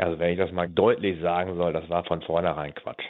Also 0.00 0.18
wenn 0.18 0.30
ich 0.30 0.38
das 0.38 0.50
mal 0.50 0.68
deutlich 0.68 1.20
sagen 1.20 1.56
soll, 1.56 1.72
das 1.72 1.88
war 1.90 2.04
von 2.04 2.22
vornherein 2.22 2.74
Quatsch. 2.74 3.04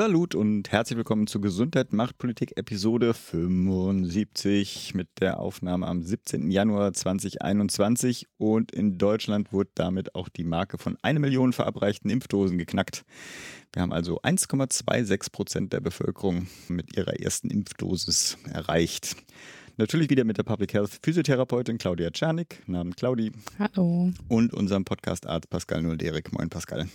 Salut 0.00 0.36
und 0.36 0.70
herzlich 0.70 0.96
willkommen 0.96 1.26
zu 1.26 1.40
Gesundheit 1.40 1.92
macht 1.92 2.18
Politik 2.18 2.56
Episode 2.56 3.14
75 3.14 4.94
mit 4.94 5.08
der 5.18 5.40
Aufnahme 5.40 5.88
am 5.88 6.04
17. 6.04 6.52
Januar 6.52 6.92
2021 6.92 8.28
und 8.36 8.70
in 8.70 8.96
Deutschland 8.96 9.52
wurde 9.52 9.70
damit 9.74 10.14
auch 10.14 10.28
die 10.28 10.44
Marke 10.44 10.78
von 10.78 10.96
eine 11.02 11.18
Million 11.18 11.52
verabreichten 11.52 12.12
Impfdosen 12.12 12.58
geknackt. 12.58 13.02
Wir 13.72 13.82
haben 13.82 13.92
also 13.92 14.20
1,26 14.20 15.32
Prozent 15.32 15.72
der 15.72 15.80
Bevölkerung 15.80 16.46
mit 16.68 16.96
ihrer 16.96 17.18
ersten 17.18 17.50
Impfdosis 17.50 18.38
erreicht. 18.52 19.16
Natürlich 19.78 20.10
wieder 20.10 20.22
mit 20.22 20.38
der 20.38 20.44
Public 20.44 20.74
Health 20.74 21.00
Physiotherapeutin 21.02 21.78
Claudia 21.78 22.12
Czernik. 22.12 22.62
Namen 22.68 22.94
Claudi. 22.94 23.32
Hallo. 23.58 24.12
Und 24.28 24.54
unserem 24.54 24.84
Podcast-Arzt 24.84 25.50
Pascal 25.50 25.82
Nulderik. 25.82 26.32
Moin 26.32 26.50
Pascal. 26.50 26.86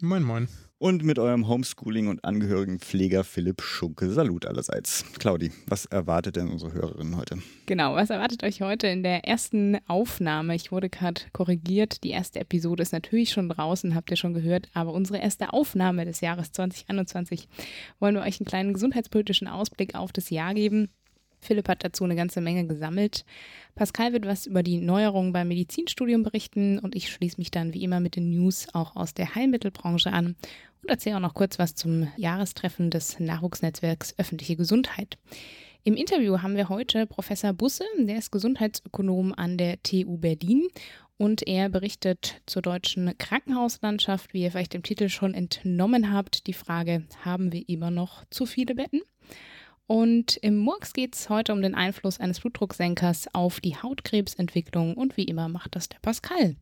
Moin, 0.00 0.22
moin. 0.22 0.48
Und 0.82 1.04
mit 1.04 1.20
eurem 1.20 1.46
Homeschooling 1.46 2.08
und 2.08 2.24
angehörigen 2.24 2.80
Pfleger 2.80 3.22
Philipp 3.22 3.62
Schunke. 3.62 4.10
Salut 4.10 4.46
allerseits. 4.46 5.04
Claudi, 5.20 5.52
was 5.68 5.86
erwartet 5.86 6.34
denn 6.34 6.48
unsere 6.48 6.72
Hörerinnen 6.72 7.16
heute? 7.16 7.38
Genau, 7.66 7.94
was 7.94 8.10
erwartet 8.10 8.42
euch 8.42 8.62
heute 8.62 8.88
in 8.88 9.04
der 9.04 9.24
ersten 9.24 9.78
Aufnahme? 9.86 10.56
Ich 10.56 10.72
wurde 10.72 10.90
gerade 10.90 11.20
korrigiert. 11.32 12.02
Die 12.02 12.10
erste 12.10 12.40
Episode 12.40 12.82
ist 12.82 12.92
natürlich 12.92 13.30
schon 13.30 13.48
draußen, 13.48 13.94
habt 13.94 14.10
ihr 14.10 14.16
schon 14.16 14.34
gehört. 14.34 14.70
Aber 14.74 14.92
unsere 14.92 15.18
erste 15.18 15.52
Aufnahme 15.52 16.04
des 16.04 16.20
Jahres 16.20 16.50
2021 16.50 17.46
wollen 18.00 18.16
wir 18.16 18.22
euch 18.22 18.40
einen 18.40 18.48
kleinen 18.48 18.72
gesundheitspolitischen 18.72 19.46
Ausblick 19.46 19.94
auf 19.94 20.10
das 20.10 20.30
Jahr 20.30 20.52
geben. 20.52 20.88
Philipp 21.38 21.68
hat 21.68 21.84
dazu 21.84 22.04
eine 22.04 22.16
ganze 22.16 22.40
Menge 22.40 22.66
gesammelt. 22.66 23.24
Pascal 23.74 24.12
wird 24.12 24.26
was 24.26 24.46
über 24.46 24.62
die 24.62 24.78
Neuerungen 24.78 25.32
beim 25.32 25.48
Medizinstudium 25.48 26.22
berichten 26.22 26.78
und 26.78 26.94
ich 26.94 27.10
schließe 27.10 27.38
mich 27.38 27.50
dann 27.50 27.74
wie 27.74 27.82
immer 27.82 28.00
mit 28.00 28.16
den 28.16 28.30
News 28.30 28.68
auch 28.72 28.94
aus 28.96 29.12
der 29.12 29.34
Heilmittelbranche 29.34 30.12
an 30.12 30.36
und 30.82 30.90
erzähle 30.90 31.16
auch 31.16 31.20
noch 31.20 31.34
kurz 31.34 31.58
was 31.58 31.74
zum 31.74 32.08
Jahrestreffen 32.16 32.90
des 32.90 33.18
Nachwuchsnetzwerks 33.20 34.18
Öffentliche 34.18 34.56
Gesundheit. 34.56 35.18
Im 35.84 35.94
Interview 35.94 36.42
haben 36.42 36.56
wir 36.56 36.68
heute 36.68 37.06
Professor 37.06 37.52
Busse, 37.52 37.84
der 37.98 38.18
ist 38.18 38.30
Gesundheitsökonom 38.30 39.32
an 39.36 39.58
der 39.58 39.82
TU 39.82 40.16
Berlin 40.18 40.68
und 41.16 41.46
er 41.46 41.68
berichtet 41.68 42.40
zur 42.46 42.62
deutschen 42.62 43.16
Krankenhauslandschaft, 43.18 44.32
wie 44.32 44.42
ihr 44.42 44.50
vielleicht 44.50 44.74
im 44.74 44.82
Titel 44.82 45.08
schon 45.08 45.34
entnommen 45.34 46.12
habt, 46.12 46.46
die 46.46 46.52
Frage, 46.52 47.04
haben 47.24 47.52
wir 47.52 47.68
immer 47.68 47.90
noch 47.90 48.24
zu 48.30 48.46
viele 48.46 48.74
Betten? 48.74 49.02
Und 49.86 50.36
im 50.38 50.56
Murks 50.56 50.92
geht 50.92 51.14
es 51.14 51.28
heute 51.28 51.52
um 51.52 51.62
den 51.62 51.74
Einfluss 51.74 52.18
eines 52.18 52.40
Blutdrucksenkers 52.40 53.34
auf 53.34 53.60
die 53.60 53.76
Hautkrebsentwicklung 53.76 54.94
und 54.94 55.16
wie 55.16 55.24
immer 55.24 55.48
macht 55.48 55.76
das 55.76 55.88
der 55.88 55.98
Pascal. 56.00 56.56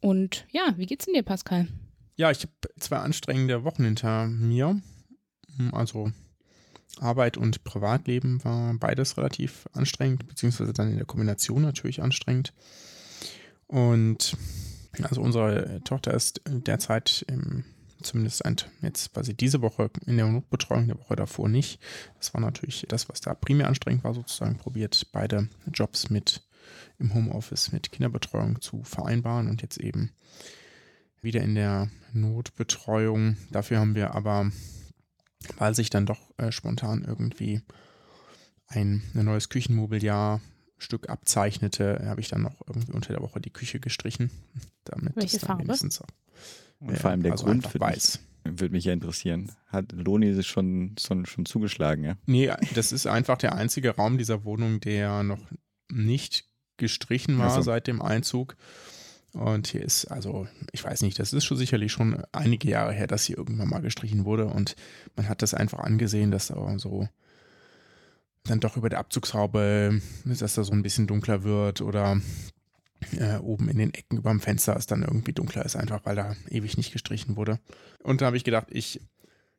Und 0.00 0.46
ja, 0.50 0.74
wie 0.76 0.86
geht's 0.86 1.06
denn 1.06 1.14
dir, 1.14 1.22
Pascal? 1.22 1.68
Ja, 2.16 2.30
ich 2.30 2.42
habe 2.42 2.52
zwei 2.78 2.98
anstrengende 2.98 3.64
Wochen 3.64 3.84
hinter 3.84 4.26
mir. 4.26 4.80
Also 5.72 6.12
Arbeit 7.00 7.36
und 7.36 7.64
Privatleben 7.64 8.44
war 8.44 8.74
beides 8.74 9.16
relativ 9.16 9.68
anstrengend, 9.72 10.26
beziehungsweise 10.26 10.72
dann 10.72 10.90
in 10.90 10.96
der 10.96 11.06
Kombination 11.06 11.62
natürlich 11.62 12.02
anstrengend. 12.02 12.52
Und 13.66 14.36
also 15.02 15.22
unsere 15.22 15.80
Tochter 15.84 16.12
ist 16.12 16.42
derzeit 16.46 17.24
im 17.28 17.64
zumindest 18.02 18.42
jetzt 18.82 19.12
quasi 19.12 19.34
diese 19.34 19.62
Woche 19.62 19.90
in 20.06 20.16
der 20.16 20.26
Notbetreuung, 20.26 20.88
der 20.88 20.98
Woche 20.98 21.16
davor 21.16 21.48
nicht. 21.48 21.80
Das 22.18 22.34
war 22.34 22.40
natürlich 22.40 22.84
das, 22.88 23.08
was 23.08 23.20
da 23.20 23.34
primär 23.34 23.68
anstrengend 23.68 24.04
war, 24.04 24.14
sozusagen 24.14 24.56
probiert, 24.56 25.06
beide 25.12 25.48
Jobs 25.72 26.10
mit 26.10 26.42
im 26.98 27.14
Homeoffice 27.14 27.72
mit 27.72 27.90
Kinderbetreuung 27.90 28.60
zu 28.60 28.82
vereinbaren 28.82 29.48
und 29.48 29.62
jetzt 29.62 29.78
eben 29.78 30.12
wieder 31.22 31.40
in 31.40 31.54
der 31.54 31.90
Notbetreuung. 32.12 33.36
Dafür 33.50 33.78
haben 33.78 33.94
wir 33.94 34.14
aber, 34.14 34.50
weil 35.58 35.74
sich 35.74 35.90
dann 35.90 36.06
doch 36.06 36.20
äh, 36.38 36.52
spontan 36.52 37.04
irgendwie 37.06 37.62
ein, 38.66 39.02
ein 39.14 39.24
neues 39.24 39.48
Küchenmobiliar 39.48 40.40
Stück 40.78 41.08
abzeichnete, 41.08 42.02
habe 42.04 42.20
ich 42.20 42.28
dann 42.28 42.42
noch 42.42 42.60
irgendwie 42.66 42.92
unter 42.92 43.12
der 43.12 43.22
Woche 43.22 43.40
die 43.40 43.50
Küche 43.50 43.80
gestrichen. 43.80 44.30
Damit 44.84 45.16
Welche 45.16 45.38
Farbe? 45.38 45.72
Auch, 45.72 46.88
und 46.88 46.98
vor 46.98 47.10
allem 47.10 47.22
der 47.22 47.32
also 47.32 47.44
Grund 47.44 47.66
für 47.66 47.78
weiß. 47.78 48.18
Würde 48.44 48.72
mich 48.72 48.84
ja 48.84 48.92
interessieren. 48.92 49.52
Hat 49.68 49.92
Loni 49.92 50.42
schon, 50.42 50.96
schon, 50.98 51.26
schon 51.26 51.46
zugeschlagen, 51.46 52.02
ja? 52.02 52.16
Nee, 52.26 52.50
das 52.74 52.90
ist 52.90 53.06
einfach 53.06 53.38
der 53.38 53.54
einzige 53.54 53.90
Raum 53.90 54.18
dieser 54.18 54.44
Wohnung, 54.44 54.80
der 54.80 55.22
noch 55.22 55.38
nicht 55.88 56.48
gestrichen 56.76 57.38
war 57.38 57.50
also. 57.50 57.62
seit 57.62 57.86
dem 57.86 58.02
Einzug. 58.02 58.56
Und 59.32 59.66
hier 59.66 59.82
ist, 59.82 60.06
also, 60.06 60.46
ich 60.72 60.84
weiß 60.84 61.02
nicht, 61.02 61.18
das 61.18 61.32
ist 61.32 61.44
schon 61.44 61.56
sicherlich 61.56 61.90
schon 61.90 62.22
einige 62.32 62.68
Jahre 62.68 62.92
her, 62.92 63.06
dass 63.06 63.24
hier 63.24 63.38
irgendwann 63.38 63.68
mal 63.68 63.80
gestrichen 63.80 64.24
wurde. 64.24 64.46
Und 64.46 64.76
man 65.16 65.28
hat 65.28 65.40
das 65.40 65.54
einfach 65.54 65.78
angesehen, 65.78 66.30
dass 66.30 66.48
da 66.48 66.78
so 66.78 67.08
dann 68.44 68.60
doch 68.60 68.76
über 68.76 68.88
der 68.88 68.98
Abzugshaube, 68.98 70.00
dass 70.24 70.54
da 70.54 70.64
so 70.64 70.72
ein 70.72 70.82
bisschen 70.82 71.06
dunkler 71.06 71.44
wird 71.44 71.80
oder 71.80 72.20
äh, 73.16 73.36
oben 73.36 73.68
in 73.68 73.78
den 73.78 73.94
Ecken 73.94 74.18
über 74.18 74.30
dem 74.30 74.40
Fenster 74.40 74.76
es 74.76 74.86
dann 74.86 75.02
irgendwie 75.02 75.32
dunkler 75.32 75.64
ist, 75.64 75.76
einfach 75.76 76.04
weil 76.04 76.16
da 76.16 76.36
ewig 76.48 76.76
nicht 76.76 76.92
gestrichen 76.92 77.36
wurde. 77.36 77.58
Und 78.02 78.20
da 78.20 78.26
habe 78.26 78.36
ich 78.36 78.44
gedacht, 78.44 78.66
ich 78.70 79.00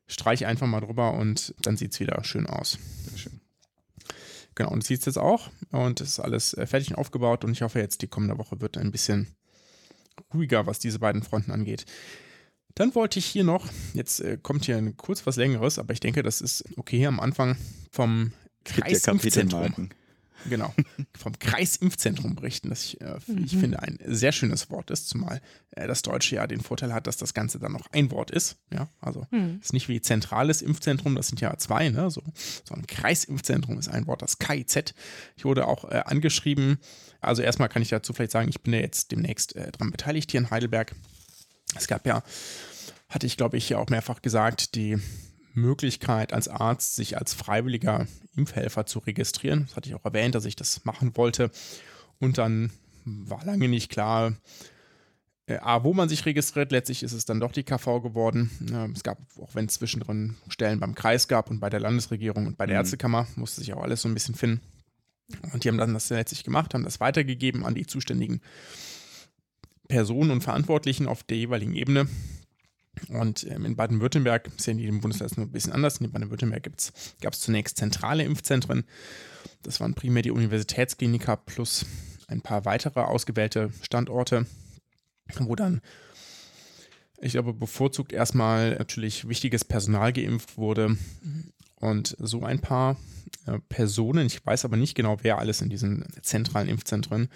streiche 0.06 0.46
einfach 0.46 0.66
mal 0.66 0.80
drüber 0.80 1.14
und 1.14 1.54
dann 1.62 1.76
sieht 1.76 1.92
es 1.92 2.00
wieder 2.00 2.22
schön 2.24 2.46
aus. 2.46 2.78
Sehr 3.08 3.18
schön. 3.18 3.40
Genau, 4.54 4.70
und 4.70 4.84
sieht 4.84 5.00
es 5.00 5.06
jetzt 5.06 5.18
auch 5.18 5.50
und 5.70 6.00
es 6.00 6.10
ist 6.10 6.20
alles 6.20 6.54
äh, 6.54 6.66
fertig 6.66 6.90
und 6.90 6.96
aufgebaut 6.96 7.44
und 7.44 7.52
ich 7.52 7.62
hoffe 7.62 7.80
jetzt, 7.80 8.02
die 8.02 8.06
kommende 8.06 8.38
Woche 8.38 8.60
wird 8.60 8.78
ein 8.78 8.92
bisschen 8.92 9.34
ruhiger, 10.32 10.66
was 10.66 10.78
diese 10.78 10.98
beiden 10.98 11.22
Fronten 11.22 11.50
angeht. 11.50 11.84
Dann 12.74 12.94
wollte 12.94 13.18
ich 13.20 13.26
hier 13.26 13.44
noch, 13.44 13.68
jetzt 13.92 14.20
äh, 14.20 14.36
kommt 14.40 14.64
hier 14.64 14.76
ein, 14.76 14.96
kurz 14.96 15.26
was 15.26 15.36
längeres, 15.36 15.78
aber 15.78 15.92
ich 15.92 16.00
denke, 16.00 16.22
das 16.22 16.40
ist 16.40 16.64
okay 16.76 17.06
am 17.06 17.20
Anfang 17.20 17.56
vom 17.90 18.32
Kreisimpfzentrum. 18.64 19.90
Genau, 20.48 20.74
vom 21.16 21.38
Kreisimpfzentrum 21.38 22.34
berichten, 22.34 22.68
das 22.68 22.84
ich, 22.84 23.00
äh, 23.00 23.18
mhm. 23.26 23.44
ich 23.44 23.56
finde 23.56 23.80
ein 23.82 23.98
sehr 24.06 24.32
schönes 24.32 24.70
Wort 24.70 24.90
ist, 24.90 25.08
zumal 25.08 25.40
äh, 25.70 25.86
das 25.86 26.02
Deutsche 26.02 26.36
ja 26.36 26.46
den 26.46 26.60
Vorteil 26.60 26.92
hat, 26.92 27.06
dass 27.06 27.16
das 27.16 27.34
Ganze 27.34 27.58
dann 27.58 27.72
noch 27.72 27.86
ein 27.92 28.10
Wort 28.10 28.30
ist. 28.30 28.56
Ja, 28.72 28.88
also 29.00 29.26
mhm. 29.30 29.60
ist 29.62 29.72
nicht 29.72 29.88
wie 29.88 30.00
zentrales 30.00 30.60
Impfzentrum, 30.60 31.14
das 31.14 31.28
sind 31.28 31.40
ja 31.40 31.56
zwei, 31.56 31.88
ne, 31.88 32.10
so, 32.10 32.22
so 32.64 32.74
ein 32.74 32.86
Kreisimpfzentrum 32.86 33.78
ist 33.78 33.88
ein 33.88 34.06
Wort, 34.06 34.22
das 34.22 34.38
KIZ. 34.38 34.94
Ich 35.36 35.44
wurde 35.44 35.66
auch 35.66 35.90
äh, 35.90 36.02
angeschrieben, 36.04 36.78
also 37.24 37.42
erstmal 37.42 37.68
kann 37.68 37.82
ich 37.82 37.88
dazu 37.88 38.12
vielleicht 38.12 38.32
sagen, 38.32 38.48
ich 38.48 38.60
bin 38.60 38.72
ja 38.72 38.80
jetzt 38.80 39.10
demnächst 39.10 39.56
äh, 39.56 39.70
dran 39.72 39.90
beteiligt 39.90 40.30
hier 40.30 40.40
in 40.40 40.50
Heidelberg. 40.50 40.94
Es 41.76 41.86
gab 41.86 42.06
ja, 42.06 42.22
hatte 43.08 43.26
ich 43.26 43.36
glaube 43.36 43.56
ich 43.56 43.68
ja 43.68 43.78
auch 43.78 43.88
mehrfach 43.88 44.22
gesagt, 44.22 44.74
die 44.74 44.98
Möglichkeit 45.54 46.32
als 46.32 46.48
Arzt, 46.48 46.96
sich 46.96 47.16
als 47.16 47.32
freiwilliger 47.32 48.06
Impfhelfer 48.36 48.86
zu 48.86 48.98
registrieren. 48.98 49.66
Das 49.66 49.76
hatte 49.76 49.88
ich 49.88 49.94
auch 49.94 50.04
erwähnt, 50.04 50.34
dass 50.34 50.44
ich 50.44 50.56
das 50.56 50.84
machen 50.84 51.16
wollte. 51.16 51.50
Und 52.18 52.38
dann 52.38 52.72
war 53.04 53.44
lange 53.44 53.68
nicht 53.68 53.90
klar, 53.90 54.34
äh, 55.46 55.58
A, 55.58 55.84
wo 55.84 55.92
man 55.94 56.08
sich 56.08 56.26
registriert. 56.26 56.72
Letztlich 56.72 57.02
ist 57.02 57.12
es 57.12 57.24
dann 57.24 57.40
doch 57.40 57.52
die 57.52 57.64
KV 57.64 58.00
geworden. 58.00 58.50
Äh, 58.72 58.90
es 58.92 59.02
gab, 59.02 59.18
auch 59.40 59.54
wenn 59.54 59.66
es 59.66 59.74
zwischendrin 59.74 60.36
Stellen 60.48 60.80
beim 60.80 60.94
Kreis 60.94 61.28
gab 61.28 61.50
und 61.50 61.60
bei 61.60 61.70
der 61.70 61.80
Landesregierung 61.80 62.46
und 62.46 62.56
bei 62.56 62.66
der 62.66 62.76
mhm. 62.76 62.80
Ärztekammer, 62.80 63.26
musste 63.36 63.60
sich 63.60 63.72
auch 63.74 63.82
alles 63.82 64.02
so 64.02 64.08
ein 64.08 64.14
bisschen 64.14 64.34
finden. 64.34 64.60
Und 65.52 65.64
die 65.64 65.68
haben 65.68 65.78
dann 65.78 65.94
das 65.94 66.10
letztlich 66.10 66.44
gemacht, 66.44 66.74
haben 66.74 66.84
das 66.84 67.00
weitergegeben 67.00 67.64
an 67.64 67.74
die 67.74 67.86
zuständigen 67.86 68.40
Personen 69.88 70.30
und 70.30 70.42
Verantwortlichen 70.42 71.06
auf 71.06 71.22
der 71.22 71.36
jeweiligen 71.36 71.74
Ebene. 71.74 72.08
Und 73.08 73.44
ähm, 73.50 73.64
in 73.64 73.76
Baden-Württemberg, 73.76 74.50
ist 74.56 74.66
ja 74.66 74.72
in 74.72 74.78
jedem 74.78 75.00
Bundesland 75.00 75.36
nur 75.36 75.46
ein 75.46 75.52
bisschen 75.52 75.72
anders, 75.72 75.98
in 75.98 76.10
Baden-Württemberg 76.10 76.70
gab 77.20 77.32
es 77.32 77.40
zunächst 77.40 77.76
zentrale 77.76 78.22
Impfzentren. 78.22 78.84
Das 79.62 79.80
waren 79.80 79.94
primär 79.94 80.22
die 80.22 80.30
Universitätskliniker 80.30 81.36
plus 81.36 81.86
ein 82.28 82.40
paar 82.40 82.64
weitere 82.64 83.00
ausgewählte 83.00 83.70
Standorte, 83.82 84.46
wo 85.38 85.56
dann, 85.56 85.80
ich 87.20 87.32
glaube, 87.32 87.52
bevorzugt 87.52 88.12
erstmal 88.12 88.76
natürlich 88.76 89.28
wichtiges 89.28 89.64
Personal 89.64 90.12
geimpft 90.12 90.56
wurde. 90.56 90.96
Und 91.76 92.16
so 92.18 92.42
ein 92.44 92.60
paar 92.60 92.96
Personen, 93.68 94.26
ich 94.26 94.44
weiß 94.44 94.64
aber 94.64 94.76
nicht 94.76 94.94
genau, 94.94 95.18
wer 95.22 95.38
alles 95.38 95.60
in 95.60 95.68
diesen 95.68 96.04
zentralen 96.22 96.68
Impfzentren 96.68 97.28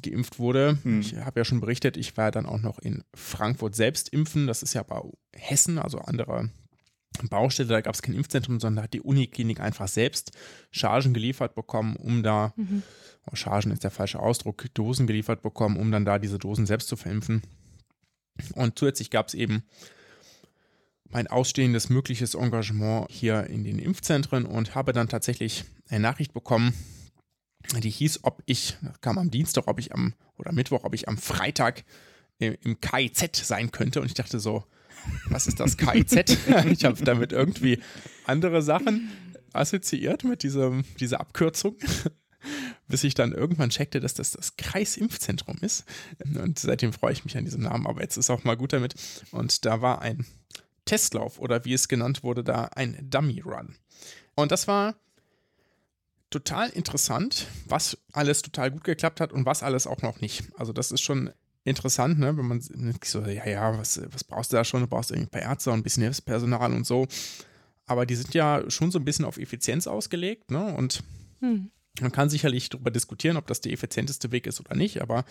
geimpft 0.00 0.38
wurde. 0.38 0.78
Hm. 0.82 1.00
Ich 1.00 1.16
habe 1.16 1.40
ja 1.40 1.44
schon 1.44 1.60
berichtet, 1.60 1.96
ich 1.96 2.16
war 2.16 2.30
dann 2.30 2.46
auch 2.46 2.60
noch 2.60 2.78
in 2.78 3.02
Frankfurt 3.14 3.74
selbst 3.74 4.08
impfen. 4.10 4.46
Das 4.46 4.62
ist 4.62 4.74
ja 4.74 4.82
bei 4.82 5.00
Hessen, 5.34 5.78
also 5.78 5.98
anderer 5.98 6.48
Baustelle, 7.28 7.68
da 7.68 7.80
gab 7.80 7.94
es 7.94 8.02
kein 8.02 8.14
Impfzentrum, 8.14 8.60
sondern 8.60 8.76
da 8.76 8.82
hat 8.84 8.94
die 8.94 9.00
Uniklinik 9.00 9.60
einfach 9.60 9.88
selbst 9.88 10.32
Chargen 10.70 11.12
geliefert 11.12 11.54
bekommen, 11.54 11.96
um 11.96 12.22
da, 12.22 12.54
mhm. 12.56 12.82
oh, 13.30 13.34
Chargen 13.34 13.72
ist 13.72 13.84
der 13.84 13.90
falsche 13.90 14.20
Ausdruck, 14.20 14.66
Dosen 14.74 15.06
geliefert 15.06 15.42
bekommen, 15.42 15.76
um 15.76 15.90
dann 15.90 16.04
da 16.04 16.18
diese 16.18 16.38
Dosen 16.38 16.66
selbst 16.66 16.88
zu 16.88 16.96
verimpfen. 16.96 17.42
Und 18.54 18.78
zusätzlich 18.78 19.10
gab 19.10 19.28
es 19.28 19.34
eben 19.34 19.64
mein 21.10 21.26
ausstehendes 21.26 21.88
mögliches 21.88 22.34
Engagement 22.34 23.06
hier 23.10 23.46
in 23.46 23.64
den 23.64 23.78
Impfzentren 23.78 24.46
und 24.46 24.74
habe 24.74 24.92
dann 24.92 25.08
tatsächlich 25.08 25.64
eine 25.88 26.00
Nachricht 26.00 26.32
bekommen, 26.32 26.74
die 27.78 27.90
hieß, 27.90 28.20
ob 28.22 28.42
ich, 28.46 28.76
kam 29.00 29.18
am 29.18 29.30
Dienstag, 29.30 29.66
ob 29.66 29.78
ich 29.78 29.92
am, 29.92 30.14
oder 30.36 30.52
Mittwoch, 30.52 30.84
ob 30.84 30.94
ich 30.94 31.08
am 31.08 31.18
Freitag 31.18 31.84
im, 32.38 32.56
im 32.62 32.80
KIZ 32.80 33.36
sein 33.44 33.70
könnte. 33.70 34.00
Und 34.00 34.06
ich 34.06 34.14
dachte 34.14 34.40
so, 34.40 34.64
was 35.28 35.46
ist 35.46 35.60
das 35.60 35.76
KIZ? 35.76 36.38
ich 36.70 36.84
habe 36.84 37.04
damit 37.04 37.32
irgendwie 37.32 37.80
andere 38.26 38.62
Sachen 38.62 39.10
assoziiert 39.52 40.24
mit 40.24 40.42
diesem, 40.42 40.84
dieser 40.98 41.20
Abkürzung. 41.20 41.76
Bis 42.88 43.04
ich 43.04 43.14
dann 43.14 43.32
irgendwann 43.32 43.70
checkte, 43.70 44.00
dass 44.00 44.14
das 44.14 44.32
das 44.32 44.56
Kreisimpfzentrum 44.56 45.58
ist. 45.60 45.84
Und 46.24 46.58
seitdem 46.58 46.92
freue 46.92 47.12
ich 47.12 47.24
mich 47.24 47.36
an 47.36 47.44
diesem 47.44 47.62
Namen, 47.62 47.86
aber 47.86 48.00
jetzt 48.00 48.16
ist 48.16 48.30
auch 48.30 48.42
mal 48.44 48.56
gut 48.56 48.72
damit. 48.72 48.94
Und 49.30 49.64
da 49.66 49.82
war 49.82 50.00
ein 50.00 50.24
Testlauf 50.90 51.38
oder 51.38 51.64
wie 51.64 51.72
es 51.72 51.86
genannt 51.86 52.24
wurde, 52.24 52.42
da 52.42 52.64
ein 52.74 52.98
Dummy 53.08 53.40
Run. 53.40 53.76
Und 54.34 54.50
das 54.50 54.66
war 54.66 54.96
total 56.30 56.68
interessant, 56.70 57.46
was 57.66 57.96
alles 58.12 58.42
total 58.42 58.72
gut 58.72 58.82
geklappt 58.82 59.20
hat 59.20 59.32
und 59.32 59.46
was 59.46 59.62
alles 59.62 59.86
auch 59.86 60.02
noch 60.02 60.20
nicht. 60.20 60.42
Also 60.56 60.72
das 60.72 60.90
ist 60.90 61.02
schon 61.02 61.30
interessant, 61.62 62.18
ne? 62.18 62.36
wenn 62.36 62.44
man 62.44 62.60
so, 63.04 63.20
ja, 63.20 63.46
ja, 63.46 63.78
was, 63.78 64.00
was 64.10 64.24
brauchst 64.24 64.52
du 64.52 64.56
da 64.56 64.64
schon? 64.64 64.80
Du 64.80 64.88
brauchst 64.88 65.12
irgendwie 65.12 65.28
ein 65.28 65.30
paar 65.30 65.42
Ärzte 65.42 65.70
und 65.70 65.78
ein 65.78 65.82
bisschen 65.84 66.02
Hilfspersonal 66.02 66.72
und 66.72 66.84
so. 66.84 67.06
Aber 67.86 68.04
die 68.04 68.16
sind 68.16 68.34
ja 68.34 68.68
schon 68.68 68.90
so 68.90 68.98
ein 68.98 69.04
bisschen 69.04 69.24
auf 69.24 69.38
Effizienz 69.38 69.86
ausgelegt, 69.86 70.50
ne? 70.50 70.74
Und 70.74 71.04
hm. 71.38 71.70
man 72.00 72.10
kann 72.10 72.30
sicherlich 72.30 72.68
darüber 72.68 72.90
diskutieren, 72.90 73.36
ob 73.36 73.46
das 73.46 73.60
der 73.60 73.72
effizienteste 73.72 74.32
Weg 74.32 74.48
ist 74.48 74.58
oder 74.58 74.74
nicht, 74.74 75.02
aber 75.02 75.24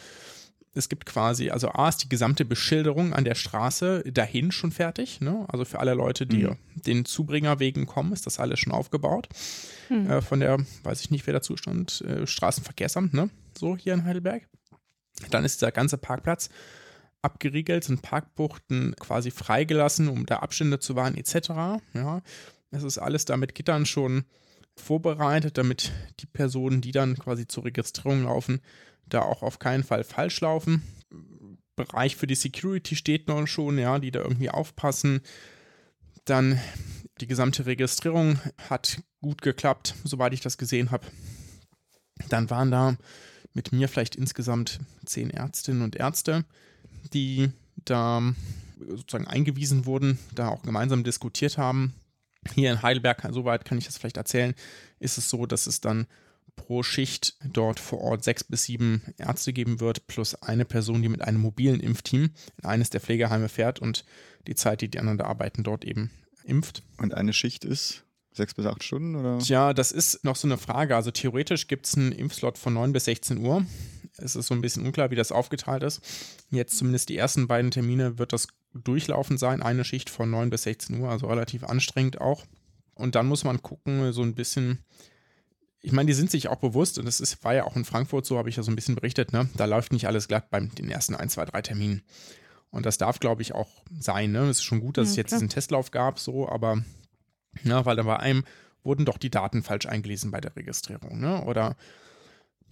es 0.74 0.88
gibt 0.88 1.06
quasi, 1.06 1.50
also 1.50 1.70
A 1.70 1.90
ist 1.90 2.04
die 2.04 2.10
gesamte 2.10 2.46
Beschilderung 2.46 3.14
an 3.14 3.24
der 3.24 3.36
Straße 3.36 4.04
dahin 4.12 4.52
schon 4.52 4.72
fertig. 4.72 5.20
Ne? 5.20 5.46
Also 5.48 5.66
für 5.66 5.80
alle 5.80 5.94
Leute, 5.94 6.28
die 6.28 6.46
mhm. 6.46 6.58
den 6.76 7.06
Zubringerwegen 7.06 7.86
kommen, 7.86 8.14
ist 8.14 8.26
das 8.26 8.40
alles 8.40 8.60
schon 8.60 8.74
aufgebaut. 8.74 9.28
Mhm. 9.90 10.10
Äh, 10.10 10.22
von 10.22 10.40
der, 10.40 10.58
weiß 10.84 11.02
ich 11.02 11.12
nicht, 11.12 11.26
wer 11.26 11.34
dazu 11.34 11.58
stand, 11.58 12.02
äh, 12.02 12.28
Straßenverkehrsamt, 12.28 13.14
ne? 13.14 13.30
So 13.58 13.76
hier 13.76 13.94
in 13.94 14.06
Heidelberg. 14.06 14.48
Dann 15.32 15.44
ist 15.44 15.60
dieser 15.60 15.72
ganze 15.72 15.98
Parkplatz 15.98 16.50
abgeriegelt, 17.22 17.84
sind 17.84 18.02
Parkbuchten 18.02 18.96
quasi 18.98 19.32
freigelassen, 19.32 20.08
um 20.08 20.26
da 20.26 20.38
Abstände 20.38 20.80
zu 20.80 20.96
wahren, 20.96 21.18
etc. 21.18 21.82
Ja, 21.94 22.22
es 22.72 22.84
ist 22.84 22.98
alles 22.98 23.26
da 23.26 23.36
mit 23.36 23.56
Gittern 23.56 23.86
schon 23.86 24.24
vorbereitet, 24.80 25.58
damit 25.58 25.92
die 26.20 26.26
Personen, 26.26 26.82
die 26.82 26.92
dann 26.92 27.18
quasi 27.18 27.48
zur 27.48 27.66
Registrierung 27.66 28.24
laufen, 28.24 28.62
da 29.06 29.22
auch 29.22 29.44
auf 29.44 29.60
keinen 29.60 29.84
Fall 29.84 30.04
falsch 30.04 30.42
laufen. 30.42 30.84
Bereich 31.76 32.16
für 32.16 32.28
die 32.28 32.36
Security 32.36 32.96
steht 32.96 33.28
noch 33.28 33.46
schon, 33.48 33.78
ja, 33.78 34.00
die 34.00 34.12
da 34.12 34.20
irgendwie 34.20 34.50
aufpassen. 34.50 35.22
Dann 36.26 36.60
die 37.22 37.28
gesamte 37.28 37.66
Registrierung 37.66 38.40
hat 38.70 39.02
gut 39.22 39.42
geklappt, 39.42 39.96
soweit 40.04 40.34
ich 40.34 40.42
das 40.42 40.58
gesehen 40.58 40.92
habe. 40.92 41.08
Dann 42.30 42.50
waren 42.50 42.72
da 42.72 42.98
mit 43.54 43.72
mir 43.72 43.88
vielleicht 43.88 44.16
insgesamt 44.16 44.80
zehn 45.06 45.30
Ärztinnen 45.30 45.82
und 45.82 45.96
Ärzte, 45.96 46.46
die 47.14 47.52
da 47.86 48.22
sozusagen 48.88 49.28
eingewiesen 49.28 49.86
wurden, 49.86 50.20
da 50.36 50.50
auch 50.50 50.64
gemeinsam 50.64 51.04
diskutiert 51.04 51.58
haben. 51.58 51.94
Hier 52.56 52.72
in 52.72 52.82
Heidelberg, 52.82 53.28
soweit 53.32 53.66
kann 53.66 53.78
ich 53.78 53.86
das 53.86 53.98
vielleicht 53.98 54.18
erzählen, 54.18 54.54
ist 55.00 55.18
es 55.18 55.30
so, 55.30 55.46
dass 55.46 55.68
es 55.68 55.82
dann 55.82 56.08
pro 56.56 56.84
Schicht 56.84 57.36
dort 57.44 57.80
vor 57.80 58.02
Ort 58.02 58.24
sechs 58.24 58.44
bis 58.44 58.66
sieben 58.66 59.02
Ärzte 59.18 59.54
geben 59.54 59.80
wird, 59.80 60.08
plus 60.08 60.36
eine 60.36 60.66
Person, 60.66 61.02
die 61.02 61.10
mit 61.10 61.22
einem 61.22 61.40
mobilen 61.40 61.80
Impfteam 61.80 62.32
in 62.58 62.66
eines 62.66 62.90
der 62.90 63.02
Pflegeheime 63.02 63.50
fährt 63.50 63.80
und 63.80 64.04
die 64.48 64.56
Zeit, 64.56 64.82
die 64.82 64.90
die 64.90 65.00
anderen 65.00 65.18
da 65.18 65.26
arbeiten, 65.26 65.64
dort 65.64 65.86
eben 65.86 66.12
impft. 66.44 66.84
Und 66.98 67.14
eine 67.14 67.34
Schicht 67.34 67.64
ist 67.64 68.04
sechs 68.34 68.54
bis 68.54 68.66
acht 68.66 68.84
Stunden, 68.84 69.16
oder? 69.16 69.40
Tja, 69.40 69.74
das 69.74 69.92
ist 69.92 70.24
noch 70.24 70.36
so 70.36 70.48
eine 70.48 70.58
Frage. 70.58 70.96
Also 70.96 71.12
theoretisch 71.12 71.68
gibt 71.68 71.86
es 71.86 71.96
einen 71.96 72.12
Impfslot 72.12 72.58
von 72.58 72.74
9 72.74 72.92
bis 72.94 73.06
16 73.06 73.38
Uhr. 73.38 73.66
Es 74.18 74.36
ist 74.36 74.48
so 74.48 74.54
ein 74.54 74.62
bisschen 74.62 74.86
unklar, 74.86 75.12
wie 75.12 75.16
das 75.16 75.32
aufgeteilt 75.32 75.84
ist. 75.84 76.02
Jetzt 76.50 76.78
zumindest 76.78 77.10
die 77.10 77.18
ersten 77.18 77.48
beiden 77.48 77.72
Termine 77.72 78.18
wird 78.18 78.34
das 78.34 78.48
durchlaufend 78.74 79.40
sein. 79.40 79.62
Eine 79.62 79.84
Schicht 79.84 80.10
von 80.10 80.30
9 80.30 80.50
bis 80.50 80.64
16 80.64 81.00
Uhr, 81.00 81.10
also 81.10 81.28
relativ 81.28 81.64
anstrengend 81.64 82.22
auch. 82.22 82.46
Und 82.96 83.16
dann 83.16 83.28
muss 83.28 83.44
man 83.44 83.62
gucken, 83.62 84.12
so 84.12 84.22
ein 84.22 84.36
bisschen, 84.36 84.80
ich 85.82 85.94
meine, 85.94 86.08
die 86.08 86.14
sind 86.14 86.32
sich 86.32 86.50
auch 86.50 86.58
bewusst, 86.58 87.00
und 87.00 87.06
das 87.06 87.22
ist, 87.22 87.44
war 87.44 87.54
ja 87.54 87.64
auch 87.64 87.78
in 87.78 87.86
Frankfurt 87.86 88.26
so, 88.26 88.38
habe 88.38 88.50
ich 88.50 88.58
ja 88.58 88.64
so 88.64 88.72
ein 88.72 88.76
bisschen 88.76 88.96
berichtet, 88.96 89.32
ne? 89.32 89.50
da 89.56 89.66
läuft 89.66 89.94
nicht 89.94 90.06
alles 90.06 90.28
glatt 90.28 90.50
bei 90.50 90.60
den 90.60 90.90
ersten 90.90 91.16
ein, 91.16 91.30
zwei, 91.30 91.46
drei 91.46 91.62
Terminen. 91.62 92.04
Und 92.72 92.86
das 92.86 92.98
darf, 92.98 93.20
glaube 93.20 93.42
ich, 93.42 93.56
auch 93.56 93.70
sein. 94.00 94.32
Ne? 94.32 94.42
Es 94.50 94.58
ist 94.58 94.64
schon 94.64 94.82
gut, 94.82 94.98
dass 94.98 95.08
ja, 95.08 95.12
es 95.12 95.18
jetzt 95.18 95.28
klar. 95.30 95.40
diesen 95.40 95.50
Testlauf 95.50 95.92
gab, 95.92 96.20
so, 96.20 96.48
aber 96.48 96.84
ja, 97.64 97.86
weil 97.86 97.96
da 97.96 98.04
bei 98.04 98.18
einem 98.18 98.44
wurden 98.84 99.06
doch 99.06 99.18
die 99.18 99.32
Daten 99.32 99.64
falsch 99.64 99.86
eingelesen 99.86 100.32
bei 100.32 100.42
der 100.42 100.56
Registrierung. 100.56 101.20
Ne? 101.20 101.44
Oder 101.46 101.76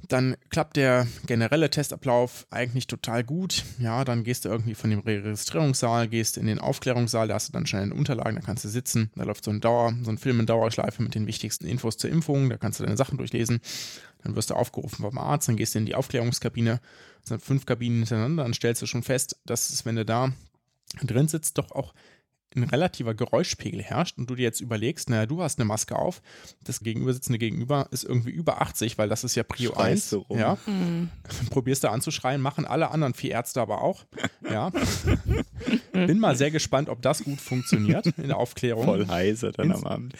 dann 0.08 0.38
klappt 0.50 0.78
der 0.78 1.08
generelle 1.26 1.70
Testablauf 1.70 2.48
eigentlich 2.50 2.88
total 2.88 3.24
gut. 3.24 3.64
Ja, 3.80 4.06
dann 4.06 4.24
gehst 4.24 4.46
du 4.46 4.50
irgendwie 4.50 4.76
von 4.76 4.90
dem 4.90 5.00
Registrierungssaal, 5.00 6.08
gehst 6.08 6.38
in 6.38 6.48
den 6.48 6.60
Aufklärungssaal, 6.60 7.28
da 7.28 7.36
hast 7.36 7.50
du 7.50 7.54
dann 7.54 7.66
schnell 7.66 7.92
Unterlagen, 7.92 8.36
da 8.36 8.42
kannst 8.42 8.64
du 8.64 8.70
sitzen, 8.70 9.12
da 9.16 9.24
läuft 9.24 9.44
so 9.44 9.52
ein 9.52 9.60
Dauer, 9.60 9.94
so 10.04 10.12
ein 10.12 10.18
Film 10.18 10.40
in 10.40 10.46
Dauerschleife 10.46 11.04
mit 11.04 11.16
den 11.16 11.28
wichtigsten 11.28 11.68
Infos 11.68 11.98
zur 11.98 12.10
Impfung, 12.10 12.50
da 12.50 12.58
kannst 12.58 12.80
du 12.80 12.84
deine 12.84 12.98
Sachen 12.98 13.18
durchlesen. 13.18 13.60
Dann 14.24 14.36
wirst 14.36 14.50
du 14.50 14.56
aufgerufen 14.56 15.04
vom 15.04 15.18
Arzt, 15.18 15.48
dann 15.48 15.58
gehst 15.58 15.76
du 15.76 15.80
in 15.80 15.86
die 15.86 15.96
Aufklärungskabine, 15.96 16.80
das 17.22 17.30
sind 17.30 17.42
fünf 17.42 17.66
Kabinen 17.66 18.00
hintereinander, 18.00 18.44
dann 18.44 18.54
stellst 18.54 18.82
du 18.82 18.86
schon 18.86 19.04
fest, 19.04 19.38
dass 19.46 19.70
es, 19.70 19.86
wenn 19.86 19.96
du 19.96 20.06
da 20.06 20.32
drin 21.04 21.28
sitzt, 21.28 21.58
doch 21.58 21.72
auch 21.72 21.94
ein 22.58 22.64
relativer 22.64 23.14
Geräuschpegel 23.14 23.82
herrscht 23.82 24.18
und 24.18 24.30
du 24.30 24.36
dir 24.36 24.44
jetzt 24.44 24.62
überlegst, 24.62 25.10
naja, 25.10 25.26
du 25.26 25.42
hast 25.42 25.60
eine 25.60 25.66
Maske 25.66 25.96
auf, 25.96 26.22
das 26.64 26.82
gegenübersitzende 26.82 27.38
Gegenüber 27.38 27.88
ist 27.92 28.04
irgendwie 28.04 28.32
über 28.32 28.62
80, 28.62 28.98
weil 28.98 29.10
das 29.10 29.24
ist 29.24 29.36
ja 29.36 29.44
Prio 29.44 29.74
Schreist 29.74 30.14
1. 30.14 30.30
Rum. 30.30 30.40
Ja. 30.40 30.58
Mhm. 30.66 31.10
Probierst 31.50 31.84
da 31.84 31.92
anzuschreien, 31.92 32.42
machen 32.42 32.66
alle 32.66 32.92
anderen 32.92 33.14
vier 33.14 33.32
Ärzte 33.32 33.62
aber 33.62 33.82
auch. 33.82 34.06
Ja. 34.50 34.72
Bin 35.92 36.20
mal 36.20 36.36
sehr 36.36 36.52
gespannt, 36.52 36.90
ob 36.90 37.02
das 37.02 37.24
gut 37.24 37.42
funktioniert 37.42 38.06
in 38.18 38.28
der 38.28 38.38
Aufklärung. 38.38 38.86
Voll 38.86 39.08
heiße 39.08 39.52
dann 39.52 39.72
am 39.72 39.84
Abend. 39.86 40.14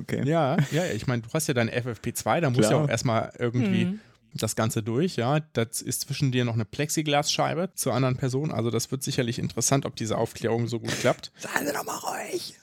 Okay. 0.00 0.26
Ja, 0.26 0.56
ja, 0.70 0.86
ich 0.86 1.06
meine, 1.06 1.22
du 1.22 1.28
hast 1.32 1.46
ja 1.46 1.54
deine 1.54 1.72
FFP2, 1.72 2.40
da 2.40 2.50
muss 2.50 2.70
ja 2.70 2.76
auch 2.76 2.88
erstmal 2.88 3.32
irgendwie. 3.38 3.86
Mhm 3.86 4.00
das 4.34 4.56
Ganze 4.56 4.82
durch, 4.82 5.16
ja. 5.16 5.40
Das 5.52 5.82
ist 5.82 6.02
zwischen 6.02 6.32
dir 6.32 6.44
noch 6.44 6.54
eine 6.54 6.64
Plexiglasscheibe 6.64 7.70
zur 7.74 7.94
anderen 7.94 8.16
Person. 8.16 8.50
Also 8.50 8.70
das 8.70 8.90
wird 8.90 9.02
sicherlich 9.02 9.38
interessant, 9.38 9.86
ob 9.86 9.96
diese 9.96 10.16
Aufklärung 10.16 10.68
so 10.68 10.80
gut 10.80 10.92
klappt. 11.00 11.32
Seien 11.38 11.66
Sie 11.66 11.72
doch 11.72 11.84
mal 11.84 11.96
ruhig. 11.96 12.54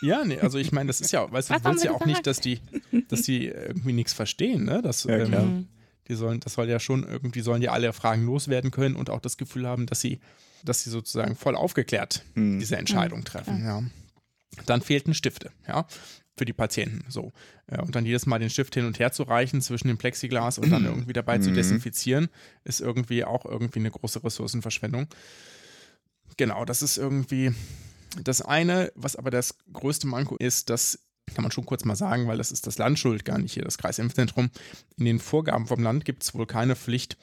Ja, 0.00 0.24
nee, 0.24 0.40
also 0.40 0.58
ich 0.58 0.72
meine, 0.72 0.88
das 0.88 1.00
ist 1.00 1.12
ja, 1.12 1.30
weißt 1.30 1.50
du, 1.50 1.54
du 1.54 1.64
willst 1.64 1.84
ja 1.84 1.92
auch 1.92 2.06
nicht, 2.06 2.26
dass 2.26 2.40
die, 2.40 2.60
dass 3.08 3.22
die 3.22 3.46
irgendwie 3.46 3.92
nichts 3.92 4.12
verstehen, 4.12 4.64
ne? 4.64 4.82
Das, 4.82 5.04
ja, 5.04 5.16
ähm, 5.16 5.68
die 6.08 6.14
sollen, 6.14 6.40
das 6.40 6.54
soll 6.54 6.68
ja 6.68 6.80
schon 6.80 7.04
irgendwie, 7.04 7.40
sollen 7.40 7.62
ja 7.62 7.70
alle 7.70 7.92
Fragen 7.92 8.26
loswerden 8.26 8.72
können 8.72 8.96
und 8.96 9.10
auch 9.10 9.20
das 9.20 9.36
Gefühl 9.36 9.68
haben, 9.68 9.86
dass 9.86 10.00
sie, 10.00 10.18
dass 10.64 10.82
sie 10.82 10.90
sozusagen 10.90 11.36
voll 11.36 11.54
aufgeklärt 11.54 12.24
hm. 12.34 12.58
diese 12.58 12.76
Entscheidung 12.76 13.20
hm. 13.20 13.24
treffen, 13.24 13.64
ja. 13.64 13.82
Dann 14.66 14.82
fehlten 14.82 15.14
Stifte, 15.14 15.52
ja 15.68 15.86
für 16.36 16.44
die 16.44 16.52
Patienten. 16.52 17.04
So. 17.08 17.32
Und 17.66 17.94
dann 17.94 18.06
jedes 18.06 18.26
Mal 18.26 18.38
den 18.38 18.50
Stift 18.50 18.74
hin 18.74 18.86
und 18.86 18.98
her 18.98 19.12
zu 19.12 19.22
reichen 19.24 19.60
zwischen 19.60 19.88
dem 19.88 19.98
Plexiglas 19.98 20.58
und 20.58 20.70
dann 20.70 20.84
irgendwie 20.86 21.12
dabei 21.12 21.38
mhm. 21.38 21.42
zu 21.42 21.52
desinfizieren, 21.52 22.28
ist 22.64 22.80
irgendwie 22.80 23.24
auch 23.24 23.44
irgendwie 23.44 23.80
eine 23.80 23.90
große 23.90 24.24
Ressourcenverschwendung. 24.24 25.06
Genau, 26.36 26.64
das 26.64 26.82
ist 26.82 26.96
irgendwie 26.96 27.52
das 28.22 28.42
eine, 28.42 28.92
was 28.94 29.16
aber 29.16 29.30
das 29.30 29.56
größte 29.72 30.06
Manko 30.06 30.36
ist, 30.36 30.70
das 30.70 30.98
kann 31.34 31.42
man 31.42 31.52
schon 31.52 31.66
kurz 31.66 31.84
mal 31.84 31.96
sagen, 31.96 32.26
weil 32.26 32.38
das 32.38 32.52
ist 32.52 32.66
das 32.66 32.78
Land 32.78 32.98
schuld, 32.98 33.24
gar 33.24 33.38
nicht 33.38 33.54
hier 33.54 33.62
das 33.62 33.78
Kreisimpfzentrum. 33.78 34.50
In 34.96 35.04
den 35.04 35.18
Vorgaben 35.18 35.66
vom 35.66 35.82
Land 35.82 36.04
gibt 36.04 36.22
es 36.22 36.34
wohl 36.34 36.46
keine 36.46 36.76
Pflicht, 36.76 37.16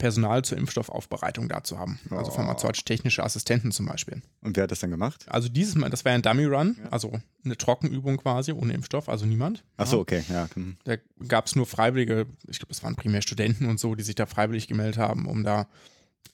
Personal 0.00 0.42
zur 0.42 0.58
Impfstoffaufbereitung 0.58 1.48
da 1.48 1.62
zu 1.62 1.78
haben. 1.78 2.00
Also 2.04 2.14
oh. 2.14 2.18
Also 2.18 2.30
pharmazeutisch-technische 2.32 3.22
Assistenten 3.22 3.70
zum 3.70 3.86
Beispiel. 3.86 4.22
Und 4.40 4.56
wer 4.56 4.64
hat 4.64 4.72
das 4.72 4.80
dann 4.80 4.90
gemacht? 4.90 5.26
Also 5.28 5.48
dieses 5.48 5.76
Mal, 5.76 5.90
das 5.90 6.04
war 6.04 6.12
ein 6.12 6.22
Dummy 6.22 6.46
Run, 6.46 6.76
ja. 6.82 6.90
also 6.90 7.20
eine 7.44 7.56
Trockenübung 7.56 8.16
quasi, 8.16 8.52
ohne 8.52 8.72
Impfstoff, 8.72 9.08
also 9.08 9.26
niemand. 9.26 9.62
Ach 9.76 9.86
so, 9.86 10.00
okay, 10.00 10.24
ja. 10.28 10.48
Mhm. 10.54 10.76
Da 10.84 10.96
gab 11.28 11.46
es 11.46 11.54
nur 11.54 11.66
Freiwillige, 11.66 12.26
ich 12.48 12.58
glaube, 12.58 12.72
es 12.72 12.82
waren 12.82 12.96
primär 12.96 13.22
Studenten 13.22 13.66
und 13.66 13.78
so, 13.78 13.94
die 13.94 14.02
sich 14.02 14.14
da 14.14 14.26
freiwillig 14.26 14.66
gemeldet 14.66 14.98
haben, 14.98 15.26
um 15.26 15.44
da 15.44 15.68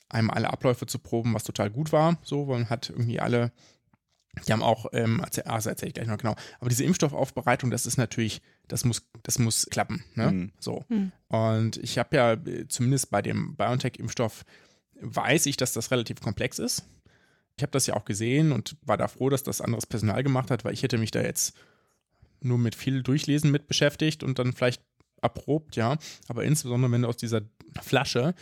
einmal 0.09 0.37
alle 0.37 0.51
Abläufe 0.51 0.87
zu 0.87 0.99
proben, 0.99 1.35
was 1.35 1.45
total 1.45 1.71
gut 1.71 1.93
war. 1.93 2.19
So, 2.23 2.47
man 2.47 2.71
hat 2.71 2.91
irgendwie 2.91 3.21
alle 3.21 3.53
die 4.47 4.53
haben 4.53 4.63
auch, 4.63 4.87
ähm, 4.93 5.21
erzähl, 5.25 5.45
ah, 5.47 5.57
das 5.57 5.67
erzähle 5.67 5.89
ich 5.89 5.95
gleich 5.95 6.09
noch 6.09 6.19
genau. 6.19 6.35
Aber 6.61 6.69
diese 6.69 6.85
Impfstoffaufbereitung, 6.85 7.71
das 7.71 7.87
ist 7.87 7.97
natürlich, 7.97 8.43
das 8.69 8.85
muss, 8.85 9.09
das 9.23 9.39
muss 9.39 9.67
klappen. 9.67 10.05
Ne? 10.15 10.31
Mhm. 10.31 10.53
So. 10.59 10.85
Mhm. 10.89 11.13
Und 11.29 11.77
ich 11.79 11.99
habe 11.99 12.17
ja 12.17 12.33
äh, 12.33 12.69
zumindest 12.69 13.11
bei 13.11 13.23
dem 13.23 13.57
BioNTech-Impfstoff 13.57 14.45
weiß 15.01 15.47
ich, 15.47 15.57
dass 15.57 15.73
das 15.73 15.91
relativ 15.91 16.21
komplex 16.21 16.59
ist. 16.59 16.85
Ich 17.57 17.63
habe 17.63 17.73
das 17.73 17.87
ja 17.87 17.95
auch 17.95 18.05
gesehen 18.05 18.53
und 18.53 18.77
war 18.83 18.97
da 18.97 19.09
froh, 19.09 19.31
dass 19.31 19.43
das 19.43 19.61
anderes 19.61 19.87
Personal 19.87 20.23
gemacht 20.23 20.51
hat, 20.51 20.65
weil 20.65 20.75
ich 20.75 20.83
hätte 20.83 20.99
mich 20.99 21.11
da 21.11 21.23
jetzt 21.23 21.57
nur 22.41 22.59
mit 22.59 22.75
viel 22.75 23.03
Durchlesen 23.03 23.51
mit 23.51 23.67
beschäftigt 23.67 24.23
und 24.23 24.39
dann 24.39 24.53
vielleicht 24.53 24.83
erprobt, 25.23 25.77
ja. 25.77 25.97
Aber 26.29 26.45
insbesondere, 26.45 26.93
wenn 26.93 27.03
du 27.03 27.09
aus 27.09 27.17
dieser 27.17 27.43
Flasche 27.81 28.35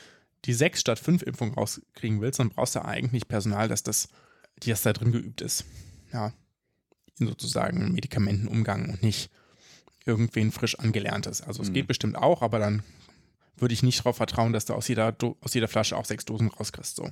die 0.45 0.53
sechs 0.53 0.81
statt 0.81 0.99
fünf 0.99 1.23
Impfungen 1.23 1.55
rauskriegen 1.55 2.21
willst, 2.21 2.39
dann 2.39 2.51
brauchst 2.51 2.75
du 2.75 2.85
eigentlich 2.85 3.29
Personal, 3.29 3.69
dass 3.69 3.83
das, 3.83 4.09
die 4.63 4.71
das 4.71 4.83
da 4.83 4.93
drin 4.93 5.13
geübt 5.13 5.41
ist. 5.41 5.65
Ja. 6.13 6.33
In 7.19 7.29
sozusagen 7.29 7.93
Medikamentenumgang 7.93 8.91
und 8.91 9.03
nicht 9.03 9.31
irgendwen 10.07 10.53
frisch 10.53 10.79
angelerntes. 10.79 11.43
Also 11.43 11.63
es 11.63 11.71
mhm. 11.71 11.75
geht 11.75 11.87
bestimmt 11.87 12.17
auch, 12.17 12.43
aber 12.43 12.59
dann 12.59 12.83
würde 13.57 13.75
ich 13.75 13.83
nicht 13.83 14.01
darauf 14.01 14.17
vertrauen, 14.17 14.53
dass 14.53 14.65
du 14.65 14.75
aus 14.75 14.89
jeder, 14.89 15.15
aus 15.41 15.55
jeder 15.55 15.69
Flasche 15.69 15.97
auch 15.97 16.05
sechs 16.05 16.25
Dosen 16.25 16.49
rauskriegst. 16.49 16.97
So. 16.97 17.05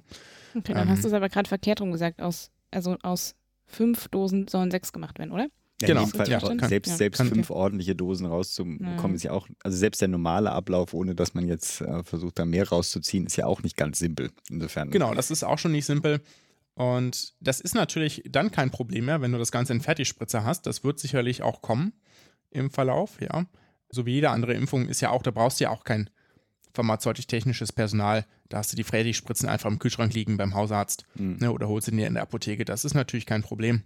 Okay, 0.54 0.74
dann 0.74 0.82
ähm, 0.82 0.88
hast 0.88 1.04
du 1.04 1.08
es 1.08 1.14
aber 1.14 1.28
gerade 1.28 1.48
verkehrt 1.48 1.80
rum 1.80 1.92
gesagt. 1.92 2.20
Aus, 2.20 2.50
also 2.70 2.96
aus 3.02 3.34
fünf 3.66 4.08
Dosen 4.08 4.48
sollen 4.48 4.70
sechs 4.70 4.92
gemacht 4.92 5.18
werden, 5.18 5.32
oder? 5.32 5.46
Ja, 5.80 5.88
genau. 5.88 6.06
Fall, 6.06 6.28
ja, 6.28 6.38
kann, 6.38 6.68
selbst 6.68 6.90
ja. 6.90 6.96
selbst 6.96 7.20
fünf 7.22 7.50
okay. 7.50 7.58
ordentliche 7.58 7.96
Dosen 7.96 8.26
rauszubekommen, 8.26 9.16
ist 9.16 9.24
ja 9.24 9.32
auch, 9.32 9.48
also 9.64 9.76
selbst 9.76 10.00
der 10.00 10.08
normale 10.08 10.52
Ablauf, 10.52 10.94
ohne 10.94 11.14
dass 11.14 11.34
man 11.34 11.48
jetzt 11.48 11.80
äh, 11.80 12.04
versucht, 12.04 12.38
da 12.38 12.44
mehr 12.44 12.68
rauszuziehen, 12.68 13.26
ist 13.26 13.36
ja 13.36 13.46
auch 13.46 13.62
nicht 13.62 13.76
ganz 13.76 13.98
simpel. 13.98 14.30
Insofern. 14.48 14.90
Genau, 14.90 15.14
das 15.14 15.30
ist 15.30 15.42
auch 15.42 15.58
schon 15.58 15.72
nicht 15.72 15.86
simpel. 15.86 16.20
Und 16.74 17.34
das 17.40 17.60
ist 17.60 17.74
natürlich 17.74 18.22
dann 18.30 18.50
kein 18.50 18.70
Problem 18.70 19.06
mehr, 19.06 19.20
wenn 19.20 19.32
du 19.32 19.38
das 19.38 19.50
Ganze 19.50 19.72
in 19.72 19.80
Fertigspritzer 19.80 20.44
hast. 20.44 20.66
Das 20.66 20.84
wird 20.84 21.00
sicherlich 21.00 21.42
auch 21.42 21.62
kommen 21.62 21.92
im 22.52 22.70
Verlauf, 22.70 23.20
ja. 23.20 23.46
So 23.90 24.06
wie 24.06 24.14
jede 24.14 24.30
andere 24.30 24.54
Impfung 24.54 24.88
ist 24.88 25.00
ja 25.00 25.10
auch, 25.10 25.22
da 25.22 25.30
brauchst 25.30 25.60
du 25.60 25.64
ja 25.64 25.70
auch 25.70 25.84
kein 25.84 26.08
pharmazeutisch-technisches 26.74 27.72
Personal. 27.72 28.24
Da 28.48 28.58
hast 28.58 28.72
du 28.72 28.76
die 28.76 28.84
Fertigspritzen 28.84 29.48
einfach 29.48 29.70
im 29.70 29.78
Kühlschrank 29.78 30.14
liegen 30.14 30.36
beim 30.36 30.54
Hausarzt 30.54 31.04
mhm. 31.14 31.36
ne, 31.40 31.52
oder 31.52 31.68
holst 31.68 31.86
sie 31.86 31.96
dir 31.96 32.06
in 32.06 32.14
der 32.14 32.22
Apotheke. 32.22 32.64
Das 32.64 32.84
ist 32.84 32.94
natürlich 32.94 33.26
kein 33.26 33.42
Problem. 33.42 33.82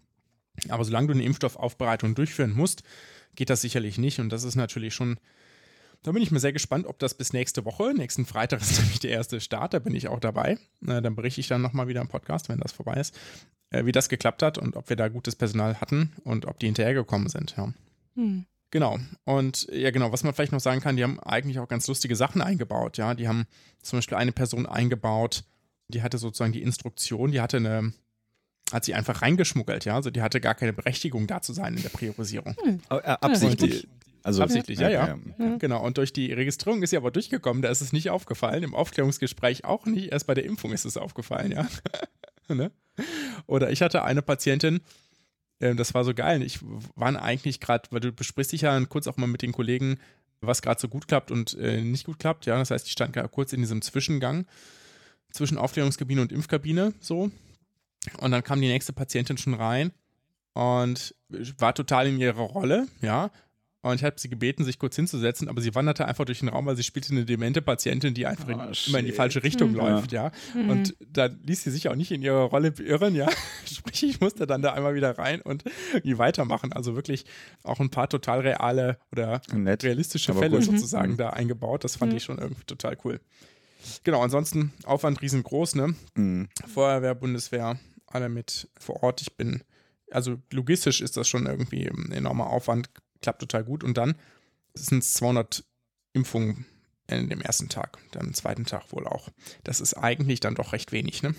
Aber 0.69 0.85
solange 0.85 1.09
du 1.09 1.13
eine 1.15 1.25
Impfstoffaufbereitung 1.25 2.15
durchführen 2.15 2.53
musst, 2.53 2.83
geht 3.35 3.51
das 3.51 3.61
sicherlich 3.61 3.99
nicht. 3.99 4.21
Und 4.21 4.31
das 4.31 4.45
ist 4.45 4.55
natürlich 4.55 4.95
schon, 4.95 5.19
da 6.03 6.13
bin 6.13 6.23
ich 6.23 6.31
mir 6.31 6.41
sehr 6.41 6.53
gespannt, 6.53 6.87
ob 6.87 6.99
das 6.99 7.15
bis 7.15 7.33
nächste 7.33 7.65
Woche, 7.65 7.93
nächsten 7.95 8.27
Freitag 8.27 8.61
ist 8.61 8.79
nämlich 8.81 9.01
der 9.01 9.11
erste 9.11 9.41
Start, 9.41 9.75
da 9.75 9.79
bin 9.79 9.95
ich 9.95 10.09
auch 10.09 10.21
dabei. 10.21 10.59
Dann 10.81 11.15
berichte 11.15 11.41
ich 11.41 11.49
dann 11.49 11.63
nochmal 11.63 11.89
wieder 11.89 12.01
im 12.01 12.09
Podcast, 12.09 12.49
wenn 12.49 12.59
das 12.59 12.73
vorbei 12.73 12.95
ist, 12.95 13.19
äh, 13.71 13.85
wie 13.85 13.93
das 13.93 14.09
geklappt 14.09 14.43
hat 14.43 14.59
und 14.59 14.77
ob 14.77 14.89
wir 14.89 14.97
da 14.97 15.09
gutes 15.09 15.37
Personal 15.37 15.81
hatten 15.81 16.13
und 16.25 16.47
ob 16.47 16.59
die 16.59 16.67
hinterhergekommen 16.67 17.29
sind. 17.29 17.55
Ja. 17.57 17.73
Hm. 18.15 18.47
Genau. 18.71 18.99
Und 19.25 19.69
ja, 19.73 19.91
genau, 19.91 20.13
was 20.13 20.25
man 20.25 20.35
vielleicht 20.35 20.53
noch 20.53 20.61
sagen 20.61 20.81
kann, 20.81 20.97
die 20.97 21.05
haben 21.05 21.21
eigentlich 21.21 21.59
auch 21.59 21.69
ganz 21.69 21.87
lustige 21.87 22.17
Sachen 22.17 22.43
eingebaut. 22.43 22.99
Ja, 22.99 23.15
die 23.15 23.29
haben 23.29 23.47
zum 23.83 23.99
Beispiel 23.99 24.19
eine 24.19 24.33
Person 24.33 24.67
eingebaut, 24.67 25.45
die 25.89 26.03
hatte 26.03 26.19
sozusagen 26.19 26.53
die 26.53 26.63
Instruktion, 26.63 27.31
die 27.31 27.41
hatte 27.41 27.59
eine, 27.59 27.93
hat 28.73 28.85
sie 28.85 28.95
einfach 28.95 29.23
reingeschmuggelt, 29.23 29.85
ja. 29.85 29.95
Also 29.95 30.11
die 30.11 30.23
hatte 30.23 30.41
gar 30.41 30.55
keine 30.55 30.73
Berechtigung, 30.73 31.27
da 31.27 31.41
zu 31.43 31.53
sein 31.53 31.77
in 31.77 31.83
der 31.83 31.91
Priorisierung. 31.91 32.57
Hm. 32.61 32.81
Oh, 32.91 32.97
äh, 32.97 33.17
absichtlich. 33.21 33.87
Also 34.25 34.43
absichtlich, 34.43 34.81
ja, 34.81 34.89
ja, 34.89 35.07
ja. 35.07 35.19
ja, 35.39 35.57
Genau. 35.59 35.85
Und 35.85 35.99
durch 35.99 36.13
die 36.13 36.33
Registrierung 36.33 36.83
ist 36.83 36.91
sie 36.91 36.97
aber 36.97 37.13
durchgekommen, 37.13 37.63
da 37.63 37.69
ist 37.69 37.81
es 37.81 37.93
nicht 37.93 38.11
aufgefallen. 38.11 38.65
Im 38.65 38.75
Aufklärungsgespräch 38.75 39.65
auch 39.65 39.87
nicht. 39.87 40.11
Erst 40.11 40.27
bei 40.27 40.35
der 40.35 40.45
Impfung 40.45 40.73
ist 40.73 40.85
es 40.85 40.97
aufgefallen, 40.97 41.53
ja. 41.53 41.69
ne? 42.53 42.73
Oder 43.47 43.71
ich 43.71 43.83
hatte 43.83 44.03
eine 44.03 44.23
Patientin, 44.23 44.81
äh, 45.59 45.75
das 45.75 45.95
war 45.95 46.05
so 46.05 46.15
geil. 46.15 46.43
Ich 46.43 46.61
war 46.95 47.21
eigentlich 47.23 47.61
gerade, 47.61 47.89
weil 47.91 48.01
du 48.01 48.13
besprichst 48.13 48.53
dich 48.53 48.63
ja 48.63 48.85
kurz 48.87 49.07
auch 49.07 49.17
mal 49.17 49.27
mit 49.27 49.43
den 49.43 49.53
Kollegen, 49.53 49.99
was 50.41 50.63
gerade 50.63 50.81
so 50.81 50.89
gut 50.89 51.09
klappt 51.09 51.31
und 51.31 51.55
äh, 51.55 51.81
nicht 51.81 52.07
gut 52.07 52.19
klappt. 52.19 52.47
Ja, 52.47 52.59
das 52.59 52.71
heißt, 52.71 52.87
ich 52.87 52.93
stand 52.93 53.13
gerade 53.13 53.29
kurz 53.29 53.53
in 53.53 53.61
diesem 53.61 53.83
Zwischengang 53.83 54.47
zwischen 55.31 55.59
Aufklärungskabine 55.59 56.23
und 56.23 56.33
Impfkabine 56.33 56.95
so. 57.01 57.31
Und 58.19 58.31
dann 58.31 58.45
kam 58.45 58.61
die 58.61 58.69
nächste 58.69 58.93
Patientin 58.93 59.37
schon 59.37 59.55
rein 59.55 59.93
und 60.53 61.15
war 61.59 61.75
total 61.75 62.07
in 62.07 62.19
ihrer 62.19 62.41
Rolle, 62.41 62.87
ja, 63.03 63.31
und 63.91 63.97
ich 63.97 64.05
habe 64.05 64.19
sie 64.19 64.29
gebeten, 64.29 64.65
sich 64.65 64.79
kurz 64.79 64.97
hinzusetzen, 64.97 65.49
aber 65.49 65.61
sie 65.61 65.75
wanderte 65.75 66.07
einfach 66.07 66.25
durch 66.25 66.41
den 66.41 66.49
Raum, 66.49 66.67
weil 66.67 66.77
sie 66.77 66.83
spielte 66.83 67.13
eine 67.13 67.25
demente 67.25 67.63
Patientin, 67.63 68.15
die 68.15 68.27
einfach 68.27 68.49
oh, 68.49 68.53
in, 68.53 68.73
immer 68.87 68.99
in 68.99 69.07
die 69.07 69.13
falsche 69.13 69.43
Richtung 69.43 69.71
mhm. 69.71 69.77
läuft, 69.77 70.13
ja. 70.13 70.33
Mhm. 70.55 70.71
Und 70.71 70.97
da 71.09 71.27
ließ 71.27 71.65
sie 71.65 71.71
sich 71.71 71.89
auch 71.89 71.95
nicht 71.95 72.11
in 72.11 72.23
ihrer 72.23 72.45
Rolle 72.45 72.73
beirren, 72.73 73.15
ja. 73.15 73.29
Sprich, 73.65 74.03
ich 74.03 74.21
musste 74.21 74.47
dann 74.47 74.63
da 74.63 74.73
einmal 74.73 74.95
wieder 74.95 75.19
rein 75.19 75.41
und 75.41 75.65
irgendwie 75.93 76.19
weitermachen. 76.19 76.73
Also 76.73 76.97
wirklich 76.97 77.25
auch 77.63 77.81
ein 77.81 77.91
paar 77.91 78.09
total 78.09 78.41
reale 78.41 78.99
oder 79.13 79.41
Nett, 79.53 79.85
realistische 79.85 80.35
Fälle 80.35 80.57
gut. 80.57 80.65
sozusagen 80.65 81.13
mhm. 81.13 81.17
da 81.17 81.31
eingebaut. 81.31 81.85
Das 81.85 81.97
fand 81.97 82.13
mhm. 82.13 82.19
ich 82.19 82.25
schon 82.25 82.39
irgendwie 82.39 82.65
total 82.65 82.97
cool. 83.05 83.21
Genau, 84.05 84.23
ansonsten 84.23 84.73
Aufwand 84.85 85.23
riesengroß, 85.23 85.77
ne? 85.77 85.95
Mhm. 86.17 86.49
Feuerwehr, 86.67 87.15
Bundeswehr, 87.15 87.79
alle 88.07 88.29
mit 88.29 88.69
vor 88.79 89.03
Ort. 89.03 89.23
Ich 89.23 89.37
bin, 89.37 89.63
also 90.11 90.39
logistisch 90.53 91.01
ist 91.01 91.17
das 91.17 91.29
schon 91.29 91.47
irgendwie 91.47 91.87
ein 91.87 92.11
enormer 92.13 92.49
Aufwand 92.49 92.91
klappt 93.27 93.41
total 93.41 93.65
gut. 93.65 93.83
Und 93.83 93.99
dann 93.99 94.15
sind 94.75 95.03
es 95.03 95.15
200 95.15 95.65
Impfungen 96.13 96.65
in 97.09 97.29
dem 97.29 97.41
ersten 97.41 97.69
Tag, 97.69 97.99
dann 98.13 98.27
am 98.27 98.35
zweiten 98.35 98.65
Tag 98.65 98.93
wohl 98.93 99.05
auch. 99.07 99.31
Das 99.65 99.81
ist 99.81 99.95
eigentlich 99.95 100.39
dann 100.39 100.55
doch 100.55 100.73
recht 100.73 100.93
wenig, 100.93 101.25
ne? 101.25 101.35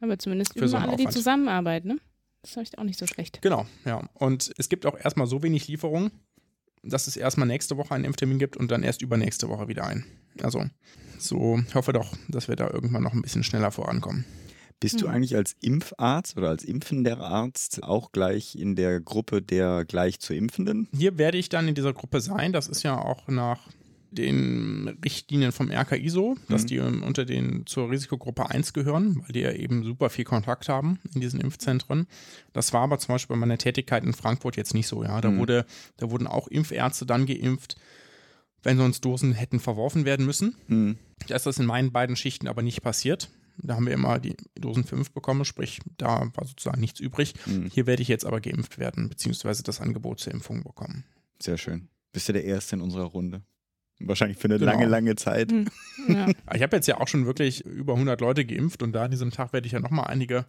Aber 0.00 0.18
zumindest 0.18 0.58
für 0.58 0.68
so 0.68 0.76
alle 0.76 0.96
die 0.96 1.08
Zusammenarbeit, 1.08 1.84
ne? 1.84 1.98
Das 2.42 2.56
ist 2.56 2.78
auch 2.78 2.82
nicht 2.82 2.98
so 2.98 3.06
schlecht. 3.06 3.40
Genau, 3.42 3.64
ja. 3.84 4.08
Und 4.14 4.52
es 4.58 4.68
gibt 4.68 4.84
auch 4.84 4.98
erstmal 4.98 5.28
so 5.28 5.44
wenig 5.44 5.68
Lieferungen, 5.68 6.10
dass 6.82 7.06
es 7.06 7.16
erstmal 7.16 7.46
nächste 7.46 7.76
Woche 7.76 7.94
einen 7.94 8.04
Impftermin 8.04 8.40
gibt 8.40 8.56
und 8.56 8.72
dann 8.72 8.82
erst 8.82 9.02
übernächste 9.02 9.48
Woche 9.48 9.68
wieder 9.68 9.86
einen. 9.86 10.04
Also, 10.42 10.64
so 11.18 11.62
hoffe 11.74 11.92
doch, 11.92 12.12
dass 12.28 12.48
wir 12.48 12.56
da 12.56 12.68
irgendwann 12.68 13.04
noch 13.04 13.12
ein 13.12 13.22
bisschen 13.22 13.44
schneller 13.44 13.70
vorankommen. 13.70 14.24
Bist 14.82 15.00
du 15.00 15.06
hm. 15.06 15.14
eigentlich 15.14 15.36
als 15.36 15.56
Impfarzt 15.60 16.36
oder 16.36 16.48
als 16.48 16.64
impfender 16.64 17.20
Arzt 17.20 17.82
auch 17.82 18.12
gleich 18.12 18.56
in 18.56 18.74
der 18.74 19.00
Gruppe 19.00 19.40
der 19.40 19.84
gleich 19.84 20.18
zu 20.20 20.34
Impfenden? 20.34 20.88
Hier 20.96 21.18
werde 21.18 21.38
ich 21.38 21.48
dann 21.48 21.68
in 21.68 21.74
dieser 21.74 21.92
Gruppe 21.92 22.20
sein. 22.20 22.52
Das 22.52 22.68
ist 22.68 22.82
ja 22.82 22.98
auch 22.98 23.28
nach 23.28 23.68
den 24.10 24.98
Richtlinien 25.04 25.52
vom 25.52 25.70
RKI 25.70 26.08
so, 26.08 26.36
dass 26.48 26.62
mhm. 26.62 26.66
die 26.66 26.78
unter 26.80 27.24
den 27.24 27.64
zur 27.66 27.90
Risikogruppe 27.90 28.50
1 28.50 28.72
gehören, 28.72 29.22
weil 29.22 29.32
die 29.32 29.40
ja 29.40 29.52
eben 29.52 29.84
super 29.84 30.10
viel 30.10 30.24
Kontakt 30.24 30.68
haben 30.68 30.98
in 31.14 31.20
diesen 31.20 31.40
Impfzentren. 31.40 32.06
Das 32.52 32.72
war 32.72 32.82
aber 32.82 32.98
zum 32.98 33.14
Beispiel 33.14 33.34
bei 33.34 33.40
meiner 33.40 33.58
Tätigkeit 33.58 34.04
in 34.04 34.12
Frankfurt 34.12 34.56
jetzt 34.56 34.74
nicht 34.74 34.86
so, 34.86 35.02
ja. 35.02 35.20
Da 35.20 35.30
mhm. 35.30 35.38
wurde, 35.38 35.64
da 35.96 36.10
wurden 36.10 36.26
auch 36.26 36.48
Impfärzte 36.48 37.06
dann 37.06 37.26
geimpft, 37.26 37.76
wenn 38.62 38.76
sonst 38.76 39.04
Dosen 39.04 39.32
hätten 39.32 39.60
verworfen 39.60 40.04
werden 40.04 40.26
müssen. 40.26 40.56
Mhm. 40.66 40.98
Da 41.28 41.36
ist 41.36 41.46
das 41.46 41.58
in 41.58 41.66
meinen 41.66 41.92
beiden 41.92 42.16
Schichten 42.16 42.48
aber 42.48 42.62
nicht 42.62 42.82
passiert. 42.82 43.30
Da 43.58 43.74
haben 43.76 43.86
wir 43.86 43.92
immer 43.92 44.18
die 44.18 44.36
Dosen 44.54 44.84
5 44.84 45.12
bekommen, 45.12 45.44
sprich, 45.44 45.80
da 45.98 46.30
war 46.34 46.46
sozusagen 46.46 46.80
nichts 46.80 47.00
übrig. 47.00 47.34
Mhm. 47.46 47.70
Hier 47.72 47.86
werde 47.86 48.02
ich 48.02 48.08
jetzt 48.08 48.24
aber 48.24 48.40
geimpft 48.40 48.78
werden, 48.78 49.08
beziehungsweise 49.08 49.62
das 49.62 49.80
Angebot 49.80 50.20
zur 50.20 50.32
Impfung 50.32 50.62
bekommen. 50.62 51.04
Sehr 51.40 51.58
schön. 51.58 51.88
Bist 52.12 52.28
du 52.28 52.32
der 52.32 52.44
Erste 52.44 52.76
in 52.76 52.82
unserer 52.82 53.04
Runde? 53.04 53.42
Wahrscheinlich 54.00 54.38
für 54.38 54.46
eine 54.46 54.58
genau. 54.58 54.72
lange, 54.72 54.86
lange 54.86 55.16
Zeit. 55.16 55.50
Mhm. 55.50 55.68
Ja. 56.08 56.28
ich 56.54 56.62
habe 56.62 56.76
jetzt 56.76 56.88
ja 56.88 57.00
auch 57.00 57.08
schon 57.08 57.26
wirklich 57.26 57.64
über 57.64 57.94
100 57.94 58.20
Leute 58.20 58.44
geimpft 58.44 58.82
und 58.82 58.92
da 58.92 59.04
an 59.04 59.10
diesem 59.10 59.30
Tag 59.30 59.52
werde 59.52 59.66
ich 59.66 59.72
ja 59.72 59.80
nochmal 59.80 60.06
einige 60.06 60.46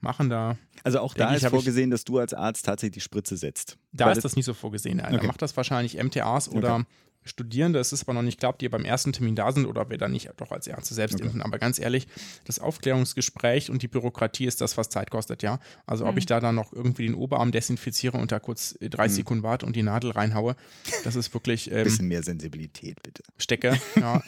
machen. 0.00 0.28
Da 0.28 0.56
also 0.84 1.00
auch 1.00 1.14
da 1.14 1.32
ist 1.34 1.46
vorgesehen, 1.46 1.90
dass 1.90 2.04
du 2.04 2.18
als 2.18 2.34
Arzt 2.34 2.66
tatsächlich 2.66 2.94
die 2.94 3.00
Spritze 3.00 3.36
setzt. 3.36 3.78
Da 3.92 4.06
Weil 4.06 4.16
ist 4.16 4.24
das 4.24 4.36
nicht 4.36 4.44
so 4.44 4.54
vorgesehen. 4.54 5.00
Okay. 5.00 5.16
Da 5.16 5.22
macht 5.22 5.42
das 5.42 5.56
wahrscheinlich 5.56 6.02
MTAs 6.02 6.48
oder 6.48 6.74
okay. 6.76 6.84
Studierende, 7.24 7.78
es 7.78 7.92
ist 7.92 8.02
aber 8.02 8.14
noch 8.14 8.22
nicht 8.22 8.38
klar, 8.38 8.50
ob 8.50 8.58
die 8.58 8.68
beim 8.68 8.84
ersten 8.84 9.12
Termin 9.12 9.36
da 9.36 9.52
sind 9.52 9.66
oder 9.66 9.82
ob 9.82 9.90
wir 9.90 9.98
da 9.98 10.08
nicht 10.08 10.30
doch 10.36 10.50
als 10.50 10.66
Ärzte 10.66 10.94
selbst 10.94 11.14
okay. 11.14 11.24
impfen. 11.24 11.42
Aber 11.42 11.58
ganz 11.58 11.78
ehrlich, 11.78 12.08
das 12.44 12.58
Aufklärungsgespräch 12.58 13.70
und 13.70 13.82
die 13.82 13.88
Bürokratie 13.88 14.46
ist 14.46 14.60
das, 14.60 14.76
was 14.76 14.88
Zeit 14.88 15.10
kostet, 15.10 15.42
ja. 15.42 15.60
Also 15.86 16.04
mhm. 16.04 16.10
ob 16.10 16.16
ich 16.18 16.26
da 16.26 16.40
dann 16.40 16.54
noch 16.54 16.72
irgendwie 16.72 17.06
den 17.06 17.14
Oberarm 17.14 17.52
desinfiziere 17.52 18.18
und 18.18 18.32
da 18.32 18.40
kurz 18.40 18.76
30 18.80 18.96
mhm. 18.96 19.16
Sekunden 19.16 19.42
warte 19.42 19.66
und 19.66 19.76
die 19.76 19.82
Nadel 19.82 20.10
reinhaue, 20.10 20.56
das 21.04 21.16
ist 21.16 21.32
wirklich. 21.34 21.62
Ähm, 21.72 21.84
Bisschen 21.84 22.08
mehr 22.08 22.22
Sensibilität, 22.22 23.02
bitte. 23.02 23.22
Stecke, 23.38 23.80
ja. 23.96 24.22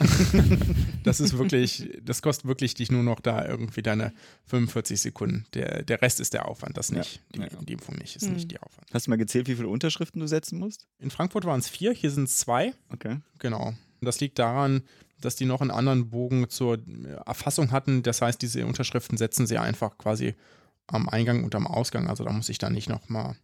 das 1.03 1.19
ist 1.19 1.37
wirklich, 1.37 1.89
das 2.01 2.21
kostet 2.21 2.45
wirklich 2.45 2.73
dich 2.73 2.91
nur 2.91 3.03
noch 3.03 3.19
da 3.19 3.45
irgendwie 3.45 3.81
deine 3.83 4.13
45 4.45 4.99
Sekunden. 4.99 5.45
Der, 5.53 5.83
der 5.83 6.01
Rest 6.01 6.19
ist 6.19 6.33
der 6.33 6.47
Aufwand, 6.47 6.77
das 6.77 6.91
nicht. 6.91 7.21
Ja. 7.35 7.47
Die, 7.47 7.65
die, 7.65 7.73
Impfung 7.73 7.95
nicht, 7.97 8.15
ist 8.15 8.27
mhm. 8.27 8.33
nicht 8.33 8.51
die 8.51 8.59
Aufwand. 8.59 8.87
Hast 8.93 9.05
du 9.05 9.11
mal 9.11 9.17
gezählt, 9.17 9.47
wie 9.47 9.55
viele 9.55 9.67
Unterschriften 9.67 10.21
du 10.21 10.27
setzen 10.27 10.57
musst? 10.59 10.87
In 10.99 11.11
Frankfurt 11.11 11.45
waren 11.45 11.59
es 11.59 11.69
vier, 11.69 11.93
hier 11.93 12.09
sind 12.09 12.25
es 12.25 12.37
zwei. 12.37 12.73
Okay. 12.95 13.19
Genau. 13.39 13.73
Das 14.01 14.19
liegt 14.19 14.39
daran, 14.39 14.83
dass 15.21 15.35
die 15.35 15.45
noch 15.45 15.61
einen 15.61 15.71
anderen 15.71 16.09
Bogen 16.09 16.49
zur 16.49 16.79
Erfassung 17.25 17.71
hatten. 17.71 18.03
Das 18.03 18.21
heißt, 18.21 18.41
diese 18.41 18.65
Unterschriften 18.65 19.17
setzen 19.17 19.47
sie 19.47 19.57
einfach 19.57 19.97
quasi 19.97 20.35
am 20.87 21.09
Eingang 21.09 21.43
und 21.43 21.55
am 21.55 21.67
Ausgang. 21.67 22.09
Also 22.09 22.23
da 22.23 22.31
muss 22.31 22.49
ich 22.49 22.57
dann 22.57 22.73
nicht 22.73 22.89
nochmal. 22.89 23.35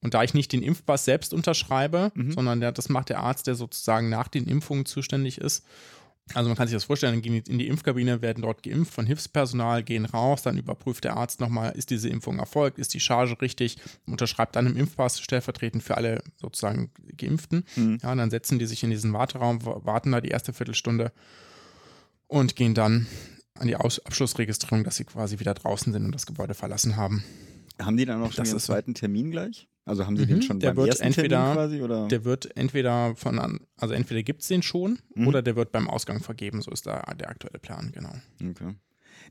Und 0.00 0.12
da 0.12 0.22
ich 0.22 0.34
nicht 0.34 0.52
den 0.52 0.62
Impfpass 0.62 1.06
selbst 1.06 1.32
unterschreibe, 1.32 2.12
mhm. 2.14 2.32
sondern 2.32 2.60
der, 2.60 2.72
das 2.72 2.90
macht 2.90 3.08
der 3.08 3.20
Arzt, 3.20 3.46
der 3.46 3.54
sozusagen 3.54 4.10
nach 4.10 4.28
den 4.28 4.46
Impfungen 4.46 4.84
zuständig 4.84 5.38
ist, 5.38 5.64
also 6.32 6.48
man 6.48 6.56
kann 6.56 6.66
sich 6.66 6.74
das 6.74 6.84
vorstellen, 6.84 7.14
dann 7.14 7.22
gehen 7.22 7.42
in 7.46 7.58
die 7.58 7.68
Impfkabine, 7.68 8.22
werden 8.22 8.42
dort 8.42 8.62
geimpft 8.62 8.94
von 8.94 9.04
Hilfspersonal, 9.04 9.82
gehen 9.82 10.06
raus, 10.06 10.42
dann 10.42 10.56
überprüft 10.56 11.04
der 11.04 11.16
Arzt 11.16 11.40
nochmal, 11.40 11.72
ist 11.72 11.90
diese 11.90 12.08
Impfung 12.08 12.38
erfolgt, 12.38 12.78
ist 12.78 12.94
die 12.94 13.00
Charge 13.00 13.36
richtig, 13.42 13.76
unterschreibt 14.06 14.56
dann 14.56 14.66
im 14.66 14.76
Impfpass 14.76 15.20
stellvertretend 15.20 15.82
für 15.82 15.96
alle 15.98 16.22
sozusagen 16.40 16.90
Geimpften. 17.16 17.64
Mhm. 17.76 17.98
Ja, 18.02 18.12
und 18.12 18.18
dann 18.18 18.30
setzen 18.30 18.58
die 18.58 18.66
sich 18.66 18.82
in 18.82 18.90
diesen 18.90 19.12
Warteraum, 19.12 19.64
warten 19.64 20.12
da 20.12 20.22
die 20.22 20.30
erste 20.30 20.54
Viertelstunde 20.54 21.12
und 22.26 22.56
gehen 22.56 22.74
dann 22.74 23.06
an 23.54 23.66
die 23.66 23.76
Aus 23.76 24.04
Abschlussregistrierung, 24.04 24.82
dass 24.82 24.96
sie 24.96 25.04
quasi 25.04 25.38
wieder 25.40 25.54
draußen 25.54 25.92
sind 25.92 26.06
und 26.06 26.12
das 26.12 26.26
Gebäude 26.26 26.54
verlassen 26.54 26.96
haben. 26.96 27.22
Haben 27.80 27.96
die 27.96 28.06
dann 28.06 28.22
auch 28.22 28.32
schon 28.32 28.44
den 28.44 28.58
zweiten 28.58 28.94
Termin 28.94 29.30
gleich? 29.30 29.68
Also 29.86 30.06
haben 30.06 30.16
sie 30.16 30.24
Mhm, 30.24 30.28
den 30.28 30.42
schon 30.42 30.60
der 30.60 30.68
beim 30.70 30.76
wird 30.78 30.88
ersten 30.88 31.04
entweder- 31.04 31.36
Termin 31.38 31.54
quasi? 31.54 31.82
Oder? 31.82 32.08
Der 32.08 32.24
wird 32.24 32.56
entweder 32.56 33.14
von 33.16 33.60
also 33.76 33.94
entweder 33.94 34.22
gibt 34.22 34.42
es 34.42 34.48
den 34.48 34.62
schon 34.62 34.98
Mhm. 35.14 35.26
oder 35.28 35.42
der 35.42 35.56
wird 35.56 35.72
beim 35.72 35.88
Ausgang 35.90 36.20
vergeben, 36.20 36.62
so 36.62 36.70
ist 36.70 36.86
da 36.86 37.00
der 37.18 37.28
aktuelle 37.28 37.58
Plan, 37.58 37.90
genau. 37.92 38.12
Okay. 38.42 38.74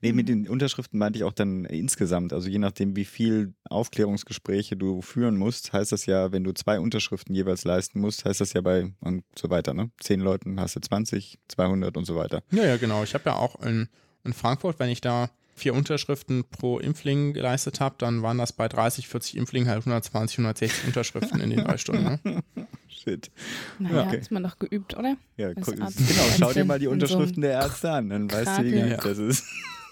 Nee, 0.01 0.13
mit 0.13 0.29
den 0.29 0.47
Unterschriften 0.47 0.97
meinte 0.97 1.17
ich 1.19 1.23
auch 1.23 1.33
dann 1.33 1.65
insgesamt. 1.65 2.33
Also 2.33 2.49
je 2.49 2.57
nachdem, 2.59 2.95
wie 2.95 3.03
viel 3.05 3.53
Aufklärungsgespräche 3.69 4.75
du 4.77 5.01
führen 5.01 5.37
musst, 5.37 5.73
heißt 5.73 5.91
das 5.91 6.05
ja, 6.05 6.31
wenn 6.31 6.43
du 6.43 6.51
zwei 6.53 6.79
Unterschriften 6.79 7.35
jeweils 7.35 7.63
leisten 7.63 7.99
musst, 7.99 8.25
heißt 8.25 8.41
das 8.41 8.53
ja 8.53 8.61
bei 8.61 8.93
und 9.01 9.23
so 9.37 9.49
weiter, 9.49 9.73
ne? 9.73 9.91
Zehn 9.99 10.19
Leuten 10.19 10.59
hast 10.59 10.75
du 10.75 10.79
20, 10.81 11.37
200 11.47 11.95
und 11.97 12.05
so 12.05 12.15
weiter. 12.15 12.43
Ja, 12.51 12.65
ja, 12.65 12.77
genau. 12.77 13.03
Ich 13.03 13.13
habe 13.13 13.25
ja 13.29 13.35
auch 13.35 13.61
in, 13.61 13.87
in 14.23 14.33
Frankfurt, 14.33 14.79
wenn 14.79 14.89
ich 14.89 15.01
da 15.01 15.29
vier 15.55 15.73
Unterschriften 15.73 16.43
pro 16.49 16.79
Impfling 16.79 17.33
geleistet 17.33 17.79
habe, 17.79 17.95
dann 17.99 18.21
waren 18.23 18.37
das 18.37 18.53
bei 18.53 18.67
30, 18.67 19.07
40 19.07 19.37
Impflingen 19.37 19.69
halt 19.69 19.79
120, 19.81 20.39
160 20.39 20.87
Unterschriften 20.87 21.39
in 21.41 21.49
den 21.51 21.59
drei 21.63 21.77
Stunden. 21.77 22.19
Ne? 22.23 22.43
Shit. 22.89 23.31
Naja, 23.79 24.07
okay. 24.07 24.17
ist 24.19 24.31
man 24.31 24.43
doch 24.43 24.57
geübt, 24.59 24.97
oder? 24.97 25.15
Ja, 25.37 25.49
Als 25.49 25.65
guck- 25.65 25.79
Arzt- 25.81 25.97
genau, 25.97 26.23
schau 26.39 26.53
dir 26.53 26.65
mal 26.65 26.79
die 26.79 26.85
so 26.85 26.91
Unterschriften 26.91 27.43
einem 27.43 27.51
der 27.51 27.51
Ärzte 27.61 27.91
an, 27.91 28.09
dann 28.09 28.31
weißt 28.31 28.59
du, 28.59 28.63
wie 28.63 28.97
das 28.97 29.17
ist. 29.17 29.45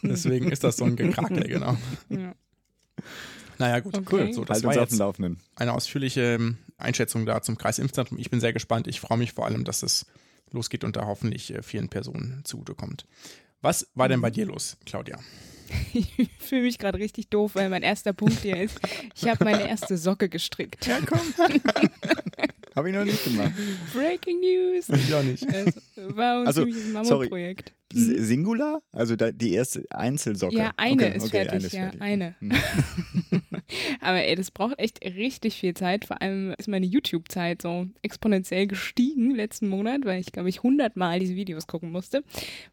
Deswegen 0.04 0.52
ist 0.52 0.64
das 0.64 0.78
so 0.78 0.86
ein 0.86 0.96
Gekrakel, 0.96 1.44
genau. 1.48 1.78
Ja. 2.10 2.34
Naja, 3.60 3.80
gut, 3.82 3.96
Okay. 3.98 4.08
cool. 4.28 4.34
So, 4.34 4.44
das 4.46 4.64
halt 4.64 4.64
war 4.64 4.72
uns 4.72 4.82
auf 4.82 4.90
dem 4.90 4.98
Laufenden. 5.00 5.38
eine 5.56 5.74
ausführliche 5.74 6.22
ähm, 6.36 6.58
Einschätzung 6.78 7.26
da 7.28 7.42
zum 7.44 7.58
Kreisimpfzentrum. 7.58 8.18
Ich 8.18 8.32
bin 8.32 8.40
sehr 8.40 8.54
gespannt. 8.54 8.88
Ich 8.88 9.00
freue 9.00 9.20
mich 9.20 9.34
vor 9.34 9.46
allem, 9.46 9.64
dass 9.66 9.84
es 9.84 10.08
losgeht 10.52 10.84
und 10.84 10.96
da 10.96 11.06
hoffentlich 11.06 11.54
äh, 11.54 11.62
vielen 11.62 11.90
Personen 11.90 12.42
zugutekommt. 12.44 13.06
Was 13.62 13.88
war 13.96 14.10
denn 14.10 14.22
bei 14.22 14.30
dir 14.32 14.46
los, 14.46 14.78
Claudia? 14.86 15.18
Ich 15.94 16.30
fühle 16.38 16.64
mich 16.64 16.78
gerade 16.80 16.98
richtig 16.98 17.30
doof, 17.30 17.56
weil 17.56 17.70
mein 17.70 17.82
erster 17.82 18.12
Punkt 18.12 18.42
hier 18.42 18.62
ist, 18.62 18.78
ich 19.16 19.26
habe 19.30 19.46
meine 19.46 19.70
erste 19.70 19.98
Socke 19.98 20.28
gestrickt. 20.28 20.86
Ja, 20.86 21.00
komm. 21.06 21.20
Habe 22.76 22.90
ich 22.90 22.96
noch 22.96 23.04
nicht 23.06 23.24
gemacht. 23.24 23.52
Breaking 23.94 24.40
News! 24.40 24.90
Ich 24.90 25.14
auch 25.14 25.24
nicht. 25.24 25.46
Das 25.46 25.74
war 26.16 26.42
ein 26.42 26.48
Also, 26.48 26.62
sorry. 26.62 26.74
Mammutprojekt. 26.92 27.74
Singular? 27.94 28.82
Also 28.94 29.16
die 29.18 29.54
erste 29.54 29.86
Einzelsocke? 29.90 30.56
Ja, 30.56 30.72
eine 30.78 31.06
Okay, 31.08 31.18
ist 31.18 31.24
okay, 31.24 31.32
fertig, 31.32 31.52
eine 31.54 31.66
ist 31.66 31.74
ja, 31.74 31.82
fertig. 31.84 32.02
eine. 32.02 32.36
Aber 34.00 34.24
ey, 34.24 34.36
das 34.36 34.52
braucht 34.52 34.80
echt 34.80 35.04
richtig 35.04 35.56
viel 35.56 35.74
Zeit. 35.74 36.06
Vor 36.06 36.22
allem 36.22 36.54
ist 36.58 36.68
meine 36.68 36.86
YouTube-Zeit 36.86 37.62
so 37.62 37.88
exponentiell 38.02 38.68
gestiegen 38.68 39.36
letzten 39.36 39.68
Monat, 39.68 40.06
weil 40.06 40.20
ich, 40.22 40.32
glaube 40.32 40.50
ich, 40.50 40.64
hundertmal 40.64 41.20
diese 41.20 41.36
Videos 41.36 41.68
gucken 41.68 41.92
musste, 41.92 42.24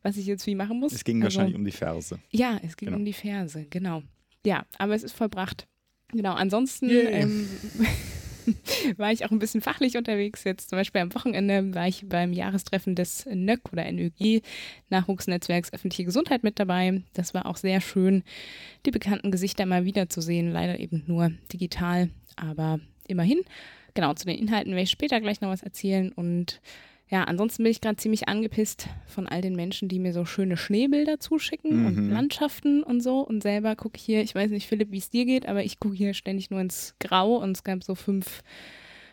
was 0.03 0.17
ich 0.17 0.27
jetzt 0.27 0.47
wie 0.47 0.55
machen 0.55 0.79
muss. 0.81 0.93
Es 0.93 1.05
ging 1.05 1.23
Also- 1.23 1.37
wahrscheinlich 1.39 1.57
um 1.59 1.65
die 1.65 1.73
Ferse. 1.73 2.21
Ja, 2.31 2.59
es 2.65 2.77
ging 2.77 2.87
Genau. 2.89 2.99
um 2.99 3.05
die 3.05 3.13
Ferse, 3.13 3.67
genau. 3.71 4.03
Ja, 4.47 4.65
aber 4.79 4.95
es 4.95 5.03
ist 5.03 5.13
vollbracht. 5.17 5.67
Genau, 6.13 6.33
ansonsten 6.35 6.89
Yay. 6.89 7.23
ähm, 7.23 7.49
war 8.97 9.13
ich 9.13 9.25
auch 9.25 9.31
ein 9.31 9.39
bisschen 9.39 9.61
fachlich 9.61 9.97
unterwegs. 9.97 10.45
Jetzt 10.45 10.71
zum 10.71 10.79
Beispiel 10.79 11.01
am 11.01 11.15
Wochenende 11.15 11.75
war 11.75 11.89
ich 11.89 12.09
beim 12.09 12.33
Jahrestreffen 12.33 12.95
des 12.95 13.27
NÖG 13.27 13.73
oder 13.73 13.91
NÖG, 13.91 14.43
Nachwuchsnetzwerks 14.91 15.73
Öffentliche 15.73 16.05
Gesundheit 16.05 16.43
mit 16.43 16.59
dabei. 16.59 17.03
Das 17.15 17.35
war 17.35 17.47
auch 17.47 17.57
sehr 17.57 17.81
schön, 17.81 18.23
die 18.87 18.91
bekannten 18.91 19.31
Gesichter 19.31 19.67
mal 19.67 19.85
wiederzusehen. 19.85 20.53
Leider 20.53 20.79
eben 20.79 21.05
nur 21.07 21.33
digital, 21.53 22.11
aber 22.37 22.81
immerhin. 23.07 23.41
Genau, 23.95 24.15
zu 24.15 24.27
den 24.27 24.39
Inhalten 24.39 24.73
werde 24.73 24.85
ich 24.85 24.91
später 24.91 25.21
gleich 25.21 25.41
noch 25.41 25.51
was 25.51 25.63
erzählen 25.63 26.13
und 26.13 26.61
ja, 27.11 27.25
ansonsten 27.25 27.63
bin 27.63 27.71
ich 27.73 27.81
gerade 27.81 27.97
ziemlich 27.97 28.29
angepisst 28.29 28.89
von 29.07 29.27
all 29.27 29.41
den 29.41 29.57
Menschen, 29.57 29.89
die 29.89 29.99
mir 29.99 30.13
so 30.13 30.25
schöne 30.25 30.57
Schneebilder 30.57 31.19
zuschicken 31.21 31.87
und 31.87 31.97
Mhm. 31.97 32.11
Landschaften 32.11 32.83
und 32.83 33.01
so. 33.03 33.21
Und 33.21 33.43
selber 33.43 33.77
gucke 33.77 33.97
ich 33.97 34.03
hier, 34.05 34.23
ich 34.23 34.35
weiß 34.35 34.51
nicht, 34.51 34.67
Philipp, 34.67 34.91
wie 34.93 34.99
es 34.99 35.11
dir 35.11 35.25
geht, 35.25 35.47
aber 35.47 35.65
ich 35.65 35.81
gucke 35.81 35.95
hier 35.97 36.13
ständig 36.15 36.51
nur 36.51 36.61
ins 36.61 36.95
Grau 37.01 37.37
und 37.37 37.53
es 37.57 37.65
gab 37.65 37.83
so 37.83 37.95
fünf, 37.95 38.43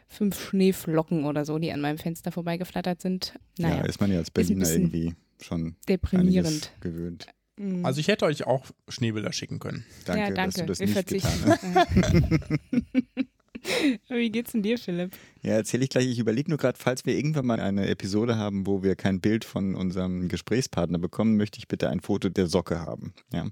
fünf 0.07 0.49
Schneeflocken 0.49 1.25
oder 1.25 1.45
so, 1.45 1.57
die 1.57 1.71
an 1.71 1.81
meinem 1.81 1.97
Fenster 1.97 2.31
vorbeigeflattert 2.31 3.01
sind. 3.01 3.33
Naja, 3.57 3.77
Ja, 3.77 3.85
ist 3.85 3.99
man 4.01 4.11
ja 4.11 4.17
als 4.19 4.29
Berliner 4.31 4.69
irgendwie 4.69 5.13
schon 5.41 5.75
deprimierend. 5.87 6.71
gewöhnt. 6.81 7.27
Mhm. 7.57 7.85
Also 7.85 8.01
ich 8.01 8.09
hätte 8.09 8.25
euch 8.25 8.45
auch 8.45 8.65
Schneebilder 8.89 9.31
schicken 9.31 9.59
können. 9.59 9.85
Danke, 10.05 10.21
ja, 10.21 10.31
danke. 10.31 10.65
dass 10.65 10.65
du 10.65 10.65
das 10.65 10.79
Wir 10.79 10.87
nicht 10.87 11.07
getan 11.07 11.29
verzichten. 11.31 11.75
hast. 11.75 13.25
wie 14.09 14.29
geht's 14.29 14.51
denn 14.51 14.63
dir, 14.63 14.77
Philipp? 14.77 15.11
Ja, 15.41 15.53
erzähle 15.53 15.83
ich 15.83 15.89
gleich. 15.89 16.07
Ich 16.07 16.19
überlege 16.19 16.49
nur 16.49 16.57
gerade, 16.57 16.77
falls 16.77 17.05
wir 17.05 17.15
irgendwann 17.15 17.45
mal 17.45 17.59
eine 17.59 17.87
Episode 17.87 18.37
haben, 18.37 18.65
wo 18.65 18.83
wir 18.83 18.95
kein 18.95 19.19
Bild 19.19 19.45
von 19.45 19.75
unserem 19.75 20.27
Gesprächspartner 20.27 20.97
bekommen, 20.97 21.37
möchte 21.37 21.59
ich 21.59 21.67
bitte 21.67 21.89
ein 21.89 21.99
Foto 21.99 22.29
der 22.29 22.47
Socke 22.47 22.79
haben. 22.79 23.13
Ja. 23.31 23.47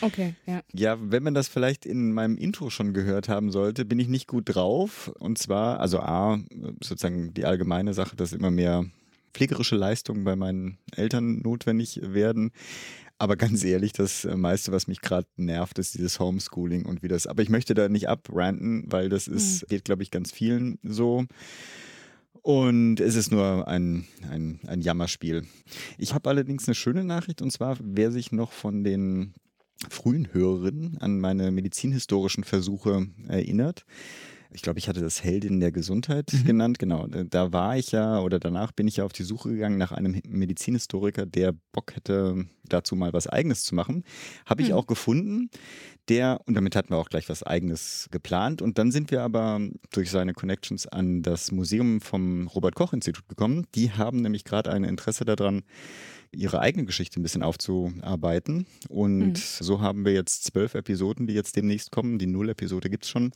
Okay, 0.00 0.34
ja. 0.46 0.62
Ja, 0.72 0.98
wenn 1.00 1.22
man 1.22 1.34
das 1.34 1.48
vielleicht 1.48 1.86
in 1.86 2.12
meinem 2.12 2.36
Intro 2.36 2.70
schon 2.70 2.92
gehört 2.92 3.28
haben 3.28 3.50
sollte, 3.50 3.84
bin 3.84 3.98
ich 3.98 4.08
nicht 4.08 4.26
gut 4.26 4.44
drauf. 4.46 5.12
Und 5.18 5.38
zwar, 5.38 5.80
also 5.80 6.00
A, 6.00 6.38
sozusagen 6.82 7.34
die 7.34 7.44
allgemeine 7.44 7.94
Sache, 7.94 8.16
dass 8.16 8.32
immer 8.32 8.50
mehr 8.50 8.84
pflegerische 9.32 9.76
Leistungen 9.76 10.24
bei 10.24 10.36
meinen 10.36 10.78
Eltern 10.94 11.40
notwendig 11.40 12.00
werden. 12.02 12.52
Aber 13.22 13.36
ganz 13.36 13.62
ehrlich, 13.62 13.92
das 13.92 14.24
äh, 14.24 14.36
meiste, 14.36 14.72
was 14.72 14.88
mich 14.88 15.00
gerade 15.00 15.28
nervt, 15.36 15.78
ist 15.78 15.94
dieses 15.94 16.18
Homeschooling 16.18 16.86
und 16.86 17.04
wie 17.04 17.08
das. 17.08 17.28
Aber 17.28 17.40
ich 17.40 17.50
möchte 17.50 17.72
da 17.72 17.88
nicht 17.88 18.08
abranten, 18.08 18.82
weil 18.88 19.08
das 19.08 19.28
ist, 19.28 19.68
geht, 19.68 19.84
glaube 19.84 20.02
ich, 20.02 20.10
ganz 20.10 20.32
vielen 20.32 20.80
so. 20.82 21.24
Und 22.40 22.98
es 22.98 23.14
ist 23.14 23.30
nur 23.30 23.68
ein, 23.68 24.08
ein, 24.28 24.58
ein 24.66 24.80
Jammerspiel. 24.80 25.46
Ich 25.98 26.14
habe 26.14 26.28
allerdings 26.30 26.66
eine 26.66 26.74
schöne 26.74 27.04
Nachricht 27.04 27.42
und 27.42 27.52
zwar, 27.52 27.76
wer 27.80 28.10
sich 28.10 28.32
noch 28.32 28.50
von 28.50 28.82
den 28.82 29.34
frühen 29.88 30.34
Hörerinnen 30.34 30.98
an 30.98 31.20
meine 31.20 31.52
medizinhistorischen 31.52 32.42
Versuche 32.42 33.06
erinnert. 33.28 33.84
Ich 34.54 34.62
glaube, 34.62 34.78
ich 34.78 34.88
hatte 34.88 35.00
das 35.00 35.24
Heldin 35.24 35.60
der 35.60 35.72
Gesundheit 35.72 36.32
genannt. 36.44 36.78
Genau, 36.78 37.06
da 37.06 37.52
war 37.52 37.76
ich 37.78 37.92
ja 37.92 38.20
oder 38.20 38.38
danach 38.38 38.72
bin 38.72 38.86
ich 38.86 38.96
ja 38.96 39.04
auf 39.04 39.12
die 39.12 39.22
Suche 39.22 39.50
gegangen 39.50 39.78
nach 39.78 39.92
einem 39.92 40.20
Medizinhistoriker, 40.26 41.26
der 41.26 41.54
Bock 41.72 41.94
hätte, 41.94 42.46
dazu 42.64 42.96
mal 42.96 43.12
was 43.12 43.26
Eigenes 43.26 43.64
zu 43.64 43.74
machen. 43.74 44.04
Habe 44.46 44.62
ich 44.62 44.68
Hm. 44.68 44.74
auch 44.74 44.86
gefunden. 44.86 45.50
Der, 46.08 46.40
und 46.46 46.54
damit 46.54 46.74
hatten 46.74 46.90
wir 46.90 46.96
auch 46.98 47.08
gleich 47.08 47.28
was 47.28 47.42
Eigenes 47.42 48.08
geplant. 48.10 48.60
Und 48.60 48.78
dann 48.78 48.90
sind 48.90 49.10
wir 49.10 49.22
aber 49.22 49.60
durch 49.92 50.10
seine 50.10 50.32
Connections 50.34 50.86
an 50.86 51.22
das 51.22 51.52
Museum 51.52 52.00
vom 52.00 52.48
Robert-Koch-Institut 52.48 53.28
gekommen. 53.28 53.66
Die 53.74 53.92
haben 53.92 54.20
nämlich 54.20 54.44
gerade 54.44 54.72
ein 54.72 54.84
Interesse 54.84 55.24
daran, 55.24 55.62
ihre 56.34 56.60
eigene 56.60 56.84
Geschichte 56.84 57.20
ein 57.20 57.22
bisschen 57.22 57.42
aufzuarbeiten. 57.42 58.66
Und 58.88 59.18
Mhm. 59.32 59.34
so 59.36 59.80
haben 59.80 60.04
wir 60.04 60.12
jetzt 60.12 60.44
zwölf 60.44 60.74
Episoden, 60.74 61.26
die 61.26 61.34
jetzt 61.34 61.56
demnächst 61.56 61.90
kommen. 61.90 62.18
Die 62.18 62.26
Null-Episode 62.26 62.90
gibt 62.90 63.04
es 63.04 63.10
schon. 63.10 63.32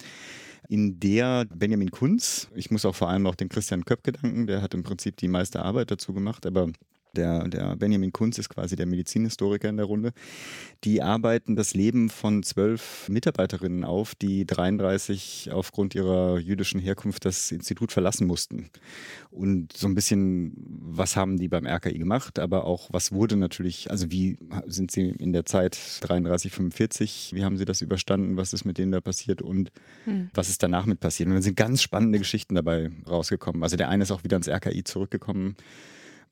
In 0.68 0.98
der 0.98 1.44
Benjamin 1.54 1.90
Kunz, 1.90 2.48
ich 2.54 2.70
muss 2.70 2.85
auch 2.85 2.94
vor 2.94 3.09
allem 3.09 3.22
noch 3.22 3.35
den 3.37 3.48
Christian 3.48 3.85
Köpke 3.85 4.12
danken, 4.12 4.46
der 4.46 4.62
hat 4.62 4.74
im 4.74 4.82
Prinzip 4.82 5.16
die 5.18 5.28
meiste 5.28 5.62
Arbeit 5.62 5.90
dazu 5.90 6.12
gemacht, 6.12 6.44
aber 6.46 6.70
der, 7.14 7.49
der 7.49 7.77
Benjamin 7.77 8.12
Kunz 8.12 8.38
ist 8.38 8.49
quasi 8.49 8.77
der 8.77 8.87
Medizinhistoriker 8.87 9.69
in 9.69 9.77
der 9.77 9.87
Runde. 9.87 10.12
Die 10.85 11.03
arbeiten 11.03 11.57
das 11.57 11.75
Leben 11.75 12.09
von 12.11 12.42
zwölf 12.42 13.09
Mitarbeiterinnen 13.09 13.85
auf, 13.85 14.14
die 14.14 14.47
33 14.47 15.51
aufgrund 15.53 15.95
ihrer 15.95 16.38
jüdischen 16.38 16.81
Herkunft 16.81 17.25
das 17.25 17.51
Institut 17.53 17.92
verlassen 17.92 18.27
mussten. 18.27 18.71
Und 19.31 19.73
so 19.73 19.87
ein 19.87 19.95
bisschen, 19.95 20.53
was 20.57 21.16
haben 21.16 21.38
die 21.38 21.49
beim 21.49 21.66
RKI 21.66 21.99
gemacht, 21.99 22.38
aber 22.38 22.64
auch, 22.64 22.88
was 22.92 23.12
wurde 23.12 23.37
natürlich, 23.37 23.90
also 23.90 24.11
wie 24.11 24.38
sind 24.66 24.90
sie 24.90 25.11
in 25.11 25.33
der 25.33 25.47
Zeit 25.47 25.79
33, 26.03 26.53
45, 26.53 27.31
wie 27.35 27.45
haben 27.45 27.57
sie 27.57 27.64
das 27.64 27.81
überstanden, 27.81 28.37
was 28.37 28.53
ist 28.53 28.64
mit 28.64 28.79
denen 28.79 28.92
da 28.92 29.01
passiert 29.01 29.42
und 29.42 29.71
Hm. 30.05 30.31
was 30.35 30.49
ist 30.49 30.62
danach 30.62 30.87
mit 30.87 31.01
passiert. 31.01 31.29
Und 31.29 31.35
dann 31.35 31.42
sind 31.42 31.57
ganz 31.57 31.83
spannende 31.83 32.19
Geschichten 32.19 32.55
dabei 32.55 32.90
rausgekommen. 33.09 33.62
Also 33.62 33.77
der 33.77 33.88
eine 33.88 34.05
ist 34.05 34.11
auch 34.11 34.25
wieder 34.25 34.37
ins 34.37 34.49
RKI 34.49 34.85
zurückgekommen. 34.85 35.57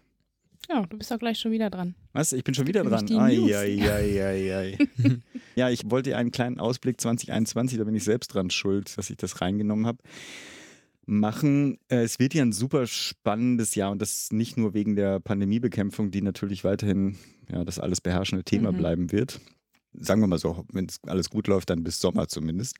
Ja, 0.69 0.87
du 0.87 0.97
bist 0.97 1.12
auch 1.12 1.19
gleich 1.19 1.41
schon 1.41 1.51
wieder 1.51 1.71
dran. 1.71 1.97
Was? 2.12 2.33
Ich 2.33 2.45
bin 2.45 2.55
schon 2.55 2.69
wieder 2.69 2.85
dran. 2.85 3.05
ai, 3.19 3.37
ai, 3.53 3.91
ai, 3.91 4.55
ai. 4.57 4.79
ja, 5.57 5.71
ich 5.71 5.91
wollte 5.91 6.17
einen 6.17 6.31
kleinen 6.31 6.61
Ausblick 6.61 7.01
2021, 7.01 7.79
da 7.79 7.85
bin 7.85 7.97
ich 7.97 8.05
selbst 8.05 8.29
dran 8.29 8.49
schuld, 8.49 8.97
dass 8.97 9.11
ich 9.11 9.17
das 9.17 9.41
reingenommen 9.41 9.87
habe. 9.87 9.99
Machen. 11.07 11.79
Äh, 11.88 12.03
Es 12.03 12.19
wird 12.19 12.35
ja 12.35 12.43
ein 12.43 12.53
super 12.53 12.87
spannendes 12.87 13.75
Jahr 13.75 13.91
und 13.91 14.01
das 14.01 14.29
nicht 14.31 14.57
nur 14.57 14.73
wegen 14.75 14.95
der 14.97 15.21
Pandemiebekämpfung, 15.21 16.11
die 16.11 16.23
natürlich 16.23 16.65
weiterhin 16.65 17.17
ja, 17.51 17.65
das 17.65 17.79
alles 17.79 18.01
beherrschende 18.01 18.45
Thema 18.45 18.73
Mhm. 18.73 18.77
bleiben 18.77 19.12
wird. 19.12 19.41
Sagen 19.95 20.23
wir 20.23 20.27
mal 20.27 20.38
so, 20.38 20.65
wenn 20.73 20.87
es 20.87 21.01
alles 21.07 21.29
gut 21.29 21.49
läuft, 21.49 21.69
dann 21.69 21.85
bis 21.85 22.01
Sommer 22.01 22.27
zumindest. 22.27 22.77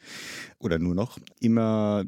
Oder 0.59 0.79
nur 0.79 0.95
noch. 0.95 1.19
Immer 1.41 2.05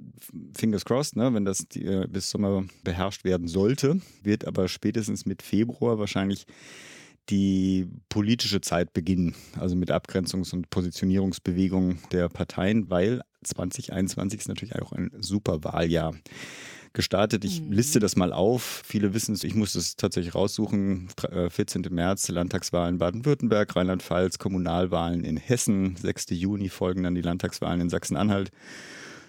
fingers 0.57 0.87
crossed, 0.87 1.16
ne, 1.16 1.35
wenn 1.35 1.44
das 1.44 1.68
die, 1.68 1.85
äh, 1.85 2.07
bis 2.09 2.31
Sommer 2.31 2.64
beherrscht 2.85 3.22
werden 3.24 3.46
sollte, 3.46 4.00
wird 4.22 4.46
aber 4.46 4.66
spätestens 4.66 5.27
mit 5.27 5.42
Februar 5.42 5.98
wahrscheinlich 5.98 6.46
die 7.30 7.88
politische 8.08 8.60
Zeit 8.60 8.92
beginnen, 8.92 9.34
also 9.58 9.76
mit 9.76 9.90
Abgrenzungs- 9.90 10.52
und 10.52 10.70
Positionierungsbewegungen 10.70 11.98
der 12.12 12.28
Parteien, 12.28 12.90
weil 12.90 13.22
2021 13.42 14.40
ist 14.40 14.48
natürlich 14.48 14.76
auch 14.76 14.92
ein 14.92 15.10
super 15.20 15.64
Wahljahr 15.64 16.14
gestartet. 16.92 17.44
Ich 17.44 17.60
mhm. 17.60 17.72
liste 17.72 17.98
das 17.98 18.16
mal 18.16 18.32
auf. 18.32 18.82
Viele 18.84 19.14
wissen 19.14 19.34
es, 19.34 19.44
ich 19.44 19.54
muss 19.54 19.74
es 19.74 19.96
tatsächlich 19.96 20.34
raussuchen. 20.34 21.08
14. 21.48 21.84
Äh, 21.84 21.90
März, 21.90 22.28
Landtagswahlen 22.28 22.98
Baden-Württemberg, 22.98 23.74
Rheinland-Pfalz, 23.74 24.38
Kommunalwahlen 24.38 25.24
in 25.24 25.37
Hessen. 25.37 25.96
6. 25.96 26.26
Juni 26.30 26.68
folgen 26.68 27.02
dann 27.02 27.14
die 27.14 27.20
Landtagswahlen 27.20 27.80
in 27.80 27.90
Sachsen-Anhalt 27.90 28.50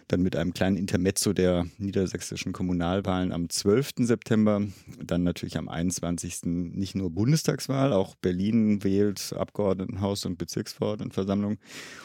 dann 0.07 0.21
mit 0.21 0.35
einem 0.35 0.53
kleinen 0.53 0.77
Intermezzo 0.77 1.33
der 1.33 1.65
niedersächsischen 1.77 2.53
Kommunalwahlen 2.53 3.31
am 3.31 3.49
12. 3.49 3.91
September, 3.99 4.61
dann 5.03 5.23
natürlich 5.23 5.57
am 5.57 5.67
21. 5.67 6.41
nicht 6.43 6.95
nur 6.95 7.09
Bundestagswahl, 7.09 7.93
auch 7.93 8.15
Berlin 8.15 8.83
wählt 8.83 9.33
Abgeordnetenhaus 9.33 10.25
und 10.25 10.37
Bezirksverordnetenversammlung 10.37 11.57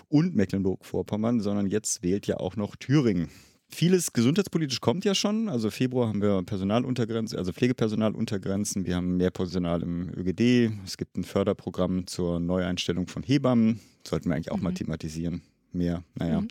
und 0.08 0.34
Mecklenburg-Vorpommern, 0.34 1.40
sondern 1.40 1.66
jetzt 1.66 2.02
wählt 2.02 2.26
ja 2.26 2.38
auch 2.38 2.56
noch 2.56 2.76
Thüringen. 2.76 3.28
Vieles 3.72 4.12
gesundheitspolitisch 4.12 4.80
kommt 4.80 5.04
ja 5.04 5.14
schon. 5.14 5.48
Also 5.48 5.70
Februar 5.70 6.08
haben 6.08 6.22
wir 6.22 6.42
Personaluntergrenzen, 6.42 7.38
also 7.38 7.52
Pflegepersonaluntergrenzen. 7.52 8.84
Wir 8.84 8.96
haben 8.96 9.16
mehr 9.16 9.30
Personal 9.30 9.82
im 9.82 10.10
ÖGD. 10.10 10.72
Es 10.84 10.96
gibt 10.96 11.16
ein 11.16 11.22
Förderprogramm 11.22 12.08
zur 12.08 12.40
Neueinstellung 12.40 13.06
von 13.06 13.22
Hebammen. 13.22 13.78
Sollten 14.04 14.28
wir 14.28 14.34
eigentlich 14.34 14.50
auch 14.50 14.56
mhm. 14.56 14.64
mal 14.64 14.74
thematisieren 14.74 15.42
mehr. 15.74 16.02
Naja, 16.14 16.40
mhm. 16.40 16.48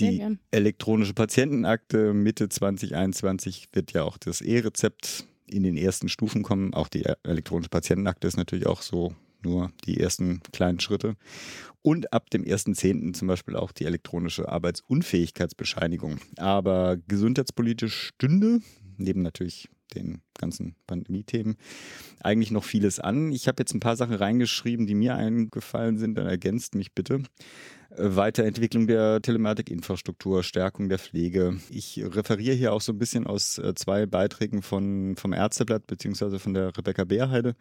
die 0.00 0.18
gern. 0.18 0.38
elektronische 0.50 1.14
Patientenakte 1.14 2.12
Mitte 2.14 2.48
2021 2.48 3.68
wird 3.72 3.92
ja 3.92 4.02
auch 4.02 4.18
das 4.18 4.40
E-Rezept 4.40 5.26
in 5.46 5.62
den 5.62 5.76
ersten 5.76 6.08
Stufen 6.08 6.42
kommen. 6.42 6.74
Auch 6.74 6.88
die 6.88 7.04
elektronische 7.22 7.70
Patientenakte 7.70 8.26
ist 8.26 8.36
natürlich 8.36 8.66
auch 8.66 8.82
so 8.82 9.14
nur 9.42 9.70
die 9.84 10.00
ersten 10.00 10.40
kleinen 10.52 10.80
Schritte. 10.80 11.16
Und 11.82 12.12
ab 12.12 12.30
dem 12.30 12.42
1.10. 12.42 13.14
zum 13.14 13.28
Beispiel 13.28 13.54
auch 13.54 13.70
die 13.70 13.84
elektronische 13.84 14.48
Arbeitsunfähigkeitsbescheinigung. 14.48 16.18
Aber 16.36 16.96
gesundheitspolitisch 17.06 18.08
stünde, 18.08 18.60
neben 18.96 19.22
natürlich 19.22 19.68
den 19.94 20.22
ganzen 20.38 20.76
Pandemie-Themen, 20.86 21.56
eigentlich 22.20 22.50
noch 22.50 22.64
vieles 22.64 23.00
an. 23.00 23.32
Ich 23.32 23.48
habe 23.48 23.60
jetzt 23.60 23.74
ein 23.74 23.80
paar 23.80 23.96
Sachen 23.96 24.14
reingeschrieben, 24.14 24.86
die 24.86 24.94
mir 24.94 25.14
eingefallen 25.14 25.98
sind. 25.98 26.16
Dann 26.16 26.26
ergänzt 26.26 26.74
mich 26.74 26.92
bitte. 26.94 27.22
Weiterentwicklung 27.96 28.86
der 28.86 29.22
Telematikinfrastruktur, 29.22 30.42
Stärkung 30.42 30.88
der 30.88 30.98
Pflege. 30.98 31.58
Ich 31.70 32.02
referiere 32.02 32.54
hier 32.54 32.72
auch 32.72 32.80
so 32.80 32.92
ein 32.92 32.98
bisschen 32.98 33.26
aus 33.26 33.58
äh, 33.58 33.74
zwei 33.74 34.06
Beiträgen 34.06 34.62
von, 34.62 35.16
vom 35.16 35.32
Ärzteblatt 35.32 35.86
beziehungsweise 35.86 36.38
von 36.38 36.52
der 36.52 36.76
Rebecca 36.76 37.04
Beerheide. 37.04 37.54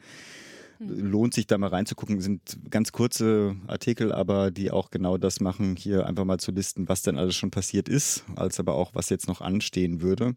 Hm. 0.77 1.11
Lohnt 1.11 1.33
sich 1.33 1.47
da 1.47 1.57
mal 1.57 1.69
reinzugucken, 1.69 2.21
sind 2.21 2.57
ganz 2.69 2.91
kurze 2.91 3.55
Artikel, 3.67 4.11
aber 4.11 4.51
die 4.51 4.71
auch 4.71 4.91
genau 4.91 5.17
das 5.17 5.39
machen, 5.39 5.75
hier 5.75 6.05
einfach 6.05 6.25
mal 6.25 6.39
zu 6.39 6.51
listen, 6.51 6.89
was 6.89 7.01
denn 7.01 7.17
alles 7.17 7.35
schon 7.35 7.51
passiert 7.51 7.89
ist, 7.89 8.23
als 8.35 8.59
aber 8.59 8.75
auch, 8.75 8.93
was 8.93 9.09
jetzt 9.09 9.27
noch 9.27 9.41
anstehen 9.41 10.01
würde. 10.01 10.35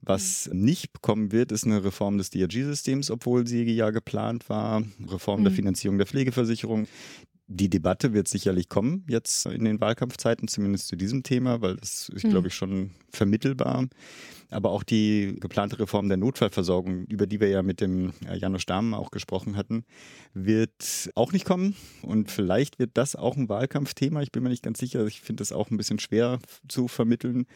Was 0.00 0.48
mhm. 0.52 0.64
nicht 0.64 1.02
kommen 1.02 1.32
wird, 1.32 1.52
ist 1.52 1.64
eine 1.64 1.84
Reform 1.84 2.18
des 2.18 2.30
DRG-Systems, 2.30 3.10
obwohl 3.10 3.46
sie 3.46 3.64
ja 3.64 3.90
geplant 3.90 4.48
war, 4.48 4.82
Reform 5.08 5.40
mhm. 5.40 5.44
der 5.44 5.50
hm. 5.50 5.56
Finanzierung 5.56 5.98
der 5.98 6.06
Pflegeversicherung 6.06 6.86
die 7.52 7.68
Debatte 7.68 8.12
wird 8.12 8.28
sicherlich 8.28 8.68
kommen 8.68 9.04
jetzt 9.08 9.44
in 9.46 9.64
den 9.64 9.80
Wahlkampfzeiten, 9.80 10.46
zumindest 10.46 10.86
zu 10.86 10.94
diesem 10.94 11.24
Thema, 11.24 11.60
weil 11.60 11.76
das 11.76 12.08
ist, 12.08 12.24
mhm. 12.24 12.30
glaube 12.30 12.48
ich, 12.48 12.54
schon 12.54 12.92
vermittelbar. 13.10 13.88
Aber 14.50 14.70
auch 14.70 14.84
die 14.84 15.36
geplante 15.40 15.80
Reform 15.80 16.08
der 16.08 16.16
Notfallversorgung, 16.16 17.06
über 17.06 17.26
die 17.26 17.40
wir 17.40 17.48
ja 17.48 17.62
mit 17.62 17.80
dem 17.80 18.12
äh, 18.24 18.36
Janusz 18.36 18.66
Dahmen 18.66 18.94
auch 18.94 19.10
gesprochen 19.10 19.56
hatten, 19.56 19.84
wird 20.32 21.10
auch 21.16 21.32
nicht 21.32 21.44
kommen. 21.44 21.74
Und 22.02 22.30
vielleicht 22.30 22.78
wird 22.78 22.92
das 22.94 23.16
auch 23.16 23.36
ein 23.36 23.48
Wahlkampfthema. 23.48 24.22
Ich 24.22 24.30
bin 24.30 24.44
mir 24.44 24.48
nicht 24.50 24.62
ganz 24.62 24.78
sicher. 24.78 25.04
Ich 25.06 25.20
finde 25.20 25.40
das 25.40 25.50
auch 25.50 25.70
ein 25.70 25.76
bisschen 25.76 25.98
schwer 25.98 26.38
zu 26.68 26.86
vermitteln. 26.86 27.46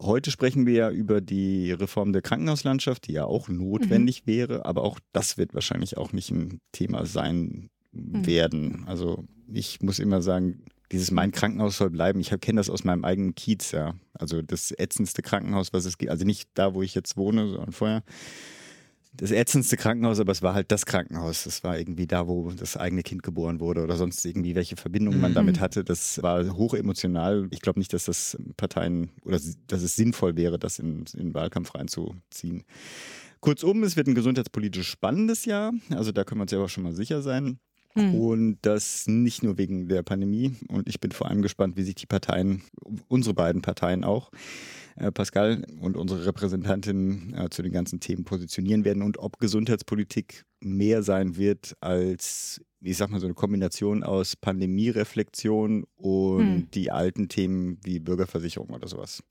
Heute 0.00 0.30
sprechen 0.30 0.64
wir 0.66 0.74
ja 0.74 0.90
über 0.90 1.20
die 1.20 1.72
Reform 1.72 2.12
der 2.14 2.22
Krankenhauslandschaft, 2.22 3.06
die 3.06 3.12
ja 3.12 3.24
auch 3.26 3.48
notwendig 3.48 4.22
mhm. 4.22 4.30
wäre, 4.30 4.64
aber 4.64 4.82
auch 4.82 4.98
das 5.12 5.36
wird 5.36 5.52
wahrscheinlich 5.52 5.96
auch 5.98 6.12
nicht 6.12 6.30
ein 6.30 6.60
Thema 6.72 7.06
sein, 7.06 7.70
hm. 7.96 8.26
werden. 8.26 8.84
Also 8.86 9.24
ich 9.52 9.80
muss 9.80 9.98
immer 9.98 10.22
sagen, 10.22 10.62
dieses 10.92 11.10
mein 11.10 11.32
Krankenhaus 11.32 11.78
soll 11.78 11.90
bleiben. 11.90 12.20
Ich 12.20 12.32
kenne 12.40 12.60
das 12.60 12.70
aus 12.70 12.84
meinem 12.84 13.04
eigenen 13.04 13.34
Kiez, 13.34 13.72
ja. 13.72 13.94
Also 14.14 14.42
das 14.42 14.72
ätzendste 14.76 15.22
Krankenhaus, 15.22 15.72
was 15.72 15.84
es 15.84 15.98
gibt. 15.98 16.10
Also 16.10 16.24
nicht 16.24 16.48
da, 16.54 16.74
wo 16.74 16.82
ich 16.82 16.94
jetzt 16.94 17.16
wohne, 17.16 17.48
sondern 17.48 17.72
vorher. 17.72 18.02
Das 19.12 19.30
ätzendste 19.30 19.78
Krankenhaus, 19.78 20.20
aber 20.20 20.32
es 20.32 20.42
war 20.42 20.52
halt 20.52 20.70
das 20.70 20.84
Krankenhaus. 20.84 21.44
Das 21.44 21.64
war 21.64 21.78
irgendwie 21.78 22.06
da, 22.06 22.28
wo 22.28 22.50
das 22.50 22.76
eigene 22.76 23.02
Kind 23.02 23.22
geboren 23.22 23.60
wurde 23.60 23.82
oder 23.82 23.96
sonst 23.96 24.24
irgendwie 24.26 24.54
welche 24.54 24.76
Verbindungen 24.76 25.20
man 25.20 25.30
mhm. 25.30 25.36
damit 25.36 25.58
hatte. 25.58 25.84
Das 25.84 26.22
war 26.22 26.54
hoch 26.54 26.74
emotional. 26.74 27.48
Ich 27.50 27.62
glaube 27.62 27.80
nicht, 27.80 27.92
dass 27.92 28.04
das 28.04 28.36
Parteien 28.56 29.10
oder 29.24 29.40
dass 29.66 29.82
es 29.82 29.96
sinnvoll 29.96 30.36
wäre, 30.36 30.58
das 30.58 30.78
in, 30.78 31.04
in 31.14 31.28
den 31.28 31.34
Wahlkampf 31.34 31.74
reinzuziehen. 31.74 32.64
Kurzum, 33.40 33.82
es 33.84 33.96
wird 33.96 34.06
ein 34.06 34.14
gesundheitspolitisch 34.14 34.88
spannendes 34.88 35.46
Jahr. 35.46 35.72
Also 35.90 36.12
da 36.12 36.24
können 36.24 36.40
wir 36.40 36.42
uns 36.42 36.52
ja 36.52 36.58
auch 36.58 36.68
schon 36.68 36.82
mal 36.84 36.92
sicher 36.92 37.22
sein. 37.22 37.58
Mhm. 37.96 38.14
Und 38.14 38.58
das 38.62 39.06
nicht 39.06 39.42
nur 39.42 39.58
wegen 39.58 39.88
der 39.88 40.02
Pandemie. 40.02 40.54
Und 40.68 40.88
ich 40.88 41.00
bin 41.00 41.10
vor 41.12 41.28
allem 41.28 41.42
gespannt, 41.42 41.76
wie 41.76 41.82
sich 41.82 41.94
die 41.94 42.06
Parteien, 42.06 42.62
unsere 43.08 43.34
beiden 43.34 43.62
Parteien 43.62 44.04
auch, 44.04 44.30
äh, 44.96 45.10
Pascal 45.10 45.66
und 45.80 45.96
unsere 45.96 46.26
Repräsentantin 46.26 47.34
äh, 47.34 47.48
zu 47.50 47.62
den 47.62 47.72
ganzen 47.72 48.00
Themen 48.00 48.24
positionieren 48.24 48.84
werden 48.84 49.02
und 49.02 49.18
ob 49.18 49.38
Gesundheitspolitik 49.38 50.44
mehr 50.60 51.02
sein 51.02 51.36
wird 51.36 51.74
als, 51.80 52.60
ich 52.80 52.96
sag 52.96 53.10
mal, 53.10 53.20
so 53.20 53.26
eine 53.26 53.34
Kombination 53.34 54.02
aus 54.02 54.36
Pandemiereflexion 54.36 55.84
und 55.96 56.40
hm. 56.40 56.70
die 56.72 56.90
alten 56.90 57.28
Themen 57.28 57.78
wie 57.82 57.98
Bürgerversicherung 57.98 58.70
oder 58.70 58.88
sowas. 58.88 59.22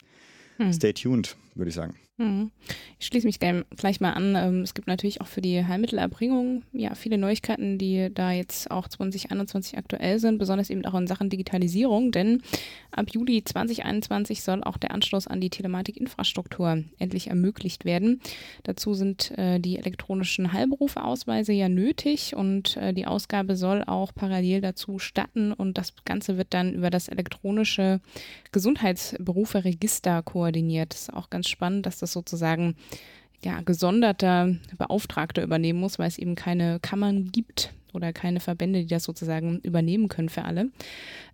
Hm. 0.58 0.72
Stay 0.72 0.94
tuned, 0.94 1.36
würde 1.56 1.70
ich 1.70 1.76
sagen. 1.76 1.96
Mhm. 2.18 2.52
Ich 2.98 3.08
schließe 3.08 3.28
mich 3.28 3.40
gleich 3.40 4.00
mal 4.00 4.14
an. 4.14 4.36
Ähm, 4.36 4.62
es 4.62 4.74
gibt 4.74 4.88
natürlich 4.88 5.20
auch 5.20 5.28
für 5.28 5.42
die 5.42 5.66
Heilmittelerbringung 5.66 6.64
ja 6.72 6.96
viele 6.96 7.18
Neuigkeiten, 7.18 7.78
die 7.78 8.10
da 8.14 8.32
jetzt 8.32 8.72
auch 8.72 8.88
2021 8.88 9.78
aktuell 9.78 10.20
sind, 10.20 10.38
besonders 10.38 10.70
eben 10.70 10.86
auch 10.86 10.94
in 10.94 11.08
Sachen 11.08 11.30
Digitalisierung, 11.30 12.12
denn 12.12 12.42
ab 12.92 13.08
Juli 13.12 13.44
2021 13.44 14.44
soll 14.44 14.64
auch 14.64 14.78
der 14.78 14.92
Anschluss 14.92 15.28
an 15.28 15.42
die 15.42 15.50
Telematikinfrastruktur 15.50 16.86
endlich 17.00 17.28
ermöglicht 17.28 17.84
werden. 17.84 18.22
Dazu 18.64 18.94
sind 18.94 19.38
äh, 19.38 19.60
die 19.60 19.78
elektronischen 19.78 20.54
Heilberufeausweise 20.54 21.52
ja 21.52 21.68
nötig 21.68 22.34
und 22.34 22.78
äh, 22.78 22.94
die 22.94 23.08
Ausgabe 23.08 23.58
soll 23.58 23.84
auch 23.84 24.14
parallel 24.16 24.62
dazu 24.62 25.00
statten 25.00 25.52
und 25.52 25.78
das 25.78 25.94
Ganze 26.06 26.38
wird 26.38 26.54
dann 26.54 26.74
über 26.74 26.90
das 26.90 27.10
elektronische 27.10 28.00
Gesundheitsberuferegister 28.54 30.24
koordiniert. 30.24 30.94
Das 30.94 31.02
ist 31.02 31.14
auch 31.14 31.30
ganz 31.30 31.45
spannend, 31.50 31.86
dass 31.86 32.00
das 32.00 32.14
sozusagen 32.14 32.76
ja, 33.44 33.62
gesonderter 33.62 34.56
Beauftragter 34.78 35.44
übernehmen 35.44 35.80
muss, 35.80 36.00
weil 36.00 36.08
es 36.08 36.18
eben 36.18 36.36
keine 36.36 36.80
Kammern 36.80 37.32
gibt 37.32 37.74
oder 37.96 38.14
keine 38.14 38.40
Verbände, 38.40 38.82
die 38.82 38.88
das 38.88 39.06
sozusagen 39.06 39.60
übernehmen 39.60 40.10
können 40.10 40.30
für 40.30 40.44
alle. 40.44 40.70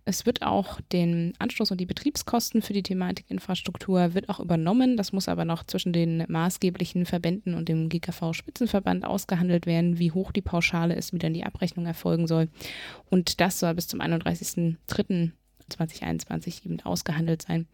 Es 0.04 0.26
wird 0.26 0.42
auch 0.42 0.80
den 0.92 1.34
Anschluss 1.38 1.70
und 1.70 1.80
die 1.80 1.86
Betriebskosten 1.86 2.62
für 2.62 2.72
die 2.72 2.82
Thematikinfrastruktur 2.82 4.14
wird 4.14 4.28
auch 4.28 4.40
übernommen. 4.40 4.96
Das 4.96 5.12
muss 5.12 5.28
aber 5.28 5.44
noch 5.44 5.64
zwischen 5.64 5.92
den 5.92 6.24
maßgeblichen 6.28 7.06
Verbänden 7.06 7.54
und 7.54 7.68
dem 7.68 7.88
GKV-Spitzenverband 7.88 9.04
ausgehandelt 9.04 9.66
werden, 9.66 9.98
wie 9.98 10.12
hoch 10.12 10.32
die 10.32 10.42
Pauschale 10.42 10.94
ist, 10.94 11.12
wie 11.12 11.18
dann 11.18 11.34
die 11.34 11.44
Abrechnung 11.44 11.86
erfolgen 11.86 12.26
soll. 12.26 12.48
Und 13.10 13.40
das 13.40 13.58
soll 13.58 13.74
bis 13.74 13.88
zum 13.88 14.00
31.03.2021 15.70 16.66
eben 16.66 16.80
ausgehandelt 16.82 17.42
sein. 17.42 17.66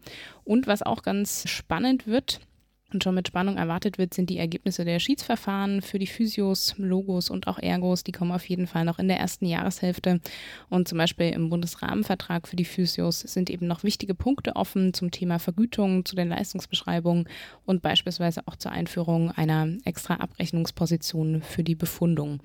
Und 0.43 0.67
was 0.67 0.81
auch 0.81 1.03
ganz 1.03 1.47
spannend 1.47 2.07
wird, 2.07 2.41
und 2.91 3.03
schon 3.03 3.15
mit 3.15 3.27
Spannung 3.27 3.57
erwartet 3.57 3.97
wird, 3.97 4.13
sind 4.13 4.29
die 4.29 4.37
Ergebnisse 4.37 4.83
der 4.83 4.99
Schiedsverfahren 4.99 5.81
für 5.81 5.99
die 5.99 6.07
Physios, 6.07 6.73
Logos 6.77 7.29
und 7.29 7.47
auch 7.47 7.59
Ergos. 7.59 8.03
Die 8.03 8.11
kommen 8.11 8.31
auf 8.31 8.45
jeden 8.49 8.67
Fall 8.67 8.85
noch 8.85 8.99
in 8.99 9.07
der 9.07 9.19
ersten 9.19 9.45
Jahreshälfte. 9.45 10.19
Und 10.69 10.87
zum 10.87 10.97
Beispiel 10.97 11.29
im 11.29 11.49
Bundesrahmenvertrag 11.49 12.47
für 12.47 12.55
die 12.55 12.65
Physios 12.65 13.19
sind 13.19 13.49
eben 13.49 13.67
noch 13.67 13.83
wichtige 13.83 14.15
Punkte 14.15 14.55
offen 14.55 14.93
zum 14.93 15.11
Thema 15.11 15.39
Vergütung, 15.39 16.05
zu 16.05 16.15
den 16.15 16.29
Leistungsbeschreibungen 16.29 17.27
und 17.65 17.81
beispielsweise 17.81 18.47
auch 18.47 18.55
zur 18.55 18.71
Einführung 18.71 19.31
einer 19.31 19.67
extra 19.85 20.15
Abrechnungsposition 20.15 21.41
für 21.41 21.63
die 21.63 21.75
Befundung. 21.75 22.39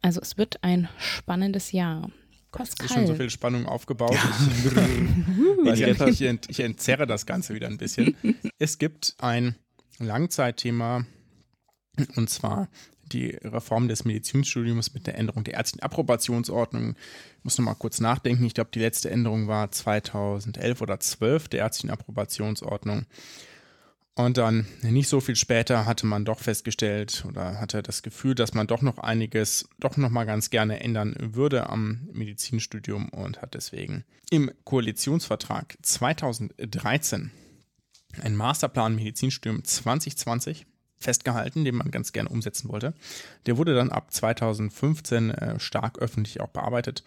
Also 0.00 0.20
es 0.20 0.38
wird 0.38 0.62
ein 0.62 0.88
spannendes 0.96 1.72
Jahr. 1.72 2.10
Pascal. 2.52 2.86
ist 2.86 2.94
schon 2.94 3.06
so 3.06 3.14
viel 3.14 3.30
Spannung 3.30 3.66
aufgebaut. 3.66 4.14
Ja. 4.14 5.72
ich, 5.72 6.20
ich, 6.20 6.48
ich 6.48 6.60
entzerre 6.60 7.06
das 7.06 7.26
Ganze 7.26 7.54
wieder 7.54 7.66
ein 7.66 7.78
bisschen. 7.78 8.16
Es 8.58 8.78
gibt 8.78 9.16
ein 9.18 9.56
Langzeitthema 9.98 11.04
und 12.16 12.30
zwar 12.30 12.68
die 13.12 13.30
Reform 13.42 13.88
des 13.88 14.04
Medizinstudiums 14.04 14.94
mit 14.94 15.06
der 15.06 15.18
Änderung 15.18 15.44
der 15.44 15.54
ärztlichen 15.54 15.82
Approbationsordnung. 15.82 16.94
Ich 17.38 17.44
muss 17.44 17.58
nochmal 17.58 17.74
kurz 17.74 18.00
nachdenken. 18.00 18.44
Ich 18.44 18.54
glaube, 18.54 18.70
die 18.72 18.78
letzte 18.78 19.10
Änderung 19.10 19.48
war 19.48 19.70
2011 19.70 20.80
oder 20.80 21.00
12 21.00 21.48
der 21.48 21.60
ärztlichen 21.60 21.90
Approbationsordnung. 21.90 23.06
Und 24.14 24.36
dann 24.36 24.66
nicht 24.82 25.08
so 25.08 25.20
viel 25.20 25.36
später 25.36 25.86
hatte 25.86 26.06
man 26.06 26.26
doch 26.26 26.38
festgestellt 26.38 27.24
oder 27.26 27.58
hatte 27.58 27.82
das 27.82 28.02
Gefühl, 28.02 28.34
dass 28.34 28.52
man 28.52 28.66
doch 28.66 28.82
noch 28.82 28.98
einiges 28.98 29.68
doch 29.80 29.96
noch 29.96 30.10
mal 30.10 30.24
ganz 30.24 30.50
gerne 30.50 30.80
ändern 30.80 31.16
würde 31.18 31.70
am 31.70 32.08
Medizinstudium 32.12 33.08
und 33.08 33.40
hat 33.40 33.54
deswegen 33.54 34.04
im 34.30 34.50
Koalitionsvertrag 34.64 35.78
2013 35.80 37.30
einen 38.20 38.36
Masterplan 38.36 38.94
Medizinstudium 38.96 39.64
2020 39.64 40.66
festgehalten, 40.98 41.64
den 41.64 41.76
man 41.76 41.90
ganz 41.90 42.12
gerne 42.12 42.28
umsetzen 42.28 42.68
wollte. 42.68 42.92
Der 43.46 43.56
wurde 43.56 43.74
dann 43.74 43.90
ab 43.90 44.12
2015 44.12 45.30
äh, 45.30 45.58
stark 45.58 45.98
öffentlich 45.98 46.40
auch 46.40 46.48
bearbeitet. 46.48 47.02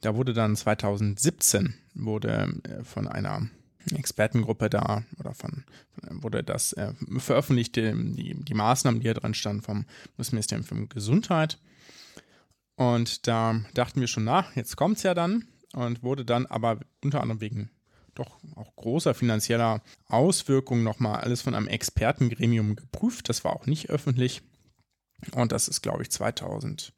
Da 0.00 0.16
wurde 0.16 0.32
dann 0.32 0.56
2017 0.56 1.74
wurde 1.94 2.52
äh, 2.64 2.84
von 2.84 3.06
einer 3.06 3.48
Expertengruppe 3.94 4.70
da 4.70 5.04
oder 5.18 5.34
von, 5.34 5.64
wurde 6.10 6.42
das 6.42 6.72
äh, 6.74 6.92
veröffentlicht, 7.18 7.76
die, 7.76 8.34
die 8.34 8.54
Maßnahmen, 8.54 9.00
die 9.00 9.06
da 9.06 9.14
dran 9.14 9.34
standen 9.34 9.62
vom 9.62 9.86
Bundesministerium 10.16 10.64
für 10.64 10.86
Gesundheit. 10.86 11.58
Und 12.76 13.26
da 13.26 13.60
dachten 13.74 14.00
wir 14.00 14.06
schon 14.06 14.24
nach, 14.24 14.56
jetzt 14.56 14.76
kommt 14.76 14.98
es 14.98 15.02
ja 15.02 15.14
dann 15.14 15.46
und 15.72 16.02
wurde 16.02 16.24
dann 16.24 16.46
aber 16.46 16.80
unter 17.02 17.20
anderem 17.20 17.40
wegen 17.40 17.70
doch 18.14 18.38
auch 18.56 18.74
großer 18.76 19.14
finanzieller 19.14 19.82
Auswirkungen 20.06 20.82
nochmal 20.82 21.20
alles 21.20 21.42
von 21.42 21.54
einem 21.54 21.68
Expertengremium 21.68 22.76
geprüft. 22.76 23.28
Das 23.28 23.44
war 23.44 23.52
auch 23.52 23.66
nicht 23.66 23.90
öffentlich. 23.90 24.42
Und 25.32 25.52
das 25.52 25.68
ist, 25.68 25.82
glaube 25.82 26.02
ich, 26.02 26.10
2000. 26.10 26.92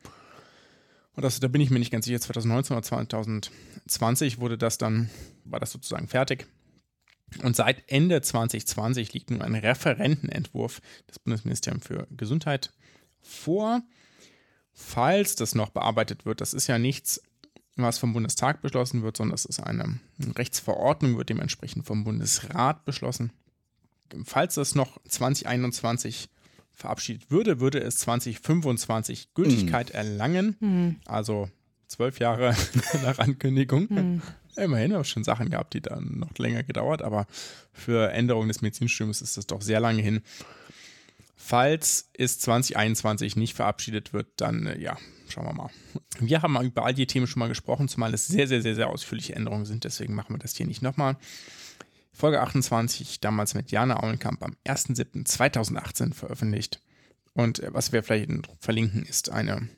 Und 1.14 1.22
das, 1.22 1.40
da 1.40 1.48
bin 1.48 1.60
ich 1.60 1.70
mir 1.70 1.78
nicht 1.78 1.92
ganz 1.92 2.06
sicher, 2.06 2.20
2019 2.20 2.76
oder 2.76 2.82
2020 2.82 4.38
wurde 4.38 4.56
das 4.56 4.78
dann, 4.78 5.10
war 5.44 5.60
das 5.60 5.72
sozusagen 5.72 6.08
fertig. 6.08 6.46
Und 7.42 7.56
seit 7.56 7.90
Ende 7.90 8.20
2020 8.20 9.12
liegt 9.12 9.30
nun 9.30 9.42
ein 9.42 9.54
Referentenentwurf 9.54 10.80
des 11.08 11.18
Bundesministeriums 11.18 11.86
für 11.86 12.06
Gesundheit 12.10 12.72
vor. 13.20 13.82
Falls 14.74 15.36
das 15.36 15.54
noch 15.54 15.70
bearbeitet 15.70 16.24
wird, 16.24 16.40
das 16.40 16.54
ist 16.54 16.66
ja 16.66 16.78
nichts, 16.78 17.22
was 17.76 17.98
vom 17.98 18.12
Bundestag 18.12 18.62
beschlossen 18.62 19.02
wird, 19.02 19.16
sondern 19.16 19.32
das 19.32 19.44
ist 19.44 19.60
eine 19.60 19.98
Rechtsverordnung, 20.36 21.16
wird 21.16 21.30
dementsprechend 21.30 21.86
vom 21.86 22.04
Bundesrat 22.04 22.84
beschlossen. 22.84 23.32
Falls 24.24 24.54
das 24.54 24.74
noch 24.74 25.00
2021 25.08 26.28
verabschiedet 26.72 27.30
würde, 27.30 27.60
würde 27.60 27.80
es 27.80 27.96
2025 27.98 29.34
Gültigkeit 29.34 29.90
mhm. 29.90 29.94
erlangen. 29.94 30.56
Mhm. 30.60 30.96
Also 31.06 31.48
zwölf 31.86 32.18
Jahre 32.18 32.54
nach 33.02 33.18
Ankündigung. 33.18 33.86
Mhm. 33.88 34.22
Immerhin 34.56 34.92
habe 34.92 35.04
schon 35.04 35.24
Sachen 35.24 35.50
gehabt, 35.50 35.74
die 35.74 35.80
dann 35.80 36.18
noch 36.18 36.36
länger 36.38 36.62
gedauert, 36.62 37.02
aber 37.02 37.26
für 37.72 38.12
Änderungen 38.12 38.48
des 38.48 38.60
Medizinstudiums 38.60 39.22
ist 39.22 39.36
das 39.36 39.46
doch 39.46 39.62
sehr 39.62 39.80
lange 39.80 40.02
hin. 40.02 40.22
Falls 41.36 42.10
es 42.16 42.38
2021 42.38 43.34
nicht 43.34 43.54
verabschiedet 43.54 44.12
wird, 44.12 44.28
dann 44.36 44.66
äh, 44.66 44.78
ja, 44.78 44.96
schauen 45.28 45.46
wir 45.46 45.52
mal. 45.52 45.70
Wir 46.20 46.42
haben 46.42 46.60
über 46.62 46.84
all 46.84 46.94
die 46.94 47.06
Themen 47.06 47.26
schon 47.26 47.40
mal 47.40 47.48
gesprochen, 47.48 47.88
zumal 47.88 48.14
es 48.14 48.28
sehr, 48.28 48.46
sehr, 48.46 48.62
sehr, 48.62 48.74
sehr 48.74 48.88
ausführliche 48.88 49.34
Änderungen 49.34 49.64
sind, 49.64 49.84
deswegen 49.84 50.14
machen 50.14 50.34
wir 50.34 50.38
das 50.38 50.54
hier 50.54 50.66
nicht 50.66 50.82
nochmal. 50.82 51.16
Folge 52.12 52.40
28, 52.40 53.20
damals 53.20 53.54
mit 53.54 53.72
Jana 53.72 54.00
Aulenkamp 54.02 54.42
am 54.44 54.56
1.7.2018 54.66 56.14
veröffentlicht. 56.14 56.80
Und 57.32 57.60
äh, 57.60 57.72
was 57.72 57.92
wir 57.92 58.02
vielleicht 58.02 58.30
verlinken, 58.60 59.04
ist 59.04 59.30
eine 59.30 59.68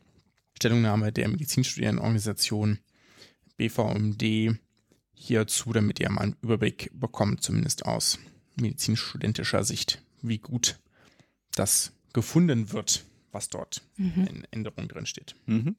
Stellungnahme 0.57 1.13
der 1.13 1.29
Medizinstudierendenorganisation 1.29 2.79
BVMD 3.57 4.59
hierzu, 5.27 5.73
damit 5.73 6.01
ihr 6.01 6.11
mal 6.11 6.23
einen 6.23 6.37
Überblick 6.43 6.91
bekommt, 6.95 7.43
zumindest 7.43 7.87
aus 7.87 8.19
medizinstudentischer 8.57 9.65
Sicht, 9.65 10.03
wie 10.23 10.39
gut 10.39 10.79
das 11.53 11.93
gefunden 12.13 12.73
wird, 12.73 13.05
was 13.33 13.49
dort 13.49 13.83
mhm. 13.97 14.27
in 14.27 14.47
Änderungen 14.51 14.89
drin 14.89 15.07
steht. 15.07 15.35
Mhm. 15.47 15.77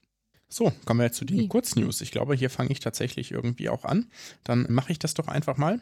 So, 0.48 0.72
kommen 0.86 1.00
wir 1.00 1.06
jetzt 1.06 1.18
zu 1.18 1.26
den 1.26 1.50
Kurznews. 1.50 2.02
Ich 2.02 2.12
glaube, 2.12 2.36
hier 2.36 2.50
fange 2.50 2.72
ich 2.72 2.80
tatsächlich 2.80 3.32
irgendwie 3.32 3.70
auch 3.70 3.84
an. 3.84 4.08
Dann 4.44 4.68
mache 4.70 4.92
ich 4.92 5.00
das 5.00 5.14
doch 5.14 5.28
einfach 5.28 5.58
mal. 5.58 5.82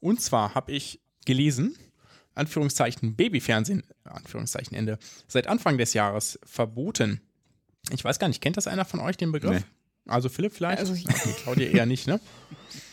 Und 0.00 0.20
zwar 0.20 0.54
habe 0.54 0.72
ich 0.72 1.00
gelesen, 1.24 1.76
Anführungszeichen 2.34 3.14
Babyfernsehen, 3.14 3.84
Anführungszeichen 4.04 4.76
Ende, 4.76 4.98
seit 5.28 5.46
Anfang 5.46 5.78
des 5.78 5.94
Jahres 5.94 6.38
verboten. 6.44 7.20
Ich 7.90 8.04
weiß 8.04 8.18
gar 8.18 8.28
nicht, 8.28 8.40
kennt 8.40 8.56
das 8.56 8.66
einer 8.66 8.84
von 8.84 9.00
euch 9.00 9.16
den 9.16 9.32
Begriff? 9.32 9.60
Nee. 9.60 9.81
Also 10.06 10.28
Philipp 10.28 10.52
vielleicht? 10.52 10.78
Also 10.78 10.94
ich, 10.94 11.06
okay, 11.06 11.34
Claudia 11.42 11.68
eher 11.68 11.86
nicht, 11.86 12.06
ne? 12.06 12.20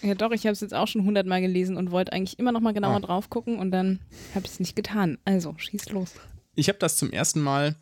Ja 0.01 0.13
doch, 0.13 0.31
ich 0.31 0.43
habe 0.45 0.51
es 0.51 0.59
jetzt 0.59 0.73
auch 0.73 0.87
schon 0.87 1.05
hundertmal 1.05 1.39
gelesen 1.39 1.77
und 1.77 1.91
wollte 1.91 2.11
eigentlich 2.11 2.37
immer 2.37 2.51
noch 2.51 2.59
mal 2.59 2.73
genauer 2.73 2.97
ah. 2.97 2.99
drauf 2.99 3.29
gucken 3.29 3.59
und 3.59 3.71
dann 3.71 3.99
habe 4.35 4.45
ich 4.45 4.51
es 4.51 4.59
nicht 4.59 4.75
getan. 4.75 5.17
Also, 5.23 5.55
schieß 5.57 5.89
los. 5.89 6.15
Ich 6.55 6.67
habe 6.67 6.79
das 6.79 6.97
zum 6.97 7.11
ersten 7.11 7.39
Mal 7.39 7.75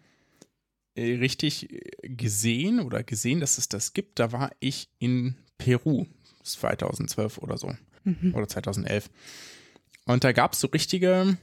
äh, 0.95 1.15
richtig 1.15 1.71
äh, 1.71 1.81
gesehen 2.03 2.79
oder 2.79 3.03
gesehen, 3.03 3.39
dass 3.39 3.57
es 3.57 3.67
das 3.67 3.93
gibt. 3.93 4.19
Da 4.19 4.31
war 4.31 4.51
ich 4.59 4.89
in 4.99 5.35
Peru, 5.57 6.05
2012 6.43 7.39
oder 7.39 7.57
so. 7.57 7.73
Mhm. 8.03 8.33
Oder 8.35 8.47
2011. 8.47 9.09
Und 10.05 10.23
da 10.23 10.31
gab 10.31 10.53
es 10.53 10.59
so 10.59 10.67
richtige, 10.67 11.37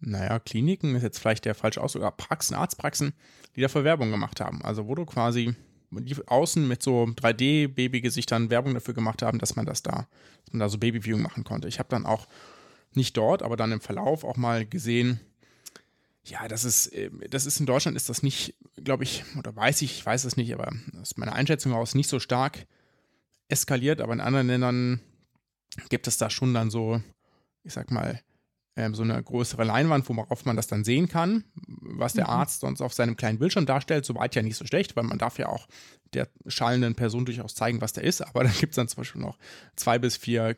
naja, 0.00 0.38
Kliniken, 0.38 0.94
ist 0.94 1.02
jetzt 1.02 1.18
vielleicht 1.18 1.44
der 1.44 1.54
falsche 1.54 1.82
Ausdruck, 1.82 2.02
aber 2.02 2.16
Praxen, 2.16 2.54
Arztpraxen, 2.54 3.14
die 3.56 3.60
dafür 3.60 3.84
Werbung 3.84 4.10
gemacht 4.10 4.40
haben. 4.40 4.62
Also 4.62 4.86
wo 4.86 4.94
du 4.94 5.04
quasi 5.06 5.54
die 5.90 6.16
außen 6.26 6.66
mit 6.66 6.82
so 6.82 7.04
3D-Babygesichtern 7.04 8.50
Werbung 8.50 8.74
dafür 8.74 8.94
gemacht 8.94 9.22
haben, 9.22 9.38
dass 9.38 9.56
man 9.56 9.66
das 9.66 9.82
da, 9.82 10.06
dass 10.44 10.52
man 10.52 10.60
da 10.60 10.68
so 10.68 10.78
Babyviewing 10.78 11.22
machen 11.22 11.44
konnte. 11.44 11.68
Ich 11.68 11.78
habe 11.78 11.88
dann 11.88 12.06
auch 12.06 12.26
nicht 12.94 13.16
dort, 13.16 13.42
aber 13.42 13.56
dann 13.56 13.72
im 13.72 13.80
Verlauf 13.80 14.24
auch 14.24 14.36
mal 14.36 14.66
gesehen, 14.66 15.20
ja, 16.24 16.46
das 16.48 16.64
ist, 16.64 16.88
äh, 16.88 17.10
das 17.28 17.46
ist 17.46 17.60
in 17.60 17.66
Deutschland 17.66 17.96
ist 17.96 18.08
das 18.08 18.22
nicht, 18.22 18.54
glaube 18.76 19.04
ich, 19.04 19.24
oder 19.38 19.54
weiß 19.54 19.82
ich, 19.82 19.98
ich 19.98 20.06
weiß 20.06 20.24
es 20.24 20.36
nicht, 20.36 20.52
aber 20.54 20.72
aus 21.00 21.16
meiner 21.16 21.32
Einschätzung 21.32 21.72
heraus 21.72 21.94
nicht 21.94 22.08
so 22.08 22.20
stark 22.20 22.66
eskaliert, 23.48 24.00
aber 24.00 24.12
in 24.12 24.20
anderen 24.20 24.46
Ländern 24.46 25.00
gibt 25.88 26.06
es 26.06 26.18
da 26.18 26.30
schon 26.30 26.54
dann 26.54 26.70
so, 26.70 27.02
ich 27.64 27.72
sag 27.72 27.90
mal, 27.90 28.20
ähm, 28.80 28.94
so 28.94 29.02
eine 29.02 29.22
größere 29.22 29.64
Leinwand, 29.64 30.08
worauf 30.08 30.44
man 30.44 30.56
das 30.56 30.66
dann 30.66 30.84
sehen 30.84 31.08
kann, 31.08 31.44
was 31.66 32.14
der 32.14 32.24
mhm. 32.24 32.30
Arzt 32.30 32.60
sonst 32.60 32.80
auf 32.80 32.94
seinem 32.94 33.16
kleinen 33.16 33.38
Bildschirm 33.38 33.66
darstellt. 33.66 34.04
Soweit 34.04 34.34
ja 34.34 34.42
nicht 34.42 34.56
so 34.56 34.64
schlecht, 34.64 34.96
weil 34.96 35.04
man 35.04 35.18
darf 35.18 35.38
ja 35.38 35.48
auch 35.48 35.68
der 36.14 36.28
schallenden 36.46 36.94
Person 36.94 37.24
durchaus 37.26 37.54
zeigen, 37.54 37.80
was 37.80 37.92
der 37.92 38.04
ist. 38.04 38.22
Aber 38.22 38.44
dann 38.44 38.54
gibt 38.58 38.72
es 38.72 38.76
dann 38.76 38.88
zum 38.88 38.98
Beispiel 38.98 39.20
noch 39.20 39.38
zwei 39.76 39.98
bis 39.98 40.16
vier 40.16 40.56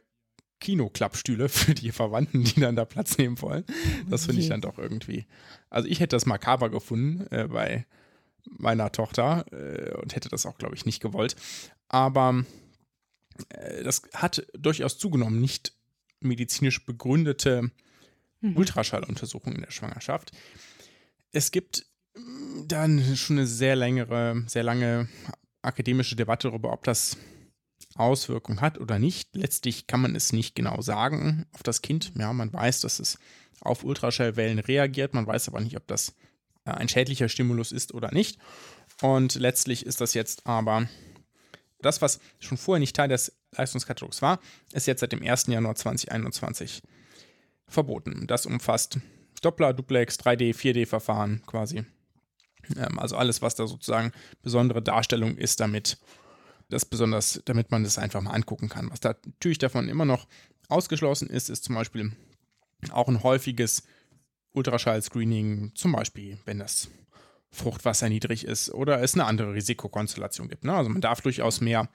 Kinoklappstühle 0.61 1.49
für 1.49 1.75
die 1.75 1.91
Verwandten, 1.91 2.45
die 2.45 2.61
dann 2.61 2.77
da 2.77 2.85
Platz 2.85 3.19
nehmen 3.19 3.41
wollen. 3.43 3.65
Das 4.09 4.27
finde 4.27 4.41
ich 4.41 4.49
dann 4.49 4.61
doch 4.61 4.79
irgendwie. 4.79 5.27
Also 5.71 5.89
ich 5.89 5.99
hätte 5.99 6.15
das 6.15 6.27
makaber 6.27 6.71
gefunden 6.71 7.27
äh, 7.33 7.49
bei 7.49 7.87
meiner 8.45 8.93
Tochter 8.93 9.45
äh, 9.53 9.95
und 9.97 10.15
hätte 10.15 10.29
das 10.29 10.47
auch, 10.47 10.59
glaube 10.59 10.77
ich, 10.77 10.87
nicht 10.87 11.01
gewollt. 11.03 11.35
Aber 11.89 12.45
äh, 13.49 13.83
das 13.83 14.03
hat 14.15 14.47
durchaus 14.57 14.99
zugenommen, 14.99 15.41
nicht 15.41 15.73
medizinisch 16.21 16.85
begründete 16.87 17.73
mhm. 18.43 18.57
Ultraschalluntersuchung 18.57 19.55
in 19.55 19.63
der 19.63 19.71
Schwangerschaft. 19.71 20.33
Es 21.33 21.51
gibt 21.51 21.87
mm, 22.15 22.69
dann 22.69 23.17
schon 23.17 23.39
eine 23.39 23.47
sehr 23.47 23.77
längere, 23.77 24.45
sehr 24.47 24.63
lange 24.63 25.09
akademische 25.63 26.17
Debatte 26.17 26.49
darüber, 26.49 26.73
ob 26.73 26.85
das 26.85 27.17
Auswirkungen 27.95 28.61
hat 28.61 28.79
oder 28.79 28.99
nicht. 28.99 29.35
Letztlich 29.35 29.87
kann 29.87 30.01
man 30.01 30.15
es 30.15 30.33
nicht 30.33 30.55
genau 30.55 30.81
sagen 30.83 31.47
auf 31.53 31.63
das 31.63 31.83
Kind. 31.83 32.13
Ja, 32.19 32.33
man 32.33 32.53
weiß, 32.53 32.81
dass 32.81 32.99
es 32.99 33.19
auf 33.61 33.85
Ultraschallwellen 33.85 34.59
reagiert, 34.59 35.15
man 35.15 35.27
weiß 35.27 35.49
aber 35.49 35.61
nicht, 35.61 35.77
ob 35.77 35.87
das 35.87 36.15
äh, 36.65 36.71
ein 36.71 36.89
schädlicher 36.89 37.29
Stimulus 37.29 37.73
ist 37.73 37.95
oder 37.95 38.13
nicht. 38.13 38.39
Und 39.01 39.35
letztlich 39.37 39.87
ist 39.87 40.01
das 40.01 40.15
jetzt 40.15 40.47
aber 40.47 40.89
das, 41.81 42.01
was 42.01 42.21
schon 42.39 42.59
vorher 42.59 42.81
nicht 42.81 42.95
Teil 42.97 43.09
des 43.09 43.33
Leistungskatalogs 43.57 44.23
war, 44.23 44.41
ist 44.73 44.87
jetzt 44.87 45.01
seit 45.01 45.13
dem 45.13 45.23
1. 45.23 45.49
Januar 45.49 45.75
2021 45.75 46.83
verboten. 47.67 48.27
Das 48.27 48.47
umfasst 48.47 48.99
Doppler, 49.43 49.73
Duplex, 49.73 50.19
3D, 50.21 50.55
4D-Verfahren 50.55 51.43
quasi. 51.47 51.85
Ähm, 52.77 52.99
also 52.99 53.17
alles, 53.17 53.43
was 53.43 53.55
da 53.55 53.67
sozusagen 53.67 54.13
besondere 54.43 54.83
Darstellung 54.83 55.37
ist, 55.37 55.61
damit 55.61 55.99
das 56.69 56.85
besonders, 56.85 57.43
damit 57.45 57.71
man 57.71 57.85
das 57.85 57.99
einfach 57.99 58.21
mal 58.23 58.31
angucken 58.31 58.69
kann. 58.69 58.91
Was 58.91 59.01
da 59.01 59.15
natürlich 59.25 59.59
davon 59.59 59.89
immer 59.89 60.05
noch 60.05 60.27
ausgeschlossen 60.69 61.29
ist, 61.29 61.51
ist 61.51 61.65
zum 61.65 61.75
Beispiel 61.75 62.13
auch 62.91 63.09
ein 63.09 63.23
häufiges 63.23 63.83
Ultraschall-Screening, 64.53 65.73
zum 65.75 65.93
Beispiel, 65.93 66.39
wenn 66.45 66.59
das 66.59 66.89
Fruchtwasser 67.51 68.09
niedrig 68.09 68.45
ist 68.45 68.73
oder 68.73 69.03
es 69.03 69.15
eine 69.15 69.27
andere 69.27 69.53
Risikokonstellation 69.55 70.49
gibt. 70.49 70.65
Ne? 70.65 70.73
Also 70.75 70.89
man 70.89 71.03
darf 71.03 71.21
durchaus 71.21 71.61
mehr 71.61 71.89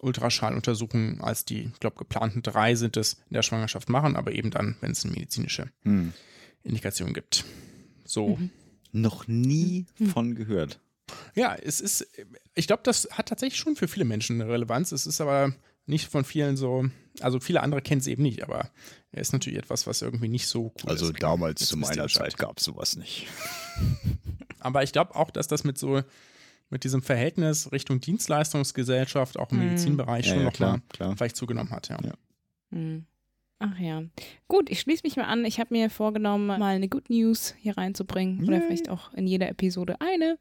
Ultraschalluntersuchungen 0.00 1.20
als 1.20 1.44
die, 1.44 1.70
ich 1.72 1.80
glaube, 1.80 1.96
geplanten 1.96 2.42
drei 2.42 2.74
sind 2.74 2.96
es 2.96 3.14
in 3.28 3.34
der 3.34 3.42
Schwangerschaft 3.42 3.88
machen, 3.88 4.16
aber 4.16 4.32
eben 4.32 4.50
dann, 4.50 4.76
wenn 4.80 4.92
es 4.92 5.04
eine 5.04 5.14
medizinische 5.14 5.70
hm. 5.82 6.12
Indikation 6.62 7.12
gibt. 7.12 7.44
So. 8.04 8.36
Mhm. 8.36 8.50
Noch 8.92 9.28
nie 9.28 9.86
mhm. 9.98 10.06
von 10.06 10.34
gehört. 10.34 10.80
Ja, 11.34 11.54
es 11.54 11.80
ist, 11.80 12.06
ich 12.54 12.66
glaube, 12.66 12.82
das 12.84 13.08
hat 13.12 13.28
tatsächlich 13.28 13.58
schon 13.58 13.76
für 13.76 13.88
viele 13.88 14.04
Menschen 14.04 14.40
eine 14.40 14.50
Relevanz. 14.50 14.92
Es 14.92 15.06
ist 15.06 15.20
aber 15.20 15.54
nicht 15.86 16.08
von 16.08 16.24
vielen 16.24 16.56
so, 16.56 16.86
also 17.20 17.40
viele 17.40 17.62
andere 17.62 17.82
kennen 17.82 18.00
es 18.00 18.06
eben 18.06 18.22
nicht, 18.22 18.42
aber 18.42 18.70
er 19.12 19.22
ist 19.22 19.32
natürlich 19.32 19.58
etwas, 19.58 19.86
was 19.86 20.02
irgendwie 20.02 20.28
nicht 20.28 20.46
so 20.46 20.72
cool 20.82 20.90
also 20.90 21.06
ist. 21.06 21.10
Also 21.10 21.12
damals 21.14 21.66
zu 21.66 21.76
meiner 21.76 22.08
Zeit 22.08 22.36
gab 22.38 22.58
es 22.58 22.64
sowas 22.64 22.96
nicht. 22.96 23.26
aber 24.60 24.82
ich 24.82 24.92
glaube 24.92 25.14
auch, 25.16 25.30
dass 25.30 25.48
das 25.48 25.64
mit 25.64 25.78
so 25.78 26.02
mit 26.70 26.84
diesem 26.84 27.02
Verhältnis 27.02 27.70
Richtung 27.72 28.00
Dienstleistungsgesellschaft 28.00 29.38
auch 29.38 29.50
im 29.50 29.58
mhm. 29.58 29.64
Medizinbereich 29.64 30.26
ja, 30.26 30.34
schon 30.34 30.42
ja, 30.42 30.44
noch 30.44 30.58
mal 30.98 31.16
vielleicht 31.16 31.36
zugenommen 31.36 31.70
hat, 31.70 31.88
ja. 31.88 31.98
ja. 32.02 32.14
Mhm. 32.70 33.06
Ach 33.62 33.78
ja. 33.78 34.02
Gut, 34.48 34.70
ich 34.70 34.80
schließe 34.80 35.02
mich 35.04 35.16
mal 35.16 35.24
an. 35.24 35.44
Ich 35.44 35.60
habe 35.60 35.74
mir 35.74 35.90
vorgenommen, 35.90 36.46
mal 36.46 36.62
eine 36.62 36.88
Good 36.88 37.10
News 37.10 37.54
hier 37.58 37.76
reinzubringen. 37.76 38.38
Yay. 38.38 38.48
Oder 38.48 38.62
vielleicht 38.62 38.88
auch 38.88 39.12
in 39.12 39.26
jeder 39.26 39.50
Episode 39.50 40.00
eine. 40.00 40.38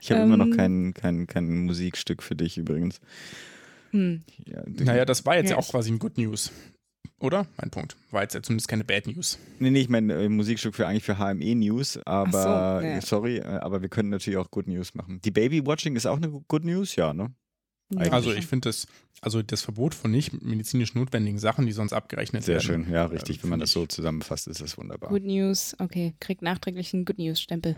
Ich 0.00 0.12
habe 0.12 0.20
ähm, 0.20 0.26
immer 0.28 0.36
noch 0.36 0.46
ähm, 0.46 0.56
kein, 0.56 0.94
kein, 0.94 1.26
kein 1.26 1.64
Musikstück 1.64 2.22
für 2.22 2.36
dich 2.36 2.58
übrigens. 2.58 3.00
Hm. 3.90 4.22
Ja, 4.46 4.62
naja, 4.66 5.04
das 5.04 5.26
war 5.26 5.36
jetzt 5.36 5.50
ja, 5.50 5.56
ja 5.56 5.58
auch 5.60 5.68
quasi 5.68 5.90
ein 5.90 5.98
Good 5.98 6.18
News. 6.18 6.52
Oder? 7.18 7.46
Mein 7.56 7.70
Punkt. 7.70 7.96
War 8.10 8.22
jetzt 8.22 8.34
ja 8.34 8.42
zumindest 8.42 8.68
keine 8.68 8.84
Bad 8.84 9.06
News. 9.06 9.38
Nee, 9.60 9.70
nee, 9.70 9.80
ich 9.80 9.88
meine 9.88 10.12
äh, 10.14 10.28
Musikstück 10.28 10.74
für 10.74 10.86
eigentlich 10.88 11.04
für 11.04 11.18
HME 11.18 11.54
News, 11.54 11.98
aber 12.04 12.80
so, 12.80 12.86
ja. 12.86 13.00
sorry, 13.00 13.36
äh, 13.38 13.44
aber 13.44 13.80
wir 13.80 13.88
können 13.88 14.08
natürlich 14.08 14.38
auch 14.38 14.50
Good 14.50 14.66
News 14.66 14.94
machen. 14.94 15.20
Die 15.24 15.30
Baby 15.30 15.64
Watching 15.64 15.94
ist 15.94 16.06
auch 16.06 16.16
eine 16.16 16.30
Good 16.30 16.64
News, 16.64 16.96
ja, 16.96 17.14
ne? 17.14 17.32
Eigentlich. 17.96 18.12
Also 18.12 18.32
ich 18.32 18.46
finde 18.46 18.68
das, 18.68 18.86
also 19.20 19.42
das 19.42 19.62
Verbot 19.62 19.94
von 19.94 20.10
nicht 20.10 20.42
medizinisch 20.42 20.94
notwendigen 20.94 21.38
Sachen, 21.38 21.66
die 21.66 21.72
sonst 21.72 21.92
abgerechnet 21.92 22.42
Sehr 22.42 22.56
werden. 22.56 22.66
Sehr 22.66 22.74
schön, 22.74 22.92
ja, 22.92 23.04
richtig. 23.06 23.38
Äh, 23.38 23.42
Wenn 23.44 23.50
man 23.50 23.60
das 23.60 23.72
so 23.72 23.86
zusammenfasst, 23.86 24.48
ist 24.48 24.60
das 24.60 24.76
wunderbar. 24.76 25.10
Good 25.10 25.24
News, 25.24 25.76
okay, 25.78 26.14
kriegt 26.18 26.42
nachträglich 26.42 26.92
einen 26.92 27.04
Good 27.04 27.18
News-Stempel. 27.18 27.76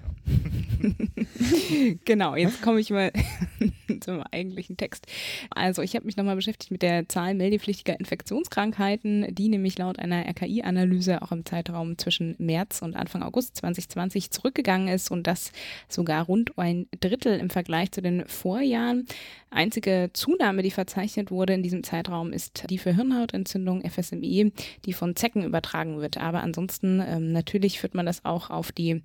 genau, 2.04 2.34
jetzt 2.36 2.62
komme 2.62 2.80
ich 2.80 2.90
mal 2.90 3.12
zum 4.00 4.22
eigentlichen 4.22 4.76
Text. 4.76 5.06
Also 5.50 5.82
ich 5.82 5.94
habe 5.96 6.06
mich 6.06 6.16
nochmal 6.16 6.36
beschäftigt 6.36 6.70
mit 6.70 6.82
der 6.82 7.08
Zahl 7.08 7.34
meldepflichtiger 7.34 7.98
Infektionskrankheiten, 7.98 9.34
die 9.34 9.48
nämlich 9.48 9.76
laut 9.78 9.98
einer 9.98 10.26
RKI-Analyse 10.26 11.22
auch 11.22 11.32
im 11.32 11.44
Zeitraum 11.44 11.98
zwischen 11.98 12.36
März 12.38 12.80
und 12.82 12.96
Anfang 12.96 13.22
August 13.22 13.56
2020 13.56 14.30
zurückgegangen 14.30 14.88
ist 14.88 15.10
und 15.10 15.26
das 15.26 15.52
sogar 15.88 16.24
rund 16.24 16.56
ein 16.58 16.86
Drittel 17.00 17.38
im 17.38 17.50
Vergleich 17.50 17.92
zu 17.92 18.00
den 18.00 18.26
Vorjahren. 18.26 19.06
Einzige 19.50 20.03
Zunahme, 20.12 20.62
die 20.62 20.70
verzeichnet 20.70 21.30
wurde 21.30 21.54
in 21.54 21.62
diesem 21.62 21.82
Zeitraum, 21.82 22.32
ist 22.32 22.64
die 22.70 22.78
für 22.78 22.94
Hirnhautentzündung 22.94 23.82
FSME, 23.88 24.52
die 24.84 24.92
von 24.92 25.16
Zecken 25.16 25.44
übertragen 25.44 26.00
wird. 26.00 26.18
Aber 26.18 26.42
ansonsten 26.42 27.02
ähm, 27.06 27.32
natürlich 27.32 27.80
führt 27.80 27.94
man 27.94 28.06
das 28.06 28.24
auch 28.24 28.50
auf 28.50 28.72
die 28.72 29.02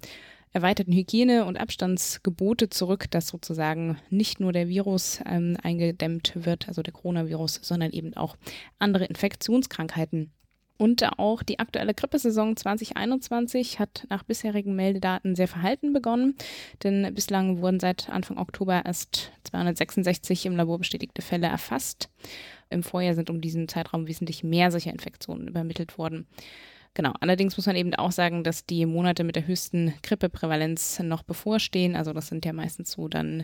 erweiterten 0.52 0.94
Hygiene- 0.94 1.46
und 1.46 1.58
Abstandsgebote 1.58 2.70
zurück, 2.70 3.10
dass 3.12 3.28
sozusagen 3.28 3.98
nicht 4.10 4.40
nur 4.40 4.52
der 4.52 4.68
Virus 4.68 5.20
ähm, 5.26 5.58
eingedämmt 5.62 6.34
wird, 6.36 6.68
also 6.68 6.82
der 6.82 6.94
Coronavirus, 6.94 7.60
sondern 7.62 7.92
eben 7.92 8.16
auch 8.16 8.36
andere 8.80 9.06
Infektionskrankheiten. 9.06 10.32
Und 10.80 11.04
auch 11.20 11.44
die 11.44 11.60
aktuelle 11.60 11.94
Grippesaison 11.94 12.56
2021 12.56 13.80
hat 13.80 14.08
nach 14.10 14.24
bisherigen 14.24 14.78
Meldedaten 14.78 15.36
sehr 15.36 15.50
verhalten 15.50 15.92
begonnen, 15.92 16.36
denn 16.84 17.13
bislang 17.13 17.62
wurden 17.62 17.82
seit 17.82 18.10
Anfang 18.10 18.38
Oktober 18.38 18.84
erst 18.86 19.34
266 19.44 20.46
im 20.46 20.56
Labor 20.56 20.78
bestätigte 20.78 21.22
Fälle 21.22 21.48
erfasst. 21.48 22.10
Im 22.70 22.82
Vorjahr 22.82 23.13
sind 23.13 23.30
um 23.30 23.42
diesen 23.42 23.68
Zeitraum 23.68 24.08
wesentlich 24.08 24.42
mehr 24.46 24.72
solcher 24.72 24.94
Infektionen 24.94 25.50
übermittelt 25.50 25.98
worden. 25.98 26.28
Genau, 26.94 27.12
allerdings 27.20 27.58
muss 27.58 27.65
man 27.65 27.76
eben 27.76 27.94
auch 27.96 28.13
sagen, 28.13 28.46
dass 28.46 28.65
die 28.65 28.86
Monate 28.86 29.26
mit 29.26 29.36
der 29.36 29.48
höchsten 29.48 29.94
Grippeprävalenz 30.02 31.00
noch 31.00 31.24
bevorstehen. 31.24 31.98
Also 31.98 32.13
das 32.13 32.28
sind 32.28 32.46
ja 32.46 32.54
meistens 32.54 32.92
so 32.94 33.10
dann 33.10 33.44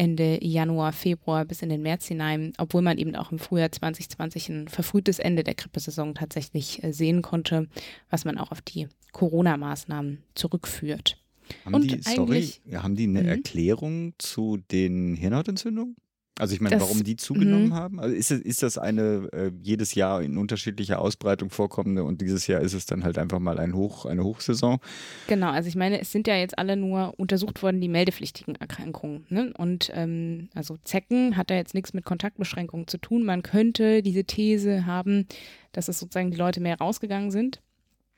Ende 0.00 0.42
Januar, 0.42 0.94
Februar 0.94 1.44
bis 1.44 1.60
in 1.60 1.68
den 1.68 1.82
März 1.82 2.06
hinein, 2.06 2.54
obwohl 2.56 2.80
man 2.80 2.96
eben 2.96 3.14
auch 3.16 3.32
im 3.32 3.38
Frühjahr 3.38 3.70
2020 3.70 4.48
ein 4.48 4.68
verfrühtes 4.68 5.18
Ende 5.18 5.44
der 5.44 5.54
Grippesaison 5.54 6.14
tatsächlich 6.14 6.82
äh, 6.82 6.94
sehen 6.94 7.20
konnte, 7.20 7.68
was 8.08 8.24
man 8.24 8.38
auch 8.38 8.50
auf 8.50 8.62
die 8.62 8.88
Corona-Maßnahmen 9.12 10.22
zurückführt. 10.34 11.22
Haben 11.66 11.74
Und 11.74 11.90
die, 11.90 12.00
sorry, 12.00 12.50
haben 12.72 12.96
die 12.96 13.04
eine 13.04 13.24
mhm. 13.24 13.28
Erklärung 13.28 14.14
zu 14.16 14.56
den 14.70 15.16
Hirnhautentzündungen? 15.16 15.96
Also 16.40 16.54
ich 16.54 16.60
meine, 16.60 16.76
das, 16.76 16.82
warum 16.82 17.04
die 17.04 17.16
zugenommen 17.16 17.68
mh. 17.68 17.76
haben? 17.76 18.00
Also 18.00 18.14
ist, 18.14 18.30
ist 18.30 18.62
das 18.62 18.78
eine 18.78 19.28
äh, 19.32 19.52
jedes 19.62 19.94
Jahr 19.94 20.22
in 20.22 20.38
unterschiedlicher 20.38 20.98
Ausbreitung 21.00 21.50
vorkommende 21.50 22.02
und 22.02 22.20
dieses 22.22 22.46
Jahr 22.46 22.62
ist 22.62 22.72
es 22.72 22.86
dann 22.86 23.04
halt 23.04 23.18
einfach 23.18 23.38
mal 23.38 23.58
ein 23.58 23.74
Hoch, 23.74 24.06
eine 24.06 24.24
Hochsaison? 24.24 24.78
Genau, 25.26 25.50
also 25.50 25.68
ich 25.68 25.76
meine, 25.76 26.00
es 26.00 26.10
sind 26.10 26.26
ja 26.26 26.36
jetzt 26.36 26.58
alle 26.58 26.76
nur 26.76 27.18
untersucht 27.18 27.62
worden, 27.62 27.80
die 27.80 27.88
meldepflichtigen 27.88 28.54
Erkrankungen. 28.54 29.26
Ne? 29.28 29.52
Und 29.58 29.90
ähm, 29.94 30.48
also 30.54 30.78
Zecken 30.84 31.36
hat 31.36 31.50
da 31.50 31.54
jetzt 31.54 31.74
nichts 31.74 31.92
mit 31.92 32.04
Kontaktbeschränkungen 32.04 32.86
zu 32.86 32.96
tun. 32.96 33.24
Man 33.24 33.42
könnte 33.42 34.02
diese 34.02 34.24
These 34.24 34.86
haben, 34.86 35.26
dass 35.72 35.88
es 35.88 35.98
sozusagen 35.98 36.30
die 36.30 36.38
Leute 36.38 36.60
mehr 36.60 36.78
rausgegangen 36.78 37.30
sind. 37.30 37.60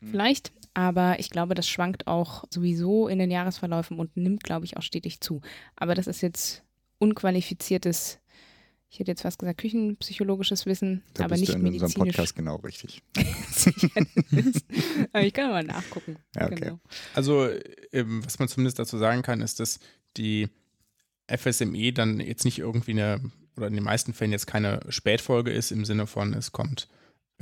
Hm. 0.00 0.08
Vielleicht, 0.10 0.52
aber 0.74 1.18
ich 1.18 1.30
glaube, 1.30 1.54
das 1.54 1.68
schwankt 1.68 2.06
auch 2.06 2.44
sowieso 2.50 3.08
in 3.08 3.18
den 3.18 3.30
Jahresverläufen 3.30 3.98
und 3.98 4.16
nimmt, 4.16 4.44
glaube 4.44 4.64
ich, 4.64 4.76
auch 4.76 4.82
stetig 4.82 5.20
zu. 5.20 5.40
Aber 5.76 5.94
das 5.94 6.06
ist 6.06 6.20
jetzt 6.20 6.62
unqualifiziertes, 7.02 8.18
ich 8.88 8.98
hätte 8.98 9.10
jetzt 9.10 9.22
fast 9.22 9.38
gesagt, 9.38 9.60
küchenpsychologisches 9.60 10.66
Wissen, 10.66 11.02
da 11.14 11.24
aber 11.24 11.36
nicht 11.36 11.48
du 11.48 11.56
in 11.56 11.62
medizinisch. 11.62 11.96
unserem 11.96 12.06
Podcast 12.08 12.36
genau 12.36 12.56
richtig. 12.56 13.02
aber 15.12 15.24
ich 15.24 15.32
kann 15.32 15.50
mal 15.50 15.64
nachgucken. 15.64 16.16
Ja, 16.36 16.46
okay. 16.46 16.54
Genau. 16.56 16.80
Also, 17.14 17.48
ähm, 17.92 18.24
was 18.24 18.38
man 18.38 18.48
zumindest 18.48 18.78
dazu 18.78 18.98
sagen 18.98 19.22
kann, 19.22 19.40
ist, 19.40 19.60
dass 19.60 19.80
die 20.16 20.48
FSME 21.28 21.92
dann 21.92 22.20
jetzt 22.20 22.44
nicht 22.44 22.58
irgendwie 22.58 22.92
eine, 22.92 23.20
oder 23.56 23.66
in 23.66 23.74
den 23.74 23.84
meisten 23.84 24.14
Fällen 24.14 24.32
jetzt 24.32 24.46
keine 24.46 24.80
Spätfolge 24.88 25.50
ist, 25.50 25.72
im 25.72 25.84
Sinne 25.84 26.06
von, 26.06 26.34
es 26.34 26.52
kommt 26.52 26.88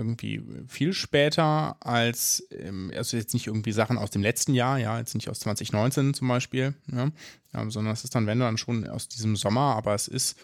irgendwie 0.00 0.42
viel 0.66 0.92
später 0.94 1.76
als, 1.80 2.48
also 2.96 3.16
jetzt 3.16 3.34
nicht 3.34 3.46
irgendwie 3.46 3.72
Sachen 3.72 3.98
aus 3.98 4.10
dem 4.10 4.22
letzten 4.22 4.54
Jahr, 4.54 4.78
ja, 4.78 4.98
jetzt 4.98 5.14
nicht 5.14 5.28
aus 5.28 5.40
2019 5.40 6.14
zum 6.14 6.28
Beispiel, 6.28 6.74
ja, 6.90 7.10
ja, 7.52 7.70
sondern 7.70 7.92
es 7.92 8.04
ist 8.04 8.14
dann, 8.14 8.26
wenn 8.26 8.40
dann 8.40 8.58
schon 8.58 8.88
aus 8.88 9.08
diesem 9.08 9.36
Sommer, 9.36 9.76
aber 9.76 9.94
es 9.94 10.08
ist 10.08 10.38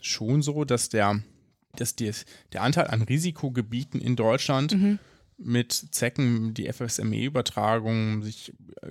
schon 0.00 0.42
so, 0.42 0.64
dass 0.64 0.88
der, 0.88 1.20
dass 1.76 1.94
die, 1.94 2.10
der 2.52 2.62
Anteil 2.62 2.88
an 2.88 3.02
Risikogebieten 3.02 4.00
in 4.00 4.16
Deutschland 4.16 4.74
mhm. 4.74 4.98
mit 5.38 5.72
Zecken, 5.72 6.54
die 6.54 6.72
FSME-Übertragung 6.72 8.22
sich 8.22 8.52
äh, 8.82 8.88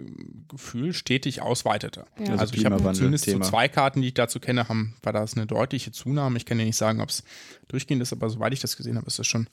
gefühlt 0.47 0.95
stetig 0.95 1.41
ausweitete. 1.41 2.05
Ja. 2.17 2.31
Also, 2.31 2.39
also 2.39 2.53
ich 2.55 2.65
habe 2.65 2.93
zumindest 2.93 3.25
so 3.25 3.39
zwei 3.39 3.67
Karten, 3.67 4.01
die 4.01 4.09
ich 4.09 4.13
dazu 4.13 4.39
kenne, 4.39 4.69
haben, 4.69 4.95
war 5.03 5.13
das 5.13 5.35
eine 5.35 5.45
deutliche 5.45 5.91
Zunahme. 5.91 6.37
Ich 6.37 6.45
kann 6.45 6.59
ja 6.59 6.65
nicht 6.65 6.77
sagen, 6.77 7.01
ob 7.01 7.09
es 7.09 7.23
durchgehend 7.67 8.01
ist, 8.01 8.13
aber 8.13 8.29
soweit 8.29 8.53
ich 8.53 8.61
das 8.61 8.77
gesehen 8.77 8.97
habe, 8.97 9.07
ist 9.07 9.19
das 9.19 9.27
schon 9.27 9.47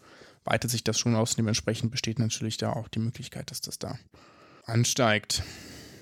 weitet 0.44 0.70
sich 0.70 0.84
das 0.84 0.98
schon 0.98 1.14
aus. 1.14 1.36
Dementsprechend 1.36 1.90
besteht 1.90 2.18
natürlich 2.18 2.56
da 2.56 2.72
auch 2.72 2.88
die 2.88 2.98
Möglichkeit, 2.98 3.50
dass 3.50 3.60
das 3.60 3.78
da 3.78 3.98
ansteigt. 4.64 5.42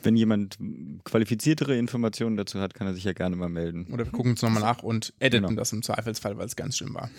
Wenn 0.02 0.16
jemand 0.16 0.58
qualifiziertere 1.04 1.76
Informationen 1.76 2.36
dazu 2.36 2.58
hat, 2.60 2.72
kann 2.72 2.86
er 2.86 2.94
sich 2.94 3.04
ja 3.04 3.12
gerne 3.12 3.36
mal 3.36 3.50
melden. 3.50 3.86
Oder 3.92 4.06
wir 4.06 4.12
gucken 4.12 4.32
es 4.32 4.42
nochmal 4.42 4.62
nach 4.62 4.82
und 4.82 5.12
editen 5.18 5.46
genau. 5.46 5.58
das 5.58 5.72
im 5.72 5.82
Zweifelsfall, 5.82 6.38
weil 6.38 6.46
es 6.46 6.56
ganz 6.56 6.78
schlimm 6.78 6.94
war. 6.94 7.10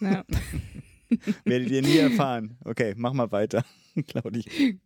Ja. 0.00 0.24
Werdet 1.44 1.70
ihr 1.70 1.80
nie 1.80 1.96
erfahren. 1.96 2.58
Okay, 2.64 2.94
mach 2.96 3.14
mal 3.14 3.32
weiter, 3.32 3.64
Claudi. 4.08 4.78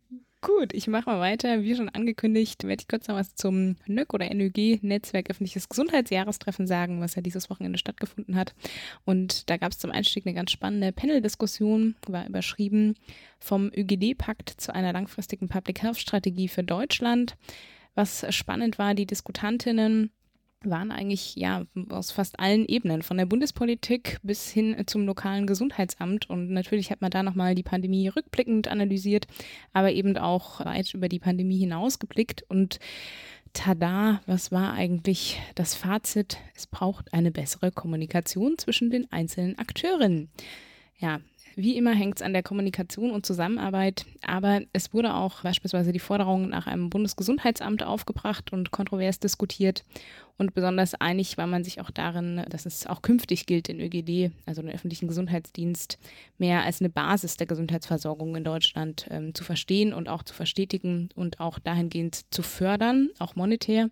Gut, 0.43 0.73
ich 0.73 0.87
mache 0.87 1.09
mal 1.09 1.21
weiter. 1.21 1.63
Wie 1.63 1.73
schon 1.73 1.87
angekündigt, 1.87 2.65
werde 2.65 2.81
ich 2.81 2.89
kurz 2.89 3.07
noch 3.07 3.15
was 3.15 3.33
zum 3.33 3.77
NÖG 3.87 4.13
oder 4.13 4.29
NÖG, 4.29 4.83
Netzwerk 4.83 5.29
öffentliches 5.29 5.69
Gesundheitsjahrestreffen 5.69 6.67
sagen, 6.67 6.99
was 6.99 7.15
ja 7.15 7.21
dieses 7.21 7.49
Wochenende 7.49 7.77
stattgefunden 7.77 8.35
hat. 8.35 8.53
Und 9.05 9.49
da 9.49 9.55
gab 9.55 9.71
es 9.71 9.77
zum 9.77 9.91
Einstieg 9.91 10.25
eine 10.25 10.35
ganz 10.35 10.51
spannende 10.51 10.91
Panel-Diskussion, 10.91 11.95
war 12.07 12.27
überschrieben 12.27 12.95
vom 13.39 13.71
ÖGD-Pakt 13.73 14.49
zu 14.49 14.75
einer 14.75 14.91
langfristigen 14.91 15.47
Public 15.47 15.81
Health 15.81 15.97
Strategie 15.97 16.49
für 16.49 16.63
Deutschland. 16.63 17.37
Was 17.95 18.25
spannend 18.35 18.77
war, 18.77 18.95
die 18.95 19.05
Diskutantinnen 19.05 20.11
waren 20.69 20.91
eigentlich 20.91 21.35
ja 21.35 21.63
aus 21.89 22.11
fast 22.11 22.39
allen 22.39 22.65
Ebenen, 22.65 23.01
von 23.01 23.17
der 23.17 23.25
Bundespolitik 23.25 24.19
bis 24.23 24.49
hin 24.49 24.75
zum 24.85 25.05
lokalen 25.05 25.47
Gesundheitsamt. 25.47 26.29
Und 26.29 26.49
natürlich 26.49 26.91
hat 26.91 27.01
man 27.01 27.11
da 27.11 27.23
nochmal 27.23 27.55
die 27.55 27.63
Pandemie 27.63 28.07
rückblickend 28.07 28.67
analysiert, 28.67 29.27
aber 29.73 29.91
eben 29.91 30.17
auch 30.17 30.63
weit 30.65 30.93
über 30.93 31.09
die 31.09 31.19
Pandemie 31.19 31.57
hinaus 31.57 31.99
geblickt. 31.99 32.43
Und 32.49 32.79
tada, 33.53 34.21
was 34.25 34.51
war 34.51 34.73
eigentlich 34.73 35.39
das 35.55 35.75
Fazit? 35.75 36.37
Es 36.55 36.67
braucht 36.67 37.13
eine 37.13 37.31
bessere 37.31 37.71
Kommunikation 37.71 38.57
zwischen 38.57 38.89
den 38.89 39.11
einzelnen 39.11 39.57
Akteuren. 39.57 40.29
Ja, 40.97 41.19
wie 41.55 41.77
immer 41.77 41.93
hängt 41.93 42.17
es 42.17 42.21
an 42.21 42.33
der 42.33 42.43
Kommunikation 42.43 43.11
und 43.11 43.25
Zusammenarbeit, 43.25 44.05
aber 44.25 44.61
es 44.73 44.93
wurde 44.93 45.13
auch 45.13 45.41
beispielsweise 45.41 45.91
die 45.91 45.99
Forderung 45.99 46.49
nach 46.49 46.67
einem 46.67 46.89
Bundesgesundheitsamt 46.89 47.83
aufgebracht 47.83 48.51
und 48.53 48.71
kontrovers 48.71 49.19
diskutiert. 49.19 49.83
Und 50.37 50.55
besonders 50.55 50.95
einig 50.95 51.37
war 51.37 51.45
man 51.45 51.63
sich 51.63 51.79
auch 51.79 51.91
darin, 51.91 52.43
dass 52.49 52.65
es 52.65 52.87
auch 52.87 53.03
künftig 53.03 53.45
gilt, 53.45 53.67
den 53.67 53.79
ÖGD, 53.79 54.31
also 54.47 54.63
den 54.63 54.71
öffentlichen 54.71 55.07
Gesundheitsdienst, 55.07 55.99
mehr 56.39 56.63
als 56.63 56.81
eine 56.81 56.89
Basis 56.89 57.37
der 57.37 57.45
Gesundheitsversorgung 57.45 58.35
in 58.35 58.43
Deutschland 58.43 59.07
ähm, 59.11 59.35
zu 59.35 59.43
verstehen 59.43 59.93
und 59.93 60.09
auch 60.09 60.23
zu 60.23 60.33
verstetigen 60.33 61.09
und 61.15 61.39
auch 61.39 61.59
dahingehend 61.59 62.33
zu 62.33 62.41
fördern, 62.41 63.09
auch 63.19 63.35
monetär. 63.35 63.89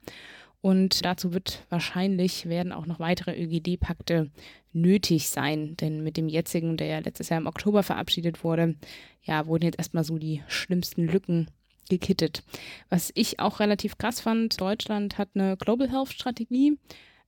Und 0.62 1.04
dazu 1.06 1.34
wird 1.34 1.66
wahrscheinlich 1.70 2.48
werden 2.48 2.72
auch 2.72 2.86
noch 2.86 3.00
weitere 3.00 3.32
ÖGD-Pakte 3.32 4.30
nötig 4.74 5.30
sein, 5.30 5.76
denn 5.78 6.04
mit 6.04 6.18
dem 6.18 6.30
jetzigen, 6.30 6.78
der 6.78 6.88
ja 6.88 7.00
letztes 7.00 7.30
Jahr 7.30 7.40
im 7.40 7.48
Oktober 7.48 7.82
verabschiedet 7.84 8.44
wurde, 8.44 8.76
ja, 9.24 9.48
wurden 9.48 9.66
jetzt 9.66 9.80
erstmal 9.80 10.04
so 10.04 10.18
die 10.18 10.44
schlimmsten 10.48 11.08
Lücken 11.08 11.48
gekittet. 11.90 12.44
Was 12.90 13.12
ich 13.16 13.40
auch 13.40 13.60
relativ 13.60 13.98
krass 13.98 14.22
fand, 14.22 14.62
Deutschland 14.62 15.18
hat 15.18 15.30
eine 15.34 15.58
Global 15.58 15.90
Health 15.90 16.14
Strategie, 16.14 16.78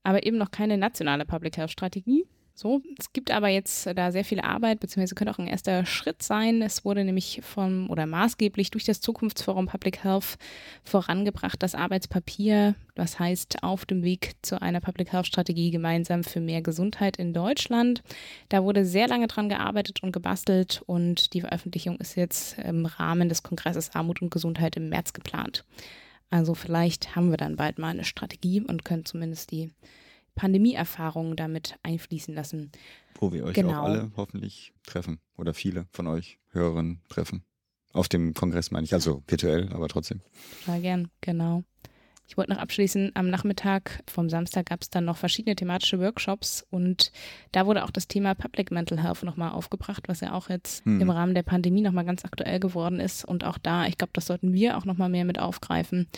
aber 0.04 0.24
eben 0.24 0.38
noch 0.38 0.52
keine 0.52 0.78
nationale 0.78 1.26
Public 1.26 1.56
Health 1.56 1.72
Strategie. 1.72 2.24
So, 2.56 2.82
es 3.00 3.12
gibt 3.12 3.32
aber 3.32 3.48
jetzt 3.48 3.88
da 3.96 4.12
sehr 4.12 4.24
viel 4.24 4.38
Arbeit, 4.38 4.78
beziehungsweise 4.78 5.16
könnte 5.16 5.32
auch 5.32 5.40
ein 5.40 5.48
erster 5.48 5.84
Schritt 5.86 6.22
sein. 6.22 6.62
Es 6.62 6.84
wurde 6.84 7.04
nämlich 7.04 7.40
vom 7.42 7.90
oder 7.90 8.06
maßgeblich 8.06 8.70
durch 8.70 8.84
das 8.84 9.00
Zukunftsforum 9.00 9.66
Public 9.66 10.04
Health 10.04 10.38
vorangebracht, 10.84 11.60
das 11.60 11.74
Arbeitspapier, 11.74 12.76
das 12.94 13.18
heißt 13.18 13.64
auf 13.64 13.86
dem 13.86 14.04
Weg 14.04 14.36
zu 14.42 14.62
einer 14.62 14.80
Public 14.80 15.12
Health 15.12 15.26
Strategie 15.26 15.72
gemeinsam 15.72 16.22
für 16.22 16.38
mehr 16.38 16.62
Gesundheit 16.62 17.16
in 17.16 17.32
Deutschland. 17.32 18.04
Da 18.50 18.62
wurde 18.62 18.84
sehr 18.84 19.08
lange 19.08 19.26
dran 19.26 19.48
gearbeitet 19.48 20.04
und 20.04 20.12
gebastelt 20.12 20.80
und 20.86 21.34
die 21.34 21.40
Veröffentlichung 21.40 21.96
ist 21.96 22.14
jetzt 22.14 22.56
im 22.60 22.86
Rahmen 22.86 23.28
des 23.28 23.42
Kongresses 23.42 23.96
Armut 23.96 24.22
und 24.22 24.30
Gesundheit 24.30 24.76
im 24.76 24.90
März 24.90 25.12
geplant. 25.12 25.64
Also 26.30 26.54
vielleicht 26.54 27.16
haben 27.16 27.30
wir 27.30 27.36
dann 27.36 27.56
bald 27.56 27.78
mal 27.80 27.88
eine 27.88 28.04
Strategie 28.04 28.60
und 28.60 28.84
können 28.84 29.04
zumindest 29.04 29.50
die 29.50 29.70
Pandemieerfahrungen 30.34 31.36
damit 31.36 31.78
einfließen 31.82 32.34
lassen. 32.34 32.72
Wo 33.18 33.32
wir 33.32 33.44
euch 33.44 33.54
genau. 33.54 33.80
auch 33.80 33.84
alle 33.84 34.10
hoffentlich 34.16 34.72
treffen 34.84 35.20
oder 35.36 35.54
viele 35.54 35.86
von 35.92 36.06
euch 36.06 36.38
Hörerinnen 36.50 37.00
treffen. 37.08 37.44
Auf 37.92 38.08
dem 38.08 38.34
Kongress 38.34 38.70
meine 38.70 38.84
ich, 38.84 38.92
also 38.92 39.22
virtuell, 39.28 39.72
aber 39.72 39.88
trotzdem. 39.88 40.20
Total 40.64 40.80
gern, 40.80 41.10
genau. 41.20 41.62
Ich 42.26 42.36
wollte 42.36 42.52
noch 42.52 42.58
abschließen, 42.58 43.12
am 43.14 43.28
Nachmittag 43.28 44.02
vom 44.08 44.30
Samstag 44.30 44.66
gab 44.66 44.80
es 44.80 44.88
dann 44.88 45.04
noch 45.04 45.18
verschiedene 45.18 45.54
thematische 45.54 46.00
Workshops 46.00 46.66
und 46.70 47.12
da 47.52 47.66
wurde 47.66 47.84
auch 47.84 47.90
das 47.90 48.08
Thema 48.08 48.34
Public 48.34 48.70
Mental 48.70 49.02
Health 49.02 49.22
nochmal 49.22 49.52
aufgebracht, 49.52 50.08
was 50.08 50.20
ja 50.20 50.32
auch 50.32 50.48
jetzt 50.48 50.84
hm. 50.86 51.02
im 51.02 51.10
Rahmen 51.10 51.34
der 51.34 51.42
Pandemie 51.42 51.82
nochmal 51.82 52.06
ganz 52.06 52.24
aktuell 52.24 52.60
geworden 52.60 52.98
ist. 52.98 53.24
Und 53.26 53.44
auch 53.44 53.58
da, 53.58 53.86
ich 53.86 53.98
glaube, 53.98 54.12
das 54.14 54.26
sollten 54.26 54.54
wir 54.54 54.78
auch 54.78 54.86
nochmal 54.86 55.10
mehr 55.10 55.26
mit 55.26 55.38
aufgreifen, 55.38 56.08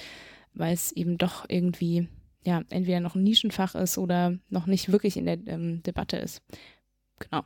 weil 0.54 0.72
es 0.72 0.92
eben 0.92 1.18
doch 1.18 1.44
irgendwie 1.48 2.08
ja, 2.46 2.62
entweder 2.70 3.00
noch 3.00 3.16
ein 3.16 3.24
Nischenfach 3.24 3.74
ist 3.74 3.98
oder 3.98 4.38
noch 4.48 4.66
nicht 4.66 4.90
wirklich 4.92 5.16
in 5.16 5.26
der 5.26 5.38
ähm, 5.46 5.82
Debatte 5.82 6.16
ist. 6.16 6.42
Genau. 7.18 7.42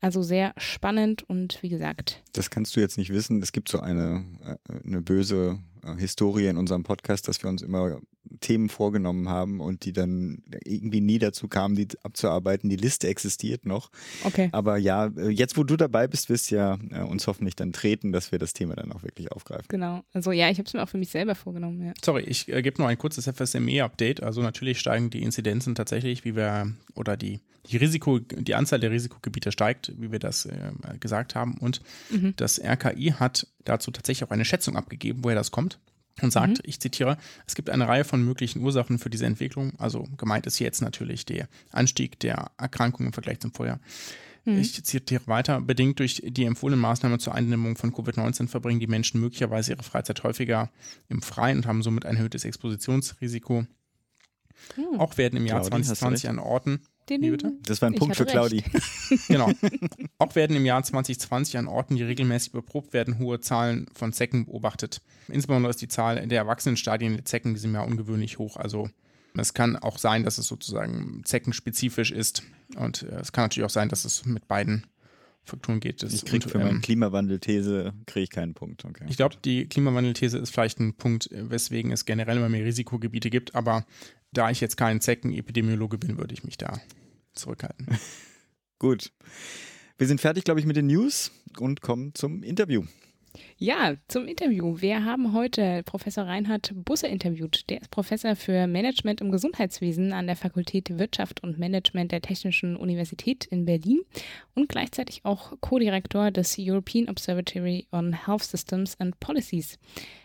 Also 0.00 0.22
sehr 0.22 0.54
spannend 0.56 1.28
und 1.28 1.62
wie 1.62 1.68
gesagt. 1.68 2.22
Das 2.32 2.50
kannst 2.50 2.74
du 2.74 2.80
jetzt 2.80 2.98
nicht 2.98 3.12
wissen. 3.12 3.42
Es 3.42 3.52
gibt 3.52 3.68
so 3.68 3.80
eine, 3.80 4.24
äh, 4.44 4.56
eine 4.84 5.02
böse 5.02 5.58
äh, 5.84 5.94
Historie 5.96 6.46
in 6.46 6.56
unserem 6.56 6.82
Podcast, 6.82 7.28
dass 7.28 7.42
wir 7.42 7.50
uns 7.50 7.62
immer 7.62 8.00
Themen 8.40 8.68
vorgenommen 8.68 9.28
haben 9.28 9.60
und 9.60 9.84
die 9.84 9.92
dann 9.92 10.42
irgendwie 10.64 11.00
nie 11.00 11.18
dazu 11.18 11.48
kamen, 11.48 11.74
die 11.74 11.88
abzuarbeiten. 12.02 12.70
Die 12.70 12.76
Liste 12.76 13.08
existiert 13.08 13.66
noch. 13.66 13.90
Okay. 14.24 14.48
Aber 14.52 14.76
ja, 14.76 15.06
äh, 15.16 15.28
jetzt 15.28 15.56
wo 15.56 15.64
du 15.64 15.76
dabei 15.76 16.06
bist, 16.06 16.28
wirst 16.28 16.50
du 16.50 16.56
ja 16.56 16.78
äh, 16.90 17.00
uns 17.00 17.26
hoffentlich 17.26 17.56
dann 17.56 17.72
treten, 17.72 18.12
dass 18.12 18.32
wir 18.32 18.38
das 18.38 18.52
Thema 18.52 18.76
dann 18.76 18.92
auch 18.92 19.02
wirklich 19.02 19.32
aufgreifen. 19.32 19.66
Genau. 19.68 20.02
Also 20.12 20.32
ja, 20.32 20.50
ich 20.50 20.58
habe 20.58 20.66
es 20.66 20.74
mir 20.74 20.82
auch 20.82 20.88
für 20.88 20.98
mich 20.98 21.10
selber 21.10 21.34
vorgenommen. 21.34 21.84
Ja. 21.84 21.92
Sorry, 22.02 22.22
ich 22.22 22.48
äh, 22.48 22.62
gebe 22.62 22.80
noch 22.80 22.88
ein 22.88 22.98
kurzes 22.98 23.28
FSME-Update. 23.28 24.22
Also 24.22 24.40
natürlich 24.40 24.78
steigen 24.78 25.10
die 25.10 25.22
Inzidenzen 25.22 25.74
tatsächlich, 25.74 26.24
wie 26.24 26.36
wir, 26.36 26.72
oder 26.94 27.16
die, 27.16 27.40
die 27.70 27.76
Risiko, 27.76 28.18
die 28.18 28.54
Anzahl 28.54 28.80
der 28.80 28.90
Risikogebiete 28.90 29.52
steigt, 29.52 29.92
wie 29.98 30.12
wir 30.12 30.18
das 30.18 30.46
äh, 30.46 30.72
gesagt 31.00 31.34
haben. 31.34 31.58
Und 31.58 31.80
mhm. 32.10 32.34
das 32.36 32.60
RKI 32.60 33.14
hat 33.18 33.46
dazu 33.64 33.90
tatsächlich 33.90 34.28
auch 34.28 34.32
eine 34.32 34.44
Schätzung 34.44 34.76
abgegeben, 34.76 35.20
woher 35.22 35.36
das 35.36 35.50
kommt 35.50 35.78
und 36.20 36.32
sagt, 36.32 36.58
mhm. 36.58 36.64
ich 36.64 36.80
zitiere, 36.80 37.16
es 37.46 37.54
gibt 37.54 37.70
eine 37.70 37.88
Reihe 37.88 38.04
von 38.04 38.22
möglichen 38.22 38.60
Ursachen 38.60 38.98
für 38.98 39.10
diese 39.10 39.26
Entwicklung. 39.26 39.72
Also 39.78 40.06
gemeint 40.16 40.46
ist 40.46 40.58
jetzt 40.58 40.82
natürlich 40.82 41.24
der 41.24 41.48
Anstieg 41.70 42.20
der 42.20 42.50
Erkrankungen 42.58 43.08
im 43.08 43.12
Vergleich 43.12 43.40
zum 43.40 43.52
Vorjahr. 43.52 43.80
Mhm. 44.44 44.58
Ich 44.58 44.84
zitiere 44.84 45.26
weiter, 45.26 45.60
bedingt 45.60 45.98
durch 46.00 46.22
die 46.24 46.44
empfohlenen 46.44 46.80
Maßnahmen 46.80 47.18
zur 47.18 47.34
Eindämmung 47.34 47.76
von 47.76 47.92
Covid-19 47.92 48.48
verbringen 48.48 48.80
die 48.80 48.86
Menschen 48.86 49.20
möglicherweise 49.20 49.72
ihre 49.72 49.82
Freizeit 49.82 50.22
häufiger 50.22 50.70
im 51.08 51.22
Freien 51.22 51.58
und 51.58 51.66
haben 51.66 51.82
somit 51.82 52.04
ein 52.04 52.16
erhöhtes 52.16 52.44
Expositionsrisiko. 52.44 53.66
Mhm. 54.76 54.98
Auch 55.00 55.16
werden 55.16 55.36
im 55.36 55.46
Jahr 55.46 55.60
Claudi, 55.60 55.82
2020 55.82 56.28
an 56.28 56.38
Orten 56.38 56.82
wie 57.08 57.30
bitte? 57.30 57.52
Das 57.66 57.82
war 57.82 57.88
ein 57.88 57.94
Punkt 57.94 58.16
für 58.16 58.24
Claudi. 58.24 58.62
genau. 59.28 59.50
Auch 60.18 60.34
werden 60.34 60.56
im 60.56 60.64
Jahr 60.64 60.82
2020 60.82 61.58
an 61.58 61.66
Orten, 61.66 61.96
die 61.96 62.02
regelmäßig 62.02 62.52
überprobt 62.52 62.92
werden, 62.92 63.18
hohe 63.18 63.40
Zahlen 63.40 63.86
von 63.92 64.12
Zecken 64.12 64.46
beobachtet. 64.46 65.02
Insbesondere 65.28 65.70
ist 65.70 65.82
die 65.82 65.88
Zahl 65.88 66.26
der 66.26 66.38
Erwachsenenstadien 66.38 67.14
der 67.14 67.24
Zecken 67.24 67.48
in 67.48 67.54
diesem 67.54 67.74
Jahr 67.74 67.86
ungewöhnlich 67.86 68.38
hoch. 68.38 68.56
Also 68.56 68.88
es 69.36 69.54
kann 69.54 69.76
auch 69.76 69.98
sein, 69.98 70.24
dass 70.24 70.38
es 70.38 70.46
sozusagen 70.46 71.22
zeckenspezifisch 71.24 72.10
ist. 72.10 72.42
Und 72.76 73.02
äh, 73.02 73.20
es 73.20 73.32
kann 73.32 73.44
natürlich 73.44 73.66
auch 73.66 73.70
sein, 73.70 73.88
dass 73.88 74.04
es 74.04 74.24
mit 74.24 74.48
beiden 74.48 74.86
Faktoren 75.44 75.80
geht. 75.80 76.02
Das 76.02 76.12
ich 76.12 76.24
kriege 76.24 76.48
für 76.48 76.58
ähm, 76.58 76.66
meine 76.66 76.80
Klimawandel-These 76.80 77.92
kriege 78.06 78.24
ich 78.24 78.30
keinen 78.30 78.54
Punkt. 78.54 78.84
Okay. 78.84 79.04
Ich 79.08 79.16
glaube, 79.16 79.36
die 79.44 79.66
Klimawandel-These 79.66 80.38
ist 80.38 80.50
vielleicht 80.50 80.78
ein 80.78 80.94
Punkt, 80.94 81.28
weswegen 81.32 81.90
es 81.90 82.04
generell 82.04 82.36
immer 82.36 82.48
mehr 82.48 82.64
Risikogebiete 82.64 83.30
gibt. 83.30 83.54
Aber 83.54 83.84
da 84.32 84.50
ich 84.50 84.60
jetzt 84.60 84.76
kein 84.76 85.00
Zecken-Epidemiologe 85.00 85.98
bin, 85.98 86.18
würde 86.18 86.34
ich 86.34 86.44
mich 86.44 86.56
da 86.56 86.80
zurückhalten. 87.34 87.86
Gut. 88.78 89.12
Wir 89.98 90.06
sind 90.06 90.20
fertig, 90.20 90.44
glaube 90.44 90.58
ich, 90.58 90.66
mit 90.66 90.76
den 90.76 90.86
News 90.86 91.30
und 91.58 91.82
kommen 91.82 92.14
zum 92.14 92.42
Interview. 92.42 92.84
Ja, 93.56 93.94
zum 94.08 94.26
Interview. 94.26 94.80
Wir 94.80 95.04
haben 95.04 95.32
heute 95.32 95.82
Professor 95.84 96.24
Reinhard 96.24 96.72
Busse 96.74 97.06
interviewt. 97.06 97.70
Der 97.70 97.80
ist 97.80 97.90
Professor 97.90 98.36
für 98.36 98.66
Management 98.66 99.20
im 99.20 99.30
Gesundheitswesen 99.30 100.12
an 100.12 100.26
der 100.26 100.36
Fakultät 100.36 100.98
Wirtschaft 100.98 101.42
und 101.42 101.58
Management 101.58 102.12
der 102.12 102.20
Technischen 102.20 102.76
Universität 102.76 103.46
in 103.46 103.64
Berlin 103.64 104.00
und 104.54 104.68
gleichzeitig 104.68 105.24
auch 105.24 105.52
Co-Direktor 105.60 106.30
des 106.30 106.56
European 106.58 107.08
Observatory 107.08 107.86
on 107.92 108.12
Health 108.26 108.42
Systems 108.42 109.00
and 109.00 109.18
Policies. 109.20 109.78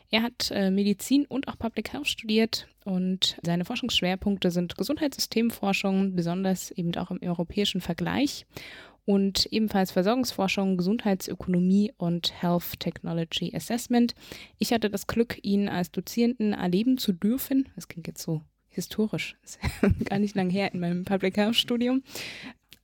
Er 0.09 0.23
hat 0.23 0.51
äh, 0.51 0.71
Medizin 0.71 1.25
und 1.25 1.47
auch 1.47 1.57
Public 1.57 1.91
Health 1.91 2.07
studiert 2.07 2.67
und 2.85 3.37
seine 3.43 3.65
Forschungsschwerpunkte 3.65 4.51
sind 4.51 4.77
Gesundheitssystemforschung, 4.77 6.15
besonders 6.15 6.71
eben 6.71 6.95
auch 6.95 7.11
im 7.11 7.19
europäischen 7.21 7.81
Vergleich 7.81 8.45
und 9.03 9.47
ebenfalls 9.51 9.91
Versorgungsforschung, 9.91 10.77
Gesundheitsökonomie 10.77 11.93
und 11.97 12.41
Health 12.41 12.79
Technology 12.79 13.53
Assessment. 13.55 14.15
Ich 14.57 14.73
hatte 14.73 14.89
das 14.89 15.07
Glück, 15.07 15.39
ihn 15.43 15.69
als 15.69 15.91
Dozierenden 15.91 16.53
erleben 16.53 16.97
zu 16.97 17.13
dürfen. 17.13 17.69
Das 17.75 17.87
klingt 17.87 18.07
jetzt 18.07 18.21
so 18.21 18.41
historisch, 18.67 19.37
ist 19.43 19.59
gar 20.05 20.19
nicht 20.19 20.35
lang 20.35 20.49
her 20.49 20.73
in 20.73 20.79
meinem 20.79 21.03
Public 21.03 21.37
Health 21.37 21.55
Studium. 21.55 22.03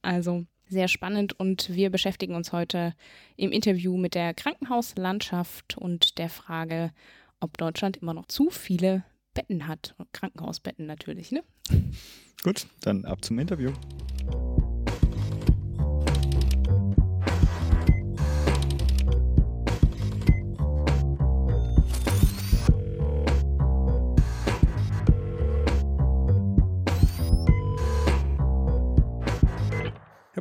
Also 0.02 0.46
sehr 0.74 0.90
spannend 0.90 1.40
und 1.40 1.74
wir 1.74 1.90
beschäftigen 1.90 2.36
uns 2.36 2.52
heute 2.52 2.94
im 3.38 3.52
Interview 3.52 3.96
mit 3.96 4.16
der 4.16 4.34
Krankenhauslandschaft 4.34 5.78
und 5.78 6.18
der 6.18 6.30
Frage, 6.30 6.92
ob 7.40 7.58
Deutschland 7.58 7.98
immer 7.98 8.14
noch 8.14 8.26
zu 8.26 8.50
viele 8.50 9.04
Betten 9.34 9.68
hat. 9.68 9.96
Krankenhausbetten 10.12 10.86
natürlich, 10.86 11.32
ne? 11.32 11.44
Gut, 12.44 12.68
dann 12.82 13.06
ab 13.06 13.24
zum 13.24 13.40
Interview. 13.40 13.72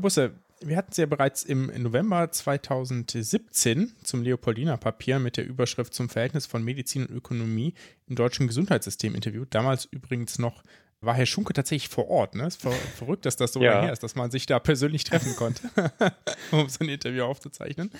Herr 0.02 0.08
Busse, 0.08 0.32
wir 0.60 0.76
hatten 0.76 0.90
es 0.90 0.96
ja 0.96 1.06
bereits 1.06 1.44
im 1.44 1.70
November 1.80 2.28
2017 2.28 3.92
zum 4.02 4.24
Leopoldina-Papier 4.24 5.20
mit 5.20 5.36
der 5.36 5.46
Überschrift 5.46 5.94
zum 5.94 6.08
Verhältnis 6.08 6.44
von 6.44 6.64
Medizin 6.64 7.06
und 7.06 7.14
Ökonomie 7.14 7.74
im 8.08 8.16
deutschen 8.16 8.48
Gesundheitssystem 8.48 9.14
interviewt. 9.14 9.54
Damals 9.54 9.84
übrigens 9.84 10.40
noch 10.40 10.64
war 11.02 11.14
Herr 11.14 11.26
Schunke 11.26 11.52
tatsächlich 11.52 11.88
vor 11.88 12.08
Ort. 12.08 12.34
Ne? 12.34 12.46
Es 12.46 12.56
ist 12.56 12.62
ver 12.62 12.72
verrückt, 12.96 13.26
dass 13.26 13.36
das 13.36 13.52
so 13.52 13.62
ja. 13.62 13.80
her 13.80 13.92
ist, 13.92 14.02
dass 14.02 14.16
man 14.16 14.32
sich 14.32 14.46
da 14.46 14.58
persönlich 14.58 15.04
treffen 15.04 15.36
konnte, 15.36 15.70
um 16.50 16.68
so 16.68 16.80
ein 16.80 16.88
Interview 16.88 17.22
aufzuzeichnen. 17.22 17.92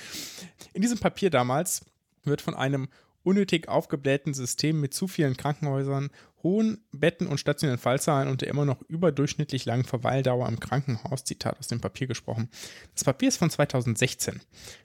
In 0.73 0.83
diesem 0.83 0.99
Papier 0.99 1.31
damals 1.31 1.85
wird 2.25 2.43
von 2.43 2.57
einem 2.57 2.89
unnötig 3.25 3.69
aufgeblähten 3.69 4.35
System 4.35 4.81
mit 4.81 4.95
zu 4.95 5.07
vielen 5.07 5.37
Krankenhäusern, 5.37 6.11
hohen 6.43 6.85
Betten 6.93 7.27
und 7.27 7.39
stationären 7.39 7.79
Fallzahlen 7.79 8.29
und 8.29 8.43
der 8.43 8.49
immer 8.49 8.65
noch 8.65 8.83
überdurchschnittlich 8.89 9.65
langen 9.65 9.85
Verweildauer 9.85 10.49
im 10.49 10.61
Krankenhaus, 10.61 11.25
Zitat 11.25 11.59
aus 11.59 11.69
dem 11.69 11.81
Papier 11.81 12.07
gesprochen. 12.07 12.49
Das 12.95 13.05
Papier 13.05 13.29
ist 13.29 13.39
von 13.39 13.51
2016. 13.51 14.41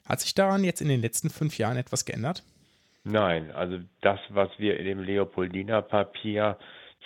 Hat 0.08 0.20
sich 0.20 0.34
daran 0.34 0.64
jetzt 0.64 0.80
in 0.80 0.88
den 0.88 1.00
letzten 1.00 1.30
fünf 1.30 1.58
Jahren 1.58 1.76
etwas 1.76 2.04
geändert? 2.04 2.42
Nein, 3.04 3.50
also 3.52 3.78
das, 4.00 4.20
was 4.28 4.50
wir 4.58 4.78
in 4.78 4.84
dem 4.84 5.00
Leopoldina 5.00 5.80
Papier 5.80 6.58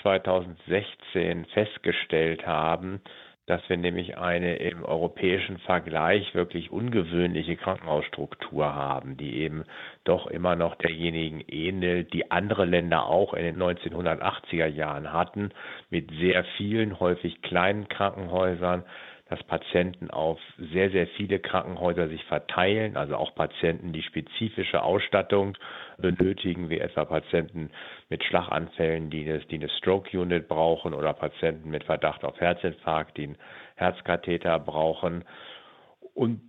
2016 0.02 1.46
festgestellt 1.46 2.46
haben, 2.46 3.00
dass 3.46 3.68
wir 3.68 3.76
nämlich 3.76 4.18
eine 4.18 4.56
im 4.56 4.84
europäischen 4.84 5.58
Vergleich 5.58 6.34
wirklich 6.34 6.70
ungewöhnliche 6.70 7.56
Krankenhausstruktur 7.56 8.74
haben, 8.74 9.16
die 9.16 9.38
eben 9.38 9.64
doch 10.04 10.28
immer 10.28 10.54
noch 10.54 10.76
derjenigen 10.76 11.40
ähnelt, 11.48 12.12
die 12.12 12.30
andere 12.30 12.64
Länder 12.64 13.06
auch 13.06 13.34
in 13.34 13.44
den 13.44 13.60
1980er 13.60 14.66
Jahren 14.66 15.12
hatten, 15.12 15.50
mit 15.90 16.10
sehr 16.20 16.44
vielen, 16.56 17.00
häufig 17.00 17.42
kleinen 17.42 17.88
Krankenhäusern, 17.88 18.84
dass 19.32 19.42
Patienten 19.44 20.10
auf 20.10 20.38
sehr, 20.58 20.90
sehr 20.90 21.06
viele 21.06 21.38
Krankenhäuser 21.38 22.08
sich 22.08 22.22
verteilen, 22.24 22.98
also 22.98 23.16
auch 23.16 23.34
Patienten, 23.34 23.94
die 23.94 24.02
spezifische 24.02 24.82
Ausstattung 24.82 25.56
benötigen, 25.96 26.68
wie 26.68 26.78
etwa 26.78 27.06
Patienten 27.06 27.70
mit 28.10 28.22
Schlaganfällen, 28.24 29.08
die 29.08 29.22
eine, 29.22 29.38
die 29.38 29.54
eine 29.54 29.70
Stroke 29.70 30.20
Unit 30.20 30.48
brauchen 30.48 30.92
oder 30.92 31.14
Patienten 31.14 31.70
mit 31.70 31.84
Verdacht 31.84 32.24
auf 32.24 32.38
Herzinfarkt, 32.42 33.16
die 33.16 33.24
einen 33.24 33.38
Herzkatheter 33.76 34.58
brauchen. 34.58 35.24
Und 36.12 36.42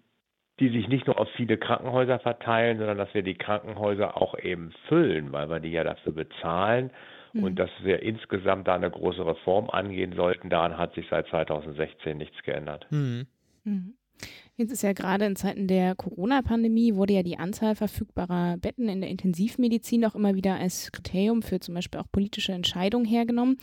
die 0.59 0.67
sich 0.67 0.89
nicht 0.89 1.07
nur 1.07 1.17
auf 1.17 1.29
viele 1.38 1.57
Krankenhäuser 1.57 2.19
verteilen, 2.19 2.79
sondern 2.79 2.97
dass 2.97 3.13
wir 3.13 3.23
die 3.23 3.38
Krankenhäuser 3.38 4.21
auch 4.21 4.38
eben 4.38 4.73
füllen, 4.89 5.31
weil 5.31 5.49
wir 5.49 5.61
die 5.61 5.71
ja 5.71 5.86
dafür 5.86 6.11
bezahlen 6.11 6.91
mhm. 7.34 7.43
und 7.43 7.59
dass 7.59 7.69
wir 7.84 8.01
insgesamt 8.01 8.67
da 8.67 8.75
eine 8.75 8.89
große 8.89 9.25
Reform 9.25 9.69
angehen 9.69 10.13
sollten. 10.15 10.49
Daran 10.49 10.77
hat 10.77 10.93
sich 10.95 11.05
seit 11.09 11.27
2016 11.27 12.17
nichts 12.17 12.41
geändert. 12.43 12.88
Mhm. 12.89 13.27
Mhm. 13.63 13.93
Jetzt 14.55 14.71
ist 14.71 14.84
ja 14.84 14.93
gerade 14.93 15.25
in 15.25 15.36
Zeiten 15.36 15.67
der 15.67 15.95
Corona-Pandemie 15.95 16.93
wurde 16.93 17.13
ja 17.13 17.23
die 17.23 17.39
Anzahl 17.39 17.75
verfügbarer 17.75 18.57
Betten 18.57 18.88
in 18.88 19.01
der 19.01 19.09
Intensivmedizin 19.09 20.05
auch 20.05 20.13
immer 20.13 20.36
wieder 20.36 20.55
als 20.55 20.91
Kriterium 20.91 21.41
für 21.41 21.59
zum 21.59 21.73
Beispiel 21.73 21.99
auch 21.99 22.11
politische 22.11 22.51
Entscheidungen 22.51 23.05
hergenommen. 23.05 23.57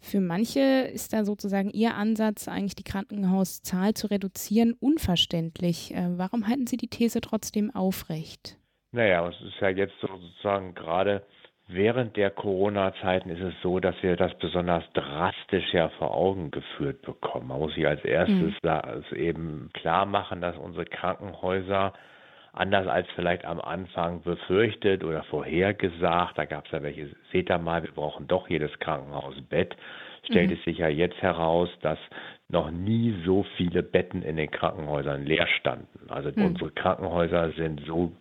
Für 0.00 0.20
manche 0.20 0.60
ist 0.92 1.12
da 1.12 1.24
sozusagen 1.24 1.70
Ihr 1.70 1.94
Ansatz, 1.94 2.48
eigentlich 2.48 2.74
die 2.74 2.82
Krankenhauszahl 2.82 3.94
zu 3.94 4.08
reduzieren, 4.08 4.74
unverständlich. 4.80 5.94
Äh, 5.94 6.18
warum 6.18 6.48
halten 6.48 6.66
Sie 6.66 6.76
die 6.76 6.88
These 6.88 7.20
trotzdem 7.20 7.72
aufrecht? 7.72 8.58
Naja, 8.90 9.28
es 9.28 9.40
ist 9.46 9.60
ja 9.60 9.68
jetzt 9.68 9.94
sozusagen 10.00 10.74
gerade 10.74 11.24
Während 11.72 12.16
der 12.16 12.30
Corona-Zeiten 12.30 13.30
ist 13.30 13.40
es 13.40 13.54
so, 13.62 13.80
dass 13.80 13.94
wir 14.02 14.16
das 14.16 14.34
besonders 14.38 14.84
drastisch 14.92 15.72
ja 15.72 15.88
vor 15.90 16.14
Augen 16.14 16.50
geführt 16.50 17.02
bekommen. 17.02 17.48
Man 17.48 17.60
muss 17.60 17.74
sich 17.74 17.86
als 17.86 18.04
erstes 18.04 18.52
mhm. 18.62 19.16
eben 19.16 19.70
klar 19.72 20.04
machen, 20.04 20.40
dass 20.40 20.56
unsere 20.56 20.84
Krankenhäuser 20.84 21.92
anders 22.52 22.86
als 22.86 23.08
vielleicht 23.14 23.44
am 23.46 23.60
Anfang 23.60 24.22
befürchtet 24.22 25.04
oder 25.04 25.22
vorhergesagt, 25.24 26.36
da 26.36 26.44
gab 26.44 26.66
es 26.66 26.72
ja 26.72 26.82
welche, 26.82 27.08
seht 27.32 27.50
ihr 27.50 27.58
mal, 27.58 27.82
wir 27.82 27.92
brauchen 27.92 28.26
doch 28.26 28.48
jedes 28.50 28.78
Krankenhausbett, 28.78 29.74
stellt 30.24 30.50
mhm. 30.50 30.56
es 30.56 30.64
sich 30.64 30.78
ja 30.78 30.88
jetzt 30.88 31.20
heraus, 31.22 31.70
dass 31.80 31.98
noch 32.52 32.70
nie 32.70 33.14
so 33.24 33.44
viele 33.56 33.82
Betten 33.82 34.22
in 34.22 34.36
den 34.36 34.50
Krankenhäusern 34.50 35.24
leer 35.24 35.46
standen. 35.58 36.10
Also 36.10 36.30
mhm. 36.34 36.46
unsere 36.46 36.70
Krankenhäuser 36.70 37.50
sind 37.52 37.80
so 37.86 38.12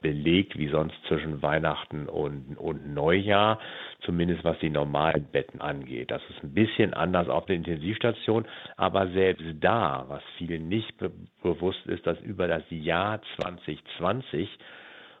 belegt 0.00 0.56
wie 0.56 0.68
sonst 0.68 0.96
zwischen 1.08 1.42
Weihnachten 1.42 2.08
und, 2.08 2.56
und 2.56 2.94
Neujahr, 2.94 3.58
zumindest 4.00 4.44
was 4.44 4.58
die 4.60 4.70
normalen 4.70 5.24
Betten 5.30 5.60
angeht. 5.60 6.10
Das 6.10 6.22
ist 6.30 6.42
ein 6.42 6.54
bisschen 6.54 6.94
anders 6.94 7.28
auf 7.28 7.46
der 7.46 7.56
Intensivstation, 7.56 8.46
aber 8.76 9.08
selbst 9.08 9.44
da, 9.60 10.06
was 10.08 10.22
vielen 10.38 10.68
nicht 10.68 10.96
be 10.96 11.10
bewusst 11.42 11.84
ist, 11.86 12.06
dass 12.06 12.20
über 12.20 12.48
das 12.48 12.62
Jahr 12.70 13.20
2020 13.36 14.48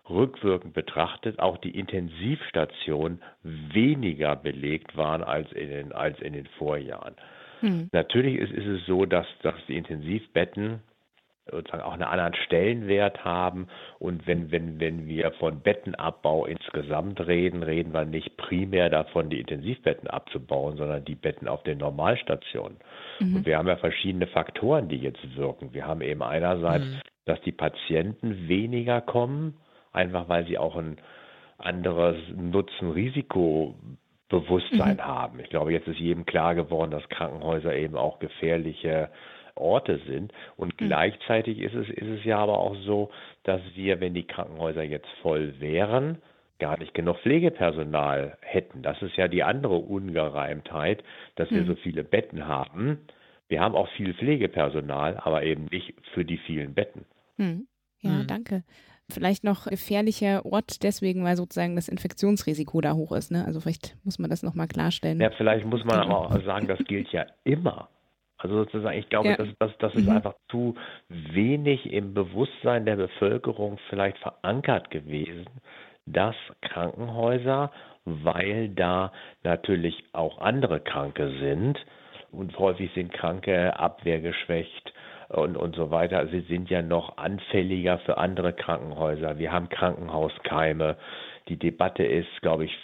rückwirkend 0.08 0.74
betrachtet 0.74 1.38
auch 1.38 1.58
die 1.58 1.76
Intensivstationen 1.78 3.20
weniger 3.42 4.36
belegt 4.36 4.96
waren 4.96 5.22
als 5.22 5.50
in 5.52 5.68
den, 5.68 5.92
als 5.92 6.20
in 6.20 6.32
den 6.32 6.46
Vorjahren. 6.58 7.14
Hm. 7.60 7.88
Natürlich 7.92 8.36
ist, 8.36 8.52
ist 8.52 8.66
es 8.66 8.86
so, 8.86 9.06
dass, 9.06 9.26
dass 9.42 9.54
die 9.68 9.76
Intensivbetten 9.76 10.80
sozusagen 11.50 11.82
auch 11.82 11.92
einen 11.92 12.02
anderen 12.02 12.34
Stellenwert 12.34 13.24
haben. 13.24 13.68
Und 13.98 14.26
wenn, 14.26 14.50
wenn, 14.50 14.80
wenn 14.80 15.06
wir 15.06 15.32
von 15.32 15.60
Bettenabbau 15.60 16.46
insgesamt 16.46 17.20
reden, 17.20 17.62
reden 17.62 17.92
wir 17.92 18.04
nicht 18.04 18.36
primär 18.36 18.88
davon, 18.88 19.30
die 19.30 19.40
Intensivbetten 19.40 20.08
abzubauen, 20.08 20.76
sondern 20.76 21.04
die 21.04 21.14
Betten 21.14 21.48
auf 21.48 21.62
den 21.62 21.78
Normalstationen. 21.78 22.78
Mhm. 23.18 23.36
Und 23.36 23.46
wir 23.46 23.58
haben 23.58 23.68
ja 23.68 23.76
verschiedene 23.76 24.26
Faktoren, 24.26 24.88
die 24.88 24.98
jetzt 24.98 25.36
wirken. 25.36 25.72
Wir 25.72 25.86
haben 25.86 26.00
eben 26.02 26.22
einerseits, 26.22 26.86
mhm. 26.86 27.00
dass 27.24 27.40
die 27.42 27.52
Patienten 27.52 28.48
weniger 28.48 29.00
kommen, 29.00 29.56
einfach 29.92 30.28
weil 30.28 30.46
sie 30.46 30.58
auch 30.58 30.76
ein 30.76 30.98
anderes 31.58 32.16
Nutzen-Risiko 32.34 33.74
Bewusstsein 34.30 34.96
mhm. 34.96 35.04
haben. 35.04 35.40
Ich 35.40 35.50
glaube, 35.50 35.72
jetzt 35.72 35.88
ist 35.88 35.98
jedem 35.98 36.24
klar 36.24 36.54
geworden, 36.54 36.90
dass 36.90 37.06
Krankenhäuser 37.10 37.74
eben 37.74 37.96
auch 37.96 38.20
gefährliche 38.20 39.10
Orte 39.56 40.00
sind. 40.06 40.32
Und 40.56 40.80
mhm. 40.80 40.86
gleichzeitig 40.86 41.58
ist 41.58 41.74
es, 41.74 41.88
ist 41.90 42.08
es 42.08 42.24
ja 42.24 42.38
aber 42.38 42.58
auch 42.58 42.76
so, 42.86 43.10
dass 43.42 43.60
wir, 43.74 44.00
wenn 44.00 44.14
die 44.14 44.26
Krankenhäuser 44.26 44.84
jetzt 44.84 45.08
voll 45.20 45.60
wären, 45.60 46.22
gar 46.58 46.78
nicht 46.78 46.94
genug 46.94 47.18
Pflegepersonal 47.18 48.38
hätten. 48.40 48.82
Das 48.82 49.02
ist 49.02 49.16
ja 49.16 49.28
die 49.28 49.42
andere 49.42 49.76
Ungereimtheit, 49.76 51.02
dass 51.34 51.50
wir 51.50 51.62
mhm. 51.62 51.66
so 51.66 51.74
viele 51.74 52.04
Betten 52.04 52.46
haben. 52.46 52.98
Wir 53.48 53.60
haben 53.60 53.74
auch 53.74 53.88
viel 53.96 54.14
Pflegepersonal, 54.14 55.16
aber 55.16 55.42
eben 55.42 55.66
nicht 55.72 55.94
für 56.14 56.24
die 56.24 56.38
vielen 56.38 56.74
Betten. 56.74 57.04
Mhm. 57.36 57.66
Ja, 58.00 58.10
mhm. 58.10 58.26
danke. 58.28 58.62
Vielleicht 59.10 59.44
noch 59.44 59.66
gefährlicher 59.66 60.44
Ort 60.44 60.82
deswegen, 60.82 61.24
weil 61.24 61.36
sozusagen 61.36 61.76
das 61.76 61.88
Infektionsrisiko 61.88 62.80
da 62.80 62.94
hoch 62.94 63.12
ist. 63.12 63.30
Ne? 63.30 63.44
Also 63.44 63.60
vielleicht 63.60 63.96
muss 64.04 64.18
man 64.18 64.30
das 64.30 64.42
nochmal 64.42 64.68
klarstellen. 64.68 65.20
Ja, 65.20 65.30
vielleicht 65.30 65.66
muss 65.66 65.84
man 65.84 66.00
aber 66.00 66.18
auch 66.18 66.44
sagen, 66.44 66.66
das 66.66 66.78
gilt 66.84 67.08
ja 67.12 67.26
immer. 67.44 67.88
Also 68.38 68.56
sozusagen, 68.56 68.98
ich 68.98 69.08
glaube, 69.10 69.28
ja. 69.28 69.36
das, 69.36 69.48
das, 69.58 69.70
das 69.78 69.94
ist 69.94 70.06
mhm. 70.06 70.16
einfach 70.16 70.34
zu 70.50 70.74
wenig 71.08 71.92
im 71.92 72.14
Bewusstsein 72.14 72.86
der 72.86 72.96
Bevölkerung 72.96 73.78
vielleicht 73.90 74.16
verankert 74.18 74.90
gewesen, 74.90 75.44
dass 76.06 76.34
Krankenhäuser, 76.62 77.70
weil 78.04 78.70
da 78.70 79.12
natürlich 79.42 80.04
auch 80.12 80.40
andere 80.40 80.80
Kranke 80.80 81.30
sind 81.38 81.78
und 82.32 82.58
häufig 82.58 82.90
sind 82.94 83.12
Kranke 83.12 83.78
abwehrgeschwächt 83.78 84.94
und, 85.30 85.56
und 85.56 85.76
so 85.76 85.90
weiter, 85.90 86.26
sie 86.28 86.40
sind 86.40 86.70
ja 86.70 86.82
noch 86.82 87.16
anfälliger 87.16 87.98
für 87.98 88.18
andere 88.18 88.52
Krankenhäuser. 88.52 89.38
Wir 89.38 89.52
haben 89.52 89.68
Krankenhauskeime. 89.68 90.96
Die 91.48 91.56
Debatte 91.56 92.04
ist, 92.04 92.28
glaube 92.42 92.64
ich, 92.64 92.76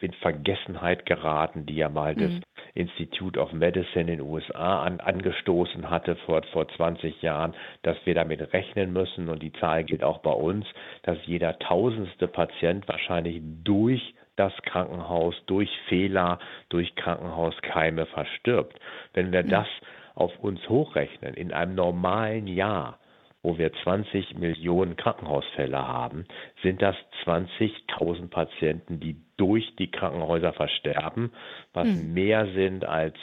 in 0.00 0.12
Vergessenheit 0.12 1.06
geraten, 1.06 1.64
die 1.66 1.76
ja 1.76 1.88
mal 1.88 2.14
mhm. 2.14 2.18
das 2.18 2.32
Institute 2.74 3.40
of 3.40 3.52
Medicine 3.52 4.02
in 4.12 4.18
den 4.18 4.20
USA 4.20 4.82
an, 4.82 5.00
angestoßen 5.00 5.88
hatte 5.88 6.16
vor, 6.26 6.42
vor 6.52 6.68
20 6.68 7.22
Jahren, 7.22 7.54
dass 7.82 7.96
wir 8.04 8.14
damit 8.14 8.52
rechnen 8.52 8.92
müssen 8.92 9.28
und 9.28 9.42
die 9.42 9.52
Zahl 9.54 9.84
gilt 9.84 10.04
auch 10.04 10.18
bei 10.18 10.32
uns, 10.32 10.66
dass 11.04 11.16
jeder 11.24 11.58
tausendste 11.58 12.28
Patient 12.28 12.86
wahrscheinlich 12.86 13.40
durch 13.62 14.14
das 14.36 14.52
Krankenhaus, 14.62 15.34
durch 15.46 15.70
Fehler, 15.88 16.38
durch 16.68 16.94
Krankenhauskeime 16.96 18.06
verstirbt. 18.06 18.78
Wenn 19.14 19.32
wir 19.32 19.44
mhm. 19.44 19.50
das 19.50 19.68
auf 20.14 20.32
uns 20.40 20.68
hochrechnen 20.68 21.34
in 21.34 21.52
einem 21.52 21.74
normalen 21.74 22.46
Jahr, 22.46 22.98
wo 23.42 23.58
wir 23.58 23.72
20 23.82 24.38
Millionen 24.38 24.96
Krankenhausfälle 24.96 25.86
haben, 25.86 26.24
sind 26.62 26.80
das 26.80 26.96
20.000 27.24 28.28
Patienten, 28.30 29.00
die 29.00 29.16
durch 29.36 29.76
die 29.76 29.90
Krankenhäuser 29.90 30.52
versterben, 30.52 31.32
was 31.72 31.88
mhm. 31.88 32.14
mehr 32.14 32.46
sind 32.54 32.84
als 32.84 33.16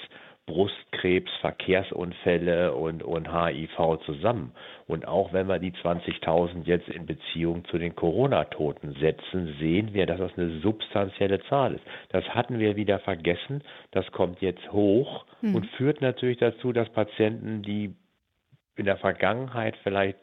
Brustkrebs, 0.52 1.32
Verkehrsunfälle 1.40 2.74
und, 2.74 3.04
und 3.04 3.34
HIV 3.34 4.00
zusammen. 4.06 4.52
Und 4.86 5.08
auch 5.08 5.32
wenn 5.32 5.48
wir 5.48 5.60
die 5.60 5.72
20.000 5.72 6.66
jetzt 6.66 6.90
in 6.90 7.06
Beziehung 7.06 7.64
zu 7.66 7.78
den 7.78 7.96
Corona-Toten 7.96 8.98
setzen, 9.00 9.56
sehen 9.62 9.94
wir, 9.94 10.06
dass 10.06 10.20
das 10.20 10.38
eine 10.38 10.60
substanzielle 10.60 11.42
Zahl 11.44 11.76
ist. 11.76 11.86
Das 12.10 12.26
hatten 12.36 12.60
wir 12.60 12.76
wieder 12.76 13.00
vergessen. 13.00 13.64
Das 13.92 14.12
kommt 14.12 14.42
jetzt 14.42 14.70
hoch 14.74 15.26
mhm. 15.42 15.56
und 15.56 15.66
führt 15.78 16.02
natürlich 16.02 16.40
dazu, 16.40 16.74
dass 16.74 16.90
Patienten, 16.90 17.62
die 17.62 17.96
in 18.76 18.84
der 18.84 18.98
Vergangenheit 18.98 19.78
vielleicht 19.84 20.18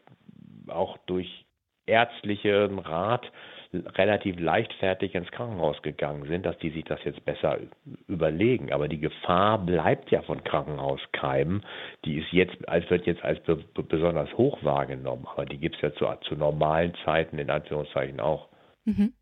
auch 0.68 0.98
durch 1.06 1.46
ärztlichen 1.86 2.78
Rat 2.78 3.24
relativ 3.72 4.38
leichtfertig 4.40 5.14
ins 5.14 5.30
Krankenhaus 5.30 5.80
gegangen 5.82 6.26
sind, 6.26 6.46
dass 6.46 6.56
die 6.58 6.70
sich 6.70 6.84
das 6.84 7.00
jetzt 7.04 7.24
besser 7.24 7.58
überlegen. 8.06 8.72
Aber 8.72 8.88
die 8.88 9.00
Gefahr 9.00 9.58
bleibt 9.58 10.10
ja 10.10 10.22
von 10.22 10.42
Krankenhauskeimen. 10.42 11.62
Die 12.04 12.18
ist 12.18 12.32
jetzt, 12.32 12.68
als 12.68 12.88
wird 12.90 13.06
jetzt 13.06 13.22
als 13.22 13.40
be 13.40 13.62
besonders 13.82 14.32
hoch 14.38 14.62
wahrgenommen. 14.62 15.26
Aber 15.26 15.44
die 15.44 15.58
gibt 15.58 15.76
es 15.76 15.82
ja 15.82 15.94
zu, 15.94 16.06
zu 16.28 16.34
normalen 16.34 16.94
Zeiten 17.04 17.38
in 17.38 17.50
Anführungszeichen 17.50 18.20
auch. 18.20 18.48
Mhm. 18.84 19.12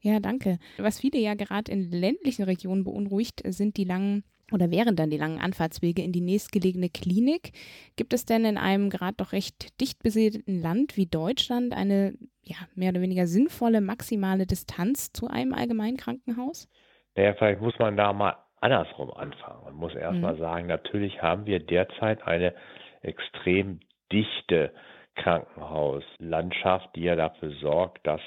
Ja, 0.00 0.20
danke. 0.20 0.58
Was 0.76 1.00
viele 1.00 1.18
ja 1.18 1.34
gerade 1.34 1.72
in 1.72 1.90
ländlichen 1.90 2.44
Regionen 2.44 2.84
beunruhigt, 2.84 3.42
sind 3.44 3.76
die 3.76 3.84
langen 3.84 4.22
oder 4.52 4.70
wären 4.70 4.96
dann 4.96 5.10
die 5.10 5.16
langen 5.16 5.40
Anfahrtswege 5.40 6.02
in 6.02 6.12
die 6.12 6.20
nächstgelegene 6.20 6.88
Klinik. 6.88 7.52
Gibt 7.96 8.12
es 8.12 8.24
denn 8.24 8.44
in 8.44 8.58
einem 8.58 8.90
gerade 8.90 9.16
doch 9.16 9.32
recht 9.32 9.80
dicht 9.80 10.02
besiedelten 10.02 10.60
Land 10.60 10.96
wie 10.96 11.06
Deutschland 11.06 11.74
eine 11.74 12.14
ja, 12.42 12.56
mehr 12.74 12.90
oder 12.90 13.00
weniger 13.00 13.26
sinnvolle 13.26 13.80
maximale 13.80 14.46
Distanz 14.46 15.12
zu 15.12 15.28
einem 15.28 15.52
Allgemeinkrankenhaus? 15.52 16.68
Naja, 17.14 17.34
vielleicht 17.34 17.60
muss 17.60 17.78
man 17.78 17.96
da 17.96 18.12
mal 18.12 18.36
andersrum 18.60 19.10
anfangen. 19.12 19.64
Man 19.64 19.74
muss 19.74 19.94
erstmal 19.94 20.34
mhm. 20.34 20.38
sagen, 20.38 20.66
natürlich 20.66 21.20
haben 21.22 21.46
wir 21.46 21.60
derzeit 21.60 22.26
eine 22.26 22.54
extrem 23.02 23.80
dichte 24.12 24.72
Krankenhauslandschaft, 25.16 26.94
die 26.96 27.02
ja 27.02 27.16
dafür 27.16 27.50
sorgt, 27.60 28.06
dass 28.06 28.20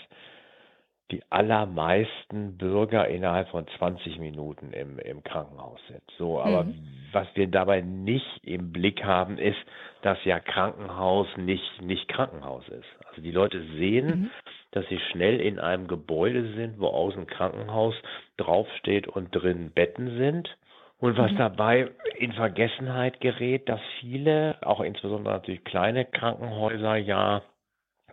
die 1.11 1.21
allermeisten 1.29 2.57
Bürger 2.57 3.07
innerhalb 3.07 3.49
von 3.49 3.67
20 3.77 4.19
Minuten 4.19 4.71
im, 4.73 4.97
im 4.99 5.23
Krankenhaus 5.23 5.79
sind. 5.87 6.01
So, 6.17 6.39
aber 6.39 6.63
mhm. 6.63 6.75
was 7.11 7.27
wir 7.35 7.47
dabei 7.47 7.81
nicht 7.81 8.39
im 8.43 8.71
Blick 8.71 9.03
haben, 9.03 9.37
ist, 9.37 9.59
dass 10.01 10.17
ja 10.23 10.39
Krankenhaus 10.39 11.27
nicht, 11.37 11.81
nicht 11.81 12.07
Krankenhaus 12.07 12.67
ist. 12.69 12.87
Also 13.07 13.21
die 13.21 13.31
Leute 13.31 13.61
sehen, 13.77 14.07
mhm. 14.07 14.29
dass 14.71 14.87
sie 14.87 14.99
schnell 15.11 15.39
in 15.39 15.59
einem 15.59 15.87
Gebäude 15.87 16.53
sind, 16.53 16.79
wo 16.79 16.87
außen 16.87 17.27
Krankenhaus 17.27 17.95
draufsteht 18.37 19.07
und 19.07 19.35
drin 19.35 19.71
Betten 19.71 20.17
sind. 20.17 20.55
Und 20.99 21.17
was 21.17 21.31
mhm. 21.31 21.37
dabei 21.37 21.91
in 22.17 22.31
Vergessenheit 22.33 23.19
gerät, 23.19 23.67
dass 23.67 23.81
viele, 23.99 24.55
auch 24.61 24.81
insbesondere 24.81 25.33
natürlich 25.33 25.63
kleine 25.63 26.05
Krankenhäuser, 26.05 26.95
ja 26.95 27.41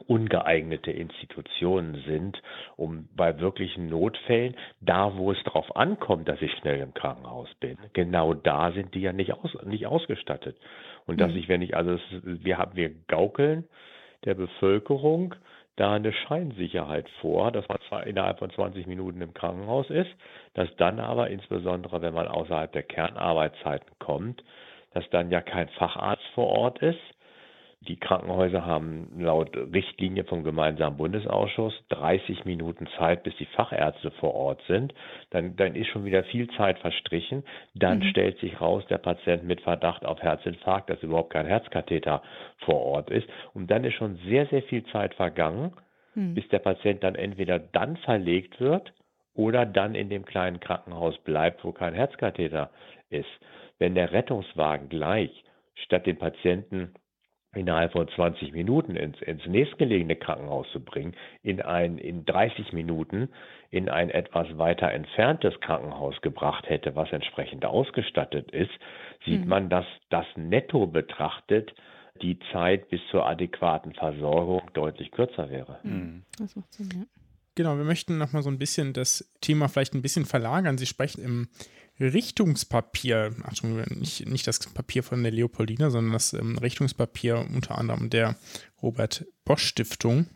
ungeeignete 0.07 0.91
Institutionen 0.91 2.03
sind, 2.07 2.41
um 2.77 3.09
bei 3.15 3.39
wirklichen 3.41 3.89
Notfällen, 3.89 4.57
da 4.81 5.17
wo 5.17 5.33
es 5.33 5.43
darauf 5.45 5.77
ankommt, 5.77 6.29
dass 6.29 6.41
ich 6.43 6.53
schnell 6.59 6.81
im 6.81 6.95
Krankenhaus 6.95 7.53
bin, 7.61 7.79
genau 7.93 8.35
da 8.35 8.73
sind 8.73 8.95
die 8.95 9.01
ja 9.01 9.13
nicht, 9.13 9.33
aus, 9.33 9.57
nicht 9.65 9.87
ausgestattet. 9.87 10.57
Und 11.07 11.21
dass 11.21 11.33
mhm. 11.33 11.39
ich, 11.39 11.49
wenn 11.49 11.63
ich, 11.63 11.77
also 11.77 11.93
es, 11.93 12.03
wir 12.23 12.59
haben, 12.59 12.77
wir 12.77 12.91
gaukeln 13.07 13.65
der 14.25 14.35
Bevölkerung 14.35 15.35
da 15.77 15.93
eine 15.93 16.13
Scheinsicherheit 16.13 17.09
vor, 17.21 17.53
dass 17.53 17.69
man 17.69 17.79
zwar 17.89 18.07
innerhalb 18.07 18.41
von 18.41 18.51
20 18.51 18.87
Minuten 18.87 19.21
im 19.21 19.33
Krankenhaus 19.33 19.89
ist, 19.91 20.11
dass 20.55 20.69
dann 20.77 20.99
aber 20.99 21.31
insbesondere, 21.31 22.03
wenn 22.03 22.15
man 22.15 22.27
außerhalb 22.27 22.73
der 22.73 22.83
Kernarbeitszeiten 22.83 23.89
kommt, 24.01 24.43
dass 24.93 25.09
dann 25.11 25.31
ja 25.31 25.41
kein 25.41 25.69
Facharzt 25.69 26.27
vor 26.35 26.49
Ort 26.49 26.83
ist, 26.83 26.99
die 27.81 27.97
Krankenhäuser 27.97 28.67
haben 28.67 29.21
laut 29.21 29.57
Richtlinie 29.57 30.25
vom 30.25 30.43
gemeinsamen 30.43 30.97
Bundesausschuss 30.97 31.73
30 31.91 32.45
Minuten 32.45 32.89
Zeit, 32.99 33.23
bis 33.23 33.37
die 33.37 33.47
Fachärzte 33.47 34.11
vor 34.13 34.35
Ort 34.35 34.61
sind. 34.67 34.93
Dann, 35.31 35.55
dann 35.55 35.77
ist 35.77 35.87
schon 35.89 36.05
wieder 36.05 36.25
viel 36.25 36.49
Zeit 36.57 36.79
verstrichen. 36.81 37.45
Dann 37.75 37.99
mhm. 37.99 38.05
stellt 38.05 38.39
sich 38.41 38.61
raus, 38.61 38.85
der 38.91 38.99
Patient 38.99 39.45
mit 39.45 39.61
Verdacht 39.61 40.05
auf 40.05 40.21
Herzinfarkt, 40.21 40.91
dass 40.91 41.03
überhaupt 41.03 41.33
kein 41.33 41.47
Herzkatheter 41.47 42.23
vor 42.65 42.81
Ort 42.83 43.11
ist. 43.11 43.29
Und 43.55 43.71
dann 43.71 43.85
ist 43.85 43.95
schon 43.95 44.17
sehr, 44.27 44.47
sehr 44.47 44.63
viel 44.65 44.85
Zeit 44.87 45.15
vergangen, 45.15 45.73
mhm. 46.15 46.35
bis 46.35 46.49
der 46.49 46.59
Patient 46.59 47.05
dann 47.05 47.15
entweder 47.15 47.61
dann 47.61 47.97
verlegt 47.99 48.61
wird 48.61 48.93
oder 49.35 49.65
dann 49.65 49.95
in 49.95 50.11
dem 50.11 50.25
kleinen 50.25 50.59
Krankenhaus 50.59 51.17
bleibt, 51.19 51.65
wo 51.65 51.71
kein 51.71 51.95
Herzkatheter 51.95 52.71
ist. 53.09 53.31
Wenn 53.79 53.95
der 53.95 54.11
Rettungswagen 54.11 54.89
gleich 54.89 55.45
statt 55.85 56.07
den 56.07 56.19
Patienten 56.19 56.93
innerhalb 57.55 57.93
von 57.93 58.07
20 58.09 58.53
Minuten 58.53 58.95
ins, 58.95 59.21
ins 59.23 59.45
nächstgelegene 59.47 60.17
Krankenhaus 60.17 60.67
zu 60.73 60.81
bringen, 60.81 61.15
in 61.43 61.63
ein 61.63 61.99
in 61.99 62.25
30 62.25 62.73
Minuten 62.73 63.31
in 63.71 63.89
ein 63.89 64.11
etwas 64.11 64.47
weiter 64.59 64.91
entferntes 64.93 65.59
Krankenhaus 65.61 66.21
gebracht 66.21 66.69
hätte, 66.69 66.95
was 66.95 67.11
entsprechend 67.13 67.65
ausgestattet 67.65 68.51
ist, 68.51 68.71
sieht 69.25 69.43
mhm. 69.43 69.49
man, 69.49 69.69
dass 69.69 69.87
das 70.11 70.27
netto 70.37 70.87
betrachtet 70.87 71.75
die 72.23 72.39
Zeit 72.53 72.89
bis 72.89 73.01
zur 73.11 73.27
adäquaten 73.27 73.93
Versorgung 73.95 74.63
deutlich 74.75 75.11
kürzer 75.11 75.51
wäre. 75.51 75.79
Mhm. 75.83 76.25
Das 76.39 76.57
macht 76.57 76.73
Sinn, 76.73 76.89
ja. 76.95 77.07
Genau, 77.55 77.77
wir 77.77 77.85
möchten 77.85 78.19
nochmal 78.19 78.43
so 78.43 78.51
ein 78.51 78.59
bisschen 78.59 78.93
das 78.93 79.29
Thema 79.41 79.69
vielleicht 79.69 79.95
ein 79.95 80.03
bisschen 80.03 80.25
verlagern. 80.25 80.79
Sie 80.79 80.87
sprechen 80.87 81.25
im 81.25 81.49
Richtungspapier, 82.01 83.35
Achtung, 83.43 83.83
nicht, 83.97 84.29
nicht 84.29 84.47
das 84.47 84.61
Papier 84.61 85.03
von 85.03 85.23
der 85.23 85.33
Leopoldina, 85.33 85.91
sondern 85.91 86.13
das 86.13 86.33
ähm, 86.33 86.57
Richtungspapier 86.59 87.47
unter 87.53 87.77
anderem 87.77 88.09
der 88.09 88.37
Robert 88.81 89.27
Bosch 89.45 89.65
Stiftung 89.65 90.27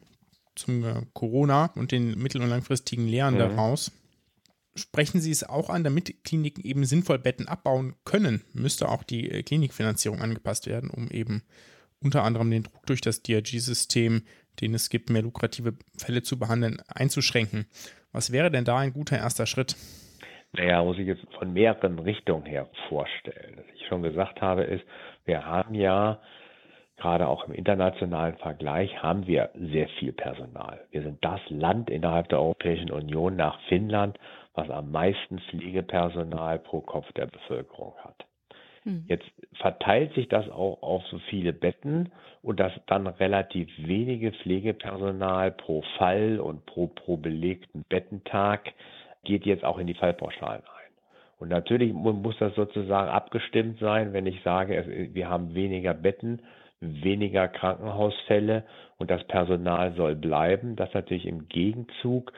zum 0.57 0.85
äh, 0.85 1.03
Corona 1.13 1.67
und 1.77 1.93
den 1.93 2.19
mittel- 2.19 2.43
und 2.43 2.49
langfristigen 2.49 3.07
Lehren 3.07 3.35
mhm. 3.35 3.39
daraus. 3.39 3.93
Sprechen 4.75 5.21
Sie 5.21 5.31
es 5.31 5.45
auch 5.45 5.71
an, 5.71 5.85
damit 5.85 6.25
Kliniken 6.25 6.65
eben 6.65 6.85
sinnvoll 6.85 7.19
Betten 7.19 7.47
abbauen 7.47 7.95
können, 8.05 8.43
müsste 8.55 8.89
auch 8.89 9.03
die 9.03 9.31
äh, 9.31 9.43
Klinikfinanzierung 9.43 10.21
angepasst 10.21 10.67
werden, 10.67 10.91
um 10.91 11.11
eben 11.11 11.43
unter 12.01 12.25
anderem 12.25 12.51
den 12.51 12.65
Druck 12.65 12.87
durch 12.87 13.01
das 13.01 13.23
DRG-System, 13.23 14.23
den 14.61 14.75
es 14.75 14.91
gibt, 14.91 15.11
mehr 15.11 15.23
lukrative 15.23 15.75
Fälle 15.97 16.23
zu 16.23 16.39
behandeln, 16.39 16.81
einzuschränken. 16.89 17.67
Was 18.11 18.33
wäre 18.33 18.51
denn 18.51 18.65
da 18.65 18.79
ein 18.79 18.93
guter 18.93 19.17
erster 19.17 19.47
Schritt? 19.47 19.77
Naja, 20.55 20.85
muss 20.85 20.99
ich 20.99 21.07
jetzt 21.07 21.25
von 21.39 21.53
mehreren 21.53 21.99
Richtungen 21.99 22.45
her 22.45 22.69
vorstellen. 22.89 23.55
Was 23.57 23.65
ich 23.75 23.87
schon 23.87 24.03
gesagt 24.03 24.43
habe, 24.43 24.65
ist, 24.65 24.85
wir 25.25 25.47
haben 25.47 25.75
ja 25.75 26.21
gerade 26.99 27.27
auch 27.27 27.49
im 27.49 27.55
internationalen 27.55 28.37
Vergleich 28.37 29.03
haben 29.03 29.27
wir 29.27 29.51
sehr 29.55 29.89
viel 29.99 30.13
Personal. 30.13 30.85
Wir 30.91 31.03
sind 31.03 31.25
das 31.25 31.41
Land 31.49 31.91
innerhalb 31.91 32.29
der 32.29 32.41
Europäischen 32.41 32.91
Union 32.91 33.35
nach 33.35 33.61
Finnland, 33.63 34.19
was 34.55 34.69
am 34.69 34.93
meisten 34.93 35.39
Pflegepersonal 35.39 36.59
pro 36.59 36.81
Kopf 36.81 37.11
der 37.13 37.27
Bevölkerung 37.27 37.95
hat. 38.05 38.27
Hm. 38.85 39.05
Jetzt 39.09 39.31
verteilt 39.55 40.13
sich 40.15 40.29
das 40.29 40.49
auch 40.51 40.83
auf 40.83 41.05
so 41.07 41.19
viele 41.31 41.53
Betten 41.53 42.13
und 42.43 42.61
das 42.61 42.73
dann 42.87 43.07
relativ 43.07 43.69
wenige 43.79 44.33
Pflegepersonal 44.33 45.53
pro 45.53 45.83
Fall 45.97 46.41
und 46.41 46.67
pro, 46.67 46.89
pro 46.89 47.17
belegten 47.17 47.85
Bettentag 47.89 48.73
geht 49.25 49.47
jetzt 49.47 49.65
auch 49.65 49.79
in 49.79 49.87
die 49.87 49.95
Fallpauschalen 49.95 50.63
ein. 50.63 50.93
Und 51.39 51.49
natürlich 51.49 51.93
muss 51.93 52.37
das 52.39 52.55
sozusagen 52.55 53.09
abgestimmt 53.09 53.81
sein, 53.81 54.13
wenn 54.13 54.27
ich 54.27 54.43
sage, 54.43 55.09
wir 55.13 55.29
haben 55.29 55.55
weniger 55.55 55.93
Betten, 55.93 56.43
weniger 56.81 57.49
Krankenhausfälle 57.49 58.65
und 58.99 59.11
das 59.11 59.25
Personal 59.25 59.93
soll 59.95 60.15
bleiben. 60.15 60.77
Das 60.77 60.93
natürlich 60.95 61.27
im 61.27 61.49
Gegenzug. 61.49 62.33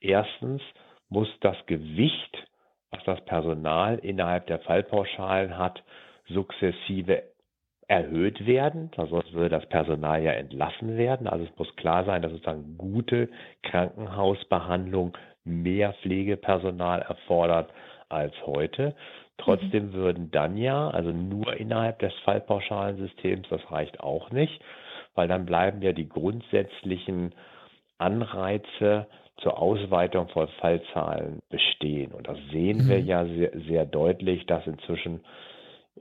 Erstens 0.00 0.62
muss 1.08 1.28
das 1.40 1.56
Gewicht, 1.66 2.46
was 2.90 3.02
das 3.04 3.24
Personal 3.24 3.98
innerhalb 3.98 4.46
der 4.46 4.58
Fallpauschalen 4.60 5.56
hat, 5.56 5.82
sukzessive 6.28 7.22
erhöht 7.88 8.46
werden, 8.46 8.90
sonst 8.94 9.32
würde 9.32 9.48
das 9.48 9.66
Personal 9.68 10.22
ja 10.22 10.30
entlassen 10.32 10.96
werden. 10.96 11.26
Also 11.26 11.44
es 11.44 11.58
muss 11.58 11.74
klar 11.74 12.04
sein, 12.04 12.22
dass 12.22 12.30
sozusagen 12.30 12.78
gute 12.78 13.28
Krankenhausbehandlung 13.64 15.16
mehr 15.44 15.94
Pflegepersonal 16.02 17.02
erfordert 17.02 17.70
als 18.08 18.34
heute. 18.46 18.94
Trotzdem 19.38 19.88
mhm. 19.88 19.92
würden 19.92 20.30
dann 20.30 20.56
ja, 20.56 20.88
also 20.90 21.10
nur 21.10 21.54
innerhalb 21.54 21.98
des 22.00 22.12
Fallpauschalensystems, 22.24 23.48
das 23.48 23.70
reicht 23.70 24.00
auch 24.00 24.30
nicht, 24.30 24.60
weil 25.14 25.28
dann 25.28 25.46
bleiben 25.46 25.82
ja 25.82 25.92
die 25.92 26.08
grundsätzlichen 26.08 27.34
Anreize 27.98 29.06
zur 29.38 29.58
Ausweitung 29.58 30.28
von 30.28 30.48
Fallzahlen 30.60 31.40
bestehen. 31.48 32.12
Und 32.12 32.28
das 32.28 32.38
sehen 32.50 32.84
mhm. 32.84 32.88
wir 32.88 33.00
ja 33.00 33.24
sehr, 33.24 33.52
sehr 33.66 33.86
deutlich, 33.86 34.46
dass 34.46 34.66
inzwischen 34.66 35.20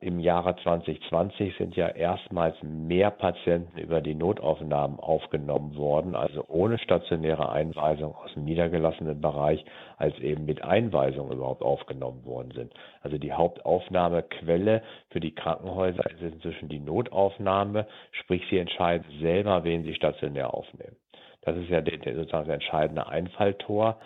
im 0.02 0.20
Jahre 0.20 0.56
2020 0.56 1.58
sind 1.58 1.76
ja 1.76 1.90
erstmals 1.90 2.56
mehr 2.62 3.12
Patienten 3.12 3.78
über 3.78 4.02
die 4.02 4.16
Notaufnahmen 4.16 5.00
aufgenommen 5.00 5.76
worden, 5.76 6.16
also 6.16 6.46
ohne 6.48 6.78
stationäre 6.78 7.50
Einweisung 7.50 8.16
aus 8.16 8.34
dem 8.34 8.46
niedergelassenen 8.46 9.20
Bereich, 9.20 9.66
als 9.98 10.18
eben 10.20 10.46
mit 10.46 10.64
Einweisung 10.64 11.32
überhaupt 11.32 11.64
aufgenommen 11.64 12.24
worden 12.24 12.52
sind. 12.52 12.74
Also 13.02 13.18
die 13.18 13.34
Hauptaufnahmequelle 13.34 14.84
für 15.10 15.20
die 15.20 15.36
Krankenhäuser 15.36 16.10
ist 16.12 16.22
inzwischen 16.22 16.70
die 16.70 16.80
Notaufnahme, 16.80 17.88
sprich 18.12 18.44
sie 18.50 18.60
entscheiden 18.60 19.06
selber, 19.20 19.64
wen 19.66 19.84
sie 19.84 19.96
stationär 19.96 20.54
aufnehmen. 20.54 20.96
Das 21.42 21.58
ist 21.58 21.70
ja 21.70 21.82
sozusagen 21.82 22.46
der 22.46 22.56
entscheidende 22.56 23.08
Einfalltor. 23.08 23.98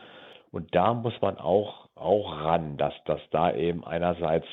Und 0.51 0.73
da 0.73 0.93
muss 0.93 1.19
man 1.21 1.37
auch, 1.37 1.87
auch 1.95 2.41
ran, 2.41 2.77
dass, 2.77 2.93
dass 3.05 3.21
da 3.31 3.53
eben 3.53 3.83
einerseits 3.83 4.47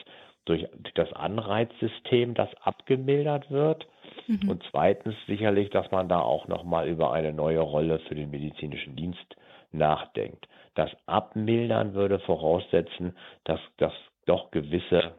durch 0.50 0.66
das 0.94 1.12
Anreizsystem, 1.12 2.34
das 2.34 2.48
abgemildert 2.62 3.50
wird. 3.50 3.86
Mhm. 4.26 4.50
Und 4.50 4.64
zweitens 4.70 5.14
sicherlich, 5.26 5.70
dass 5.70 5.90
man 5.92 6.08
da 6.08 6.20
auch 6.20 6.48
nochmal 6.48 6.88
über 6.88 7.12
eine 7.12 7.32
neue 7.32 7.60
Rolle 7.60 8.00
für 8.00 8.16
den 8.16 8.30
medizinischen 8.30 8.96
Dienst 8.96 9.36
nachdenkt. 9.70 10.48
Das 10.74 10.90
Abmildern 11.06 11.94
würde 11.94 12.18
voraussetzen, 12.18 13.16
dass, 13.44 13.60
dass 13.76 13.92
doch 14.26 14.50
gewisse 14.50 15.12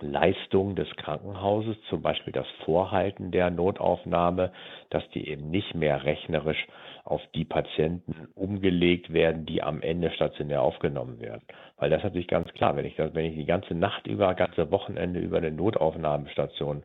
Leistungen 0.00 0.76
des 0.76 0.88
Krankenhauses, 0.96 1.76
zum 1.88 2.02
Beispiel 2.02 2.32
das 2.32 2.46
Vorhalten 2.64 3.30
der 3.30 3.50
Notaufnahme, 3.50 4.52
dass 4.90 5.08
die 5.10 5.28
eben 5.28 5.50
nicht 5.50 5.74
mehr 5.74 6.04
rechnerisch 6.04 6.66
auf 7.10 7.22
die 7.34 7.44
Patienten 7.44 8.28
umgelegt 8.34 9.12
werden, 9.12 9.44
die 9.44 9.62
am 9.62 9.82
Ende 9.82 10.10
stationär 10.12 10.62
aufgenommen 10.62 11.20
werden. 11.20 11.42
Weil 11.76 11.90
das 11.90 11.98
ist 11.98 12.04
natürlich 12.04 12.28
ganz 12.28 12.48
klar, 12.52 12.76
wenn 12.76 12.84
ich 12.84 12.94
das, 12.94 13.14
wenn 13.14 13.24
ich 13.24 13.34
die 13.34 13.46
ganze 13.46 13.74
Nacht 13.74 14.06
über, 14.06 14.32
ganze 14.34 14.70
Wochenende 14.70 15.18
über 15.18 15.38
eine 15.38 15.50
Notaufnahmestation 15.50 16.84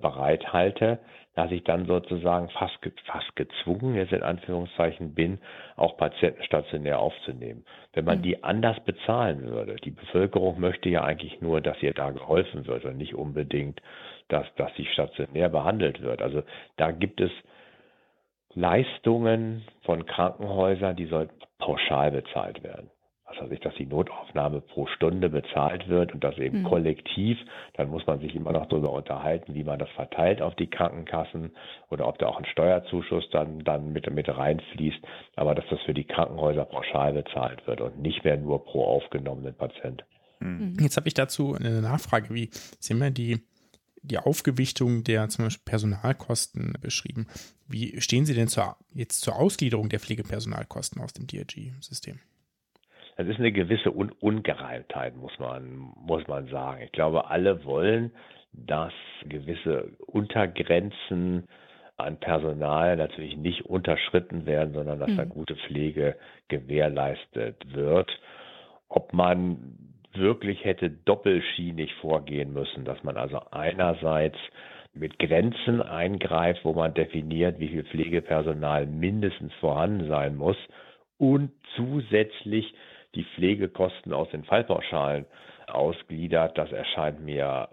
bereithalte, 0.00 1.00
dass 1.34 1.50
ich 1.50 1.64
dann 1.64 1.86
sozusagen 1.86 2.48
fast, 2.48 2.78
fast 3.04 3.36
gezwungen 3.36 3.94
jetzt 3.94 4.12
in 4.12 4.22
Anführungszeichen 4.22 5.14
bin, 5.14 5.38
auch 5.76 5.96
Patienten 5.98 6.42
stationär 6.44 6.98
aufzunehmen. 6.98 7.64
Wenn 7.92 8.06
man 8.06 8.18
mhm. 8.18 8.22
die 8.22 8.42
anders 8.42 8.80
bezahlen 8.80 9.42
würde, 9.42 9.76
die 9.76 9.90
Bevölkerung 9.90 10.58
möchte 10.60 10.88
ja 10.88 11.04
eigentlich 11.04 11.40
nur, 11.42 11.60
dass 11.60 11.80
ihr 11.82 11.92
da 11.92 12.10
geholfen 12.10 12.66
wird 12.66 12.86
und 12.86 12.96
nicht 12.96 13.14
unbedingt, 13.14 13.82
dass, 14.28 14.46
dass 14.56 14.74
sie 14.76 14.86
stationär 14.86 15.50
behandelt 15.50 16.00
wird. 16.00 16.22
Also 16.22 16.42
da 16.76 16.90
gibt 16.90 17.20
es 17.20 17.30
Leistungen 18.58 19.64
von 19.82 20.04
Krankenhäusern, 20.04 20.96
die 20.96 21.06
sollten 21.06 21.34
pauschal 21.58 22.10
bezahlt 22.10 22.62
werden. 22.62 22.90
Also 23.24 23.46
sich, 23.46 23.60
dass 23.60 23.74
die 23.74 23.84
Notaufnahme 23.84 24.62
pro 24.62 24.86
Stunde 24.86 25.28
bezahlt 25.28 25.86
wird 25.88 26.14
und 26.14 26.24
das 26.24 26.38
eben 26.38 26.60
mhm. 26.60 26.64
kollektiv, 26.64 27.36
dann 27.74 27.90
muss 27.90 28.06
man 28.06 28.20
sich 28.20 28.34
immer 28.34 28.52
noch 28.52 28.66
darüber 28.66 28.90
unterhalten, 28.90 29.54
wie 29.54 29.64
man 29.64 29.78
das 29.78 29.90
verteilt 29.90 30.40
auf 30.40 30.54
die 30.54 30.66
Krankenkassen 30.66 31.52
oder 31.90 32.08
ob 32.08 32.18
da 32.18 32.26
auch 32.26 32.38
ein 32.38 32.46
Steuerzuschuss 32.46 33.28
dann, 33.30 33.60
dann 33.64 33.92
mit, 33.92 34.10
mit 34.10 34.28
reinfließt, 34.28 35.00
aber 35.36 35.54
dass 35.54 35.66
das 35.68 35.80
für 35.82 35.92
die 35.92 36.04
Krankenhäuser 36.04 36.64
pauschal 36.64 37.12
bezahlt 37.12 37.66
wird 37.66 37.82
und 37.82 38.00
nicht 38.00 38.24
mehr 38.24 38.38
nur 38.38 38.64
pro 38.64 38.84
aufgenommenen 38.84 39.54
Patient. 39.54 40.04
Mhm. 40.40 40.76
Jetzt 40.80 40.96
habe 40.96 41.08
ich 41.08 41.14
dazu 41.14 41.54
eine 41.54 41.82
Nachfrage, 41.82 42.32
wie 42.32 42.48
haben 42.88 43.02
ja 43.02 43.10
die, 43.10 43.40
die 44.02 44.18
Aufgewichtung 44.18 45.04
der 45.04 45.28
zum 45.28 45.46
Beispiel 45.46 45.64
Personalkosten 45.64 46.74
beschrieben. 46.80 47.26
Wie 47.66 48.00
stehen 48.00 48.24
Sie 48.24 48.34
denn 48.34 48.48
zur, 48.48 48.76
jetzt 48.94 49.20
zur 49.20 49.36
Ausgliederung 49.36 49.88
der 49.88 50.00
Pflegepersonalkosten 50.00 51.02
aus 51.02 51.12
dem 51.12 51.26
DRG-System? 51.26 52.20
Das 53.16 53.26
ist 53.26 53.38
eine 53.38 53.52
gewisse 53.52 53.94
Un 53.94 54.12
Ungereimtheit, 54.12 55.16
muss 55.16 55.36
man, 55.38 55.92
muss 55.96 56.26
man 56.28 56.46
sagen. 56.48 56.82
Ich 56.82 56.92
glaube, 56.92 57.28
alle 57.28 57.64
wollen, 57.64 58.12
dass 58.52 58.92
gewisse 59.24 59.92
Untergrenzen 60.06 61.44
an 61.96 62.20
Personal 62.20 62.96
natürlich 62.96 63.36
nicht 63.36 63.66
unterschritten 63.66 64.46
werden, 64.46 64.72
sondern 64.72 65.00
dass 65.00 65.10
mhm. 65.10 65.16
da 65.16 65.24
gute 65.24 65.56
Pflege 65.56 66.16
gewährleistet 66.46 67.56
wird. 67.74 68.08
Ob 68.88 69.12
man 69.12 69.87
wirklich 70.14 70.64
hätte 70.64 70.90
doppelschienig 70.90 71.94
vorgehen 71.96 72.52
müssen, 72.52 72.84
dass 72.84 73.02
man 73.02 73.16
also 73.16 73.40
einerseits 73.50 74.38
mit 74.94 75.18
Grenzen 75.18 75.82
eingreift, 75.82 76.64
wo 76.64 76.72
man 76.72 76.94
definiert, 76.94 77.58
wie 77.58 77.68
viel 77.68 77.84
Pflegepersonal 77.84 78.86
mindestens 78.86 79.52
vorhanden 79.54 80.08
sein 80.08 80.36
muss 80.36 80.56
und 81.18 81.52
zusätzlich 81.76 82.74
die 83.14 83.24
Pflegekosten 83.24 84.12
aus 84.12 84.28
den 84.30 84.44
Fallpauschalen 84.44 85.26
ausgliedert, 85.66 86.56
das 86.58 86.72
erscheint 86.72 87.20
mir 87.20 87.68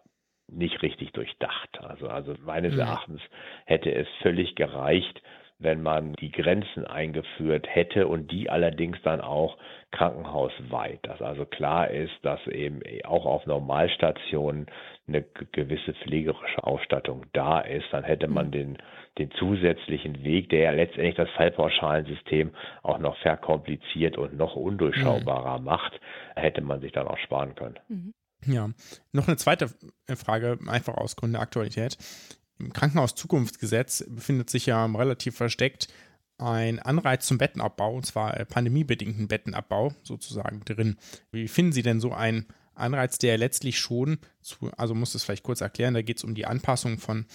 nicht 0.48 0.82
richtig 0.82 1.12
durchdacht. 1.14 1.70
Also, 1.82 2.08
also 2.08 2.36
meines 2.44 2.74
mhm. 2.74 2.82
Erachtens 2.82 3.22
hätte 3.66 3.94
es 3.94 4.08
völlig 4.22 4.56
gereicht, 4.56 5.22
wenn 5.58 5.82
man 5.82 6.14
die 6.14 6.32
Grenzen 6.32 6.86
eingeführt 6.86 7.66
hätte 7.70 8.08
und 8.08 8.32
die 8.32 8.50
allerdings 8.50 8.98
dann 9.04 9.22
auch 9.22 9.58
krankenhausweit, 9.92 11.00
dass 11.04 11.22
also 11.22 11.46
klar 11.46 11.90
ist, 11.90 12.14
dass 12.24 12.46
eben 12.48 12.82
auch 13.06 13.26
auf 13.26 13.46
Normalstationen 13.46 14.66
eine 15.08 15.24
gewisse 15.52 15.94
pflegerische 15.94 16.64
Ausstattung 16.64 17.26
da 17.32 17.62
ist, 17.62 17.86
dann 17.92 18.04
hätte 18.04 18.28
man 18.28 18.48
mhm. 18.48 18.52
den, 18.52 18.78
den 19.18 19.32
zusätzlichen 19.32 20.24
Weg, 20.24 20.50
der 20.50 20.60
ja 20.60 20.72
letztendlich 20.72 21.16
das 21.16 21.30
Fallpauschalensystem 21.32 22.52
auch 22.84 22.98
noch 22.98 23.18
verkompliziert 23.20 24.18
und 24.18 24.36
noch 24.36 24.56
undurchschaubarer 24.56 25.60
mhm. 25.60 25.66
macht, 25.66 26.00
hätte 26.36 26.62
man 26.62 26.82
sich 26.82 26.92
dann 26.92 27.08
auch 27.08 27.18
sparen 27.20 27.56
können. 27.56 27.80
Mhm. 27.88 28.14
Ja, 28.46 28.70
noch 29.14 29.28
eine 29.28 29.38
zweite 29.38 29.70
Frage, 30.16 30.60
einfach 30.68 30.96
aus 30.96 31.16
Gründen 31.16 31.34
der 31.34 31.42
Aktualität. 31.42 31.98
Im 32.60 32.72
Krankenhaus 32.74 33.16
Zukunftsgesetz 33.16 34.06
befindet 34.08 34.50
sich 34.50 34.66
ja 34.66 34.86
relativ 34.86 35.36
versteckt 35.36 35.88
ein 36.38 36.80
Anreiz 36.80 37.26
zum 37.26 37.38
Bettenabbau, 37.38 37.96
und 37.96 38.06
zwar 38.06 38.38
äh, 38.38 38.46
pandemiebedingten 38.46 39.28
Bettenabbau 39.28 39.94
sozusagen 40.04 40.62
drin. 40.66 40.98
Wie 41.32 41.48
finden 41.48 41.72
Sie 41.72 41.82
denn 41.82 42.00
so 42.00 42.14
einen 42.14 42.48
Anreiz, 42.74 43.18
der 43.18 43.38
letztlich 43.38 43.80
schon, 43.80 44.20
zu, 44.42 44.70
also 44.78 44.94
muss 44.96 45.16
es 45.16 45.24
vielleicht 45.24 45.44
kurz 45.44 45.62
erklären, 45.62 45.94
da 45.94 46.02
geht 46.02 46.18
es 46.18 46.24
um 46.24 46.36
die 46.36 46.46
Anpassung 46.46 46.98
von 46.98 47.26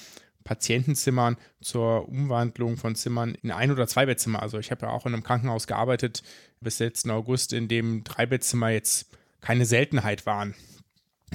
Patientenzimmern 0.45 1.37
zur 1.61 2.09
Umwandlung 2.09 2.77
von 2.77 2.95
Zimmern 2.95 3.35
in 3.43 3.51
ein- 3.51 3.71
oder 3.71 3.87
zwei 3.87 4.07
Bettzimmer. 4.07 4.43
Also 4.43 4.59
ich 4.59 4.71
habe 4.71 4.87
ja 4.87 4.93
auch 4.93 5.07
in 5.07 5.14
einem 5.14 5.23
Krankenhaus 5.23 5.66
gearbeitet 5.66 6.23
bis 6.61 6.79
letzten 6.79 7.11
August, 7.11 7.53
in 7.53 7.68
dem 7.68 8.05
drei 8.05 8.27
Bettzimmer 8.27 8.71
jetzt 8.71 9.11
keine 9.41 9.64
Seltenheit 9.64 10.27
waren. 10.27 10.55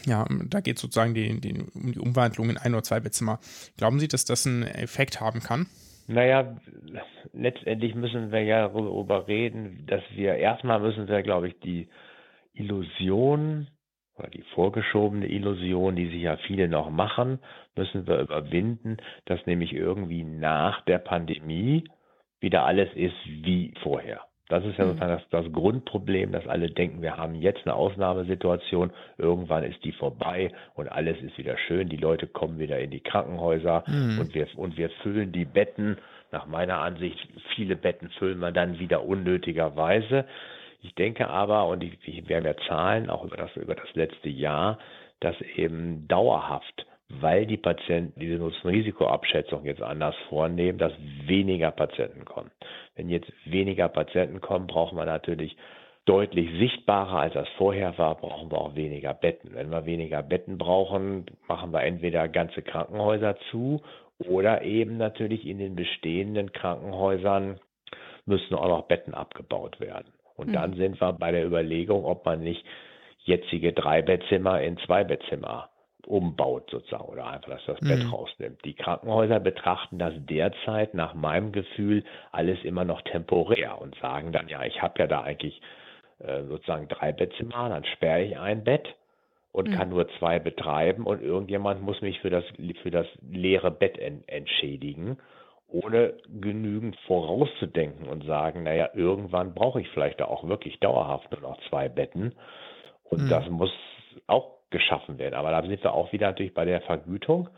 Ja, 0.05 0.25
da 0.49 0.59
geht 0.59 0.75
es 0.75 0.81
sozusagen 0.81 1.13
die, 1.13 1.39
die, 1.39 1.63
um 1.73 1.91
die 1.93 1.99
Umwandlung 1.99 2.49
in 2.49 2.57
ein 2.57 2.73
oder 2.73 2.83
zwei 2.83 2.99
Bettzimmer. 2.99 3.39
Glauben 3.77 3.99
Sie, 3.99 4.07
dass 4.07 4.25
das 4.25 4.45
einen 4.45 4.63
Effekt 4.63 5.21
haben 5.21 5.39
kann? 5.39 5.67
Naja, 6.07 6.55
letztendlich 7.33 7.95
müssen 7.95 8.31
wir 8.31 8.43
ja 8.43 8.67
darüber 8.67 9.27
reden, 9.27 9.85
dass 9.87 10.03
wir 10.13 10.35
erstmal 10.35 10.79
müssen 10.79 11.07
wir, 11.07 11.23
glaube 11.23 11.47
ich, 11.47 11.59
die 11.61 11.87
Illusion 12.53 13.67
oder 14.17 14.29
die 14.29 14.43
vorgeschobene 14.53 15.27
Illusion, 15.27 15.95
die 15.95 16.07
sich 16.07 16.21
ja 16.21 16.37
viele 16.37 16.67
noch 16.67 16.89
machen, 16.89 17.39
müssen 17.75 18.07
wir 18.07 18.19
überwinden, 18.19 18.97
dass 19.25 19.45
nämlich 19.45 19.73
irgendwie 19.73 20.23
nach 20.23 20.85
der 20.85 20.99
Pandemie 20.99 21.83
wieder 22.39 22.65
alles 22.65 22.89
ist 22.95 23.15
wie 23.25 23.73
vorher. 23.81 24.21
Das 24.47 24.63
ist 24.63 24.77
ja 24.77 24.85
mhm. 24.85 24.89
sozusagen 24.89 25.11
das, 25.11 25.43
das, 25.43 25.51
Grundproblem, 25.51 26.31
dass 26.31 26.47
alle 26.47 26.69
denken, 26.69 27.01
wir 27.01 27.17
haben 27.17 27.35
jetzt 27.35 27.65
eine 27.65 27.75
Ausnahmesituation, 27.75 28.91
irgendwann 29.17 29.63
ist 29.63 29.83
die 29.83 29.91
vorbei 29.91 30.51
und 30.75 30.87
alles 30.91 31.21
ist 31.21 31.37
wieder 31.37 31.57
schön, 31.57 31.89
die 31.89 31.97
Leute 31.97 32.27
kommen 32.27 32.59
wieder 32.59 32.79
in 32.79 32.91
die 32.91 32.99
Krankenhäuser 32.99 33.83
mhm. 33.87 34.19
und, 34.19 34.35
wir, 34.35 34.47
und 34.55 34.77
wir 34.77 34.89
füllen 35.01 35.31
die 35.31 35.45
Betten. 35.45 35.97
Nach 36.31 36.47
meiner 36.47 36.79
Ansicht, 36.79 37.17
viele 37.55 37.75
Betten 37.75 38.09
füllen 38.09 38.39
wir 38.39 38.51
dann 38.51 38.77
wieder 38.77 39.05
unnötigerweise. 39.05 40.25
Ich 40.81 40.93
denke 40.93 41.29
aber, 41.29 41.67
und 41.67 41.83
ich, 41.83 42.27
wir 42.27 42.37
haben 42.37 42.45
ja 42.45 42.57
Zahlen 42.67 43.09
auch 43.09 43.23
über 43.23 43.37
das, 43.37 43.55
über 43.55 43.73
das 43.73 43.93
letzte 43.95 44.29
Jahr, 44.29 44.77
dass 45.21 45.39
eben 45.55 46.07
dauerhaft 46.07 46.85
weil 47.09 47.45
die 47.45 47.57
Patienten 47.57 48.19
diese 48.19 48.35
Nutzen-Risiko-Abschätzung 48.35 49.65
jetzt 49.65 49.81
anders 49.81 50.15
vornehmen, 50.29 50.77
dass 50.77 50.93
weniger 51.25 51.71
Patienten 51.71 52.25
kommen. 52.25 52.51
Wenn 52.95 53.09
jetzt 53.09 53.31
weniger 53.45 53.89
Patienten 53.89 54.41
kommen, 54.41 54.67
brauchen 54.67 54.97
wir 54.97 55.05
natürlich 55.05 55.55
deutlich 56.05 56.49
sichtbarer, 56.59 57.19
als 57.19 57.33
das 57.33 57.47
vorher 57.57 57.97
war, 57.97 58.15
brauchen 58.15 58.51
wir 58.51 58.59
auch 58.59 58.75
weniger 58.75 59.13
Betten. 59.13 59.53
Wenn 59.53 59.69
wir 59.69 59.85
weniger 59.85 60.23
Betten 60.23 60.57
brauchen, 60.57 61.25
machen 61.47 61.71
wir 61.71 61.83
entweder 61.83 62.27
ganze 62.27 62.61
Krankenhäuser 62.61 63.37
zu 63.51 63.81
oder 64.19 64.61
eben 64.61 64.97
natürlich 64.97 65.45
in 65.45 65.57
den 65.57 65.75
bestehenden 65.75 66.53
Krankenhäusern 66.53 67.59
müssen 68.25 68.55
auch 68.55 68.67
noch 68.67 68.83
Betten 68.83 69.13
abgebaut 69.13 69.79
werden. 69.79 70.13
Und 70.35 70.49
mhm. 70.49 70.53
dann 70.53 70.73
sind 70.75 71.01
wir 71.01 71.13
bei 71.13 71.31
der 71.31 71.45
Überlegung, 71.45 72.05
ob 72.05 72.25
man 72.25 72.41
nicht 72.41 72.65
jetzige 73.23 73.73
Drei-Bettzimmer 73.73 74.61
in 74.61 74.77
Zwei-Bettzimmer 74.77 75.69
umbaut 76.07 76.69
sozusagen 76.69 77.05
oder 77.05 77.27
einfach, 77.27 77.49
dass 77.51 77.65
das 77.65 77.81
mhm. 77.81 77.87
Bett 77.87 78.11
rausnimmt. 78.11 78.65
Die 78.65 78.73
Krankenhäuser 78.73 79.39
betrachten 79.39 79.99
das 79.99 80.13
derzeit 80.17 80.93
nach 80.93 81.13
meinem 81.13 81.51
Gefühl 81.51 82.03
alles 82.31 82.63
immer 82.63 82.85
noch 82.85 83.01
temporär 83.01 83.81
und 83.81 83.95
sagen 83.99 84.31
dann, 84.31 84.47
ja, 84.47 84.63
ich 84.63 84.81
habe 84.81 84.99
ja 84.99 85.07
da 85.07 85.21
eigentlich 85.21 85.61
äh, 86.19 86.43
sozusagen 86.43 86.87
drei 86.87 87.11
Bettzimmer, 87.11 87.69
dann 87.69 87.85
sperre 87.85 88.23
ich 88.23 88.37
ein 88.37 88.63
Bett 88.63 88.95
und 89.51 89.69
mhm. 89.69 89.73
kann 89.73 89.89
nur 89.89 90.07
zwei 90.19 90.39
betreiben 90.39 91.05
und 91.05 91.21
irgendjemand 91.21 91.81
muss 91.81 92.01
mich 92.01 92.19
für 92.19 92.29
das, 92.29 92.43
für 92.83 92.91
das 92.91 93.07
leere 93.21 93.71
Bett 93.71 93.97
en, 93.97 94.23
entschädigen, 94.27 95.17
ohne 95.67 96.13
genügend 96.27 96.95
vorauszudenken 97.07 98.07
und 98.07 98.25
sagen, 98.25 98.63
naja, 98.63 98.89
irgendwann 98.93 99.53
brauche 99.53 99.81
ich 99.81 99.89
vielleicht 99.89 100.19
da 100.19 100.25
auch 100.25 100.47
wirklich 100.47 100.79
dauerhaft 100.79 101.31
nur 101.31 101.41
noch 101.41 101.59
zwei 101.69 101.89
Betten. 101.89 102.33
Und 103.03 103.23
mhm. 103.23 103.29
das 103.29 103.49
muss 103.49 103.71
auch 104.27 104.54
geschaffen 104.75 105.17
werden. 105.17 105.35
Aber 105.35 105.51
da 105.51 105.61
sind 105.61 105.81
wir 105.81 105.93
auch 105.93 106.11
wieder 106.11 106.27
natürlich 106.27 106.53
bei 106.53 106.65
der 106.65 106.81
Vergütung, 106.81 107.49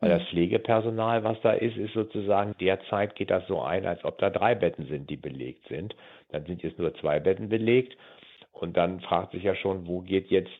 weil 0.00 0.08
das 0.08 0.22
mhm. 0.22 0.26
Pflegepersonal, 0.26 1.22
was 1.22 1.38
da 1.42 1.52
ist, 1.52 1.76
ist 1.76 1.92
sozusagen 1.92 2.54
derzeit 2.58 3.14
geht 3.14 3.30
das 3.30 3.46
so 3.46 3.60
ein, 3.60 3.84
als 3.84 4.02
ob 4.04 4.18
da 4.18 4.30
drei 4.30 4.54
Betten 4.54 4.86
sind, 4.86 5.10
die 5.10 5.18
belegt 5.18 5.68
sind. 5.68 5.94
Dann 6.30 6.46
sind 6.46 6.62
jetzt 6.62 6.78
nur 6.78 6.94
zwei 6.94 7.20
Betten 7.20 7.50
belegt. 7.50 7.96
Und 8.52 8.76
dann 8.76 9.00
fragt 9.00 9.32
sich 9.32 9.42
ja 9.42 9.54
schon, 9.54 9.86
wo 9.86 10.00
geht 10.00 10.30
jetzt 10.30 10.50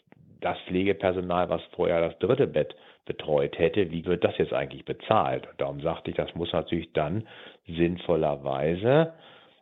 das 0.41 0.59
Pflegepersonal, 0.67 1.49
was 1.49 1.63
vorher 1.75 2.01
das 2.01 2.19
dritte 2.19 2.47
Bett 2.47 2.75
betreut 3.07 3.59
hätte, 3.59 3.91
wie 3.91 4.05
wird 4.05 4.23
das 4.23 4.37
jetzt 4.39 4.53
eigentlich 4.53 4.85
bezahlt? 4.85 5.49
Und 5.49 5.61
darum 5.61 5.81
sagte 5.81 6.11
ich, 6.11 6.17
das 6.17 6.35
muss 6.35 6.53
natürlich 6.53 6.93
dann 6.93 7.27
sinnvollerweise 7.67 9.15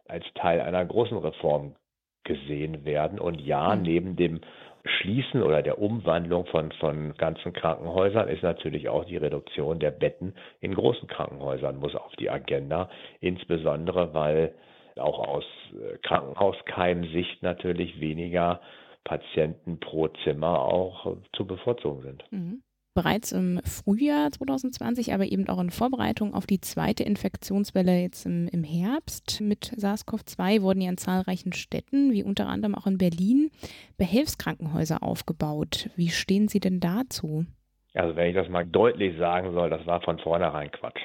als 0.08 0.24
Teil 0.34 0.60
einer 0.60 0.84
großen 0.84 1.18
Reform 1.18 1.74
gesehen 2.24 2.84
werden. 2.84 3.18
Und 3.18 3.40
ja, 3.40 3.74
mhm. 3.74 3.82
neben 3.82 4.16
dem 4.16 4.40
Schließen 4.84 5.42
oder 5.42 5.62
der 5.62 5.78
Umwandlung 5.78 6.46
von, 6.46 6.72
von 6.72 7.14
ganzen 7.14 7.52
Krankenhäusern 7.52 8.28
ist 8.28 8.42
natürlich 8.42 8.88
auch 8.88 9.04
die 9.04 9.16
Reduktion 9.16 9.78
der 9.78 9.90
Betten 9.90 10.34
in 10.60 10.74
großen 10.74 11.08
Krankenhäusern 11.08 11.76
muss 11.76 11.94
auf 11.94 12.14
die 12.16 12.30
Agenda, 12.30 12.88
insbesondere 13.20 14.14
weil 14.14 14.54
auch 14.96 15.18
aus 15.18 15.44
äh, 15.72 15.98
Krankenhauskeimsicht 15.98 17.42
natürlich 17.42 18.00
weniger 18.00 18.60
Patienten 19.04 19.80
pro 19.80 20.08
Zimmer 20.24 20.60
auch 20.60 21.16
zu 21.32 21.46
bevorzugen 21.46 22.02
sind. 22.02 22.24
Mhm. 22.30 22.62
Bereits 22.94 23.32
im 23.32 23.60
Frühjahr 23.64 24.30
2020, 24.30 25.14
aber 25.14 25.24
eben 25.24 25.48
auch 25.48 25.60
in 25.60 25.70
Vorbereitung 25.70 26.34
auf 26.34 26.46
die 26.46 26.60
zweite 26.60 27.04
Infektionswelle 27.04 28.00
jetzt 28.00 28.26
im, 28.26 28.48
im 28.48 28.64
Herbst 28.64 29.40
mit 29.40 29.72
SARS-CoV-2 29.76 30.62
wurden 30.62 30.80
ja 30.80 30.90
in 30.90 30.98
zahlreichen 30.98 31.52
Städten, 31.52 32.12
wie 32.12 32.24
unter 32.24 32.48
anderem 32.48 32.74
auch 32.74 32.86
in 32.86 32.98
Berlin, 32.98 33.50
Behelfskrankenhäuser 33.96 35.02
aufgebaut. 35.02 35.90
Wie 35.96 36.08
stehen 36.08 36.48
Sie 36.48 36.60
denn 36.60 36.80
dazu? 36.80 37.46
Also 37.94 38.16
wenn 38.16 38.28
ich 38.28 38.34
das 38.34 38.48
mal 38.48 38.66
deutlich 38.66 39.16
sagen 39.18 39.52
soll, 39.52 39.70
das 39.70 39.86
war 39.86 40.00
von 40.02 40.18
vornherein 40.18 40.70
Quatsch. 40.70 41.00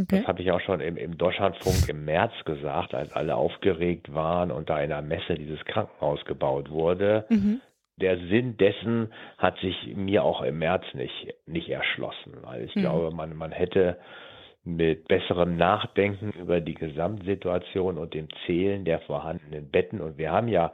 Okay. 0.00 0.18
Das 0.18 0.26
habe 0.26 0.40
ich 0.40 0.50
auch 0.50 0.60
schon 0.60 0.80
im, 0.80 0.96
im 0.96 1.18
Deutschlandfunk 1.18 1.88
im 1.88 2.04
März 2.04 2.32
gesagt, 2.44 2.94
als 2.94 3.12
alle 3.12 3.34
aufgeregt 3.34 4.14
waren 4.14 4.50
und 4.50 4.70
da 4.70 4.80
in 4.80 4.88
der 4.88 5.02
Messe 5.02 5.34
dieses 5.34 5.62
Krankenhaus 5.64 6.24
gebaut 6.24 6.70
wurde. 6.70 7.26
Mhm 7.28 7.60
der 8.00 8.18
Sinn 8.28 8.56
dessen 8.56 9.12
hat 9.38 9.58
sich 9.58 9.94
mir 9.94 10.24
auch 10.24 10.42
im 10.42 10.58
März 10.58 10.84
nicht, 10.94 11.34
nicht 11.46 11.68
erschlossen. 11.68 12.38
Weil 12.42 12.64
ich 12.64 12.74
mhm. 12.74 12.80
glaube, 12.80 13.10
man, 13.10 13.36
man 13.36 13.52
hätte 13.52 13.98
mit 14.64 15.08
besserem 15.08 15.56
Nachdenken 15.56 16.32
über 16.32 16.60
die 16.60 16.74
Gesamtsituation 16.74 17.98
und 17.98 18.14
dem 18.14 18.28
Zählen 18.44 18.84
der 18.84 19.00
vorhandenen 19.00 19.70
Betten, 19.70 20.00
und 20.00 20.18
wir 20.18 20.30
haben 20.30 20.48
ja 20.48 20.72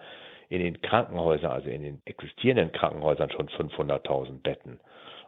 in 0.48 0.60
den 0.60 0.80
Krankenhäusern, 0.80 1.50
also 1.50 1.68
in 1.68 1.82
den 1.82 2.02
existierenden 2.04 2.72
Krankenhäusern 2.72 3.30
schon 3.30 3.48
500.000 3.48 4.42
Betten. 4.42 4.80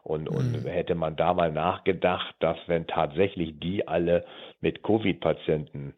Und, 0.03 0.29
und 0.29 0.65
mhm. 0.65 0.69
hätte 0.69 0.95
man 0.95 1.17
da 1.17 1.35
mal 1.35 1.53
nachgedacht, 1.53 2.35
dass 2.41 2.57
wenn 2.67 2.87
tatsächlich 2.87 3.59
die 3.59 3.87
alle 3.87 4.25
mit 4.61 4.83
Covid-Patienten 4.83 5.95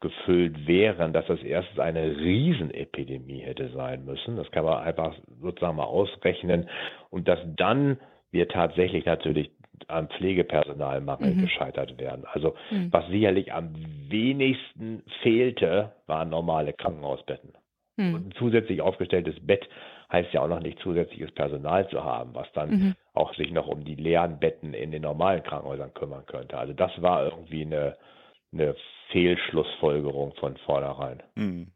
gefüllt 0.00 0.66
wären, 0.66 1.12
dass 1.12 1.26
das 1.26 1.42
erstens 1.42 1.78
eine 1.78 2.16
Riesenepidemie 2.16 3.40
hätte 3.40 3.70
sein 3.70 4.04
müssen. 4.04 4.36
Das 4.36 4.50
kann 4.50 4.64
man 4.64 4.82
einfach 4.82 5.14
sozusagen 5.40 5.76
mal 5.76 5.84
ausrechnen. 5.84 6.68
Und 7.10 7.28
dass 7.28 7.40
dann 7.56 7.98
wir 8.30 8.48
tatsächlich 8.48 9.06
natürlich 9.06 9.50
am 9.88 10.08
Pflegepersonalmangel 10.08 11.34
mhm. 11.34 11.40
gescheitert 11.42 11.98
werden. 11.98 12.24
Also 12.30 12.54
mhm. 12.70 12.92
was 12.92 13.06
sicherlich 13.08 13.52
am 13.52 13.74
wenigsten 14.08 15.02
fehlte, 15.22 15.92
waren 16.06 16.30
normale 16.30 16.72
Krankenhausbetten. 16.72 17.52
Mhm. 17.96 18.14
Und 18.14 18.26
ein 18.28 18.32
zusätzlich 18.38 18.80
aufgestelltes 18.82 19.34
Bett 19.46 19.66
heißt 20.12 20.32
ja 20.32 20.42
auch 20.42 20.48
noch 20.48 20.60
nicht 20.60 20.78
zusätzliches 20.80 21.32
Personal 21.32 21.88
zu 21.88 22.04
haben, 22.04 22.34
was 22.34 22.50
dann 22.52 22.70
mhm. 22.70 22.94
auch 23.14 23.34
sich 23.34 23.50
noch 23.50 23.66
um 23.66 23.84
die 23.84 23.96
leeren 23.96 24.38
Betten 24.38 24.74
in 24.74 24.90
den 24.90 25.02
normalen 25.02 25.42
Krankenhäusern 25.42 25.94
kümmern 25.94 26.24
könnte. 26.26 26.58
Also 26.58 26.72
das 26.72 26.90
war 27.02 27.24
irgendwie 27.24 27.62
eine, 27.62 27.96
eine 28.52 28.74
Fehlschlussfolgerung 29.10 30.34
von 30.38 30.56
vornherein. 30.64 31.22
Hm. 31.36 31.72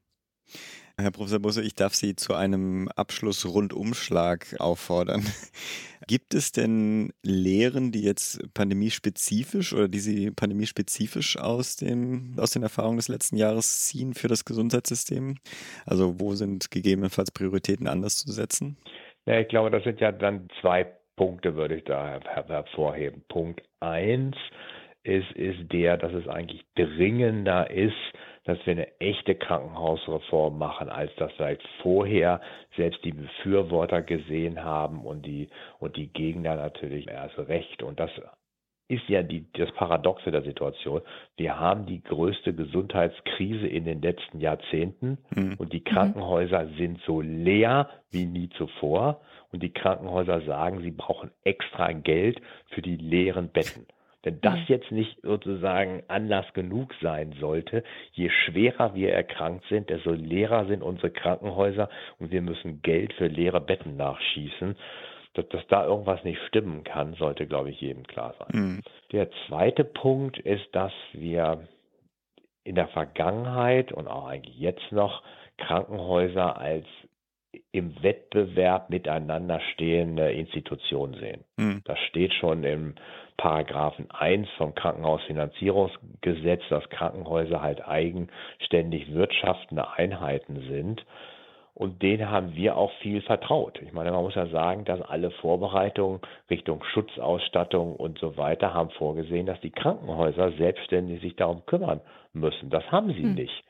Herr 0.99 1.13
Professor 1.13 1.39
Busse, 1.39 1.63
ich 1.63 1.75
darf 1.75 1.95
Sie 1.95 2.15
zu 2.15 2.35
einem 2.35 2.89
Abschluss-Rundumschlag 2.95 4.57
auffordern. 4.59 5.23
Gibt 6.07 6.35
es 6.35 6.53
denn 6.53 7.13
Lehren, 7.23 7.91
die 7.93 8.03
jetzt 8.03 8.53
pandemiespezifisch 8.53 9.73
oder 9.73 9.89
die 9.89 9.99
Sie 9.99 10.31
pandemiespezifisch 10.31 11.39
aus, 11.39 11.77
dem, 11.77 12.35
aus 12.39 12.51
den 12.51 12.63
Erfahrungen 12.63 12.99
des 12.99 13.09
letzten 13.09 13.37
Jahres 13.37 13.87
ziehen 13.87 14.13
für 14.15 14.29
das 14.29 14.45
Gesundheitssystem? 14.45 15.37
Also 15.87 16.21
wo 16.21 16.35
sind 16.35 16.71
gegebenenfalls 16.71 17.31
Prioritäten 17.31 17.87
anders 17.87 18.19
zu 18.19 18.33
setzen? 18.33 18.77
Ja, 19.27 19.41
ich 19.41 19.49
glaube, 19.49 19.71
das 19.71 19.85
sind 19.85 20.01
ja 20.01 20.13
dann 20.13 20.49
zwei 20.61 20.87
Punkte, 21.17 21.55
würde 21.55 21.77
ich 21.77 21.85
da 21.85 22.21
hervorheben. 22.25 23.23
Punkt 23.29 23.63
eins, 23.81 24.37
ist, 25.03 25.31
ist 25.33 25.73
der, 25.73 25.97
dass 25.97 26.13
es 26.13 26.29
eigentlich 26.29 26.65
dringender 26.75 27.71
ist, 27.71 27.95
dass 28.45 28.59
wir 28.65 28.73
eine 28.73 29.01
echte 29.01 29.35
Krankenhausreform 29.35 30.59
machen, 30.59 30.89
als 30.89 31.11
das 31.17 31.33
vielleicht 31.33 31.67
vorher 31.83 32.41
selbst 32.77 33.05
die 33.05 33.13
Befürworter 33.13 34.03
gesehen 34.03 34.63
haben 34.63 35.05
und 35.05 35.25
die, 35.25 35.49
und 35.79 35.97
die 35.97 36.13
Gegner 36.13 36.57
natürlich 36.57 37.09
erst 37.09 37.39
recht. 37.39 37.83
Und 37.83 38.01
das 38.01 38.11
ist 38.89 39.09
ja 39.09 39.23
die, 39.23 39.47
das 39.53 39.71
Paradoxe 39.73 40.31
der 40.33 40.43
Situation. 40.43 41.01
Wir 41.37 41.59
haben 41.59 41.87
die 41.87 42.03
größte 42.03 42.53
Gesundheitskrise 42.53 43.69
in 43.69 43.85
den 43.85 44.03
letzten 44.03 44.41
Jahrzehnten 44.41 45.19
mhm. 45.35 45.55
und 45.59 45.73
die 45.73 45.85
Krankenhäuser 45.85 46.67
sind 46.77 47.01
so 47.07 47.21
leer 47.21 47.89
wie 48.11 48.27
nie 48.27 48.49
zuvor. 48.51 49.21
Und 49.53 49.63
die 49.63 49.73
Krankenhäuser 49.73 50.43
sagen, 50.43 50.81
sie 50.81 50.91
brauchen 50.91 51.31
extra 51.45 51.93
Geld 51.93 52.41
für 52.71 52.83
die 52.83 52.97
leeren 52.97 53.49
Betten. 53.49 53.87
Wenn 54.23 54.41
das 54.43 54.59
jetzt 54.69 54.91
nicht 54.93 55.19
sozusagen 55.23 56.03
Anlass 56.09 56.53
genug 56.53 56.95
sein 57.01 57.35
sollte, 57.41 57.83
je 58.13 58.29
schwerer 58.29 58.95
wir 58.95 59.13
erkrankt 59.13 59.65
sind, 59.69 59.89
desto 59.89 60.13
leerer 60.13 60.67
sind 60.67 60.83
unsere 60.83 61.11
Krankenhäuser 61.11 61.89
und 62.19 62.31
wir 62.31 62.43
müssen 62.43 62.83
Geld 62.83 63.15
für 63.15 63.29
leere 63.29 63.61
Betten 63.61 63.97
nachschießen. 63.97 64.77
Dass, 65.35 65.49
dass 65.49 65.67
da 65.69 65.87
irgendwas 65.87 66.23
nicht 66.25 66.41
stimmen 66.49 66.83
kann, 66.83 67.15
sollte, 67.15 67.47
glaube 67.47 67.71
ich, 67.71 67.81
jedem 67.81 68.05
klar 68.05 68.35
sein. 68.39 68.49
Mhm. 68.53 68.81
Der 69.13 69.31
zweite 69.47 69.85
Punkt 69.85 70.39
ist, 70.39 70.67
dass 70.73 70.93
wir 71.13 71.69
in 72.65 72.75
der 72.75 72.89
Vergangenheit 72.89 73.93
und 73.93 74.09
auch 74.09 74.27
eigentlich 74.27 74.59
jetzt 74.59 74.91
noch 74.91 75.23
Krankenhäuser 75.57 76.59
als 76.59 76.85
im 77.73 78.03
Wettbewerb 78.03 78.91
miteinander 78.91 79.61
stehende 79.73 80.33
Institutionen 80.33 81.15
sehen. 81.15 81.45
Mhm. 81.57 81.83
Das 81.85 81.99
steht 82.09 82.35
schon 82.35 82.65
im 82.65 82.95
Paragraphen 83.37 84.11
1 84.11 84.49
vom 84.57 84.75
Krankenhausfinanzierungsgesetz, 84.75 86.63
dass 86.69 86.89
Krankenhäuser 86.91 87.63
halt 87.63 87.87
eigenständig 87.87 89.15
wirtschaftende 89.15 89.91
Einheiten 89.93 90.61
sind. 90.69 91.05
Und 91.73 92.03
denen 92.03 92.29
haben 92.29 92.55
wir 92.57 92.77
auch 92.77 92.93
viel 93.01 93.23
vertraut. 93.23 93.81
Ich 93.81 93.93
meine, 93.93 94.11
man 94.11 94.25
muss 94.25 94.35
ja 94.35 94.49
sagen, 94.49 94.85
dass 94.85 95.01
alle 95.01 95.31
Vorbereitungen 95.31 96.21
Richtung 96.51 96.85
Schutzausstattung 96.93 97.97
und 97.97 98.19
so 98.19 98.37
weiter 98.37 98.75
haben 98.75 98.91
vorgesehen, 98.91 99.47
dass 99.47 99.61
die 99.61 99.71
Krankenhäuser 99.71 100.53
selbstständig 100.59 101.23
sich 101.23 101.37
darum 101.37 101.65
kümmern 101.65 102.03
müssen. 102.35 102.69
Das 102.69 102.85
haben 102.93 103.09
sie 103.15 103.23
hm. 103.23 103.35
nicht. 103.35 103.65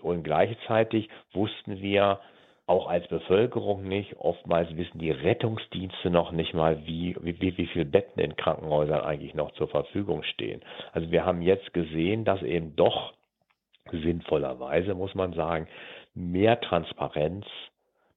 Und 0.00 0.24
gleichzeitig 0.24 1.08
wussten 1.32 1.80
wir, 1.80 2.18
auch 2.66 2.88
als 2.88 3.06
Bevölkerung 3.08 3.84
nicht. 3.84 4.16
Oftmals 4.16 4.74
wissen 4.76 4.98
die 4.98 5.10
Rettungsdienste 5.10 6.08
noch 6.10 6.32
nicht 6.32 6.54
mal, 6.54 6.86
wie, 6.86 7.14
wie, 7.20 7.54
wie 7.56 7.66
viele 7.66 7.84
Betten 7.84 8.20
in 8.20 8.36
Krankenhäusern 8.36 9.00
eigentlich 9.00 9.34
noch 9.34 9.52
zur 9.52 9.68
Verfügung 9.68 10.22
stehen. 10.22 10.62
Also 10.92 11.10
wir 11.10 11.26
haben 11.26 11.42
jetzt 11.42 11.74
gesehen, 11.74 12.24
dass 12.24 12.42
eben 12.42 12.74
doch 12.76 13.12
sinnvollerweise, 13.90 14.94
muss 14.94 15.14
man 15.14 15.34
sagen, 15.34 15.68
mehr 16.14 16.58
Transparenz 16.60 17.44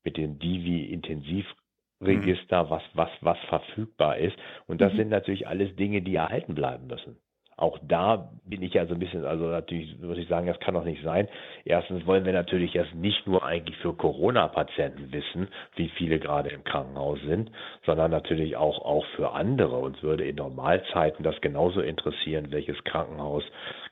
mit 0.04 0.16
dem 0.16 0.40
Divi-Intensivregister, 0.40 2.64
mhm. 2.64 2.70
was, 2.70 2.84
was, 2.94 3.10
was 3.22 3.38
verfügbar 3.50 4.16
ist. 4.18 4.38
Und 4.68 4.80
das 4.80 4.94
mhm. 4.94 4.98
sind 4.98 5.10
natürlich 5.10 5.46
alles 5.48 5.76
Dinge, 5.76 6.02
die 6.02 6.16
erhalten 6.16 6.56
bleiben 6.56 6.88
müssen 6.88 7.18
auch 7.58 7.80
da 7.82 8.30
bin 8.46 8.62
ich 8.62 8.76
ja 8.76 8.86
so 8.86 8.94
ein 8.94 9.00
bisschen, 9.00 9.26
also 9.26 9.46
natürlich 9.48 10.00
würde 10.00 10.22
ich 10.22 10.28
sagen, 10.28 10.46
das 10.46 10.60
kann 10.60 10.76
doch 10.76 10.86
nicht 10.86 11.04
sein. 11.04 11.28
Erstens 11.66 12.06
wollen 12.06 12.24
wir 12.24 12.32
natürlich 12.32 12.76
erst 12.76 12.94
nicht 12.94 13.26
nur 13.26 13.44
eigentlich 13.44 13.76
für 13.78 13.94
Corona-Patienten 13.94 15.12
wissen, 15.12 15.48
wie 15.76 15.90
viele 15.90 16.20
gerade 16.20 16.50
im 16.50 16.64
Krankenhaus 16.64 17.20
sind, 17.22 17.52
sondern 17.84 18.12
natürlich 18.12 18.56
auch, 18.56 18.86
auch 18.86 19.06
für 19.16 19.32
andere. 19.32 19.78
Uns 19.78 20.02
würde 20.04 20.24
in 20.24 20.36
Normalzeiten 20.36 21.24
das 21.24 21.42
genauso 21.42 21.82
interessieren, 21.82 22.52
welches 22.52 22.82
Krankenhaus 22.84 23.44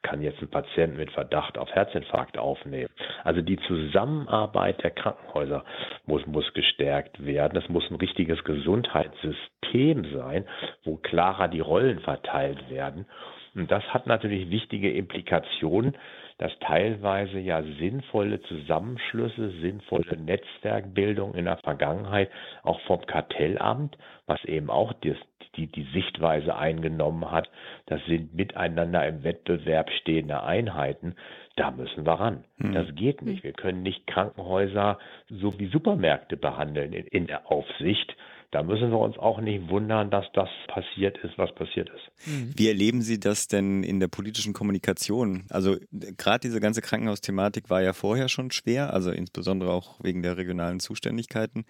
kann 0.03 0.22
jetzt 0.22 0.39
einen 0.39 0.51
Patienten 0.51 0.97
mit 0.97 1.11
Verdacht 1.11 1.57
auf 1.57 1.70
Herzinfarkt 1.72 2.38
aufnehmen. 2.38 2.89
Also 3.24 3.41
die 3.41 3.57
Zusammenarbeit 3.57 4.84
der 4.84 4.91
Krankenhäuser 4.91 5.66
muss, 6.05 6.26
muss 6.28 6.53
gestärkt 6.53 7.26
werden. 7.26 7.57
Es 7.57 7.68
muss 7.70 7.89
ein 7.89 7.95
richtiges 7.95 8.43
Gesundheitssystem 8.43 10.05
sein, 10.13 10.45
wo 10.84 10.97
klarer 10.97 11.47
die 11.47 11.61
Rollen 11.61 11.99
verteilt 11.99 12.70
werden. 12.70 13.07
Und 13.55 13.71
das 13.71 13.83
hat 13.93 14.05
natürlich 14.05 14.49
wichtige 14.49 14.91
Implikationen, 14.91 15.95
dass 16.37 16.51
teilweise 16.59 17.39
ja 17.39 17.63
sinnvolle 17.63 18.41
Zusammenschlüsse, 18.41 19.51
sinnvolle 19.61 20.17
Netzwerkbildung 20.17 21.33
in 21.33 21.45
der 21.45 21.57
Vergangenheit 21.57 22.29
auch 22.63 22.81
vom 22.81 23.05
Kartellamt, 23.05 23.97
was 24.25 24.43
eben 24.43 24.69
auch 24.69 24.91
die, 24.93 25.15
die, 25.55 25.67
die 25.67 25.87
Sichtweise 25.93 26.55
eingenommen 26.57 27.31
hat, 27.31 27.49
das 27.85 28.03
sind 28.05 28.33
miteinander 28.33 29.07
im 29.07 29.23
Wettbewerb 29.23 29.89
stehende 29.91 30.43
Einheiten, 30.43 31.15
da 31.55 31.71
müssen 31.71 32.05
wir 32.05 32.13
ran. 32.13 32.43
Hm. 32.57 32.73
Das 32.73 32.93
geht 32.95 33.21
nicht. 33.21 33.43
Wir 33.45 33.53
können 33.53 33.81
nicht 33.81 34.05
Krankenhäuser 34.07 34.99
so 35.29 35.57
wie 35.57 35.67
Supermärkte 35.67 36.35
behandeln 36.35 36.91
in, 36.91 37.07
in 37.07 37.27
der 37.27 37.49
Aufsicht 37.49 38.15
da 38.55 38.63
müssen 38.63 38.89
wir 38.89 38.99
uns 38.99 39.17
auch 39.17 39.41
nicht 39.41 39.67
wundern, 39.67 40.09
dass 40.09 40.23
das 40.33 40.47
passiert 40.69 41.17
ist, 41.25 41.37
was 41.37 41.53
passiert 41.55 41.89
ist. 41.89 42.25
Mhm. 42.25 42.53
Wie 42.55 42.69
erleben 42.69 43.01
Sie 43.01 43.19
das 43.19 43.49
denn 43.49 43.83
in 43.83 43.99
der 43.99 44.07
politischen 44.07 44.53
Kommunikation? 44.53 45.43
Also 45.49 45.75
gerade 45.91 46.39
diese 46.39 46.61
ganze 46.61 46.79
Krankenhausthematik 46.81 47.69
war 47.69 47.81
ja 47.81 47.91
vorher 47.91 48.29
schon 48.29 48.51
schwer, 48.51 48.93
also 48.93 49.11
insbesondere 49.11 49.73
auch 49.73 50.01
wegen 50.01 50.23
der 50.23 50.37
regionalen 50.37 50.79
Zuständigkeiten. 50.79 51.65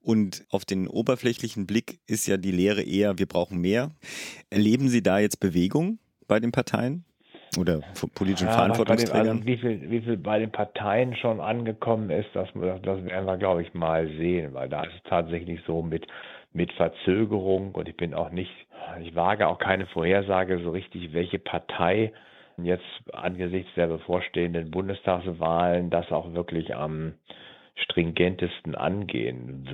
Und 0.00 0.46
auf 0.48 0.64
den 0.64 0.88
oberflächlichen 0.88 1.66
Blick 1.66 2.00
ist 2.06 2.26
ja 2.26 2.38
die 2.38 2.50
Lehre 2.50 2.80
eher, 2.80 3.18
wir 3.18 3.26
brauchen 3.26 3.60
mehr. 3.60 3.90
Erleben 4.48 4.88
Sie 4.88 5.02
da 5.02 5.18
jetzt 5.18 5.38
Bewegung 5.38 5.98
bei 6.28 6.40
den 6.40 6.50
Parteien? 6.50 7.04
Oder 7.58 7.80
politischen 8.14 8.46
ja, 8.46 8.54
Verantwortungsträgern? 8.54 9.28
Also 9.28 9.46
wie, 9.46 9.56
viel, 9.58 9.90
wie 9.90 10.00
viel 10.00 10.16
bei 10.16 10.38
den 10.38 10.50
Parteien 10.50 11.14
schon 11.16 11.40
angekommen 11.40 12.10
ist, 12.10 12.28
das, 12.32 12.48
das 12.54 13.04
werden 13.04 13.26
wir, 13.26 13.36
glaube 13.36 13.62
ich, 13.62 13.74
mal 13.74 14.08
sehen, 14.08 14.54
weil 14.54 14.68
da 14.68 14.84
ist 14.84 14.94
es 14.94 15.02
tatsächlich 15.04 15.60
so 15.66 15.82
mit, 15.82 16.06
mit 16.52 16.72
Verzögerung 16.72 17.72
und 17.74 17.88
ich 17.88 17.96
bin 17.96 18.14
auch 18.14 18.30
nicht, 18.30 18.52
ich 19.02 19.14
wage 19.14 19.48
auch 19.48 19.58
keine 19.58 19.86
Vorhersage 19.86 20.60
so 20.62 20.70
richtig, 20.70 21.12
welche 21.12 21.38
Partei 21.38 22.12
jetzt 22.56 22.84
angesichts 23.12 23.70
der 23.76 23.86
bevorstehenden 23.86 24.70
Bundestagswahlen 24.70 25.90
das 25.90 26.10
auch 26.10 26.32
wirklich 26.34 26.74
am 26.74 27.14
stringentesten 27.74 28.74
angehen 28.74 29.66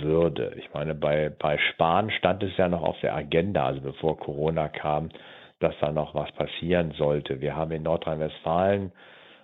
würde. 0.00 0.54
Ich 0.58 0.72
meine, 0.72 0.94
bei, 0.94 1.28
bei 1.30 1.58
Spahn 1.58 2.10
stand 2.10 2.42
es 2.42 2.56
ja 2.56 2.68
noch 2.68 2.82
auf 2.82 2.98
der 3.00 3.14
Agenda, 3.14 3.66
also 3.66 3.80
bevor 3.80 4.18
Corona 4.18 4.68
kam, 4.68 5.10
dass 5.62 5.74
da 5.80 5.92
noch 5.92 6.14
was 6.14 6.30
passieren 6.32 6.92
sollte. 6.92 7.40
Wir 7.40 7.56
haben 7.56 7.72
in 7.72 7.82
Nordrhein-Westfalen 7.82 8.92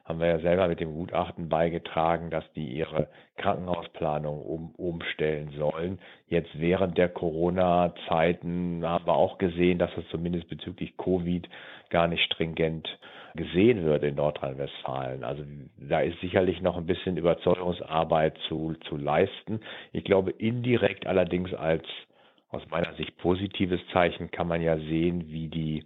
haben 0.09 0.21
wir 0.21 0.29
ja 0.29 0.39
selber 0.39 0.69
mit 0.69 0.81
dem 0.81 0.95
Gutachten 0.95 1.51
beigetragen, 1.51 2.31
dass 2.31 2.51
die 2.55 2.67
ihre 2.67 3.09
Krankenhausplanung 3.37 4.41
um, 4.41 4.75
umstellen 4.77 5.51
sollen. 5.59 5.99
Jetzt 6.29 6.59
während 6.59 6.97
der 6.97 7.11
Corona-Zeiten 7.11 8.83
haben 8.87 9.07
wir 9.07 9.13
auch 9.13 9.37
gesehen, 9.37 9.79
dass 9.79 9.91
es 9.99 10.09
zumindest 10.09 10.49
bezüglich 10.49 10.97
Covid 10.97 11.47
gar 11.91 12.09
nicht 12.09 12.25
stringent 12.25 12.89
gesehen 13.35 13.85
wird 13.85 14.03
in 14.03 14.15
Nordrhein-Westfalen. 14.15 15.25
Also 15.25 15.45
da 15.77 16.01
ist 16.01 16.19
sicherlich 16.21 16.63
noch 16.63 16.79
ein 16.79 16.87
bisschen 16.87 17.19
Überzeugungsarbeit 17.19 18.39
zu, 18.49 18.75
zu 18.89 18.97
leisten. 18.97 19.61
Ich 19.93 20.05
glaube, 20.05 20.31
indirekt 20.31 21.07
allerdings 21.07 21.53
als 21.53 21.85
aus 22.49 22.63
meiner 22.71 22.95
Sicht 22.95 23.19
positives 23.19 23.81
Zeichen 23.93 24.31
kann 24.31 24.49
man 24.49 24.63
ja 24.63 24.79
sehen, 24.79 25.29
wie 25.29 25.49
die 25.49 25.85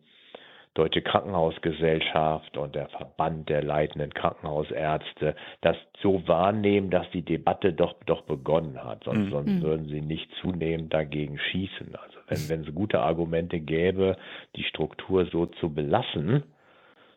Deutsche 0.75 1.03
Krankenhausgesellschaft 1.03 2.57
und 2.57 2.75
der 2.75 2.89
Verband 2.89 3.49
der 3.51 3.63
leitenden 3.63 4.15
Krankenhausärzte 4.15 5.35
das 5.61 5.77
so 6.01 6.27
wahrnehmen, 6.27 6.91
dass 6.91 7.11
die 7.11 7.23
Debatte 7.23 7.75
doch, 7.75 7.95
doch 8.07 8.23
begonnen 8.23 8.83
hat. 8.83 9.05
Sonst, 9.05 9.27
mhm. 9.27 9.31
sonst 9.31 9.51
mhm. 9.51 9.63
würden 9.63 9.89
sie 9.89 10.01
nicht 10.01 10.31
zunehmend 10.41 10.93
dagegen 10.95 11.39
schießen. 11.39 11.95
Also 11.95 12.19
wenn, 12.27 12.49
wenn 12.49 12.69
es 12.69 12.75
gute 12.75 13.01
Argumente 13.01 13.61
gäbe, 13.61 14.17
die 14.57 14.65
Struktur 14.65 15.27
so 15.27 15.47
zu 15.47 15.75
belassen, 15.75 16.45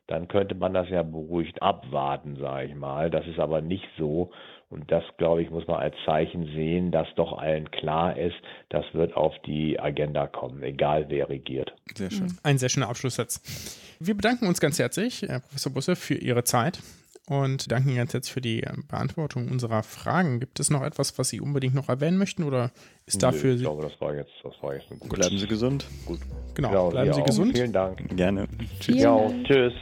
dann 0.08 0.28
könnte 0.28 0.54
man 0.54 0.74
das 0.74 0.90
ja 0.90 1.02
beruhigt 1.02 1.62
abwarten, 1.62 2.36
sage 2.36 2.68
ich 2.68 2.76
mal. 2.76 3.10
Das 3.10 3.26
ist 3.26 3.40
aber 3.40 3.62
nicht 3.62 3.88
so. 3.98 4.32
Und 4.76 4.92
das, 4.92 5.04
glaube 5.18 5.42
ich, 5.42 5.50
muss 5.50 5.66
man 5.68 5.78
als 5.78 5.96
Zeichen 6.06 6.48
sehen, 6.48 6.92
dass 6.92 7.08
doch 7.16 7.38
allen 7.38 7.72
klar 7.72 8.18
ist, 8.18 8.36
das 8.68 8.84
wird 8.92 9.16
auf 9.16 9.34
die 9.46 9.80
Agenda 9.80 10.28
kommen, 10.28 10.62
egal 10.64 11.06
wer 11.08 11.30
regiert. 11.30 11.74
Sehr 11.96 12.12
schön. 12.12 12.26
Mhm. 12.26 12.38
Ein 12.44 12.58
sehr 12.58 12.68
schöner 12.68 12.90
Abschlusssatz. 12.90 13.80
Wir 14.02 14.16
bedanken 14.16 14.48
uns 14.48 14.60
ganz 14.60 14.78
herzlich, 14.78 15.22
Herr 15.22 15.40
Professor 15.40 15.72
Busse, 15.72 15.96
für 15.96 16.16
Ihre 16.16 16.44
Zeit 16.44 16.82
und 17.26 17.72
danken 17.72 17.88
Ihnen 17.88 18.00
ganz 18.00 18.14
herzlich 18.14 18.34
für 18.34 18.42
die 18.42 18.66
Beantwortung 18.90 19.48
unserer 19.48 19.82
Fragen. 19.82 20.42
Gibt 20.42 20.60
es 20.60 20.70
noch 20.70 20.84
etwas, 20.84 21.18
was 21.18 21.30
Sie 21.30 21.40
unbedingt 21.40 21.74
noch 21.74 21.88
erwähnen 21.88 22.18
möchten 22.18 22.44
oder 22.44 22.72
ist 23.06 23.24
dafür 23.24 23.52
Nö, 23.52 23.56
Ich 23.56 23.62
glaube, 23.62 23.84
das 23.84 24.02
war 24.02 24.14
jetzt, 24.14 24.34
das 24.44 24.54
war 24.62 24.74
jetzt 24.76 24.92
ein 24.92 25.00
gut. 25.00 25.10
Bleiben 25.10 25.38
Sie 25.38 25.48
gesund. 25.48 25.86
Gut. 26.06 26.20
Genau, 26.54 26.68
genau 26.70 26.90
bleiben 26.90 27.14
Sie, 27.14 27.20
Sie 27.22 27.26
gesund. 27.26 27.56
Vielen 27.56 27.72
Dank. 27.72 28.18
Gerne. 28.18 28.50
Tschüss. 28.82 29.02
Ja, 29.02 29.32
tschüss. 29.46 29.74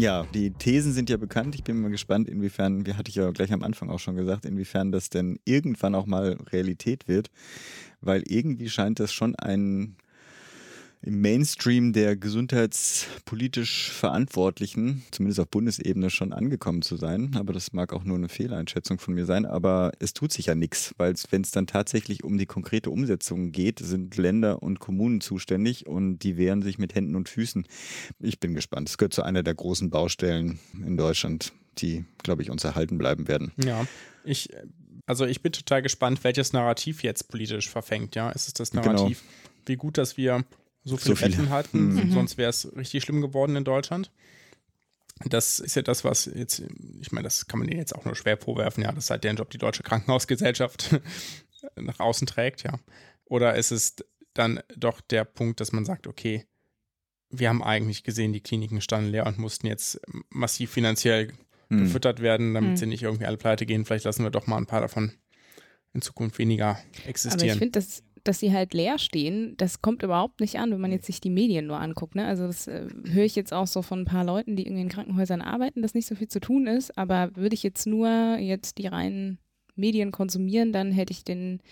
Ja, 0.00 0.24
die 0.32 0.52
Thesen 0.52 0.92
sind 0.92 1.10
ja 1.10 1.16
bekannt. 1.16 1.56
Ich 1.56 1.64
bin 1.64 1.80
mal 1.80 1.90
gespannt, 1.90 2.28
inwiefern, 2.28 2.86
wie 2.86 2.94
hatte 2.94 3.08
ich 3.08 3.16
ja 3.16 3.30
gleich 3.32 3.52
am 3.52 3.64
Anfang 3.64 3.90
auch 3.90 3.98
schon 3.98 4.14
gesagt, 4.14 4.44
inwiefern 4.44 4.92
das 4.92 5.10
denn 5.10 5.40
irgendwann 5.44 5.96
auch 5.96 6.06
mal 6.06 6.38
Realität 6.52 7.08
wird. 7.08 7.30
Weil 8.00 8.22
irgendwie 8.28 8.68
scheint 8.68 9.00
das 9.00 9.12
schon 9.12 9.34
ein 9.34 9.96
im 11.00 11.20
Mainstream 11.20 11.92
der 11.92 12.16
gesundheitspolitisch 12.16 13.90
Verantwortlichen, 13.92 15.04
zumindest 15.12 15.40
auf 15.40 15.48
Bundesebene, 15.48 16.10
schon 16.10 16.32
angekommen 16.32 16.82
zu 16.82 16.96
sein. 16.96 17.36
Aber 17.36 17.52
das 17.52 17.72
mag 17.72 17.92
auch 17.92 18.04
nur 18.04 18.16
eine 18.16 18.28
Fehleinschätzung 18.28 18.98
von 18.98 19.14
mir 19.14 19.24
sein. 19.24 19.46
Aber 19.46 19.92
es 20.00 20.12
tut 20.12 20.32
sich 20.32 20.46
ja 20.46 20.54
nichts, 20.54 20.94
weil 20.98 21.14
wenn 21.30 21.42
es 21.42 21.52
dann 21.52 21.66
tatsächlich 21.66 22.24
um 22.24 22.36
die 22.36 22.46
konkrete 22.46 22.90
Umsetzung 22.90 23.52
geht, 23.52 23.78
sind 23.78 24.16
Länder 24.16 24.62
und 24.62 24.80
Kommunen 24.80 25.20
zuständig 25.20 25.86
und 25.86 26.18
die 26.20 26.36
wehren 26.36 26.62
sich 26.62 26.78
mit 26.78 26.94
Händen 26.94 27.14
und 27.14 27.28
Füßen. 27.28 27.64
Ich 28.18 28.40
bin 28.40 28.54
gespannt. 28.54 28.88
Es 28.88 28.98
gehört 28.98 29.14
zu 29.14 29.22
einer 29.22 29.42
der 29.42 29.54
großen 29.54 29.90
Baustellen 29.90 30.58
in 30.84 30.96
Deutschland, 30.96 31.52
die, 31.78 32.04
glaube 32.24 32.42
ich, 32.42 32.50
uns 32.50 32.64
erhalten 32.64 32.98
bleiben 32.98 33.28
werden. 33.28 33.52
Ja, 33.64 33.86
ich 34.24 34.50
also 35.06 35.24
ich 35.24 35.40
bin 35.40 35.52
total 35.52 35.80
gespannt, 35.80 36.22
welches 36.22 36.52
Narrativ 36.52 37.02
jetzt 37.02 37.28
politisch 37.28 37.70
verfängt. 37.70 38.14
Ja, 38.14 38.28
ist 38.30 38.46
es 38.46 38.52
das 38.52 38.70
genau. 38.72 38.82
Narrativ, 38.84 39.22
genau. 39.22 39.62
wie 39.64 39.76
gut, 39.76 39.96
dass 39.96 40.18
wir 40.18 40.44
so 40.88 40.96
viele, 40.96 41.14
so 41.14 41.16
viele. 41.16 41.36
Betten 41.36 41.50
hatten, 41.50 41.94
mhm. 41.94 42.12
sonst 42.12 42.38
wäre 42.38 42.50
es 42.50 42.74
richtig 42.76 43.04
schlimm 43.04 43.20
geworden 43.20 43.56
in 43.56 43.64
Deutschland. 43.64 44.10
Das 45.24 45.58
ist 45.58 45.74
ja 45.74 45.82
das, 45.82 46.04
was 46.04 46.26
jetzt, 46.26 46.62
ich 47.00 47.10
meine, 47.10 47.24
das 47.24 47.46
kann 47.46 47.58
man 47.58 47.66
denen 47.68 47.80
jetzt 47.80 47.94
auch 47.94 48.04
nur 48.04 48.14
schwer 48.14 48.36
vorwerfen, 48.36 48.84
ja, 48.84 48.92
das 48.92 49.04
ist 49.04 49.10
halt 49.10 49.24
deren 49.24 49.36
Job, 49.36 49.50
die 49.50 49.58
Deutsche 49.58 49.82
Krankenhausgesellschaft 49.82 51.00
nach 51.76 51.98
außen 51.98 52.26
trägt, 52.26 52.62
ja. 52.62 52.78
Oder 53.24 53.56
ist 53.56 53.72
es 53.72 53.96
dann 54.34 54.60
doch 54.76 55.00
der 55.00 55.24
Punkt, 55.24 55.60
dass 55.60 55.72
man 55.72 55.84
sagt, 55.84 56.06
okay, 56.06 56.46
wir 57.30 57.48
haben 57.48 57.62
eigentlich 57.62 58.04
gesehen, 58.04 58.32
die 58.32 58.40
Kliniken 58.40 58.80
standen 58.80 59.10
leer 59.10 59.26
und 59.26 59.38
mussten 59.38 59.66
jetzt 59.66 60.00
massiv 60.30 60.70
finanziell 60.70 61.32
hm. 61.68 61.78
gefüttert 61.78 62.20
werden, 62.20 62.54
damit 62.54 62.70
hm. 62.70 62.76
sie 62.76 62.86
nicht 62.86 63.02
irgendwie 63.02 63.26
alle 63.26 63.36
pleite 63.36 63.66
gehen. 63.66 63.84
Vielleicht 63.84 64.04
lassen 64.04 64.22
wir 64.22 64.30
doch 64.30 64.46
mal 64.46 64.56
ein 64.56 64.66
paar 64.66 64.80
davon 64.80 65.12
in 65.92 66.02
Zukunft 66.02 66.38
weniger 66.38 66.78
existieren. 67.06 67.40
Aber 67.40 67.52
ich 67.52 67.58
finde, 67.58 67.72
das 67.72 68.02
dass 68.28 68.40
sie 68.40 68.52
halt 68.52 68.74
leer 68.74 68.98
stehen, 68.98 69.54
das 69.56 69.80
kommt 69.80 70.02
überhaupt 70.02 70.40
nicht 70.40 70.58
an, 70.58 70.70
wenn 70.70 70.80
man 70.82 70.92
jetzt 70.92 71.06
sich 71.06 71.18
die 71.18 71.30
Medien 71.30 71.66
nur 71.66 71.80
anguckt. 71.80 72.14
Ne? 72.14 72.26
Also 72.26 72.46
das 72.46 72.66
äh, 72.66 72.86
höre 73.06 73.24
ich 73.24 73.34
jetzt 73.34 73.54
auch 73.54 73.66
so 73.66 73.80
von 73.80 74.00
ein 74.00 74.04
paar 74.04 74.22
Leuten, 74.22 74.54
die 74.54 74.66
irgendwie 74.66 74.82
in 74.82 74.90
Krankenhäusern 74.90 75.40
arbeiten, 75.40 75.80
dass 75.80 75.94
nicht 75.94 76.06
so 76.06 76.14
viel 76.14 76.28
zu 76.28 76.38
tun 76.38 76.66
ist. 76.66 76.98
Aber 76.98 77.34
würde 77.36 77.54
ich 77.54 77.62
jetzt 77.62 77.86
nur 77.86 78.36
jetzt 78.38 78.76
die 78.76 78.86
reinen 78.86 79.38
Medien 79.76 80.12
konsumieren, 80.12 80.74
dann 80.74 80.92
hätte 80.92 81.12
ich 81.12 81.24
den 81.24 81.62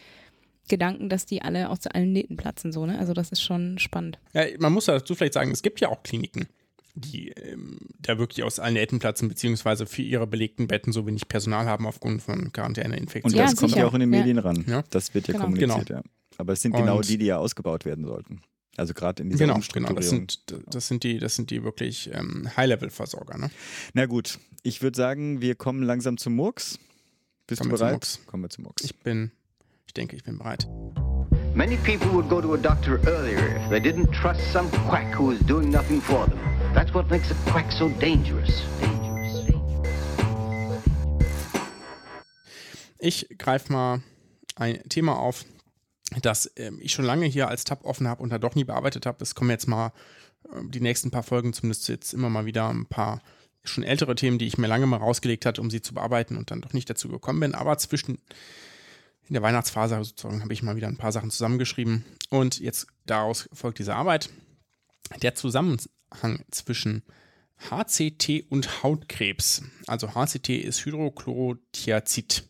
Gedanken, 0.66 1.10
dass 1.10 1.26
die 1.26 1.42
alle 1.42 1.68
aus 1.68 1.86
allen 1.86 2.12
Nähten 2.12 2.38
platzen. 2.38 2.72
So, 2.72 2.86
ne? 2.86 2.98
Also 2.98 3.12
das 3.12 3.32
ist 3.32 3.42
schon 3.42 3.78
spannend. 3.78 4.18
Ja, 4.32 4.44
man 4.58 4.72
muss 4.72 4.86
dazu 4.86 5.14
vielleicht 5.14 5.34
sagen, 5.34 5.50
es 5.50 5.60
gibt 5.60 5.80
ja 5.80 5.90
auch 5.90 6.02
Kliniken, 6.04 6.46
die 6.94 7.32
ähm, 7.32 7.80
da 8.00 8.16
wirklich 8.16 8.44
aus 8.44 8.60
allen 8.60 8.74
Nähten 8.74 8.98
platzen, 8.98 9.28
beziehungsweise 9.28 9.84
für 9.84 10.00
ihre 10.00 10.26
belegten 10.26 10.68
Betten 10.68 10.90
so 10.90 11.06
wenig 11.06 11.28
Personal 11.28 11.66
haben 11.66 11.86
aufgrund 11.86 12.22
von 12.22 12.50
Quarantäneinfektionen. 12.50 13.38
Und 13.38 13.44
das 13.44 13.52
ja, 13.52 13.60
kommt 13.60 13.76
ja 13.76 13.86
auch 13.86 13.92
in 13.92 14.00
den 14.00 14.08
Medien 14.08 14.38
ja. 14.38 14.42
ran. 14.42 14.64
Ja. 14.66 14.84
Das 14.88 15.12
wird 15.12 15.28
ja 15.28 15.32
genau. 15.32 15.44
kommuniziert, 15.44 15.88
genau. 15.88 16.00
ja. 16.00 16.04
Aber 16.38 16.52
es 16.52 16.62
sind 16.62 16.72
genau 16.72 16.82
und 16.82 16.86
genau 16.86 17.00
die, 17.02 17.18
die 17.18 17.26
ja 17.26 17.38
ausgebaut 17.38 17.84
werden 17.84 18.04
sollten. 18.04 18.42
Also 18.76 18.92
gerade 18.92 19.22
in 19.22 19.30
dieser 19.30 19.46
genau, 19.46 19.60
genau, 19.72 19.92
das 19.94 20.10
sind, 20.10 20.42
das 20.66 20.86
sind 20.86 21.02
die, 21.02 21.18
das 21.18 21.34
sind 21.34 21.50
die 21.50 21.64
wirklich 21.64 22.10
ähm, 22.12 22.48
High-Level-Versorger. 22.56 23.38
Ne? 23.38 23.50
Na 23.94 24.04
gut, 24.04 24.38
ich 24.62 24.82
würde 24.82 24.96
sagen, 24.96 25.40
wir 25.40 25.54
kommen 25.54 25.82
langsam 25.82 26.18
zum 26.18 26.34
Murks. 26.34 26.78
Bist 27.46 27.62
kommen 27.62 27.70
du 27.70 27.78
bereit? 27.78 28.04
Zum 28.04 28.26
Kommen 28.26 28.42
wir 28.42 28.50
zum 28.50 28.64
Murks. 28.64 28.84
Ich 28.84 28.94
bin, 28.96 29.30
ich 29.86 29.94
denke, 29.94 30.14
ich 30.16 30.24
bin 30.24 30.36
bereit. 30.36 30.68
Many 31.54 31.76
people 31.78 32.12
would 32.12 32.28
go 32.28 32.42
to 32.42 32.52
a 32.52 32.58
doctor 32.58 33.00
earlier 33.06 33.56
if 33.56 33.70
they 33.70 33.80
didn't 33.80 34.12
trust 34.12 34.40
some 34.52 34.68
quack 34.88 35.14
who 35.18 35.30
is 35.30 35.40
doing 35.46 35.70
nothing 35.70 36.02
for 36.02 36.26
them. 36.26 36.38
That's 36.74 36.92
what 36.92 37.08
makes 37.10 37.30
a 37.30 37.34
quack 37.50 37.72
so 37.72 37.88
dangerous. 37.98 38.62
dangerous. 38.82 39.06
Ich 42.98 43.26
greife 43.38 43.72
mal 43.72 44.02
ein 44.56 44.82
Thema 44.90 45.16
auf, 45.16 45.46
das 46.22 46.46
äh, 46.46 46.72
ich 46.80 46.92
schon 46.92 47.04
lange 47.04 47.26
hier 47.26 47.48
als 47.48 47.64
Tab 47.64 47.84
offen 47.84 48.08
habe 48.08 48.22
und 48.22 48.30
da 48.30 48.38
doch 48.38 48.54
nie 48.54 48.64
bearbeitet 48.64 49.06
habe. 49.06 49.22
Es 49.22 49.34
kommen 49.34 49.50
jetzt 49.50 49.68
mal 49.68 49.92
äh, 50.44 50.60
die 50.68 50.80
nächsten 50.80 51.10
paar 51.10 51.22
Folgen, 51.22 51.52
zumindest 51.52 51.88
jetzt 51.88 52.14
immer 52.14 52.30
mal 52.30 52.46
wieder 52.46 52.68
ein 52.68 52.86
paar 52.86 53.22
schon 53.64 53.84
ältere 53.84 54.14
Themen, 54.14 54.38
die 54.38 54.46
ich 54.46 54.58
mir 54.58 54.68
lange 54.68 54.86
mal 54.86 54.98
rausgelegt 54.98 55.44
hatte, 55.44 55.60
um 55.60 55.70
sie 55.70 55.82
zu 55.82 55.94
bearbeiten 55.94 56.36
und 56.36 56.50
dann 56.50 56.60
doch 56.60 56.72
nicht 56.72 56.88
dazu 56.88 57.08
gekommen 57.08 57.40
bin. 57.40 57.54
Aber 57.54 57.76
zwischen 57.78 58.18
in 59.28 59.34
der 59.34 59.42
Weihnachtsphase 59.42 59.96
sozusagen 60.04 60.42
habe 60.42 60.52
ich 60.52 60.62
mal 60.62 60.76
wieder 60.76 60.86
ein 60.86 60.96
paar 60.96 61.10
Sachen 61.10 61.30
zusammengeschrieben 61.30 62.04
und 62.30 62.60
jetzt 62.60 62.86
daraus 63.06 63.48
folgt 63.52 63.80
diese 63.80 63.94
Arbeit. 63.94 64.30
Der 65.22 65.34
Zusammenhang 65.34 66.44
zwischen 66.50 67.02
HCT 67.58 68.44
und 68.50 68.82
Hautkrebs. 68.82 69.62
Also 69.86 70.14
HCT 70.14 70.50
ist 70.50 70.84
Hydrochlorothiazid. 70.84 72.44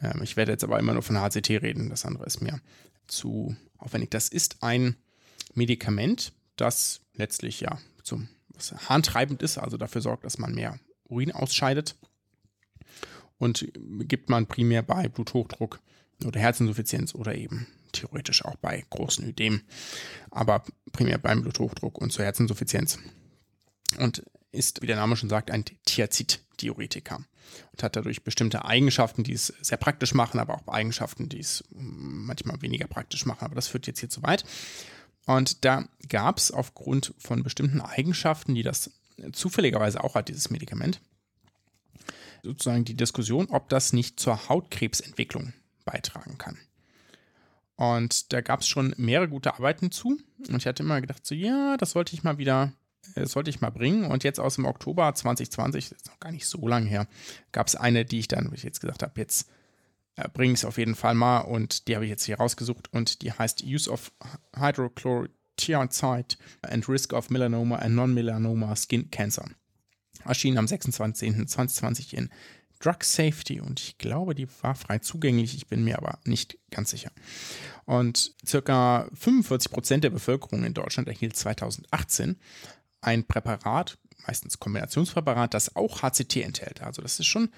Ähm, 0.00 0.22
ich 0.22 0.36
werde 0.36 0.52
jetzt 0.52 0.64
aber 0.64 0.78
immer 0.78 0.94
nur 0.94 1.02
von 1.02 1.20
HCT 1.20 1.50
reden, 1.50 1.90
das 1.90 2.04
andere 2.04 2.24
ist 2.24 2.40
mir 2.40 2.60
zu 3.06 3.56
aufwendig. 3.78 4.10
Das 4.10 4.28
ist 4.28 4.62
ein 4.62 4.96
Medikament, 5.54 6.32
das 6.56 7.00
letztlich 7.14 7.60
ja 7.60 7.78
zum 8.02 8.28
was 8.56 8.72
harntreibend 8.88 9.42
ist, 9.42 9.58
also 9.58 9.76
dafür 9.76 10.00
sorgt, 10.00 10.24
dass 10.24 10.38
man 10.38 10.54
mehr 10.54 10.78
Urin 11.08 11.32
ausscheidet 11.32 11.96
und 13.38 13.68
gibt 14.00 14.30
man 14.30 14.46
primär 14.46 14.82
bei 14.82 15.08
Bluthochdruck 15.08 15.80
oder 16.24 16.40
Herzinsuffizienz 16.40 17.14
oder 17.14 17.34
eben 17.34 17.66
theoretisch 17.92 18.44
auch 18.44 18.56
bei 18.56 18.84
großen 18.90 19.26
Ödemen, 19.28 19.62
aber 20.30 20.64
primär 20.92 21.18
beim 21.18 21.42
Bluthochdruck 21.42 21.98
und 21.98 22.12
zur 22.12 22.24
Herzinsuffizienz. 22.24 22.98
Und 23.98 24.24
ist, 24.54 24.82
wie 24.82 24.86
der 24.86 24.96
Name 24.96 25.16
schon 25.16 25.28
sagt, 25.28 25.50
ein 25.50 25.64
Thiazid-Diuretiker 25.64 27.24
und 27.72 27.82
hat 27.82 27.96
dadurch 27.96 28.22
bestimmte 28.22 28.64
Eigenschaften, 28.64 29.24
die 29.24 29.32
es 29.32 29.52
sehr 29.60 29.78
praktisch 29.78 30.14
machen, 30.14 30.40
aber 30.40 30.54
auch 30.54 30.68
Eigenschaften, 30.68 31.28
die 31.28 31.40
es 31.40 31.64
manchmal 31.70 32.62
weniger 32.62 32.86
praktisch 32.86 33.26
machen. 33.26 33.44
Aber 33.44 33.54
das 33.54 33.68
führt 33.68 33.86
jetzt 33.86 34.00
hier 34.00 34.10
zu 34.10 34.22
weit. 34.22 34.44
Und 35.26 35.64
da 35.64 35.88
gab 36.08 36.38
es 36.38 36.50
aufgrund 36.50 37.14
von 37.18 37.42
bestimmten 37.42 37.80
Eigenschaften, 37.80 38.54
die 38.54 38.62
das 38.62 38.90
zufälligerweise 39.32 40.02
auch 40.02 40.14
hat, 40.14 40.28
dieses 40.28 40.50
Medikament, 40.50 41.00
sozusagen 42.42 42.84
die 42.84 42.96
Diskussion, 42.96 43.46
ob 43.46 43.68
das 43.68 43.92
nicht 43.92 44.20
zur 44.20 44.48
Hautkrebsentwicklung 44.48 45.54
beitragen 45.84 46.36
kann. 46.38 46.58
Und 47.76 48.32
da 48.32 48.40
gab 48.40 48.60
es 48.60 48.68
schon 48.68 48.94
mehrere 48.96 49.28
gute 49.28 49.54
Arbeiten 49.54 49.90
zu. 49.90 50.18
Und 50.48 50.56
ich 50.56 50.66
hatte 50.66 50.82
immer 50.82 51.00
gedacht, 51.00 51.26
so, 51.26 51.34
ja, 51.34 51.76
das 51.76 51.92
sollte 51.92 52.14
ich 52.14 52.22
mal 52.22 52.38
wieder, 52.38 52.72
sollte 53.14 53.50
ich 53.50 53.60
mal 53.60 53.70
bringen. 53.70 54.04
Und 54.04 54.24
jetzt 54.24 54.40
aus 54.40 54.56
dem 54.56 54.64
Oktober 54.64 55.14
2020, 55.14 55.88
das 55.88 55.98
ist 55.98 56.06
noch 56.06 56.20
gar 56.20 56.32
nicht 56.32 56.46
so 56.46 56.66
lange 56.66 56.88
her, 56.88 57.06
gab 57.52 57.66
es 57.66 57.76
eine, 57.76 58.04
die 58.04 58.20
ich 58.20 58.28
dann, 58.28 58.50
wie 58.50 58.56
ich 58.56 58.62
jetzt 58.62 58.80
gesagt 58.80 59.02
habe, 59.02 59.12
jetzt 59.20 59.48
äh, 60.16 60.28
bringe 60.28 60.52
ich 60.52 60.60
es 60.60 60.64
auf 60.64 60.78
jeden 60.78 60.94
Fall 60.94 61.14
mal. 61.14 61.40
Und 61.40 61.88
die 61.88 61.94
habe 61.94 62.04
ich 62.04 62.10
jetzt 62.10 62.24
hier 62.24 62.36
rausgesucht. 62.36 62.92
Und 62.92 63.22
die 63.22 63.32
heißt 63.32 63.64
Use 63.64 63.90
of 63.90 64.12
Hydrochlorothiazide 64.56 66.36
and 66.62 66.88
Risk 66.88 67.12
of 67.12 67.30
Melanoma 67.30 67.76
and 67.76 67.94
Non-Melanoma 67.94 68.74
Skin 68.76 69.10
Cancer. 69.10 69.44
Erschien 70.24 70.58
am 70.58 70.66
26.10.2020 70.66 72.14
in 72.14 72.30
Drug 72.80 73.02
Safety 73.02 73.60
und 73.60 73.80
ich 73.80 73.98
glaube, 73.98 74.34
die 74.34 74.46
war 74.60 74.74
frei 74.74 74.98
zugänglich, 74.98 75.54
ich 75.54 75.68
bin 75.68 75.84
mir 75.84 75.96
aber 75.96 76.18
nicht 76.24 76.58
ganz 76.70 76.90
sicher. 76.90 77.10
Und 77.86 78.34
circa 78.46 79.08
45 79.14 79.70
Prozent 79.70 80.04
der 80.04 80.10
Bevölkerung 80.10 80.64
in 80.64 80.74
Deutschland 80.74 81.08
erhielt 81.08 81.36
2018 81.36 82.36
ein 83.04 83.24
Präparat, 83.24 83.98
meistens 84.26 84.58
Kombinationspräparat, 84.58 85.54
das 85.54 85.76
auch 85.76 86.02
HCT 86.02 86.36
enthält. 86.36 86.82
Also 86.82 87.02
das 87.02 87.20
ist 87.20 87.26
schon 87.26 87.50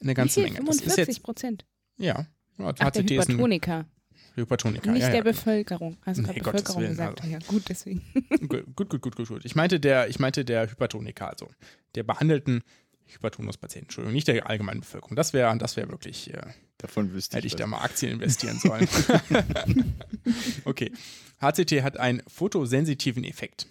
eine 0.00 0.14
ganze 0.14 0.40
Wie 0.40 0.44
viel? 0.44 0.52
Menge. 0.54 0.72
45 0.72 1.22
Prozent? 1.22 1.64
Ja. 1.96 2.26
Ach, 2.58 2.72
der 2.72 3.02
Hypertoniker. 3.02 3.86
Hypertoniker. 4.34 4.92
Nicht 4.92 5.02
ja, 5.02 5.08
der 5.08 5.18
ja. 5.18 5.22
Bevölkerung. 5.24 5.96
Also 6.04 6.22
Nee, 6.22 6.38
Bevölkerung 6.38 6.80
Willen, 6.82 6.90
gesagt. 6.92 7.20
also. 7.20 7.32
Ja, 7.32 7.38
gut, 7.46 7.64
deswegen. 7.68 8.02
Gut, 8.48 8.64
gut, 8.76 8.88
gut, 9.02 9.16
gut, 9.16 9.28
gut. 9.28 9.44
Ich 9.44 9.54
meinte 9.54 9.78
der, 9.78 10.08
ich 10.08 10.18
meinte 10.18 10.44
der 10.44 10.70
Hypertoniker, 10.70 11.28
also 11.28 11.48
der 11.94 12.02
behandelten 12.02 12.62
Hypertonuspatienten, 13.06 13.86
Entschuldigung, 13.86 14.14
nicht 14.14 14.28
der 14.28 14.48
allgemeinen 14.48 14.80
Bevölkerung. 14.80 15.16
Das 15.16 15.32
wäre, 15.32 15.56
das 15.58 15.76
wäre 15.76 15.88
wirklich, 15.90 16.32
äh, 16.32 16.40
Davon 16.78 17.12
wüsste 17.12 17.36
hätte 17.36 17.46
ich 17.46 17.52
was. 17.52 17.60
da 17.60 17.66
mal 17.66 17.82
Aktien 17.82 18.12
investieren 18.12 18.58
sollen. 18.58 18.88
okay. 20.64 20.92
HCT 21.40 21.82
hat 21.82 21.96
einen 21.98 22.22
photosensitiven 22.26 23.24
Effekt. 23.24 23.66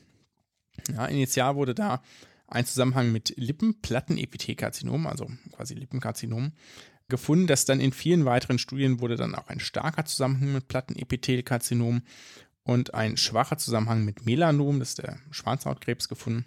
Ja, 0.94 1.06
initial 1.06 1.56
wurde 1.56 1.76
da 1.76 2.02
ein 2.48 2.66
Zusammenhang 2.66 3.12
mit 3.12 3.34
Lippenplattenepithelkarzinom, 3.38 5.08
also 5.08 5.28
quasi 5.52 5.74
Lippenkarzinom, 5.74 6.52
gefunden, 7.08 7.48
dass 7.48 7.66
dann 7.66 7.80
in 7.80 7.94
vielen 7.94 8.26
weiteren 8.26 8.60
Studien 8.60 9.00
wurde 9.00 9.16
dann 9.16 9.36
auch 9.36 9.48
ein 9.48 9.60
starker 9.60 10.06
Zusammenhang 10.06 10.54
mit 10.54 10.68
Plattenepithelkarzinom 10.68 12.02
und 12.64 12.94
ein 12.94 13.18
schwacher 13.18 13.58
Zusammenhang 13.58 14.06
mit 14.06 14.26
Melanom, 14.26 14.80
das 14.80 14.90
ist 14.90 15.00
der 15.00 15.20
Schwanzhautkrebs, 15.32 16.08
gefunden. 16.08 16.46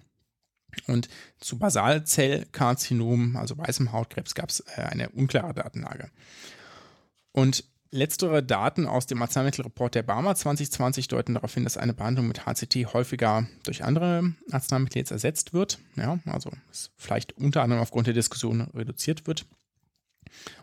Und 0.86 1.08
zu 1.38 1.58
Basalzellkarzinom, 1.58 3.36
also 3.36 3.56
weißem 3.56 3.92
Hautkrebs, 3.92 4.34
gab 4.34 4.50
es 4.50 4.60
äh, 4.60 4.82
eine 4.82 5.08
unklare 5.10 5.54
Datenlage. 5.54 6.10
Und 7.32 7.64
letztere 7.94 8.42
Daten 8.42 8.86
aus 8.86 9.06
dem 9.06 9.22
Arzneimittelreport 9.22 9.94
der 9.94 10.02
Barmer 10.02 10.34
2020 10.34 11.08
deuten 11.08 11.34
darauf 11.34 11.54
hin, 11.54 11.64
dass 11.64 11.76
eine 11.76 11.94
Behandlung 11.94 12.26
mit 12.26 12.44
HCT 12.44 12.92
häufiger 12.92 13.46
durch 13.62 13.84
andere 13.84 14.34
Arzneimittel 14.50 14.98
jetzt 14.98 15.12
ersetzt 15.12 15.54
wird. 15.54 15.78
Ja, 15.96 16.18
also 16.26 16.50
es 16.70 16.90
vielleicht 16.96 17.36
unter 17.38 17.62
anderem 17.62 17.82
aufgrund 17.82 18.06
der 18.06 18.14
Diskussion 18.14 18.62
reduziert 18.74 19.26
wird. 19.26 19.46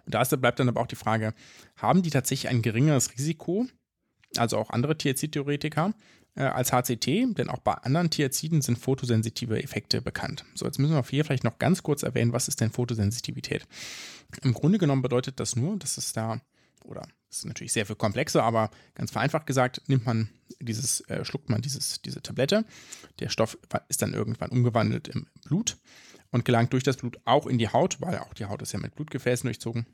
Und 0.05 0.13
da 0.13 0.23
bleibt 0.23 0.59
dann 0.59 0.67
aber 0.67 0.81
auch 0.81 0.87
die 0.87 0.95
Frage, 0.95 1.33
haben 1.77 2.01
die 2.01 2.09
tatsächlich 2.09 2.51
ein 2.51 2.61
geringeres 2.61 3.13
Risiko, 3.13 3.65
also 4.35 4.57
auch 4.57 4.69
andere 4.69 4.97
Thiazid-Theoretiker, 4.97 5.93
äh, 6.35 6.43
als 6.43 6.73
HCT? 6.73 7.37
Denn 7.37 7.49
auch 7.49 7.59
bei 7.59 7.73
anderen 7.73 8.09
Thiaziden 8.09 8.61
sind 8.61 8.77
photosensitive 8.77 9.63
Effekte 9.63 10.01
bekannt. 10.01 10.43
So, 10.55 10.65
jetzt 10.65 10.79
müssen 10.79 10.93
wir 10.93 11.03
hier 11.03 11.23
vielleicht 11.23 11.45
noch 11.45 11.59
ganz 11.59 11.83
kurz 11.83 12.03
erwähnen, 12.03 12.33
was 12.33 12.49
ist 12.49 12.59
denn 12.59 12.71
Photosensitivität? 12.71 13.65
Im 14.43 14.53
Grunde 14.53 14.77
genommen 14.77 15.01
bedeutet 15.01 15.39
das 15.39 15.55
nur, 15.55 15.77
dass 15.77 15.97
es 15.97 16.11
da, 16.11 16.41
oder 16.83 17.07
das 17.31 17.39
ist 17.39 17.45
natürlich 17.45 17.71
sehr 17.71 17.85
viel 17.85 17.95
komplexer, 17.95 18.43
aber 18.43 18.69
ganz 18.93 19.09
vereinfacht 19.09 19.47
gesagt, 19.47 19.81
nimmt 19.87 20.05
man 20.05 20.29
dieses, 20.59 20.99
äh, 21.09 21.23
schluckt 21.23 21.49
man 21.49 21.61
dieses, 21.61 22.01
diese 22.01 22.21
Tablette. 22.21 22.65
Der 23.19 23.29
Stoff 23.29 23.57
ist 23.87 24.01
dann 24.01 24.13
irgendwann 24.13 24.49
umgewandelt 24.49 25.07
im 25.07 25.27
Blut 25.45 25.77
und 26.31 26.43
gelangt 26.43 26.73
durch 26.73 26.83
das 26.83 26.97
Blut 26.97 27.17
auch 27.23 27.47
in 27.47 27.57
die 27.57 27.69
Haut, 27.69 28.01
weil 28.01 28.17
auch 28.17 28.33
die 28.33 28.45
Haut 28.45 28.61
ist 28.61 28.73
ja 28.73 28.79
mit 28.79 28.95
Blutgefäßen 28.95 29.47
durchzogen. 29.47 29.85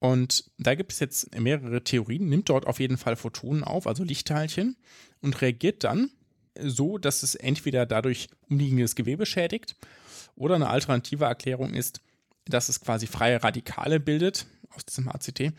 Und 0.00 0.50
da 0.58 0.74
gibt 0.74 0.92
es 0.92 0.98
jetzt 0.98 1.38
mehrere 1.38 1.84
Theorien, 1.84 2.28
nimmt 2.28 2.48
dort 2.48 2.66
auf 2.66 2.80
jeden 2.80 2.98
Fall 2.98 3.14
Photonen 3.14 3.62
auf, 3.62 3.86
also 3.86 4.02
Lichtteilchen, 4.02 4.76
und 5.20 5.40
reagiert 5.40 5.84
dann 5.84 6.10
so, 6.60 6.98
dass 6.98 7.22
es 7.22 7.36
entweder 7.36 7.86
dadurch 7.86 8.28
umliegendes 8.50 8.96
Gewebe 8.96 9.24
schädigt 9.24 9.76
oder 10.34 10.56
eine 10.56 10.68
alternative 10.68 11.26
Erklärung 11.26 11.74
ist, 11.74 12.00
dass 12.44 12.68
es 12.68 12.80
quasi 12.80 13.06
freie 13.06 13.42
Radikale 13.42 14.00
bildet 14.00 14.46
aus 14.74 14.84
diesem 14.84 15.08
ACT. 15.08 15.52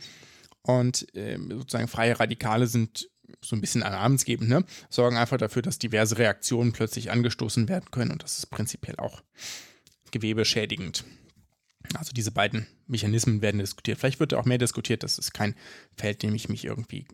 Und 0.61 1.07
ähm, 1.13 1.49
sozusagen 1.51 1.87
freie 1.87 2.19
Radikale 2.19 2.67
sind 2.67 3.09
so 3.41 3.55
ein 3.55 3.61
bisschen 3.61 3.81
namensgebend, 3.81 4.49
ne? 4.49 4.65
sorgen 4.89 5.17
einfach 5.17 5.37
dafür, 5.37 5.61
dass 5.61 5.79
diverse 5.79 6.17
Reaktionen 6.17 6.71
plötzlich 6.71 7.11
angestoßen 7.11 7.67
werden 7.67 7.91
können 7.91 8.11
und 8.11 8.23
das 8.23 8.37
ist 8.37 8.47
prinzipiell 8.47 8.95
auch 8.97 9.21
gewebeschädigend. 10.11 11.03
Also 11.93 12.11
diese 12.13 12.31
beiden 12.31 12.67
Mechanismen 12.85 13.41
werden 13.41 13.59
diskutiert. 13.59 13.99
Vielleicht 13.99 14.19
wird 14.19 14.33
auch 14.33 14.45
mehr 14.45 14.57
diskutiert, 14.57 15.03
das 15.03 15.17
ist 15.17 15.33
kein 15.33 15.55
Feld, 15.95 16.23
dem 16.23 16.35
ich 16.35 16.49
mich 16.49 16.65
irgendwie 16.65 17.05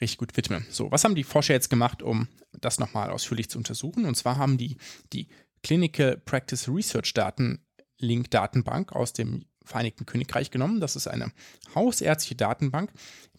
richtig 0.00 0.18
gut 0.18 0.36
widme. 0.36 0.64
So, 0.70 0.90
was 0.90 1.04
haben 1.04 1.14
die 1.14 1.24
Forscher 1.24 1.54
jetzt 1.54 1.70
gemacht, 1.70 2.02
um 2.02 2.28
das 2.52 2.78
nochmal 2.78 3.10
ausführlich 3.10 3.48
zu 3.48 3.58
untersuchen? 3.58 4.04
Und 4.04 4.16
zwar 4.16 4.36
haben 4.36 4.58
die 4.58 4.76
die 5.12 5.28
Clinical 5.62 6.18
Practice 6.18 6.68
Research 6.68 7.14
Daten 7.14 7.64
Link 7.98 8.30
Datenbank 8.30 8.92
aus 8.92 9.12
dem 9.12 9.46
Vereinigten 9.64 10.06
Königreich 10.06 10.50
genommen. 10.50 10.80
Das 10.80 10.96
ist 10.96 11.06
eine 11.06 11.32
hausärztliche 11.74 12.36
Datenbank, 12.36 12.90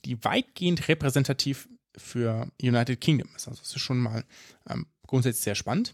die 0.06 0.24
weitgehend 0.24 0.88
repräsentativ 0.88 1.70
für 1.98 2.52
United 2.62 3.00
Kingdom 3.00 3.30
ist. 3.36 3.48
Also 3.48 3.62
das 3.62 3.70
ist 3.76 3.80
schon 3.80 4.00
mal 4.00 4.24
ähm, 4.70 4.88
grundsätzlich 5.08 5.44
sehr 5.44 5.56
spannend. 5.56 5.94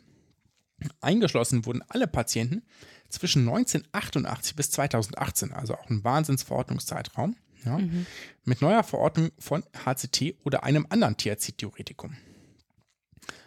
Eingeschlossen 1.00 1.66
wurden 1.66 1.84
alle 1.90 2.08
Patienten 2.08 2.64
zwischen 3.10 3.42
1988 3.42 4.56
bis 4.56 4.72
2018, 4.72 5.54
also 5.54 5.76
auch 5.76 5.90
ein 5.90 6.04
Wahnsinnsverordnungszeitraum, 6.04 7.36
ja, 7.66 7.80
mit 8.44 8.62
neuer 8.62 8.84
Verordnung 8.84 9.30
von 9.38 9.64
HCT 9.86 10.38
oder 10.44 10.64
einem 10.64 10.88
anderen 10.90 11.18
THC-Theoretikum. 11.18 12.18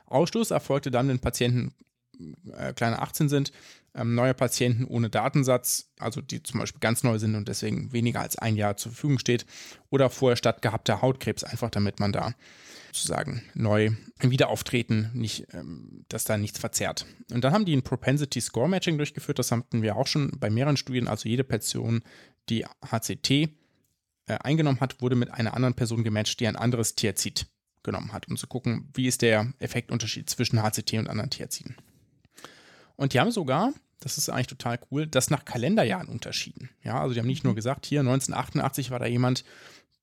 Ausschluss 0.07 0.53
erfolgte 0.53 0.93
dann, 0.93 1.09
wenn 1.09 1.19
Patienten 1.19 1.75
äh, 2.53 2.73
kleiner 2.75 3.03
18 3.03 3.29
sind, 3.29 3.51
ähm, 3.95 4.15
neue 4.15 4.35
Patienten 4.35 4.85
ohne 4.85 5.11
Datensatz, 5.11 5.93
also 5.99 6.21
die 6.21 6.43
zum 6.43 6.61
Beispiel 6.61 6.81
ganz 6.81 7.03
neu 7.03 7.19
sind 7.19 7.35
und 7.35 7.49
deswegen 7.49 7.93
weniger 7.93 8.21
als 8.21 8.37
ein 8.39 8.57
Jahr 8.57 8.77
zur 8.77 8.93
Verfügung 8.93 9.19
steht, 9.19 9.47
oder 9.91 10.11
vorher 10.11 10.37
stattgehabter 10.37 11.03
Hautkrebs, 11.03 11.45
einfach 11.45 11.71
damit 11.71 12.01
man 12.01 12.13
da 12.13 12.35
sozusagen 12.93 13.43
neu 13.55 13.91
wieder 14.21 14.49
auftreten, 14.49 15.11
nicht, 15.15 15.47
ähm, 15.53 16.05
dass 16.09 16.25
da 16.25 16.37
nichts 16.37 16.59
verzerrt. 16.59 17.07
Und 17.33 17.43
dann 17.43 17.53
haben 17.53 17.65
die 17.65 17.77
ein 17.77 17.83
Propensity 17.83 18.41
Score 18.41 18.69
Matching 18.69 18.97
durchgeführt, 18.97 19.39
das 19.39 19.51
hatten 19.51 19.83
wir 19.83 19.97
auch 19.97 20.07
schon 20.07 20.33
bei 20.39 20.51
mehreren 20.51 20.77
Studien, 20.77 21.09
also 21.09 21.29
jede 21.29 21.45
Person, 21.45 22.03
die 22.49 22.65
HCT 22.65 23.31
äh, 23.31 23.49
eingenommen 24.27 24.81
hat, 24.81 25.01
wurde 25.01 25.17
mit 25.17 25.31
einer 25.31 25.55
anderen 25.55 25.75
Person 25.75 26.05
gematcht, 26.05 26.41
die 26.41 26.47
ein 26.47 26.57
anderes 26.57 26.95
Thiazid 26.95 27.47
genommen 27.83 28.13
hat, 28.13 28.29
um 28.29 28.37
zu 28.37 28.47
gucken, 28.47 28.89
wie 28.95 29.07
ist 29.07 29.23
der 29.23 29.53
Effektunterschied 29.59 30.29
zwischen 30.31 30.63
HCT 30.63 30.95
und 30.95 31.09
anderen 31.09 31.31
Thiaziden. 31.31 31.77
Und 32.97 33.13
die 33.13 33.21
haben 33.21 33.31
sogar, 33.31 33.73
das 34.01 34.19
ist 34.19 34.29
eigentlich 34.29 34.49
total 34.49 34.79
cool, 34.91 35.07
das 35.07 35.31
nach 35.31 35.45
Kalenderjahren 35.45 36.09
unterschieden. 36.09 36.71
Ja, 36.83 37.01
also 37.01 37.15
die 37.15 37.21
haben 37.21 37.27
nicht 37.27 37.45
nur 37.45 37.55
gesagt, 37.55 37.87
hier 37.87 38.01
1988 38.01 38.91
war 38.91 38.99
da 38.99 39.07
jemand, 39.07 39.45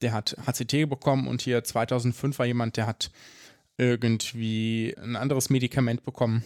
der 0.01 0.13
hat 0.13 0.35
HCT 0.45 0.89
bekommen 0.89 1.27
und 1.27 1.41
hier 1.41 1.63
2005 1.63 2.39
war 2.39 2.45
jemand, 2.45 2.77
der 2.77 2.87
hat 2.87 3.11
irgendwie 3.77 4.95
ein 5.01 5.15
anderes 5.15 5.49
Medikament 5.49 6.03
bekommen. 6.03 6.43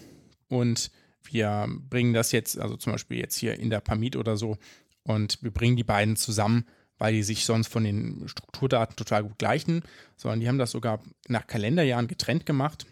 Und 0.47 0.91
wir 1.23 1.67
bringen 1.89 2.13
das 2.13 2.31
jetzt, 2.31 2.59
also 2.59 2.77
zum 2.77 2.93
Beispiel 2.93 3.17
jetzt 3.17 3.37
hier 3.37 3.59
in 3.59 3.69
der 3.69 3.79
Pamid 3.79 4.15
oder 4.15 4.37
so, 4.37 4.57
und 5.03 5.41
wir 5.43 5.51
bringen 5.51 5.75
die 5.75 5.83
beiden 5.83 6.15
zusammen, 6.15 6.65
weil 6.97 7.13
die 7.13 7.23
sich 7.23 7.45
sonst 7.45 7.67
von 7.67 7.83
den 7.83 8.27
Strukturdaten 8.27 8.95
total 8.95 9.23
gut 9.23 9.37
gleichen, 9.37 9.83
sondern 10.17 10.39
die 10.39 10.47
haben 10.47 10.57
das 10.57 10.71
sogar 10.71 11.01
nach 11.27 11.45
Kalenderjahren 11.45 12.07
getrennt 12.07 12.45
gemacht, 12.45 12.85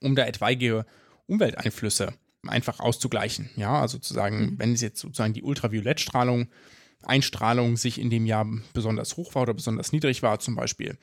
um 0.00 0.14
da 0.14 0.26
etwaige 0.26 0.86
Umwelteinflüsse 1.26 2.12
einfach 2.46 2.80
auszugleichen. 2.80 3.50
Ja, 3.56 3.80
also 3.80 3.98
zu 3.98 4.14
sagen, 4.14 4.54
wenn 4.58 4.72
es 4.72 4.80
jetzt 4.80 5.00
sozusagen 5.00 5.34
die 5.34 5.42
Ultraviolettstrahlung, 5.42 6.48
Einstrahlung 7.02 7.76
sich 7.76 8.00
in 8.00 8.10
dem 8.10 8.26
Jahr 8.26 8.46
besonders 8.72 9.16
hoch 9.16 9.34
war 9.34 9.42
oder 9.42 9.54
besonders 9.54 9.92
niedrig 9.92 10.22
war, 10.22 10.38
zum 10.40 10.54
Beispiel, 10.54 10.98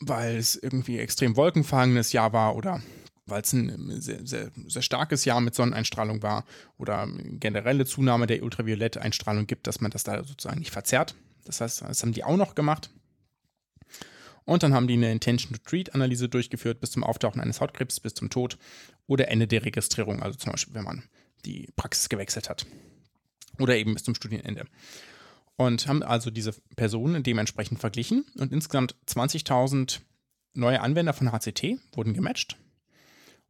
weil 0.00 0.36
es 0.36 0.56
irgendwie 0.56 0.98
extrem 0.98 1.36
wolkenverhangenes 1.36 2.12
Jahr 2.12 2.32
war 2.32 2.56
oder 2.56 2.82
weil 3.26 3.42
es 3.42 3.52
ein 3.52 4.00
sehr, 4.00 4.24
sehr, 4.24 4.50
sehr 4.68 4.82
starkes 4.82 5.24
Jahr 5.24 5.40
mit 5.40 5.54
Sonneneinstrahlung 5.54 6.22
war 6.22 6.44
oder 6.78 7.08
generelle 7.40 7.84
Zunahme 7.84 8.26
der 8.26 8.42
Ultravioletteinstrahlung 8.42 9.46
gibt, 9.46 9.66
dass 9.66 9.80
man 9.80 9.90
das 9.90 10.04
da 10.04 10.22
sozusagen 10.22 10.60
nicht 10.60 10.70
verzerrt. 10.70 11.16
Das 11.44 11.60
heißt, 11.60 11.82
das 11.82 12.02
haben 12.02 12.12
die 12.12 12.24
auch 12.24 12.36
noch 12.36 12.54
gemacht. 12.54 12.90
Und 14.44 14.62
dann 14.62 14.74
haben 14.74 14.86
die 14.86 14.94
eine 14.94 15.10
Intention-to-Treat-Analyse 15.10 16.28
durchgeführt 16.28 16.80
bis 16.80 16.92
zum 16.92 17.02
Auftauchen 17.02 17.40
eines 17.40 17.60
Hautkrebs, 17.60 17.98
bis 17.98 18.14
zum 18.14 18.30
Tod 18.30 18.58
oder 19.06 19.28
Ende 19.28 19.46
der 19.46 19.64
Registrierung, 19.64 20.22
also 20.22 20.38
zum 20.38 20.52
Beispiel, 20.52 20.74
wenn 20.74 20.84
man 20.84 21.04
die 21.44 21.68
Praxis 21.76 22.08
gewechselt 22.08 22.48
hat. 22.48 22.66
Oder 23.58 23.76
eben 23.76 23.94
bis 23.94 24.04
zum 24.04 24.14
Studienende. 24.14 24.66
Und 25.56 25.86
haben 25.86 26.02
also 26.02 26.30
diese 26.30 26.52
Personen 26.76 27.22
dementsprechend 27.22 27.80
verglichen 27.80 28.26
und 28.36 28.52
insgesamt 28.52 28.94
20.000 29.08 30.00
neue 30.52 30.80
Anwender 30.80 31.12
von 31.12 31.32
HCT 31.32 31.78
wurden 31.94 32.14
gematcht 32.14 32.58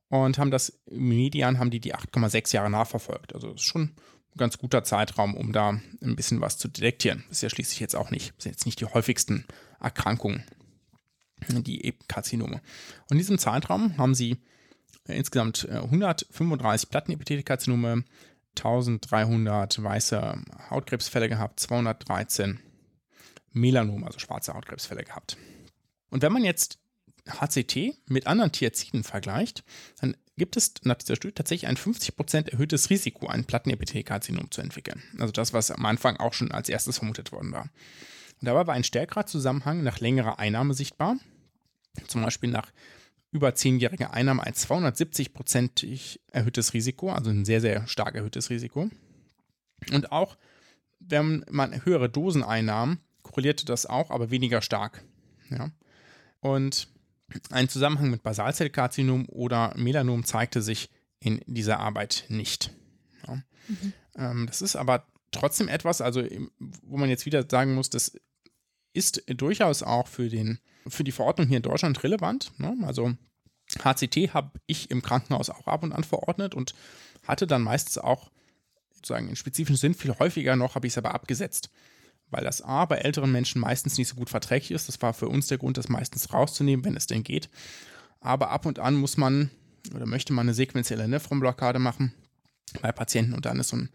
und 0.08 0.38
haben 0.38 0.50
das 0.50 0.80
Median 0.90 1.58
haben 1.58 1.70
die 1.70 1.80
die 1.80 1.94
8,6 1.94 2.54
Jahre 2.54 2.70
nachverfolgt. 2.70 3.34
Also 3.34 3.52
das 3.52 3.62
ist 3.62 3.66
schon 3.66 3.82
ein 3.82 4.38
ganz 4.38 4.58
guter 4.58 4.84
Zeitraum, 4.84 5.34
um 5.34 5.52
da 5.52 5.80
ein 6.00 6.16
bisschen 6.16 6.40
was 6.40 6.58
zu 6.58 6.68
detektieren. 6.68 7.24
Das 7.28 7.38
ist 7.38 7.42
ja 7.42 7.50
schließlich 7.50 7.80
jetzt 7.80 7.96
auch 7.96 8.10
nicht, 8.10 8.34
sind 8.40 8.52
jetzt 8.52 8.66
nicht 8.66 8.80
die 8.80 8.86
häufigsten 8.86 9.44
Erkrankungen, 9.80 10.44
die 11.48 11.94
Karzinome. 12.08 12.60
Und 13.04 13.12
in 13.12 13.18
diesem 13.18 13.38
Zeitraum 13.38 13.98
haben 13.98 14.14
sie 14.14 14.38
insgesamt 15.08 15.68
135 15.68 16.90
Plattenepithelkarzinome, 16.90 18.04
1300 18.56 19.82
weiße 19.82 20.42
Hautkrebsfälle 20.70 21.28
gehabt, 21.28 21.60
213 21.60 22.60
Melanom, 23.52 24.04
also 24.04 24.18
schwarze 24.18 24.54
Hautkrebsfälle 24.54 25.04
gehabt. 25.04 25.36
Und 26.10 26.22
wenn 26.22 26.32
man 26.32 26.44
jetzt 26.44 26.78
HCT 27.28 27.94
mit 28.06 28.26
anderen 28.26 28.52
Thiaziden 28.52 29.02
vergleicht, 29.02 29.64
dann 30.00 30.16
gibt 30.36 30.56
es 30.56 30.74
nach 30.82 30.96
dieser 30.96 31.16
Studie 31.16 31.34
tatsächlich 31.34 31.68
ein 31.68 31.76
50% 31.76 32.50
erhöhtes 32.50 32.90
Risiko, 32.90 33.26
ein 33.26 33.44
Plattenepithelkarzinom 33.44 34.50
zu 34.50 34.60
entwickeln. 34.60 35.02
Also 35.18 35.32
das, 35.32 35.52
was 35.52 35.70
am 35.70 35.84
Anfang 35.86 36.18
auch 36.18 36.34
schon 36.34 36.52
als 36.52 36.68
erstes 36.68 36.98
vermutet 36.98 37.32
worden 37.32 37.52
war. 37.52 37.70
Und 38.40 38.46
dabei 38.46 38.66
war 38.66 38.74
ein 38.74 38.84
stärkerer 38.84 39.26
Zusammenhang 39.26 39.82
nach 39.82 40.00
längerer 40.00 40.38
Einnahme 40.38 40.74
sichtbar. 40.74 41.16
Zum 42.06 42.22
Beispiel 42.22 42.50
nach 42.50 42.70
über 43.36 43.54
zehnjähriger 43.54 44.12
Einnahme 44.12 44.42
ein 44.42 44.54
270-prozentig 44.54 46.20
erhöhtes 46.32 46.72
Risiko, 46.72 47.12
also 47.12 47.30
ein 47.30 47.44
sehr, 47.44 47.60
sehr 47.60 47.86
stark 47.86 48.14
erhöhtes 48.14 48.50
Risiko. 48.50 48.90
Und 49.92 50.10
auch, 50.10 50.36
wenn 50.98 51.44
man 51.50 51.84
höhere 51.84 52.08
Dosen 52.08 52.42
einnahm, 52.42 52.98
korrelierte 53.22 53.66
das 53.66 53.86
auch, 53.86 54.10
aber 54.10 54.30
weniger 54.30 54.62
stark. 54.62 55.04
Ja. 55.50 55.70
Und 56.40 56.88
ein 57.50 57.68
Zusammenhang 57.68 58.10
mit 58.10 58.22
Basalzellkarzinom 58.22 59.28
oder 59.28 59.74
Melanom 59.76 60.24
zeigte 60.24 60.62
sich 60.62 60.90
in 61.20 61.42
dieser 61.46 61.78
Arbeit 61.78 62.24
nicht. 62.28 62.72
Ja. 63.26 63.42
Mhm. 63.68 63.92
Ähm, 64.16 64.46
das 64.46 64.62
ist 64.62 64.76
aber 64.76 65.06
trotzdem 65.30 65.68
etwas, 65.68 66.00
also 66.00 66.22
wo 66.58 66.96
man 66.96 67.10
jetzt 67.10 67.26
wieder 67.26 67.44
sagen 67.48 67.74
muss, 67.74 67.90
das 67.90 68.18
ist 68.96 69.22
durchaus 69.28 69.82
auch 69.82 70.08
für, 70.08 70.28
den, 70.28 70.58
für 70.86 71.04
die 71.04 71.12
Verordnung 71.12 71.48
hier 71.48 71.58
in 71.58 71.62
Deutschland 71.62 72.02
relevant. 72.02 72.52
Ne? 72.58 72.76
Also 72.82 73.14
HCT 73.84 74.34
habe 74.34 74.52
ich 74.66 74.90
im 74.90 75.02
Krankenhaus 75.02 75.50
auch 75.50 75.66
ab 75.66 75.82
und 75.82 75.92
an 75.92 76.04
verordnet 76.04 76.54
und 76.54 76.74
hatte 77.26 77.46
dann 77.46 77.62
meistens 77.62 77.98
auch 77.98 78.30
sozusagen 78.94 79.28
in 79.28 79.36
spezifischen 79.36 79.76
Sinn 79.76 79.94
viel 79.94 80.18
häufiger 80.18 80.56
noch, 80.56 80.74
habe 80.74 80.86
ich 80.86 80.92
es 80.92 80.98
aber 80.98 81.14
abgesetzt 81.14 81.70
weil 82.30 82.44
das 82.44 82.62
A 82.62 82.84
bei 82.84 82.96
älteren 82.96 83.30
Menschen 83.30 83.60
meistens 83.60 83.98
nicht 83.98 84.08
so 84.08 84.16
gut 84.16 84.30
verträglich 84.30 84.70
ist. 84.70 84.88
Das 84.88 85.00
war 85.02 85.14
für 85.14 85.28
uns 85.28 85.46
der 85.46 85.58
Grund, 85.58 85.78
das 85.78 85.88
meistens 85.88 86.32
rauszunehmen, 86.32 86.84
wenn 86.84 86.96
es 86.96 87.06
denn 87.06 87.22
geht. 87.22 87.48
Aber 88.20 88.50
ab 88.50 88.66
und 88.66 88.78
an 88.78 88.94
muss 88.94 89.16
man 89.16 89.50
oder 89.94 90.06
möchte 90.06 90.32
man 90.32 90.46
eine 90.46 90.54
sequenzielle 90.54 91.06
Nephronblockade 91.06 91.78
machen 91.78 92.12
bei 92.82 92.90
Patienten 92.90 93.34
und 93.34 93.46
dann 93.46 93.60
ist 93.60 93.68
so 93.68 93.76
ein 93.76 93.90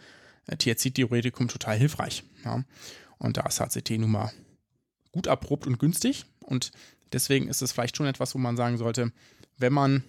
äh, 0.47 0.55
THC-Diuretikum 0.55 1.49
total 1.49 1.77
hilfreich. 1.77 2.23
Ja. 2.45 2.63
Und 3.17 3.37
da 3.37 3.45
ist 3.45 3.59
HCT 3.59 3.91
nun 3.97 4.11
mal 4.11 4.31
gut 5.11 5.27
erprobt 5.27 5.67
und 5.67 5.79
günstig. 5.79 6.25
Und 6.39 6.71
deswegen 7.13 7.47
ist 7.47 7.61
es 7.61 7.71
vielleicht 7.71 7.97
schon 7.97 8.07
etwas, 8.07 8.33
wo 8.35 8.39
man 8.39 8.57
sagen 8.57 8.77
sollte, 8.77 9.11
wenn 9.57 9.73
man 9.73 10.03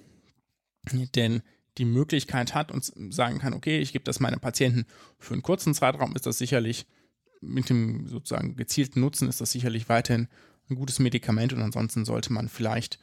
denn 1.15 1.43
die 1.79 1.85
Möglichkeit 1.85 2.55
hat 2.55 2.71
und 2.71 2.93
sagen 3.13 3.39
kann, 3.39 3.55
okay, 3.55 3.79
ich 3.79 3.93
gebe 3.93 4.05
das 4.05 4.21
meinen 4.21 4.41
Patienten 4.41 4.85
für 5.19 5.33
einen 5.33 5.43
kurzen 5.43 5.75
Zeitraum, 5.75 6.15
ist 6.15 6.27
das 6.27 6.39
sicherlich 6.39 6.87
mit 7.41 7.69
dem 7.69 8.07
sozusagen 8.07 8.57
gezielten 8.57 9.01
Nutzen 9.01 9.29
ist 9.29 9.41
das 9.41 9.51
sicherlich 9.51 9.89
weiterhin 9.89 10.29
ein 10.71 10.77
gutes 10.77 10.99
Medikament. 10.99 11.53
Und 11.53 11.61
ansonsten 11.61 12.05
sollte 12.05 12.33
man 12.33 12.49
vielleicht 12.49 12.99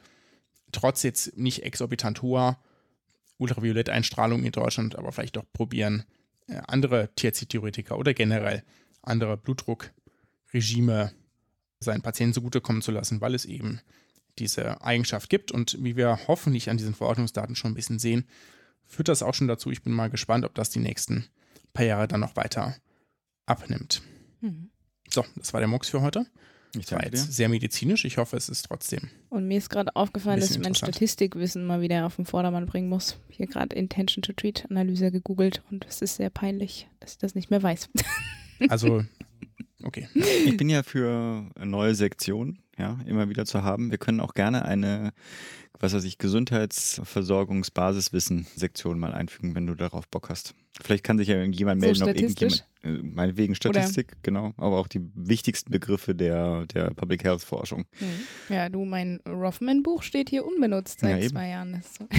trotz 0.72 1.02
jetzt 1.02 1.36
nicht 1.36 1.62
exorbitant 1.62 2.22
hoher 2.22 2.58
Ultravioletteinstrahlung 3.38 4.44
in 4.44 4.52
Deutschland, 4.52 4.96
aber 4.96 5.12
vielleicht 5.12 5.36
doch 5.36 5.44
probieren, 5.52 6.04
äh, 6.46 6.60
andere 6.66 7.10
THC-Theoretiker 7.16 7.98
oder 7.98 8.14
generell 8.14 8.62
andere 9.02 9.36
Blutdruckregime 9.36 11.12
seinen 11.80 12.02
Patienten 12.02 12.34
zugutekommen 12.34 12.82
zu 12.82 12.90
lassen, 12.92 13.20
weil 13.20 13.34
es 13.34 13.44
eben 13.44 13.80
diese 14.38 14.82
Eigenschaft 14.82 15.28
gibt. 15.30 15.50
Und 15.50 15.76
wie 15.82 15.96
wir 15.96 16.20
hoffentlich 16.28 16.70
an 16.70 16.76
diesen 16.76 16.94
Verordnungsdaten 16.94 17.56
schon 17.56 17.72
ein 17.72 17.76
bisschen 17.76 17.98
sehen, 17.98 18.26
führt 18.86 19.08
das 19.08 19.22
auch 19.22 19.34
schon 19.34 19.48
dazu. 19.48 19.70
Ich 19.70 19.82
bin 19.82 19.92
mal 19.92 20.10
gespannt, 20.10 20.44
ob 20.44 20.54
das 20.54 20.70
die 20.70 20.80
nächsten 20.80 21.26
paar 21.72 21.86
Jahre 21.86 22.08
dann 22.08 22.20
noch 22.20 22.36
weiter 22.36 22.76
abnimmt. 23.46 24.02
Mhm. 24.40 24.70
So, 25.08 25.24
das 25.36 25.52
war 25.52 25.60
der 25.60 25.68
Mux 25.68 25.88
für 25.88 26.02
heute. 26.02 26.26
Ich 26.78 26.92
war 26.92 27.02
jetzt 27.02 27.26
dir. 27.26 27.32
sehr 27.32 27.48
medizinisch. 27.48 28.04
Ich 28.04 28.16
hoffe, 28.16 28.36
es 28.36 28.48
ist 28.48 28.66
trotzdem. 28.66 29.10
Und 29.28 29.48
mir 29.48 29.58
ist 29.58 29.70
gerade 29.70 29.96
aufgefallen, 29.96 30.38
dass 30.38 30.52
ich 30.52 30.60
mein 30.60 30.76
Statistikwissen 30.76 31.66
mal 31.66 31.80
wieder 31.80 32.06
auf 32.06 32.16
den 32.16 32.26
Vordermann 32.26 32.66
bringen 32.66 32.88
muss. 32.88 33.18
Hier 33.28 33.48
gerade 33.48 33.74
Intention 33.74 34.22
to 34.22 34.32
Treat 34.32 34.66
Analyse 34.70 35.10
gegoogelt 35.10 35.62
und 35.70 35.84
es 35.86 36.00
ist 36.00 36.16
sehr 36.16 36.30
peinlich, 36.30 36.88
dass 37.00 37.12
ich 37.12 37.18
das 37.18 37.34
nicht 37.34 37.50
mehr 37.50 37.62
weiß. 37.62 37.88
Also, 38.68 39.02
okay. 39.84 40.08
Ich 40.14 40.56
bin 40.56 40.68
ja 40.68 40.82
für 40.82 41.44
neue 41.62 41.94
Sektionen, 41.94 42.58
ja, 42.80 42.98
immer 43.06 43.28
wieder 43.28 43.46
zu 43.46 43.62
haben. 43.62 43.90
Wir 43.90 43.98
können 43.98 44.20
auch 44.20 44.32
gerne 44.34 44.64
eine, 44.64 45.12
was 45.78 45.92
weiß 45.92 46.04
ich, 46.04 46.16
Gesundheitsversorgungsbasiswissen-Sektion 46.18 48.98
mal 48.98 49.12
einfügen, 49.12 49.54
wenn 49.54 49.66
du 49.66 49.74
darauf 49.74 50.08
Bock 50.08 50.30
hast. 50.30 50.54
Vielleicht 50.82 51.04
kann 51.04 51.18
sich 51.18 51.28
ja 51.28 51.36
irgendjemand 51.36 51.78
melden, 51.80 51.98
so 51.98 52.06
ob 52.06 52.16
irgendjemand, 52.16 52.66
äh, 52.82 52.92
meinetwegen 53.02 53.54
Statistik, 53.54 54.12
Oder? 54.12 54.20
genau, 54.22 54.54
aber 54.56 54.78
auch 54.78 54.88
die 54.88 55.02
wichtigsten 55.14 55.70
Begriffe 55.70 56.14
der, 56.14 56.64
der 56.66 56.94
Public 56.94 57.22
Health 57.22 57.42
Forschung. 57.42 57.84
Mhm. 58.00 58.54
Ja, 58.54 58.70
du, 58.70 58.86
mein 58.86 59.20
Rothman-Buch 59.28 60.02
steht 60.02 60.30
hier 60.30 60.46
unbenutzt 60.46 61.00
seit 61.00 61.22
ja, 61.22 61.28
zwei 61.28 61.48
Jahren. 61.48 61.82
So. 61.98 62.06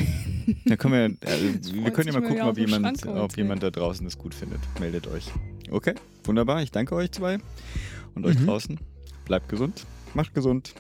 Da 0.66 0.76
können 0.76 0.94
wir, 0.94 1.16
also, 1.30 1.46
wir 1.74 1.92
können 1.92 2.08
ja 2.08 2.14
mal 2.20 2.28
gucken, 2.28 2.42
ob 2.42 2.58
jemand, 2.58 3.06
ob 3.06 3.38
jemand 3.38 3.62
da 3.62 3.70
draußen 3.70 4.04
das 4.06 4.18
gut 4.18 4.34
findet. 4.34 4.60
Meldet 4.80 5.06
euch. 5.08 5.28
Okay, 5.70 5.94
wunderbar. 6.24 6.64
Ich 6.64 6.72
danke 6.72 6.96
euch 6.96 7.12
zwei 7.12 7.38
und 8.16 8.24
mhm. 8.24 8.26
euch 8.26 8.38
draußen. 8.38 8.80
Bleibt 9.26 9.50
gesund, 9.50 9.86
macht 10.16 10.34
gesund. 10.34 10.74